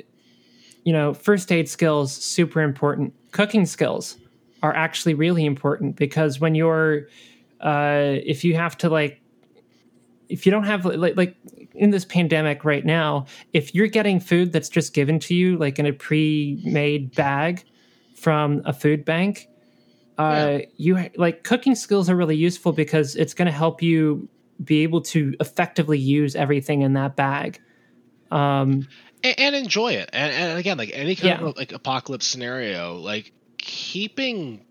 you 0.84 0.94
know 0.94 1.14
first 1.14 1.52
aid 1.52 1.70
skills 1.70 2.12
super 2.14 2.62
important. 2.62 3.14
Cooking 3.32 3.66
skills 3.68 4.18
are 4.62 4.76
actually 4.76 5.14
really 5.14 5.46
important 5.46 5.96
because 5.96 6.40
when 6.40 6.56
you're 6.56 7.08
uh 7.62 8.16
if 8.26 8.44
you 8.44 8.56
have 8.56 8.78
to 8.78 8.90
like 8.90 9.22
if 10.28 10.46
you 10.46 10.52
don't 10.52 10.66
have 10.66 10.86
like 10.86 11.16
like 11.18 11.36
in 11.74 11.92
this 11.92 12.06
pandemic 12.06 12.64
right 12.66 12.86
now 12.86 13.26
if 13.54 13.74
you're 13.74 13.88
getting 13.88 14.20
food 14.20 14.52
that's 14.52 14.70
just 14.70 14.94
given 14.94 15.20
to 15.20 15.34
you 15.34 15.58
like 15.58 15.80
in 15.80 15.86
a 15.86 15.94
pre-made 15.94 17.14
bag 17.16 17.64
from 18.16 18.62
a 18.66 18.74
food 18.74 19.06
bank 19.06 19.48
uh 20.18 20.60
you 20.78 21.10
like 21.16 21.44
cooking 21.44 21.76
skills 21.76 22.10
are 22.10 22.16
really 22.16 22.36
useful 22.36 22.72
because 22.72 23.16
it's 23.16 23.34
going 23.34 23.46
to 23.46 23.52
help 23.52 23.82
you 23.82 24.28
be 24.64 24.84
able 24.84 25.02
to 25.02 25.34
effectively 25.40 25.98
use 25.98 26.36
everything 26.36 26.82
in 26.82 26.94
that 26.94 27.16
bag 27.16 27.60
um 28.32 28.88
and, 29.24 29.40
and 29.40 29.56
enjoy 29.56 29.94
it. 29.94 30.10
And, 30.14 30.32
and 30.34 30.60
again, 30.60 30.78
like 30.78 30.92
any 30.94 31.16
kind 31.16 31.42
Yeah. 31.42 31.48
of 31.48 31.58
like 31.58 31.72
apocalypse 31.72 32.26
scenario, 32.26 32.96
like 32.96 33.34
keeping 33.60 34.66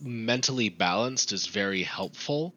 mentally 0.00 0.68
balanced 0.68 1.32
is 1.32 1.46
very 1.46 1.82
helpful. 1.82 2.54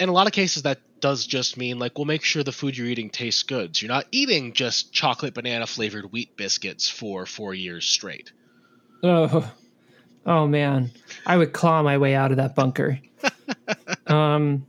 In 0.00 0.08
a 0.08 0.12
lot 0.12 0.26
of 0.26 0.32
cases, 0.32 0.62
that 0.62 0.80
does 1.00 1.26
just 1.26 1.56
mean 1.56 1.78
like, 1.78 1.98
we'll 1.98 2.06
make 2.06 2.24
sure 2.24 2.42
the 2.42 2.52
food 2.52 2.76
you're 2.76 2.86
eating 2.86 3.10
tastes 3.10 3.42
good. 3.42 3.76
So 3.76 3.84
you're 3.84 3.94
not 3.94 4.06
eating 4.10 4.52
just 4.52 4.92
chocolate 4.92 5.34
banana 5.34 5.66
flavored 5.66 6.12
wheat 6.12 6.36
biscuits 6.36 6.88
for 6.88 7.26
four 7.26 7.52
years 7.54 7.84
straight. 7.84 8.32
Oh, 9.02 9.52
oh 10.24 10.46
man, 10.46 10.92
I 11.26 11.36
would 11.36 11.52
claw 11.52 11.82
my 11.82 11.98
way 11.98 12.14
out 12.14 12.30
of 12.30 12.36
that 12.38 12.54
bunker. 12.54 13.00
um, 14.06 14.66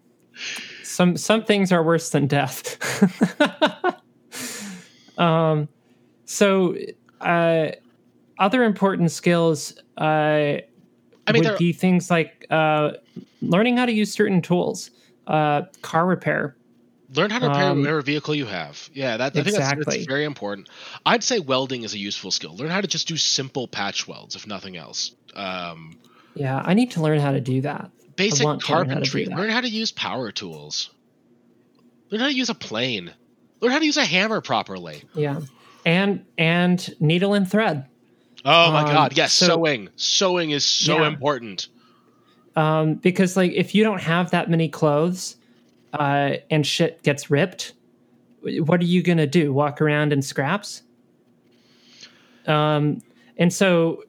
some 0.83 1.17
some 1.17 1.43
things 1.45 1.71
are 1.71 1.83
worse 1.83 2.09
than 2.09 2.27
death. 2.27 2.77
um, 5.17 5.69
so 6.25 6.75
uh, 7.21 7.71
other 8.39 8.63
important 8.63 9.11
skills 9.11 9.73
uh, 9.97 10.01
I 10.01 11.31
mean, 11.31 11.43
would 11.43 11.57
be 11.57 11.73
things 11.73 12.09
like 12.09 12.45
uh, 12.49 12.91
learning 13.41 13.77
how 13.77 13.85
to 13.85 13.91
use 13.91 14.11
certain 14.11 14.41
tools, 14.41 14.91
uh, 15.27 15.63
car 15.81 16.05
repair. 16.05 16.55
learn 17.13 17.29
how 17.29 17.39
to 17.39 17.47
repair 17.47 17.65
um, 17.69 17.79
whatever 17.79 18.01
vehicle 18.01 18.35
you 18.35 18.45
have. 18.45 18.89
Yeah, 18.93 19.17
that, 19.17 19.37
I 19.37 19.43
think 19.43 19.55
that's, 19.55 19.85
that's 19.85 20.05
very 20.05 20.25
important. 20.25 20.69
I'd 21.05 21.23
say 21.23 21.39
welding 21.39 21.83
is 21.83 21.93
a 21.93 21.97
useful 21.99 22.31
skill. 22.31 22.55
Learn 22.55 22.69
how 22.69 22.81
to 22.81 22.87
just 22.87 23.07
do 23.07 23.17
simple 23.17 23.67
patch 23.67 24.07
welds, 24.07 24.35
if 24.35 24.47
nothing 24.47 24.75
else. 24.77 25.15
Um, 25.35 25.99
Yeah, 26.35 26.61
I 26.63 26.73
need 26.73 26.91
to 26.91 27.01
learn 27.01 27.19
how 27.19 27.31
to 27.31 27.41
do 27.41 27.61
that. 27.61 27.91
basic 28.15 28.39
to 28.39 28.47
learn 28.47 28.59
how 28.59 28.65
carpentry. 28.65 29.25
Learn 29.25 29.49
how 29.49 29.61
to 29.61 29.69
use 29.69 29.91
power 29.91 30.31
tools. 30.31 30.89
Learn 32.09 32.21
how 32.21 32.27
to 32.27 32.33
use 32.33 32.49
a 32.49 32.55
plane. 32.55 33.11
Learn 33.61 33.71
how 33.71 33.79
to 33.79 33.85
use 33.85 33.97
a 33.97 34.05
hammer 34.05 34.41
properly. 34.41 35.03
Yeah, 35.15 35.41
and 35.85 36.25
and 36.37 36.93
needle 36.99 37.33
and 37.33 37.49
thread. 37.49 37.87
Oh 38.45 38.71
my 38.71 38.81
Um, 38.81 38.87
god, 38.91 39.13
yes, 39.17 39.33
so- 39.33 39.47
sewing. 39.47 39.89
Sewing 39.95 40.51
is 40.51 40.65
so 40.65 40.99
Yeah. 41.01 41.07
important. 41.07 41.67
um, 42.55 42.95
because 42.95 43.35
like 43.35 43.51
if 43.53 43.73
you 43.73 43.83
don't 43.83 43.99
have 44.01 44.29
that 44.29 44.47
many 44.49 44.69
clothes 44.69 45.37
uh, 45.93 46.33
and 46.51 46.67
shit 46.67 47.01
gets 47.01 47.31
ripped, 47.31 47.73
what 48.59 48.79
are 48.79 48.85
you 48.85 49.01
gonna 49.01 49.25
do? 49.25 49.51
Walk 49.51 49.81
around 49.81 50.13
in 50.13 50.21
scraps? 50.21 50.83
Um, 52.45 53.01
and 53.37 53.51
so 53.51 54.03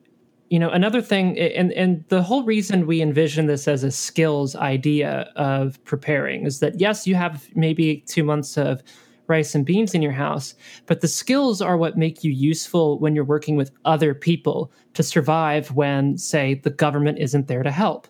you 0.51 0.59
know 0.59 0.69
another 0.71 1.01
thing 1.01 1.39
and 1.39 1.73
and 1.73 2.05
the 2.09 2.23
whole 2.23 2.43
reason 2.45 2.87
we 2.87 3.01
envision 3.01 3.47
this 3.47 3.67
as 3.67 3.83
a 3.83 3.91
skills 3.91 4.55
idea 4.55 5.31
of 5.37 5.83
preparing 5.85 6.45
is 6.45 6.61
that 6.61 6.79
yes 6.79 7.07
you 7.07 7.15
have 7.15 7.49
maybe 7.57 8.05
two 8.07 8.23
months 8.25 8.59
of 8.59 8.83
rice 9.27 9.55
and 9.55 9.65
beans 9.65 9.95
in 9.95 10.03
your 10.03 10.13
house 10.13 10.55
but 10.87 11.01
the 11.01 11.09
skills 11.09 11.61
are 11.63 11.77
what 11.77 11.97
make 11.97 12.23
you 12.23 12.31
useful 12.31 12.99
when 12.99 13.15
you're 13.15 13.25
working 13.25 13.57
with 13.57 13.71
other 13.85 14.15
people 14.15 14.71
to 14.95 15.03
survive 15.03 15.71
when 15.73 16.17
say 16.17 16.55
the 16.55 16.71
government 16.71 17.19
isn't 17.19 17.49
there 17.49 17.63
to 17.63 17.71
help. 17.71 18.09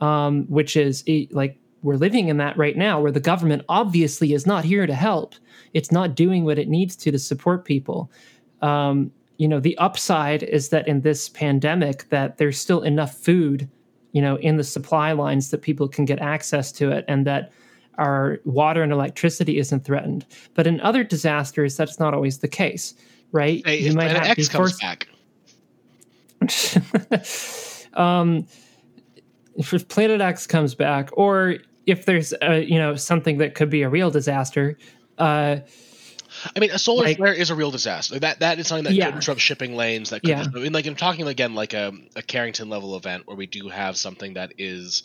Um, 0.00 0.46
which 0.48 0.78
is 0.78 1.04
like 1.30 1.58
we're 1.82 1.96
living 1.96 2.28
in 2.28 2.38
that 2.38 2.56
right 2.56 2.76
now 2.76 3.00
where 3.00 3.12
the 3.12 3.20
government 3.20 3.62
obviously 3.68 4.32
is 4.32 4.46
not 4.46 4.64
here 4.64 4.86
to 4.86 4.94
help. 4.94 5.34
It's 5.74 5.92
not 5.92 6.14
doing 6.14 6.44
what 6.44 6.58
it 6.58 6.68
needs 6.68 6.96
to 6.96 7.10
to 7.10 7.18
support 7.18 7.66
people. 7.66 8.10
Um, 8.62 9.12
you 9.36 9.46
know 9.46 9.60
the 9.60 9.76
upside 9.78 10.42
is 10.42 10.70
that 10.70 10.88
in 10.88 11.02
this 11.02 11.28
pandemic 11.28 12.08
that 12.08 12.38
there's 12.38 12.58
still 12.58 12.82
enough 12.82 13.14
food 13.14 13.70
you 14.12 14.20
know 14.20 14.36
in 14.36 14.58
the 14.58 14.64
supply 14.64 15.12
lines 15.12 15.50
that 15.50 15.62
people 15.62 15.88
can 15.88 16.04
get 16.04 16.18
access 16.18 16.70
to 16.72 16.90
it 16.90 17.06
and 17.08 17.26
that 17.26 17.50
our 17.98 18.38
water 18.44 18.82
and 18.82 18.92
electricity 18.92 19.58
isn't 19.58 19.84
threatened 19.84 20.24
but 20.54 20.66
in 20.66 20.80
other 20.80 21.04
disasters 21.04 21.76
that's 21.76 21.98
not 21.98 22.14
always 22.14 22.38
the 22.38 22.48
case 22.48 22.94
right 23.32 23.62
hey, 23.66 23.78
you 23.78 23.92
might 23.92 24.10
have 24.10 24.26
X 24.26 24.48
comes 24.48 24.78
forced... 24.78 24.80
back 24.80 25.08
um 28.00 28.46
if 29.56 29.88
planet 29.88 30.20
x 30.20 30.46
comes 30.46 30.74
back 30.74 31.10
or 31.12 31.56
if 31.86 32.06
there's 32.06 32.32
a, 32.40 32.64
you 32.64 32.78
know 32.78 32.94
something 32.96 33.38
that 33.38 33.54
could 33.54 33.68
be 33.68 33.82
a 33.82 33.88
real 33.88 34.10
disaster 34.10 34.78
uh 35.18 35.56
I 36.56 36.60
mean, 36.60 36.70
a 36.70 36.78
solar 36.78 37.04
like, 37.04 37.16
flare 37.16 37.34
is 37.34 37.50
a 37.50 37.54
real 37.54 37.70
disaster. 37.70 38.18
That 38.18 38.40
that 38.40 38.58
is 38.58 38.68
something 38.68 38.84
that 38.84 38.94
yeah. 38.94 39.06
could 39.06 39.16
disrupt 39.16 39.40
shipping 39.40 39.74
lanes. 39.74 40.10
That 40.10 40.20
could, 40.20 40.30
yeah. 40.30 40.44
I 40.54 40.58
mean, 40.58 40.72
like 40.72 40.86
I'm 40.86 40.96
talking 40.96 41.26
again, 41.26 41.54
like 41.54 41.74
a, 41.74 41.92
a 42.16 42.22
Carrington 42.22 42.68
level 42.68 42.96
event 42.96 43.26
where 43.26 43.36
we 43.36 43.46
do 43.46 43.68
have 43.68 43.96
something 43.96 44.34
that 44.34 44.54
is 44.56 45.02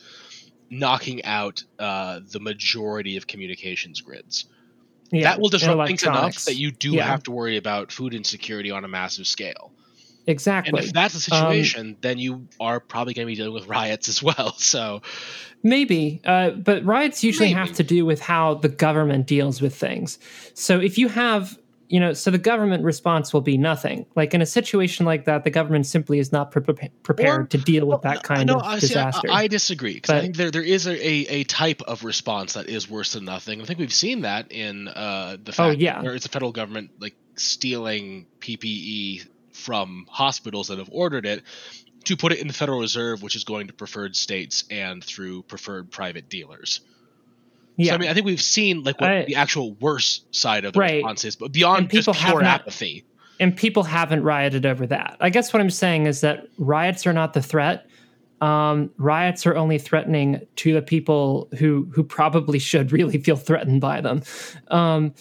knocking 0.69 1.23
out 1.25 1.63
uh, 1.79 2.19
the 2.31 2.39
majority 2.39 3.17
of 3.17 3.27
communications 3.27 4.01
grids. 4.01 4.45
Yeah. 5.11 5.23
That 5.23 5.39
will 5.39 5.49
disrupt 5.49 5.87
things 5.87 6.03
enough 6.03 6.45
that 6.45 6.55
you 6.55 6.71
do 6.71 6.93
yeah. 6.93 7.05
have 7.05 7.23
to 7.23 7.31
worry 7.31 7.57
about 7.57 7.91
food 7.91 8.13
insecurity 8.13 8.71
on 8.71 8.83
a 8.83 8.87
massive 8.87 9.27
scale. 9.27 9.71
Exactly. 10.27 10.79
And 10.79 10.87
if 10.87 10.93
that's 10.93 11.25
the 11.25 11.35
um, 11.35 11.41
situation, 11.41 11.87
um, 11.87 11.97
then 12.01 12.17
you 12.17 12.47
are 12.59 12.79
probably 12.79 13.13
going 13.13 13.27
to 13.27 13.31
be 13.31 13.35
dealing 13.35 13.53
with 13.53 13.67
riots 13.67 14.09
as 14.09 14.23
well. 14.23 14.53
So 14.57 15.01
maybe, 15.63 16.21
uh, 16.25 16.51
but 16.51 16.83
riots 16.83 17.23
usually 17.23 17.53
maybe. 17.53 17.59
have 17.59 17.73
to 17.73 17.83
do 17.83 18.05
with 18.05 18.21
how 18.21 18.55
the 18.55 18.69
government 18.69 19.27
deals 19.27 19.61
with 19.61 19.75
things. 19.75 20.17
So 20.53 20.79
if 20.79 20.97
you 20.97 21.09
have, 21.09 21.57
you 21.87 21.99
know, 21.99 22.13
so 22.13 22.31
the 22.31 22.37
government 22.37 22.83
response 22.83 23.33
will 23.33 23.41
be 23.41 23.57
nothing. 23.57 24.05
Like 24.15 24.33
in 24.33 24.41
a 24.41 24.45
situation 24.45 25.05
like 25.05 25.25
that, 25.25 25.43
the 25.43 25.49
government 25.51 25.85
simply 25.85 26.19
is 26.19 26.31
not 26.31 26.51
pre- 26.51 26.89
prepared 27.03 27.41
or, 27.41 27.45
to 27.47 27.57
deal 27.57 27.85
with 27.85 28.01
that 28.01 28.23
kind 28.23 28.47
no, 28.47 28.55
of 28.55 28.79
disaster. 28.79 29.29
I, 29.29 29.43
I 29.43 29.47
disagree 29.47 29.93
because 29.93 30.09
I 30.15 30.21
think 30.21 30.35
there 30.35 30.51
there 30.51 30.63
is 30.63 30.87
a, 30.87 30.95
a, 30.95 31.43
type 31.43 31.81
of 31.83 32.03
response 32.03 32.53
that 32.53 32.69
is 32.69 32.89
worse 32.89 33.13
than 33.13 33.25
nothing. 33.25 33.61
I 33.61 33.65
think 33.65 33.79
we've 33.79 33.93
seen 33.93 34.21
that 34.21 34.51
in 34.51 34.87
uh, 34.87 35.37
the 35.43 35.51
oh, 35.51 35.53
fact 35.53 35.75
oh, 35.77 35.79
yeah. 35.79 36.01
where 36.01 36.15
it's 36.15 36.25
the 36.25 36.31
federal 36.31 36.51
government 36.51 36.91
like 36.99 37.15
stealing 37.35 38.25
PPE 38.39 39.27
from 39.51 40.05
hospitals 40.09 40.67
that 40.69 40.79
have 40.79 40.89
ordered 40.91 41.25
it 41.25 41.43
to 42.05 42.17
put 42.17 42.31
it 42.31 42.39
in 42.39 42.47
the 42.47 42.53
Federal 42.53 42.79
Reserve, 42.79 43.21
which 43.21 43.35
is 43.35 43.43
going 43.43 43.67
to 43.67 43.73
preferred 43.73 44.15
states 44.15 44.63
and 44.69 45.03
through 45.03 45.43
preferred 45.43 45.91
private 45.91 46.29
dealers. 46.29 46.81
Yeah. 47.77 47.91
So 47.91 47.95
I 47.95 47.97
mean, 47.99 48.09
I 48.09 48.13
think 48.13 48.25
we've 48.25 48.41
seen 48.41 48.83
like 48.83 48.99
what 49.01 49.11
I, 49.11 49.25
the 49.25 49.35
actual 49.35 49.73
worst 49.73 50.33
side 50.33 50.65
of 50.65 50.73
the 50.73 50.79
right. 50.79 50.95
response 50.95 51.25
is, 51.25 51.35
but 51.35 51.51
beyond 51.51 51.89
just 51.89 52.11
pure 52.11 52.41
not, 52.41 52.61
apathy. 52.61 53.05
And 53.39 53.55
people 53.55 53.83
haven't 53.83 54.23
rioted 54.23 54.65
over 54.65 54.87
that. 54.87 55.17
I 55.19 55.29
guess 55.29 55.51
what 55.51 55.61
I'm 55.61 55.69
saying 55.69 56.05
is 56.05 56.21
that 56.21 56.47
riots 56.57 57.05
are 57.05 57.13
not 57.13 57.33
the 57.33 57.41
threat. 57.41 57.85
Um, 58.41 58.91
riots 58.97 59.45
are 59.45 59.55
only 59.55 59.77
threatening 59.77 60.45
to 60.57 60.73
the 60.73 60.81
people 60.81 61.49
who 61.57 61.87
who 61.93 62.03
probably 62.03 62.59
should 62.59 62.91
really 62.91 63.17
feel 63.17 63.35
threatened 63.35 63.81
by 63.81 64.01
them. 64.01 64.23
Um, 64.69 65.13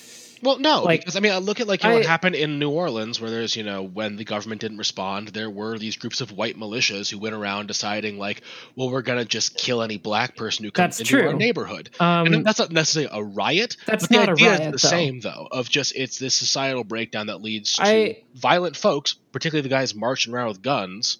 well, 0.44 0.58
no, 0.58 0.82
like, 0.82 1.00
because 1.00 1.16
I 1.16 1.20
mean, 1.20 1.32
I 1.32 1.38
look 1.38 1.60
at 1.60 1.66
like 1.66 1.82
you 1.82 1.88
know, 1.88 1.94
I, 1.94 1.98
what 1.98 2.06
happened 2.06 2.36
in 2.36 2.58
New 2.58 2.70
Orleans, 2.70 3.20
where 3.20 3.30
there's 3.30 3.56
you 3.56 3.62
know 3.62 3.82
when 3.82 4.16
the 4.16 4.24
government 4.24 4.60
didn't 4.60 4.76
respond, 4.76 5.28
there 5.28 5.48
were 5.48 5.78
these 5.78 5.96
groups 5.96 6.20
of 6.20 6.32
white 6.32 6.58
militias 6.58 7.10
who 7.10 7.18
went 7.18 7.34
around 7.34 7.66
deciding 7.66 8.18
like, 8.18 8.42
well, 8.76 8.90
we're 8.90 9.02
gonna 9.02 9.24
just 9.24 9.56
kill 9.56 9.82
any 9.82 9.96
black 9.96 10.36
person 10.36 10.64
who 10.64 10.70
comes 10.70 11.00
into 11.00 11.16
true. 11.16 11.28
our 11.28 11.32
neighborhood, 11.32 11.90
um, 11.98 12.26
and 12.26 12.44
that's 12.44 12.58
not 12.58 12.70
necessarily 12.70 13.10
a 13.12 13.24
riot. 13.24 13.76
That's 13.86 14.10
not 14.10 14.28
a 14.28 14.34
riot. 14.34 14.64
the 14.64 14.70
though. 14.72 14.76
same 14.76 15.20
though, 15.20 15.48
of 15.50 15.70
just 15.70 15.96
it's 15.96 16.18
this 16.18 16.34
societal 16.34 16.84
breakdown 16.84 17.28
that 17.28 17.40
leads 17.40 17.76
to 17.76 17.82
I, 17.82 18.22
violent 18.34 18.76
folks, 18.76 19.14
particularly 19.32 19.62
the 19.62 19.74
guys 19.74 19.94
marching 19.94 20.34
around 20.34 20.48
with 20.48 20.62
guns. 20.62 21.18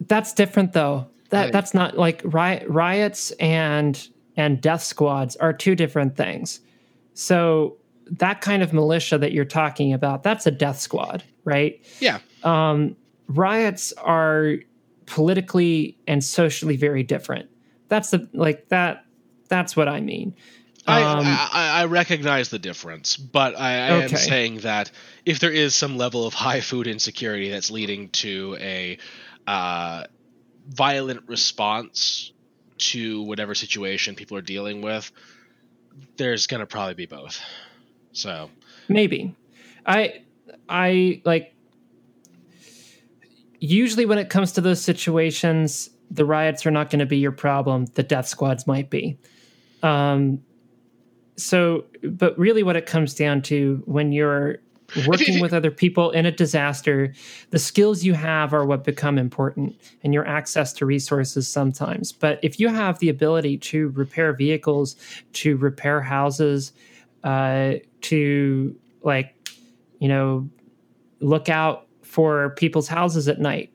That's 0.00 0.34
different 0.34 0.74
though. 0.74 1.08
That 1.30 1.52
that's 1.52 1.72
not 1.72 1.96
like 1.96 2.20
riot, 2.24 2.68
riots 2.68 3.30
and 3.32 4.08
and 4.36 4.60
death 4.60 4.82
squads 4.82 5.36
are 5.36 5.52
two 5.52 5.74
different 5.74 6.16
things. 6.16 6.60
So 7.14 7.78
that 8.10 8.40
kind 8.40 8.62
of 8.62 8.72
militia 8.72 9.18
that 9.18 9.32
you're 9.32 9.44
talking 9.44 9.92
about, 9.92 10.22
that's 10.22 10.46
a 10.46 10.50
death 10.50 10.78
squad, 10.78 11.24
right? 11.44 11.84
Yeah. 12.00 12.18
Um, 12.42 12.96
riots 13.28 13.92
are 13.94 14.56
politically 15.06 15.98
and 16.06 16.22
socially 16.22 16.76
very 16.76 17.02
different. 17.02 17.48
That's 17.88 18.10
the 18.10 18.28
like 18.32 18.68
that. 18.68 19.04
That's 19.48 19.76
what 19.76 19.88
I 19.88 20.00
mean. 20.00 20.34
Um, 20.86 21.24
I, 21.24 21.48
I, 21.52 21.80
I 21.80 21.84
recognize 21.86 22.50
the 22.50 22.58
difference, 22.58 23.16
but 23.16 23.58
I, 23.58 23.88
I 23.88 23.90
okay. 23.92 24.02
am 24.04 24.16
saying 24.16 24.58
that 24.58 24.90
if 25.24 25.38
there 25.38 25.50
is 25.50 25.74
some 25.74 25.96
level 25.96 26.26
of 26.26 26.34
high 26.34 26.60
food 26.60 26.86
insecurity 26.86 27.48
that's 27.48 27.70
leading 27.70 28.10
to 28.10 28.58
a 28.60 28.98
uh, 29.46 30.04
violent 30.68 31.26
response 31.26 32.32
to 32.76 33.22
whatever 33.22 33.54
situation 33.54 34.14
people 34.14 34.36
are 34.36 34.42
dealing 34.42 34.82
with, 34.82 35.10
there's 36.16 36.46
going 36.46 36.60
to 36.60 36.66
probably 36.66 36.94
be 36.94 37.06
both. 37.06 37.40
So 38.14 38.50
maybe 38.88 39.34
I 39.86 40.22
I 40.68 41.20
like 41.24 41.54
usually 43.60 44.06
when 44.06 44.18
it 44.18 44.30
comes 44.30 44.52
to 44.52 44.60
those 44.60 44.80
situations, 44.80 45.90
the 46.10 46.24
riots 46.24 46.64
are 46.66 46.70
not 46.70 46.90
going 46.90 47.00
to 47.00 47.06
be 47.06 47.18
your 47.18 47.32
problem. 47.32 47.86
The 47.94 48.02
death 48.02 48.28
squads 48.28 48.66
might 48.66 48.90
be. 48.90 49.18
Um, 49.82 50.42
so, 51.36 51.84
but 52.02 52.38
really, 52.38 52.62
what 52.62 52.76
it 52.76 52.86
comes 52.86 53.14
down 53.14 53.42
to 53.42 53.82
when 53.86 54.12
you're 54.12 54.58
working 55.06 55.40
with 55.40 55.52
other 55.54 55.70
people 55.70 56.10
in 56.12 56.26
a 56.26 56.30
disaster, 56.30 57.12
the 57.50 57.58
skills 57.58 58.04
you 58.04 58.14
have 58.14 58.54
are 58.54 58.64
what 58.64 58.84
become 58.84 59.18
important 59.18 59.74
and 60.02 60.14
your 60.14 60.26
access 60.26 60.72
to 60.74 60.86
resources 60.86 61.48
sometimes. 61.48 62.12
But 62.12 62.38
if 62.42 62.60
you 62.60 62.68
have 62.68 62.98
the 62.98 63.08
ability 63.08 63.58
to 63.58 63.88
repair 63.90 64.32
vehicles, 64.34 64.96
to 65.34 65.56
repair 65.56 66.00
houses, 66.00 66.72
uh, 67.24 67.74
to 68.02 68.76
like 69.02 69.34
you 69.98 70.08
know 70.08 70.48
look 71.20 71.48
out 71.48 71.86
for 72.02 72.50
people's 72.50 72.86
houses 72.86 73.26
at 73.26 73.40
night 73.40 73.72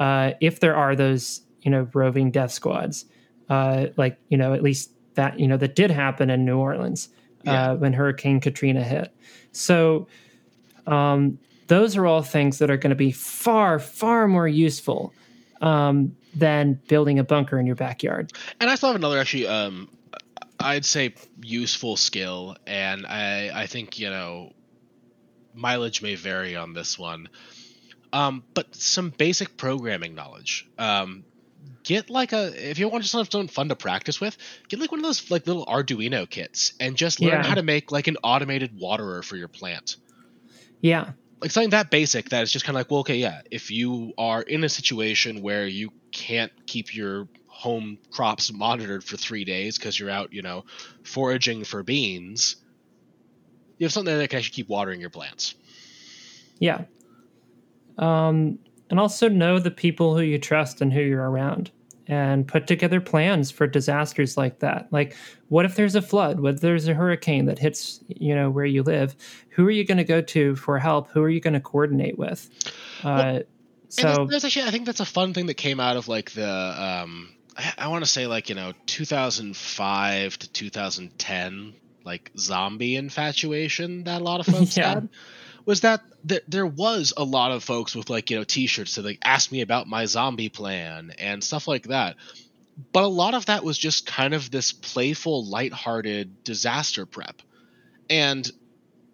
uh, 0.00 0.32
if 0.40 0.60
there 0.60 0.74
are 0.74 0.96
those 0.96 1.42
you 1.60 1.70
know 1.70 1.88
roving 1.94 2.30
death 2.30 2.50
squads. 2.50 3.04
Uh, 3.48 3.86
like 3.96 4.18
you 4.28 4.36
know 4.36 4.54
at 4.54 4.62
least 4.62 4.90
that 5.14 5.38
you 5.38 5.46
know 5.46 5.56
that 5.56 5.76
did 5.76 5.90
happen 5.90 6.30
in 6.30 6.44
New 6.44 6.58
Orleans 6.58 7.08
uh, 7.46 7.50
yeah. 7.50 7.72
when 7.74 7.92
Hurricane 7.92 8.40
Katrina 8.40 8.82
hit. 8.82 9.14
So 9.52 10.08
um, 10.86 11.38
those 11.68 11.96
are 11.96 12.06
all 12.06 12.22
things 12.22 12.58
that 12.58 12.70
are 12.70 12.76
going 12.76 12.90
to 12.90 12.96
be 12.96 13.12
far 13.12 13.78
far 13.78 14.26
more 14.26 14.48
useful 14.48 15.12
um, 15.60 16.16
than 16.34 16.80
building 16.88 17.18
a 17.18 17.24
bunker 17.24 17.58
in 17.58 17.66
your 17.66 17.76
backyard. 17.76 18.32
And 18.60 18.70
I 18.70 18.74
still 18.74 18.88
have 18.88 18.96
another 18.96 19.18
actually 19.18 19.46
um, 19.46 19.88
I'd 20.58 20.84
say 20.84 21.14
useful 21.42 21.96
skill, 21.96 22.56
and 22.66 23.06
I 23.06 23.50
I 23.54 23.66
think 23.66 23.98
you 23.98 24.10
know 24.10 24.52
mileage 25.54 26.02
may 26.02 26.14
vary 26.14 26.56
on 26.56 26.74
this 26.74 26.98
one, 26.98 27.28
um, 28.12 28.44
but 28.54 28.74
some 28.74 29.10
basic 29.10 29.56
programming 29.56 30.14
knowledge. 30.14 30.68
Um, 30.78 31.24
get 31.82 32.10
like 32.10 32.32
a 32.32 32.70
if 32.70 32.78
you 32.78 32.88
want 32.88 33.04
just 33.04 33.12
something 33.12 33.48
fun 33.48 33.68
to 33.68 33.76
practice 33.76 34.20
with, 34.20 34.36
get 34.68 34.80
like 34.80 34.90
one 34.90 35.00
of 35.00 35.04
those 35.04 35.30
like 35.30 35.46
little 35.46 35.64
Arduino 35.66 36.28
kits 36.28 36.72
and 36.80 36.96
just 36.96 37.20
learn 37.20 37.30
yeah. 37.30 37.46
how 37.46 37.54
to 37.54 37.62
make 37.62 37.92
like 37.92 38.08
an 38.08 38.16
automated 38.22 38.78
waterer 38.78 39.22
for 39.22 39.36
your 39.36 39.48
plant. 39.48 39.96
Yeah. 40.80 41.12
Like 41.40 41.50
something 41.50 41.70
that 41.70 41.90
basic 41.90 42.30
that 42.30 42.42
is 42.42 42.52
just 42.52 42.64
kind 42.64 42.76
of 42.76 42.80
like, 42.80 42.90
well, 42.90 43.00
okay, 43.00 43.16
yeah. 43.16 43.42
If 43.50 43.70
you 43.70 44.14
are 44.16 44.42
in 44.42 44.64
a 44.64 44.68
situation 44.68 45.42
where 45.42 45.66
you 45.66 45.90
can't 46.10 46.52
keep 46.66 46.94
your 46.94 47.28
home 47.56 47.96
crops 48.10 48.52
monitored 48.52 49.02
for 49.02 49.16
three 49.16 49.44
days 49.44 49.78
because 49.78 49.98
you're 49.98 50.10
out, 50.10 50.30
you 50.30 50.42
know, 50.42 50.64
foraging 51.02 51.64
for 51.64 51.82
beans, 51.82 52.56
you 53.78 53.86
have 53.86 53.92
something 53.92 54.16
that 54.16 54.28
can 54.28 54.38
actually 54.38 54.54
keep 54.54 54.68
watering 54.68 55.00
your 55.00 55.08
plants. 55.10 55.54
Yeah. 56.58 56.84
Um, 57.96 58.58
and 58.90 59.00
also 59.00 59.30
know 59.30 59.58
the 59.58 59.70
people 59.70 60.14
who 60.14 60.22
you 60.22 60.38
trust 60.38 60.82
and 60.82 60.92
who 60.92 61.00
you're 61.00 61.28
around 61.28 61.70
and 62.06 62.46
put 62.46 62.66
together 62.66 63.00
plans 63.00 63.50
for 63.50 63.66
disasters 63.66 64.36
like 64.36 64.58
that. 64.58 64.88
Like, 64.92 65.16
what 65.48 65.64
if 65.64 65.76
there's 65.76 65.94
a 65.94 66.02
flood? 66.02 66.38
What 66.40 66.54
if 66.54 66.60
there's 66.60 66.86
a 66.86 66.94
hurricane 66.94 67.46
that 67.46 67.58
hits, 67.58 68.00
you 68.06 68.34
know, 68.34 68.50
where 68.50 68.66
you 68.66 68.82
live? 68.82 69.16
Who 69.48 69.66
are 69.66 69.70
you 69.70 69.84
going 69.84 69.98
to 69.98 70.04
go 70.04 70.20
to 70.20 70.56
for 70.56 70.78
help? 70.78 71.08
Who 71.10 71.22
are 71.22 71.30
you 71.30 71.40
going 71.40 71.54
to 71.54 71.60
coordinate 71.60 72.18
with? 72.18 72.50
Uh, 73.02 73.40
So 73.88 74.26
there's 74.28 74.44
actually, 74.44 74.66
I 74.66 74.72
think 74.72 74.84
that's 74.84 75.00
a 75.00 75.06
fun 75.06 75.32
thing 75.32 75.46
that 75.46 75.54
came 75.54 75.80
out 75.80 75.96
of 75.96 76.08
like 76.08 76.32
the, 76.32 76.46
um, 76.46 77.32
I, 77.56 77.72
I 77.78 77.88
want 77.88 78.04
to 78.04 78.10
say 78.10 78.26
like 78.26 78.48
you 78.48 78.54
know 78.54 78.72
2005 78.86 80.38
to 80.38 80.52
2010, 80.52 81.74
like 82.04 82.30
zombie 82.38 82.96
infatuation 82.96 84.04
that 84.04 84.20
a 84.20 84.24
lot 84.24 84.40
of 84.40 84.46
folks 84.54 84.76
Yeah. 84.76 84.94
had. 84.94 85.08
Was 85.64 85.80
that 85.80 86.00
th- 86.28 86.44
there 86.46 86.66
was 86.66 87.12
a 87.16 87.24
lot 87.24 87.50
of 87.50 87.64
folks 87.64 87.94
with 87.96 88.08
like 88.08 88.30
you 88.30 88.36
know 88.36 88.44
T-shirts 88.44 88.94
that 88.94 89.04
like 89.04 89.18
ask 89.24 89.50
me 89.50 89.62
about 89.62 89.88
my 89.88 90.04
zombie 90.06 90.48
plan 90.48 91.12
and 91.18 91.42
stuff 91.42 91.66
like 91.66 91.88
that, 91.88 92.16
but 92.92 93.02
a 93.02 93.08
lot 93.08 93.34
of 93.34 93.46
that 93.46 93.64
was 93.64 93.76
just 93.76 94.06
kind 94.06 94.32
of 94.32 94.50
this 94.50 94.72
playful, 94.72 95.44
lighthearted 95.44 96.44
disaster 96.44 97.04
prep, 97.04 97.42
and 98.08 98.48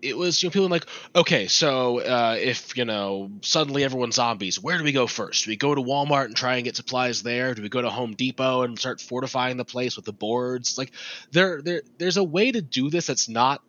it 0.02 0.16
was 0.16 0.42
you 0.42 0.48
know 0.48 0.52
people 0.52 0.68
like 0.68 0.86
okay 1.14 1.46
so 1.46 2.00
uh, 2.00 2.36
if 2.38 2.76
you 2.76 2.84
know 2.84 3.30
suddenly 3.42 3.84
everyone's 3.84 4.16
zombies 4.16 4.60
where 4.60 4.76
do 4.78 4.84
we 4.84 4.92
go 4.92 5.06
first? 5.06 5.44
Do 5.44 5.50
we 5.50 5.56
go 5.56 5.74
to 5.74 5.80
walmart 5.80 6.26
and 6.26 6.36
try 6.36 6.56
and 6.56 6.64
get 6.64 6.76
supplies 6.76 7.22
there? 7.22 7.54
Do 7.54 7.62
we 7.62 7.68
go 7.68 7.82
to 7.82 7.90
home 7.90 8.14
depot 8.14 8.62
and 8.62 8.78
start 8.78 9.00
fortifying 9.00 9.56
the 9.56 9.64
place 9.64 9.96
with 9.96 10.04
the 10.04 10.12
boards? 10.12 10.76
Like 10.76 10.92
there 11.30 11.62
there 11.62 11.82
there's 11.98 12.16
a 12.16 12.24
way 12.24 12.50
to 12.52 12.60
do 12.60 12.90
this 12.90 13.06
that's 13.06 13.28
not 13.28 13.62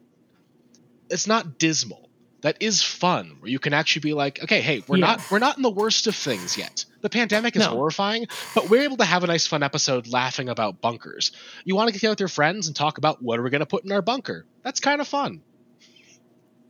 it's 1.09 1.27
not 1.27 1.57
dismal. 1.59 2.09
That 2.41 2.57
is 2.59 2.81
fun 2.83 3.37
where 3.39 3.49
you 3.49 3.59
can 3.59 3.73
actually 3.73 4.01
be 4.01 4.13
like 4.13 4.43
okay 4.43 4.59
hey 4.61 4.83
we're 4.87 4.97
Yeah. 4.97 5.05
not 5.05 5.31
we're 5.31 5.39
not 5.39 5.55
in 5.57 5.63
the 5.63 5.69
worst 5.69 6.07
of 6.07 6.15
things 6.15 6.57
yet. 6.57 6.83
The 7.01 7.09
pandemic 7.09 7.55
is 7.55 7.61
No. 7.61 7.69
horrifying 7.69 8.25
but 8.53 8.69
we're 8.69 8.83
able 8.83 8.97
to 8.97 9.05
have 9.05 9.23
a 9.23 9.27
nice 9.27 9.47
fun 9.47 9.63
episode 9.63 10.07
laughing 10.07 10.49
about 10.49 10.81
bunkers. 10.81 11.31
You 11.63 11.75
want 11.75 11.87
to 11.87 11.91
get 11.93 11.99
together 11.99 12.11
with 12.13 12.19
your 12.19 12.27
friends 12.29 12.67
and 12.67 12.75
talk 12.75 12.97
about 12.97 13.21
what 13.21 13.39
are 13.39 13.43
we 13.43 13.49
going 13.49 13.59
to 13.59 13.65
put 13.65 13.85
in 13.85 13.91
our 13.93 14.01
bunker? 14.01 14.45
That's 14.63 14.79
kind 14.81 14.99
of 14.99 15.07
fun 15.07 15.41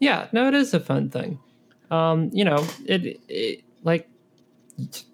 yeah, 0.03 0.27
no, 0.33 0.47
it 0.47 0.53
is 0.53 0.73
a 0.73 0.79
fun 0.79 1.09
thing. 1.09 1.39
Um, 1.89 2.29
you 2.33 2.43
know, 2.43 2.67
it, 2.85 3.21
it 3.29 3.63
like 3.83 4.09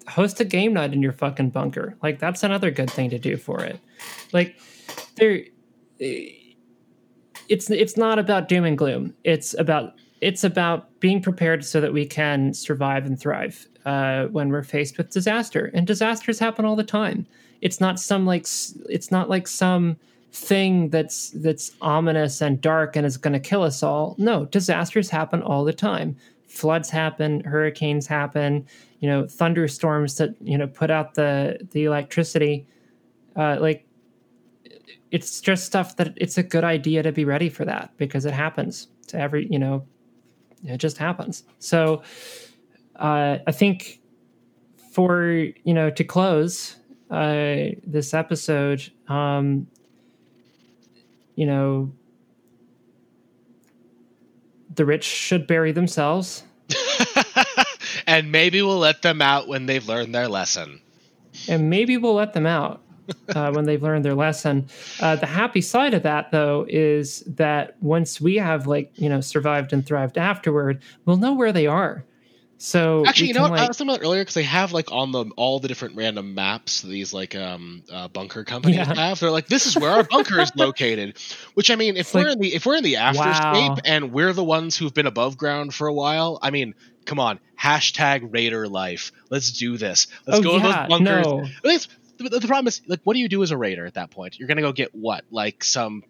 host 0.08 0.40
a 0.40 0.44
game 0.44 0.72
night 0.72 0.92
in 0.92 1.00
your 1.00 1.12
fucking 1.12 1.50
bunker. 1.50 1.96
Like 2.02 2.18
that's 2.18 2.42
another 2.42 2.70
good 2.72 2.90
thing 2.90 3.08
to 3.10 3.18
do 3.18 3.36
for 3.36 3.62
it. 3.62 3.78
Like 4.32 4.58
there, 5.16 5.44
it's 6.00 7.70
it's 7.70 7.96
not 7.96 8.18
about 8.18 8.48
doom 8.48 8.64
and 8.64 8.76
gloom. 8.76 9.14
It's 9.22 9.54
about 9.58 9.94
it's 10.20 10.42
about 10.42 10.98
being 10.98 11.22
prepared 11.22 11.64
so 11.64 11.80
that 11.80 11.92
we 11.92 12.04
can 12.04 12.52
survive 12.52 13.06
and 13.06 13.18
thrive 13.18 13.66
uh, 13.86 14.24
when 14.26 14.50
we're 14.50 14.64
faced 14.64 14.98
with 14.98 15.10
disaster. 15.10 15.70
And 15.72 15.86
disasters 15.86 16.38
happen 16.38 16.64
all 16.64 16.76
the 16.76 16.84
time. 16.84 17.26
It's 17.60 17.80
not 17.80 18.00
some 18.00 18.26
like 18.26 18.46
it's 18.88 19.10
not 19.12 19.28
like 19.28 19.46
some 19.46 19.98
thing 20.32 20.90
that's 20.90 21.30
that's 21.30 21.72
ominous 21.80 22.40
and 22.40 22.60
dark 22.60 22.96
and 22.96 23.06
is 23.06 23.16
going 23.16 23.32
to 23.32 23.40
kill 23.40 23.62
us 23.62 23.82
all. 23.82 24.14
No, 24.18 24.44
disasters 24.46 25.10
happen 25.10 25.42
all 25.42 25.64
the 25.64 25.72
time. 25.72 26.16
Floods 26.46 26.90
happen, 26.90 27.40
hurricanes 27.44 28.06
happen, 28.06 28.66
you 29.00 29.08
know, 29.08 29.26
thunderstorms 29.26 30.16
that 30.16 30.34
you 30.40 30.58
know 30.58 30.66
put 30.66 30.90
out 30.90 31.14
the 31.14 31.66
the 31.72 31.84
electricity. 31.84 32.66
Uh, 33.36 33.56
like 33.60 33.86
it's 35.10 35.40
just 35.40 35.64
stuff 35.64 35.96
that 35.96 36.14
it's 36.16 36.38
a 36.38 36.42
good 36.42 36.64
idea 36.64 37.02
to 37.02 37.12
be 37.12 37.24
ready 37.24 37.48
for 37.48 37.64
that 37.64 37.92
because 37.96 38.24
it 38.24 38.32
happens 38.32 38.88
to 39.08 39.18
every 39.18 39.46
you 39.50 39.58
know 39.58 39.84
it 40.64 40.78
just 40.78 40.98
happens 40.98 41.44
so 41.58 42.02
uh, 42.96 43.38
i 43.46 43.52
think 43.52 44.00
for 44.92 45.46
you 45.64 45.74
know 45.74 45.90
to 45.90 46.04
close 46.04 46.76
uh, 47.10 47.70
this 47.84 48.14
episode 48.14 48.92
um, 49.08 49.66
you 51.40 51.46
know 51.46 51.90
the 54.74 54.84
rich 54.84 55.04
should 55.04 55.46
bury 55.46 55.72
themselves 55.72 56.42
and 58.06 58.30
maybe 58.30 58.60
we'll 58.60 58.78
let 58.78 59.00
them 59.00 59.22
out 59.22 59.48
when 59.48 59.64
they've 59.64 59.88
learned 59.88 60.14
their 60.14 60.28
lesson. 60.28 60.82
and 61.48 61.70
maybe 61.70 61.96
we'll 61.96 62.14
let 62.14 62.34
them 62.34 62.46
out 62.46 62.82
uh, 63.34 63.50
when 63.54 63.64
they've 63.64 63.82
learned 63.82 64.04
their 64.04 64.14
lesson. 64.14 64.68
Uh, 65.00 65.16
the 65.16 65.26
happy 65.26 65.62
side 65.62 65.94
of 65.94 66.02
that, 66.02 66.30
though, 66.30 66.66
is 66.68 67.20
that 67.26 67.74
once 67.80 68.20
we 68.20 68.36
have 68.36 68.66
like 68.66 68.92
you 68.96 69.08
know 69.08 69.22
survived 69.22 69.72
and 69.72 69.86
thrived 69.86 70.18
afterward, 70.18 70.82
we'll 71.06 71.16
know 71.16 71.32
where 71.32 71.52
they 71.52 71.66
are. 71.66 72.04
So 72.62 73.06
Actually, 73.06 73.28
you 73.28 73.34
know 73.34 73.48
what? 73.48 73.58
I 73.58 73.66
was 73.68 73.78
thinking 73.78 73.94
about 73.94 74.04
earlier 74.04 74.20
because 74.20 74.34
they 74.34 74.42
have 74.42 74.72
like 74.72 74.92
on 74.92 75.12
the 75.12 75.24
all 75.38 75.60
the 75.60 75.68
different 75.68 75.96
random 75.96 76.34
maps 76.34 76.82
these 76.82 77.10
like 77.14 77.34
um 77.34 77.82
uh, 77.90 78.08
bunker 78.08 78.44
companies 78.44 78.76
Yeah. 78.76 78.94
have. 78.94 79.18
They're 79.18 79.30
like, 79.30 79.46
this 79.46 79.64
is 79.64 79.78
where 79.78 79.90
our 79.90 80.02
bunker 80.04 80.38
is 80.40 80.52
located. 80.56 81.16
Which 81.54 81.70
I 81.70 81.76
mean, 81.76 81.96
if 81.96 82.00
It's 82.08 82.14
we're 82.14 82.24
like- 82.24 82.32
in 82.34 82.38
the 82.40 82.54
if 82.54 82.66
we're 82.66 82.76
in 82.76 82.84
the 82.84 82.94
afterscape 82.94 83.70
Wow. 83.70 83.76
and 83.86 84.12
we're 84.12 84.34
the 84.34 84.44
ones 84.44 84.76
who've 84.76 84.92
been 84.92 85.06
above 85.06 85.38
ground 85.38 85.72
for 85.72 85.86
a 85.88 85.94
while, 85.94 86.38
I 86.42 86.50
mean, 86.50 86.74
come 87.06 87.18
on, 87.18 87.40
hashtag 87.58 88.30
Raider 88.30 88.68
life. 88.68 89.10
Let's 89.30 89.52
do 89.52 89.78
this. 89.78 90.08
Let's 90.26 90.40
oh 90.40 90.42
go 90.42 90.58
to 90.58 90.64
yeah, 90.68 90.86
those 90.86 90.98
bunkers. 90.98 91.26
no, 91.26 91.46
least 91.64 91.88
the, 92.18 92.28
the 92.28 92.46
problem 92.46 92.66
is 92.68 92.82
like, 92.86 93.00
what 93.04 93.14
do 93.14 93.20
you 93.20 93.28
do 93.30 93.42
as 93.42 93.52
a 93.52 93.56
raider 93.56 93.86
at 93.86 93.94
that 93.94 94.10
point? 94.10 94.38
You're 94.38 94.48
gonna 94.48 94.60
go 94.60 94.72
get 94.72 94.94
what? 94.94 95.24
Like 95.30 95.64
some 95.64 96.02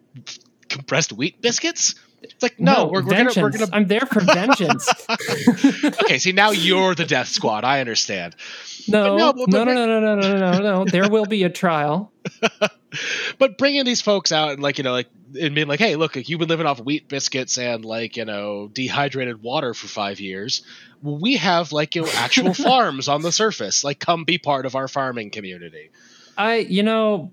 compressed 0.68 1.12
wheat 1.12 1.40
biscuits? 1.40 1.94
It's 2.22 2.42
like 2.42 2.60
no, 2.60 2.86
we're, 2.86 3.02
we're 3.02 3.10
gonna 3.10 3.32
we're 3.36 3.50
gonna 3.50 3.68
I'm 3.72 3.86
there 3.86 4.00
for 4.00 4.20
vengeance. 4.20 4.88
okay, 6.02 6.18
see 6.18 6.32
now 6.32 6.50
you're 6.50 6.94
the 6.94 7.06
death 7.06 7.28
squad. 7.28 7.64
I 7.64 7.80
understand. 7.80 8.36
no, 8.88 9.16
no, 9.16 9.32
no, 9.32 9.32
but- 9.32 9.48
no, 9.48 9.64
no, 9.64 9.86
no, 9.86 10.00
no, 10.00 10.14
no, 10.16 10.36
no, 10.36 10.52
no, 10.52 10.58
no. 10.58 10.84
There 10.84 11.08
will 11.08 11.26
be 11.26 11.42
a 11.44 11.50
trial. 11.50 12.12
But 13.38 13.56
bringing 13.56 13.84
these 13.84 14.00
folks 14.00 14.32
out 14.32 14.50
and 14.50 14.62
like 14.62 14.78
you 14.78 14.84
know 14.84 14.92
like 14.92 15.08
and 15.40 15.54
being 15.54 15.68
like, 15.68 15.78
hey, 15.78 15.94
look, 15.94 16.16
you've 16.16 16.40
been 16.40 16.48
living 16.48 16.66
off 16.66 16.80
wheat 16.80 17.08
biscuits 17.08 17.56
and 17.56 17.84
like 17.84 18.16
you 18.16 18.24
know 18.24 18.68
dehydrated 18.72 19.42
water 19.42 19.74
for 19.74 19.86
five 19.86 20.18
years. 20.18 20.62
We 21.00 21.36
have 21.36 21.70
like 21.72 21.94
you 21.94 22.02
know 22.02 22.08
actual 22.16 22.52
farms 22.68 23.08
on 23.08 23.22
the 23.22 23.30
surface. 23.32 23.84
Like, 23.84 24.00
come 24.00 24.24
be 24.24 24.38
part 24.38 24.66
of 24.66 24.74
our 24.74 24.88
farming 24.88 25.30
community. 25.30 25.90
I, 26.36 26.56
you 26.56 26.82
know, 26.82 27.32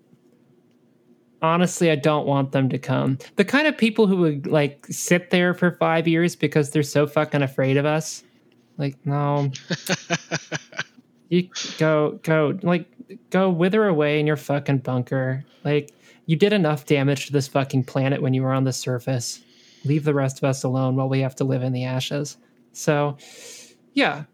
honestly, 1.42 1.92
I 1.92 1.96
don't 1.96 2.26
want 2.26 2.52
them 2.52 2.70
to 2.70 2.78
come. 2.78 3.18
The 3.36 3.46
kind 3.46 3.68
of 3.68 3.78
people 3.78 4.08
who 4.08 4.18
would 4.18 4.48
like 4.48 4.86
sit 4.88 5.30
there 5.30 5.54
for 5.54 5.72
five 5.72 6.08
years 6.08 6.36
because 6.36 6.72
they're 6.72 6.84
so 6.84 7.08
fucking 7.08 7.42
afraid 7.42 7.78
of 7.78 7.86
us. 7.86 8.24
Like, 8.78 8.96
no, 9.06 9.52
you 11.30 11.50
go, 11.78 12.20
go, 12.24 12.60
like, 12.62 12.88
go 13.30 13.50
wither 13.50 13.88
away 13.88 14.20
in 14.20 14.28
your 14.28 14.36
fucking 14.36 14.80
bunker. 14.80 15.44
Like, 15.64 15.92
you 16.28 16.36
did 16.36 16.54
enough 16.54 16.86
damage 16.86 17.26
to 17.28 17.34
this 17.34 17.48
fucking 17.48 17.86
planet 17.86 18.22
when 18.22 18.34
you 18.34 18.44
were 18.44 18.54
on 18.54 18.66
the 18.66 18.74
surface. 18.74 19.42
Leave 19.84 20.04
the 20.04 20.14
rest 20.14 20.38
of 20.38 20.44
us 20.44 20.64
alone 20.64 20.96
while 20.96 21.10
we 21.10 21.22
have 21.22 21.36
to 21.36 21.44
live 21.44 21.64
in 21.64 21.74
the 21.74 21.86
ashes. 21.86 22.38
So, 22.74 23.18
yeah, 23.94 24.26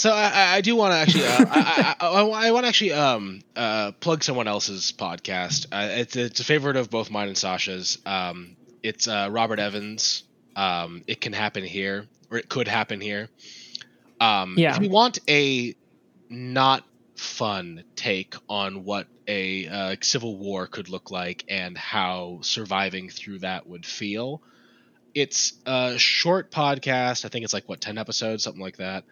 So 0.00 0.10
I, 0.10 0.54
I- 0.56 0.60
do 0.62 0.76
want 0.76 0.92
to 0.92 0.96
actually, 0.96 1.26
uh, 1.26 1.44
I, 1.50 1.94
I, 2.00 2.06
I, 2.08 2.46
I 2.48 2.50
want 2.52 2.64
to 2.64 2.68
actually 2.68 2.92
um, 2.92 3.42
uh, 3.54 3.92
plug 3.92 4.24
someone 4.24 4.48
else's 4.48 4.94
podcast. 4.96 5.66
Uh, 5.70 5.88
it's 6.00 6.16
it's 6.16 6.40
a 6.40 6.44
favorite 6.44 6.76
of 6.76 6.88
both 6.88 7.10
mine 7.10 7.28
and 7.28 7.36
Sasha's. 7.36 7.98
Um, 8.06 8.56
it's 8.82 9.06
uh, 9.06 9.28
Robert 9.30 9.58
Evans. 9.58 10.22
Um, 10.56 11.02
it 11.06 11.20
can 11.20 11.34
happen 11.34 11.64
here, 11.64 12.06
or 12.30 12.38
it 12.38 12.48
could 12.48 12.66
happen 12.66 12.98
here. 13.02 13.28
Um, 14.18 14.54
Yeah. 14.56 14.74
If 14.74 14.82
you 14.82 14.88
want 14.88 15.18
a 15.28 15.74
not 16.30 16.82
fun 17.16 17.84
take 17.94 18.34
on 18.48 18.84
what 18.84 19.06
a 19.28 19.66
uh, 19.68 19.96
civil 20.00 20.38
war 20.38 20.66
could 20.66 20.88
look 20.88 21.10
like 21.10 21.44
and 21.46 21.76
how 21.76 22.38
surviving 22.40 23.10
through 23.10 23.40
that 23.40 23.66
would 23.66 23.84
feel, 23.84 24.40
it's 25.14 25.52
a 25.66 25.98
short 25.98 26.50
podcast. 26.50 27.26
I 27.26 27.28
think 27.28 27.44
it's 27.44 27.52
like 27.52 27.68
what 27.68 27.82
ten 27.82 27.98
episodes, 27.98 28.44
something 28.44 28.62
like 28.62 28.78
that 28.78 29.04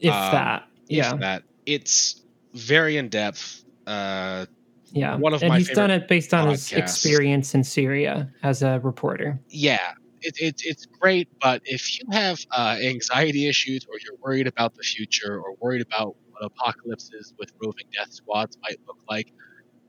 if 0.00 0.12
Um, 0.12 0.32
that, 0.32 0.68
if 0.88 0.96
yeah, 0.96 1.14
that 1.16 1.42
it's 1.66 2.22
very 2.54 2.96
in 2.96 3.08
depth 3.08 3.64
uh 3.86 4.44
yeah. 4.92 5.16
one 5.16 5.32
of 5.32 5.42
and 5.42 5.50
my 5.50 5.58
he's 5.58 5.70
done 5.70 5.90
it 5.90 6.08
based 6.08 6.34
on 6.34 6.48
his 6.48 6.72
experience 6.72 7.54
in 7.54 7.62
Syria 7.64 8.30
as 8.42 8.62
a 8.62 8.80
reporter. 8.80 9.40
yeah 9.48 9.92
it, 10.22 10.34
it, 10.38 10.60
it's 10.64 10.84
great 10.86 11.28
but 11.40 11.62
if 11.64 11.98
you 11.98 12.04
have 12.10 12.38
uh, 12.50 12.76
anxiety 12.82 13.48
issues 13.48 13.86
or 13.88 13.94
you're 14.04 14.16
worried 14.20 14.46
about 14.46 14.74
the 14.74 14.82
future 14.82 15.40
or 15.40 15.54
worried 15.60 15.80
about 15.80 16.16
what 16.30 16.44
apocalypses 16.44 17.32
with 17.38 17.50
roving 17.62 17.86
death 17.96 18.12
squads 18.12 18.58
might 18.62 18.78
look 18.86 18.98
like 19.08 19.32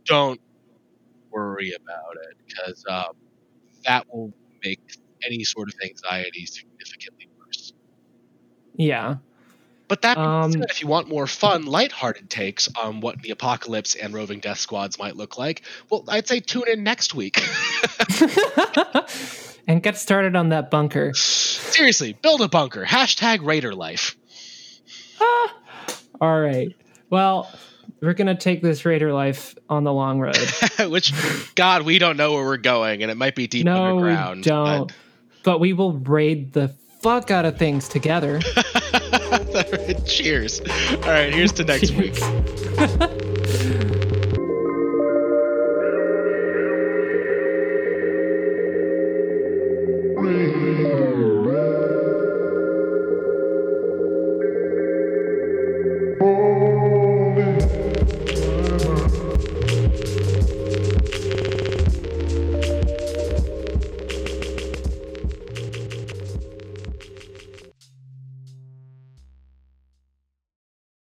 don't 0.06 0.40
worry 1.32 1.74
about 1.74 2.16
it 2.30 2.38
because 2.48 2.84
um, 2.90 3.14
that 3.86 4.06
will 4.14 4.32
make 4.64 4.80
any 5.26 5.44
sort 5.44 5.68
of 5.68 5.74
anxiety 5.84 6.46
significantly 6.46 7.28
worse 7.40 7.74
Yeah. 8.76 9.16
But 9.92 10.04
that 10.04 10.16
being 10.16 10.26
Um, 10.26 10.52
said, 10.54 10.68
if 10.70 10.82
you 10.82 10.88
want 10.88 11.10
more 11.10 11.28
fun, 11.28 11.66
lighthearted 11.66 12.30
takes 12.30 12.70
on 12.78 13.02
what 13.02 13.22
the 13.22 13.32
apocalypse 13.32 13.94
and 13.96 14.14
roving 14.14 14.40
death 14.40 14.60
squads 14.60 14.98
might 14.98 15.18
look 15.18 15.38
like, 15.38 15.64
well, 15.90 16.06
I'd 16.08 16.26
say 16.30 16.40
tune 16.40 16.64
in 16.72 16.82
next 16.86 17.14
week. 17.14 17.44
and 19.68 19.84
get 19.84 19.98
started 19.98 20.38
on 20.38 20.48
that 20.50 20.72
bunker. 20.72 21.14
Seriously, 21.14 22.14
build 22.14 22.40
a 22.40 22.48
bunker. 22.48 22.86
Hashtag 22.86 23.46
Raider 23.46 23.76
life. 23.76 24.16
Ah, 25.20 25.56
All 26.22 26.40
right. 26.40 26.74
Well, 27.10 27.52
we're 28.00 28.14
gonna 28.14 28.38
take 28.38 28.62
this 28.62 28.86
Raider 28.86 29.12
life 29.12 29.56
on 29.70 29.84
the 29.84 29.92
long 29.92 30.22
road. 30.22 30.38
Which, 30.80 31.12
God, 31.56 31.82
we 31.82 32.00
don't 32.00 32.16
know 32.16 32.32
where 32.32 32.46
we're 32.46 32.56
going, 32.56 33.02
and 33.04 33.12
it 33.12 33.18
might 33.18 33.36
be 33.36 33.48
deep 33.48 33.66
no, 33.66 33.84
underground. 33.98 34.38
we 34.38 34.44
don't. 34.44 34.88
but- 34.88 34.96
But 35.44 35.60
we 35.60 35.74
will 35.74 35.92
raid 35.92 36.54
the 36.54 36.74
fuck 37.02 37.30
out 37.30 37.44
of 37.44 37.58
things 37.58 37.90
together. 37.90 38.40
Cheers. 40.06 40.60
All 40.60 41.10
right, 41.10 41.34
here's 41.34 41.54
to 41.54 41.64
next 41.64 41.92
week. 41.92 42.20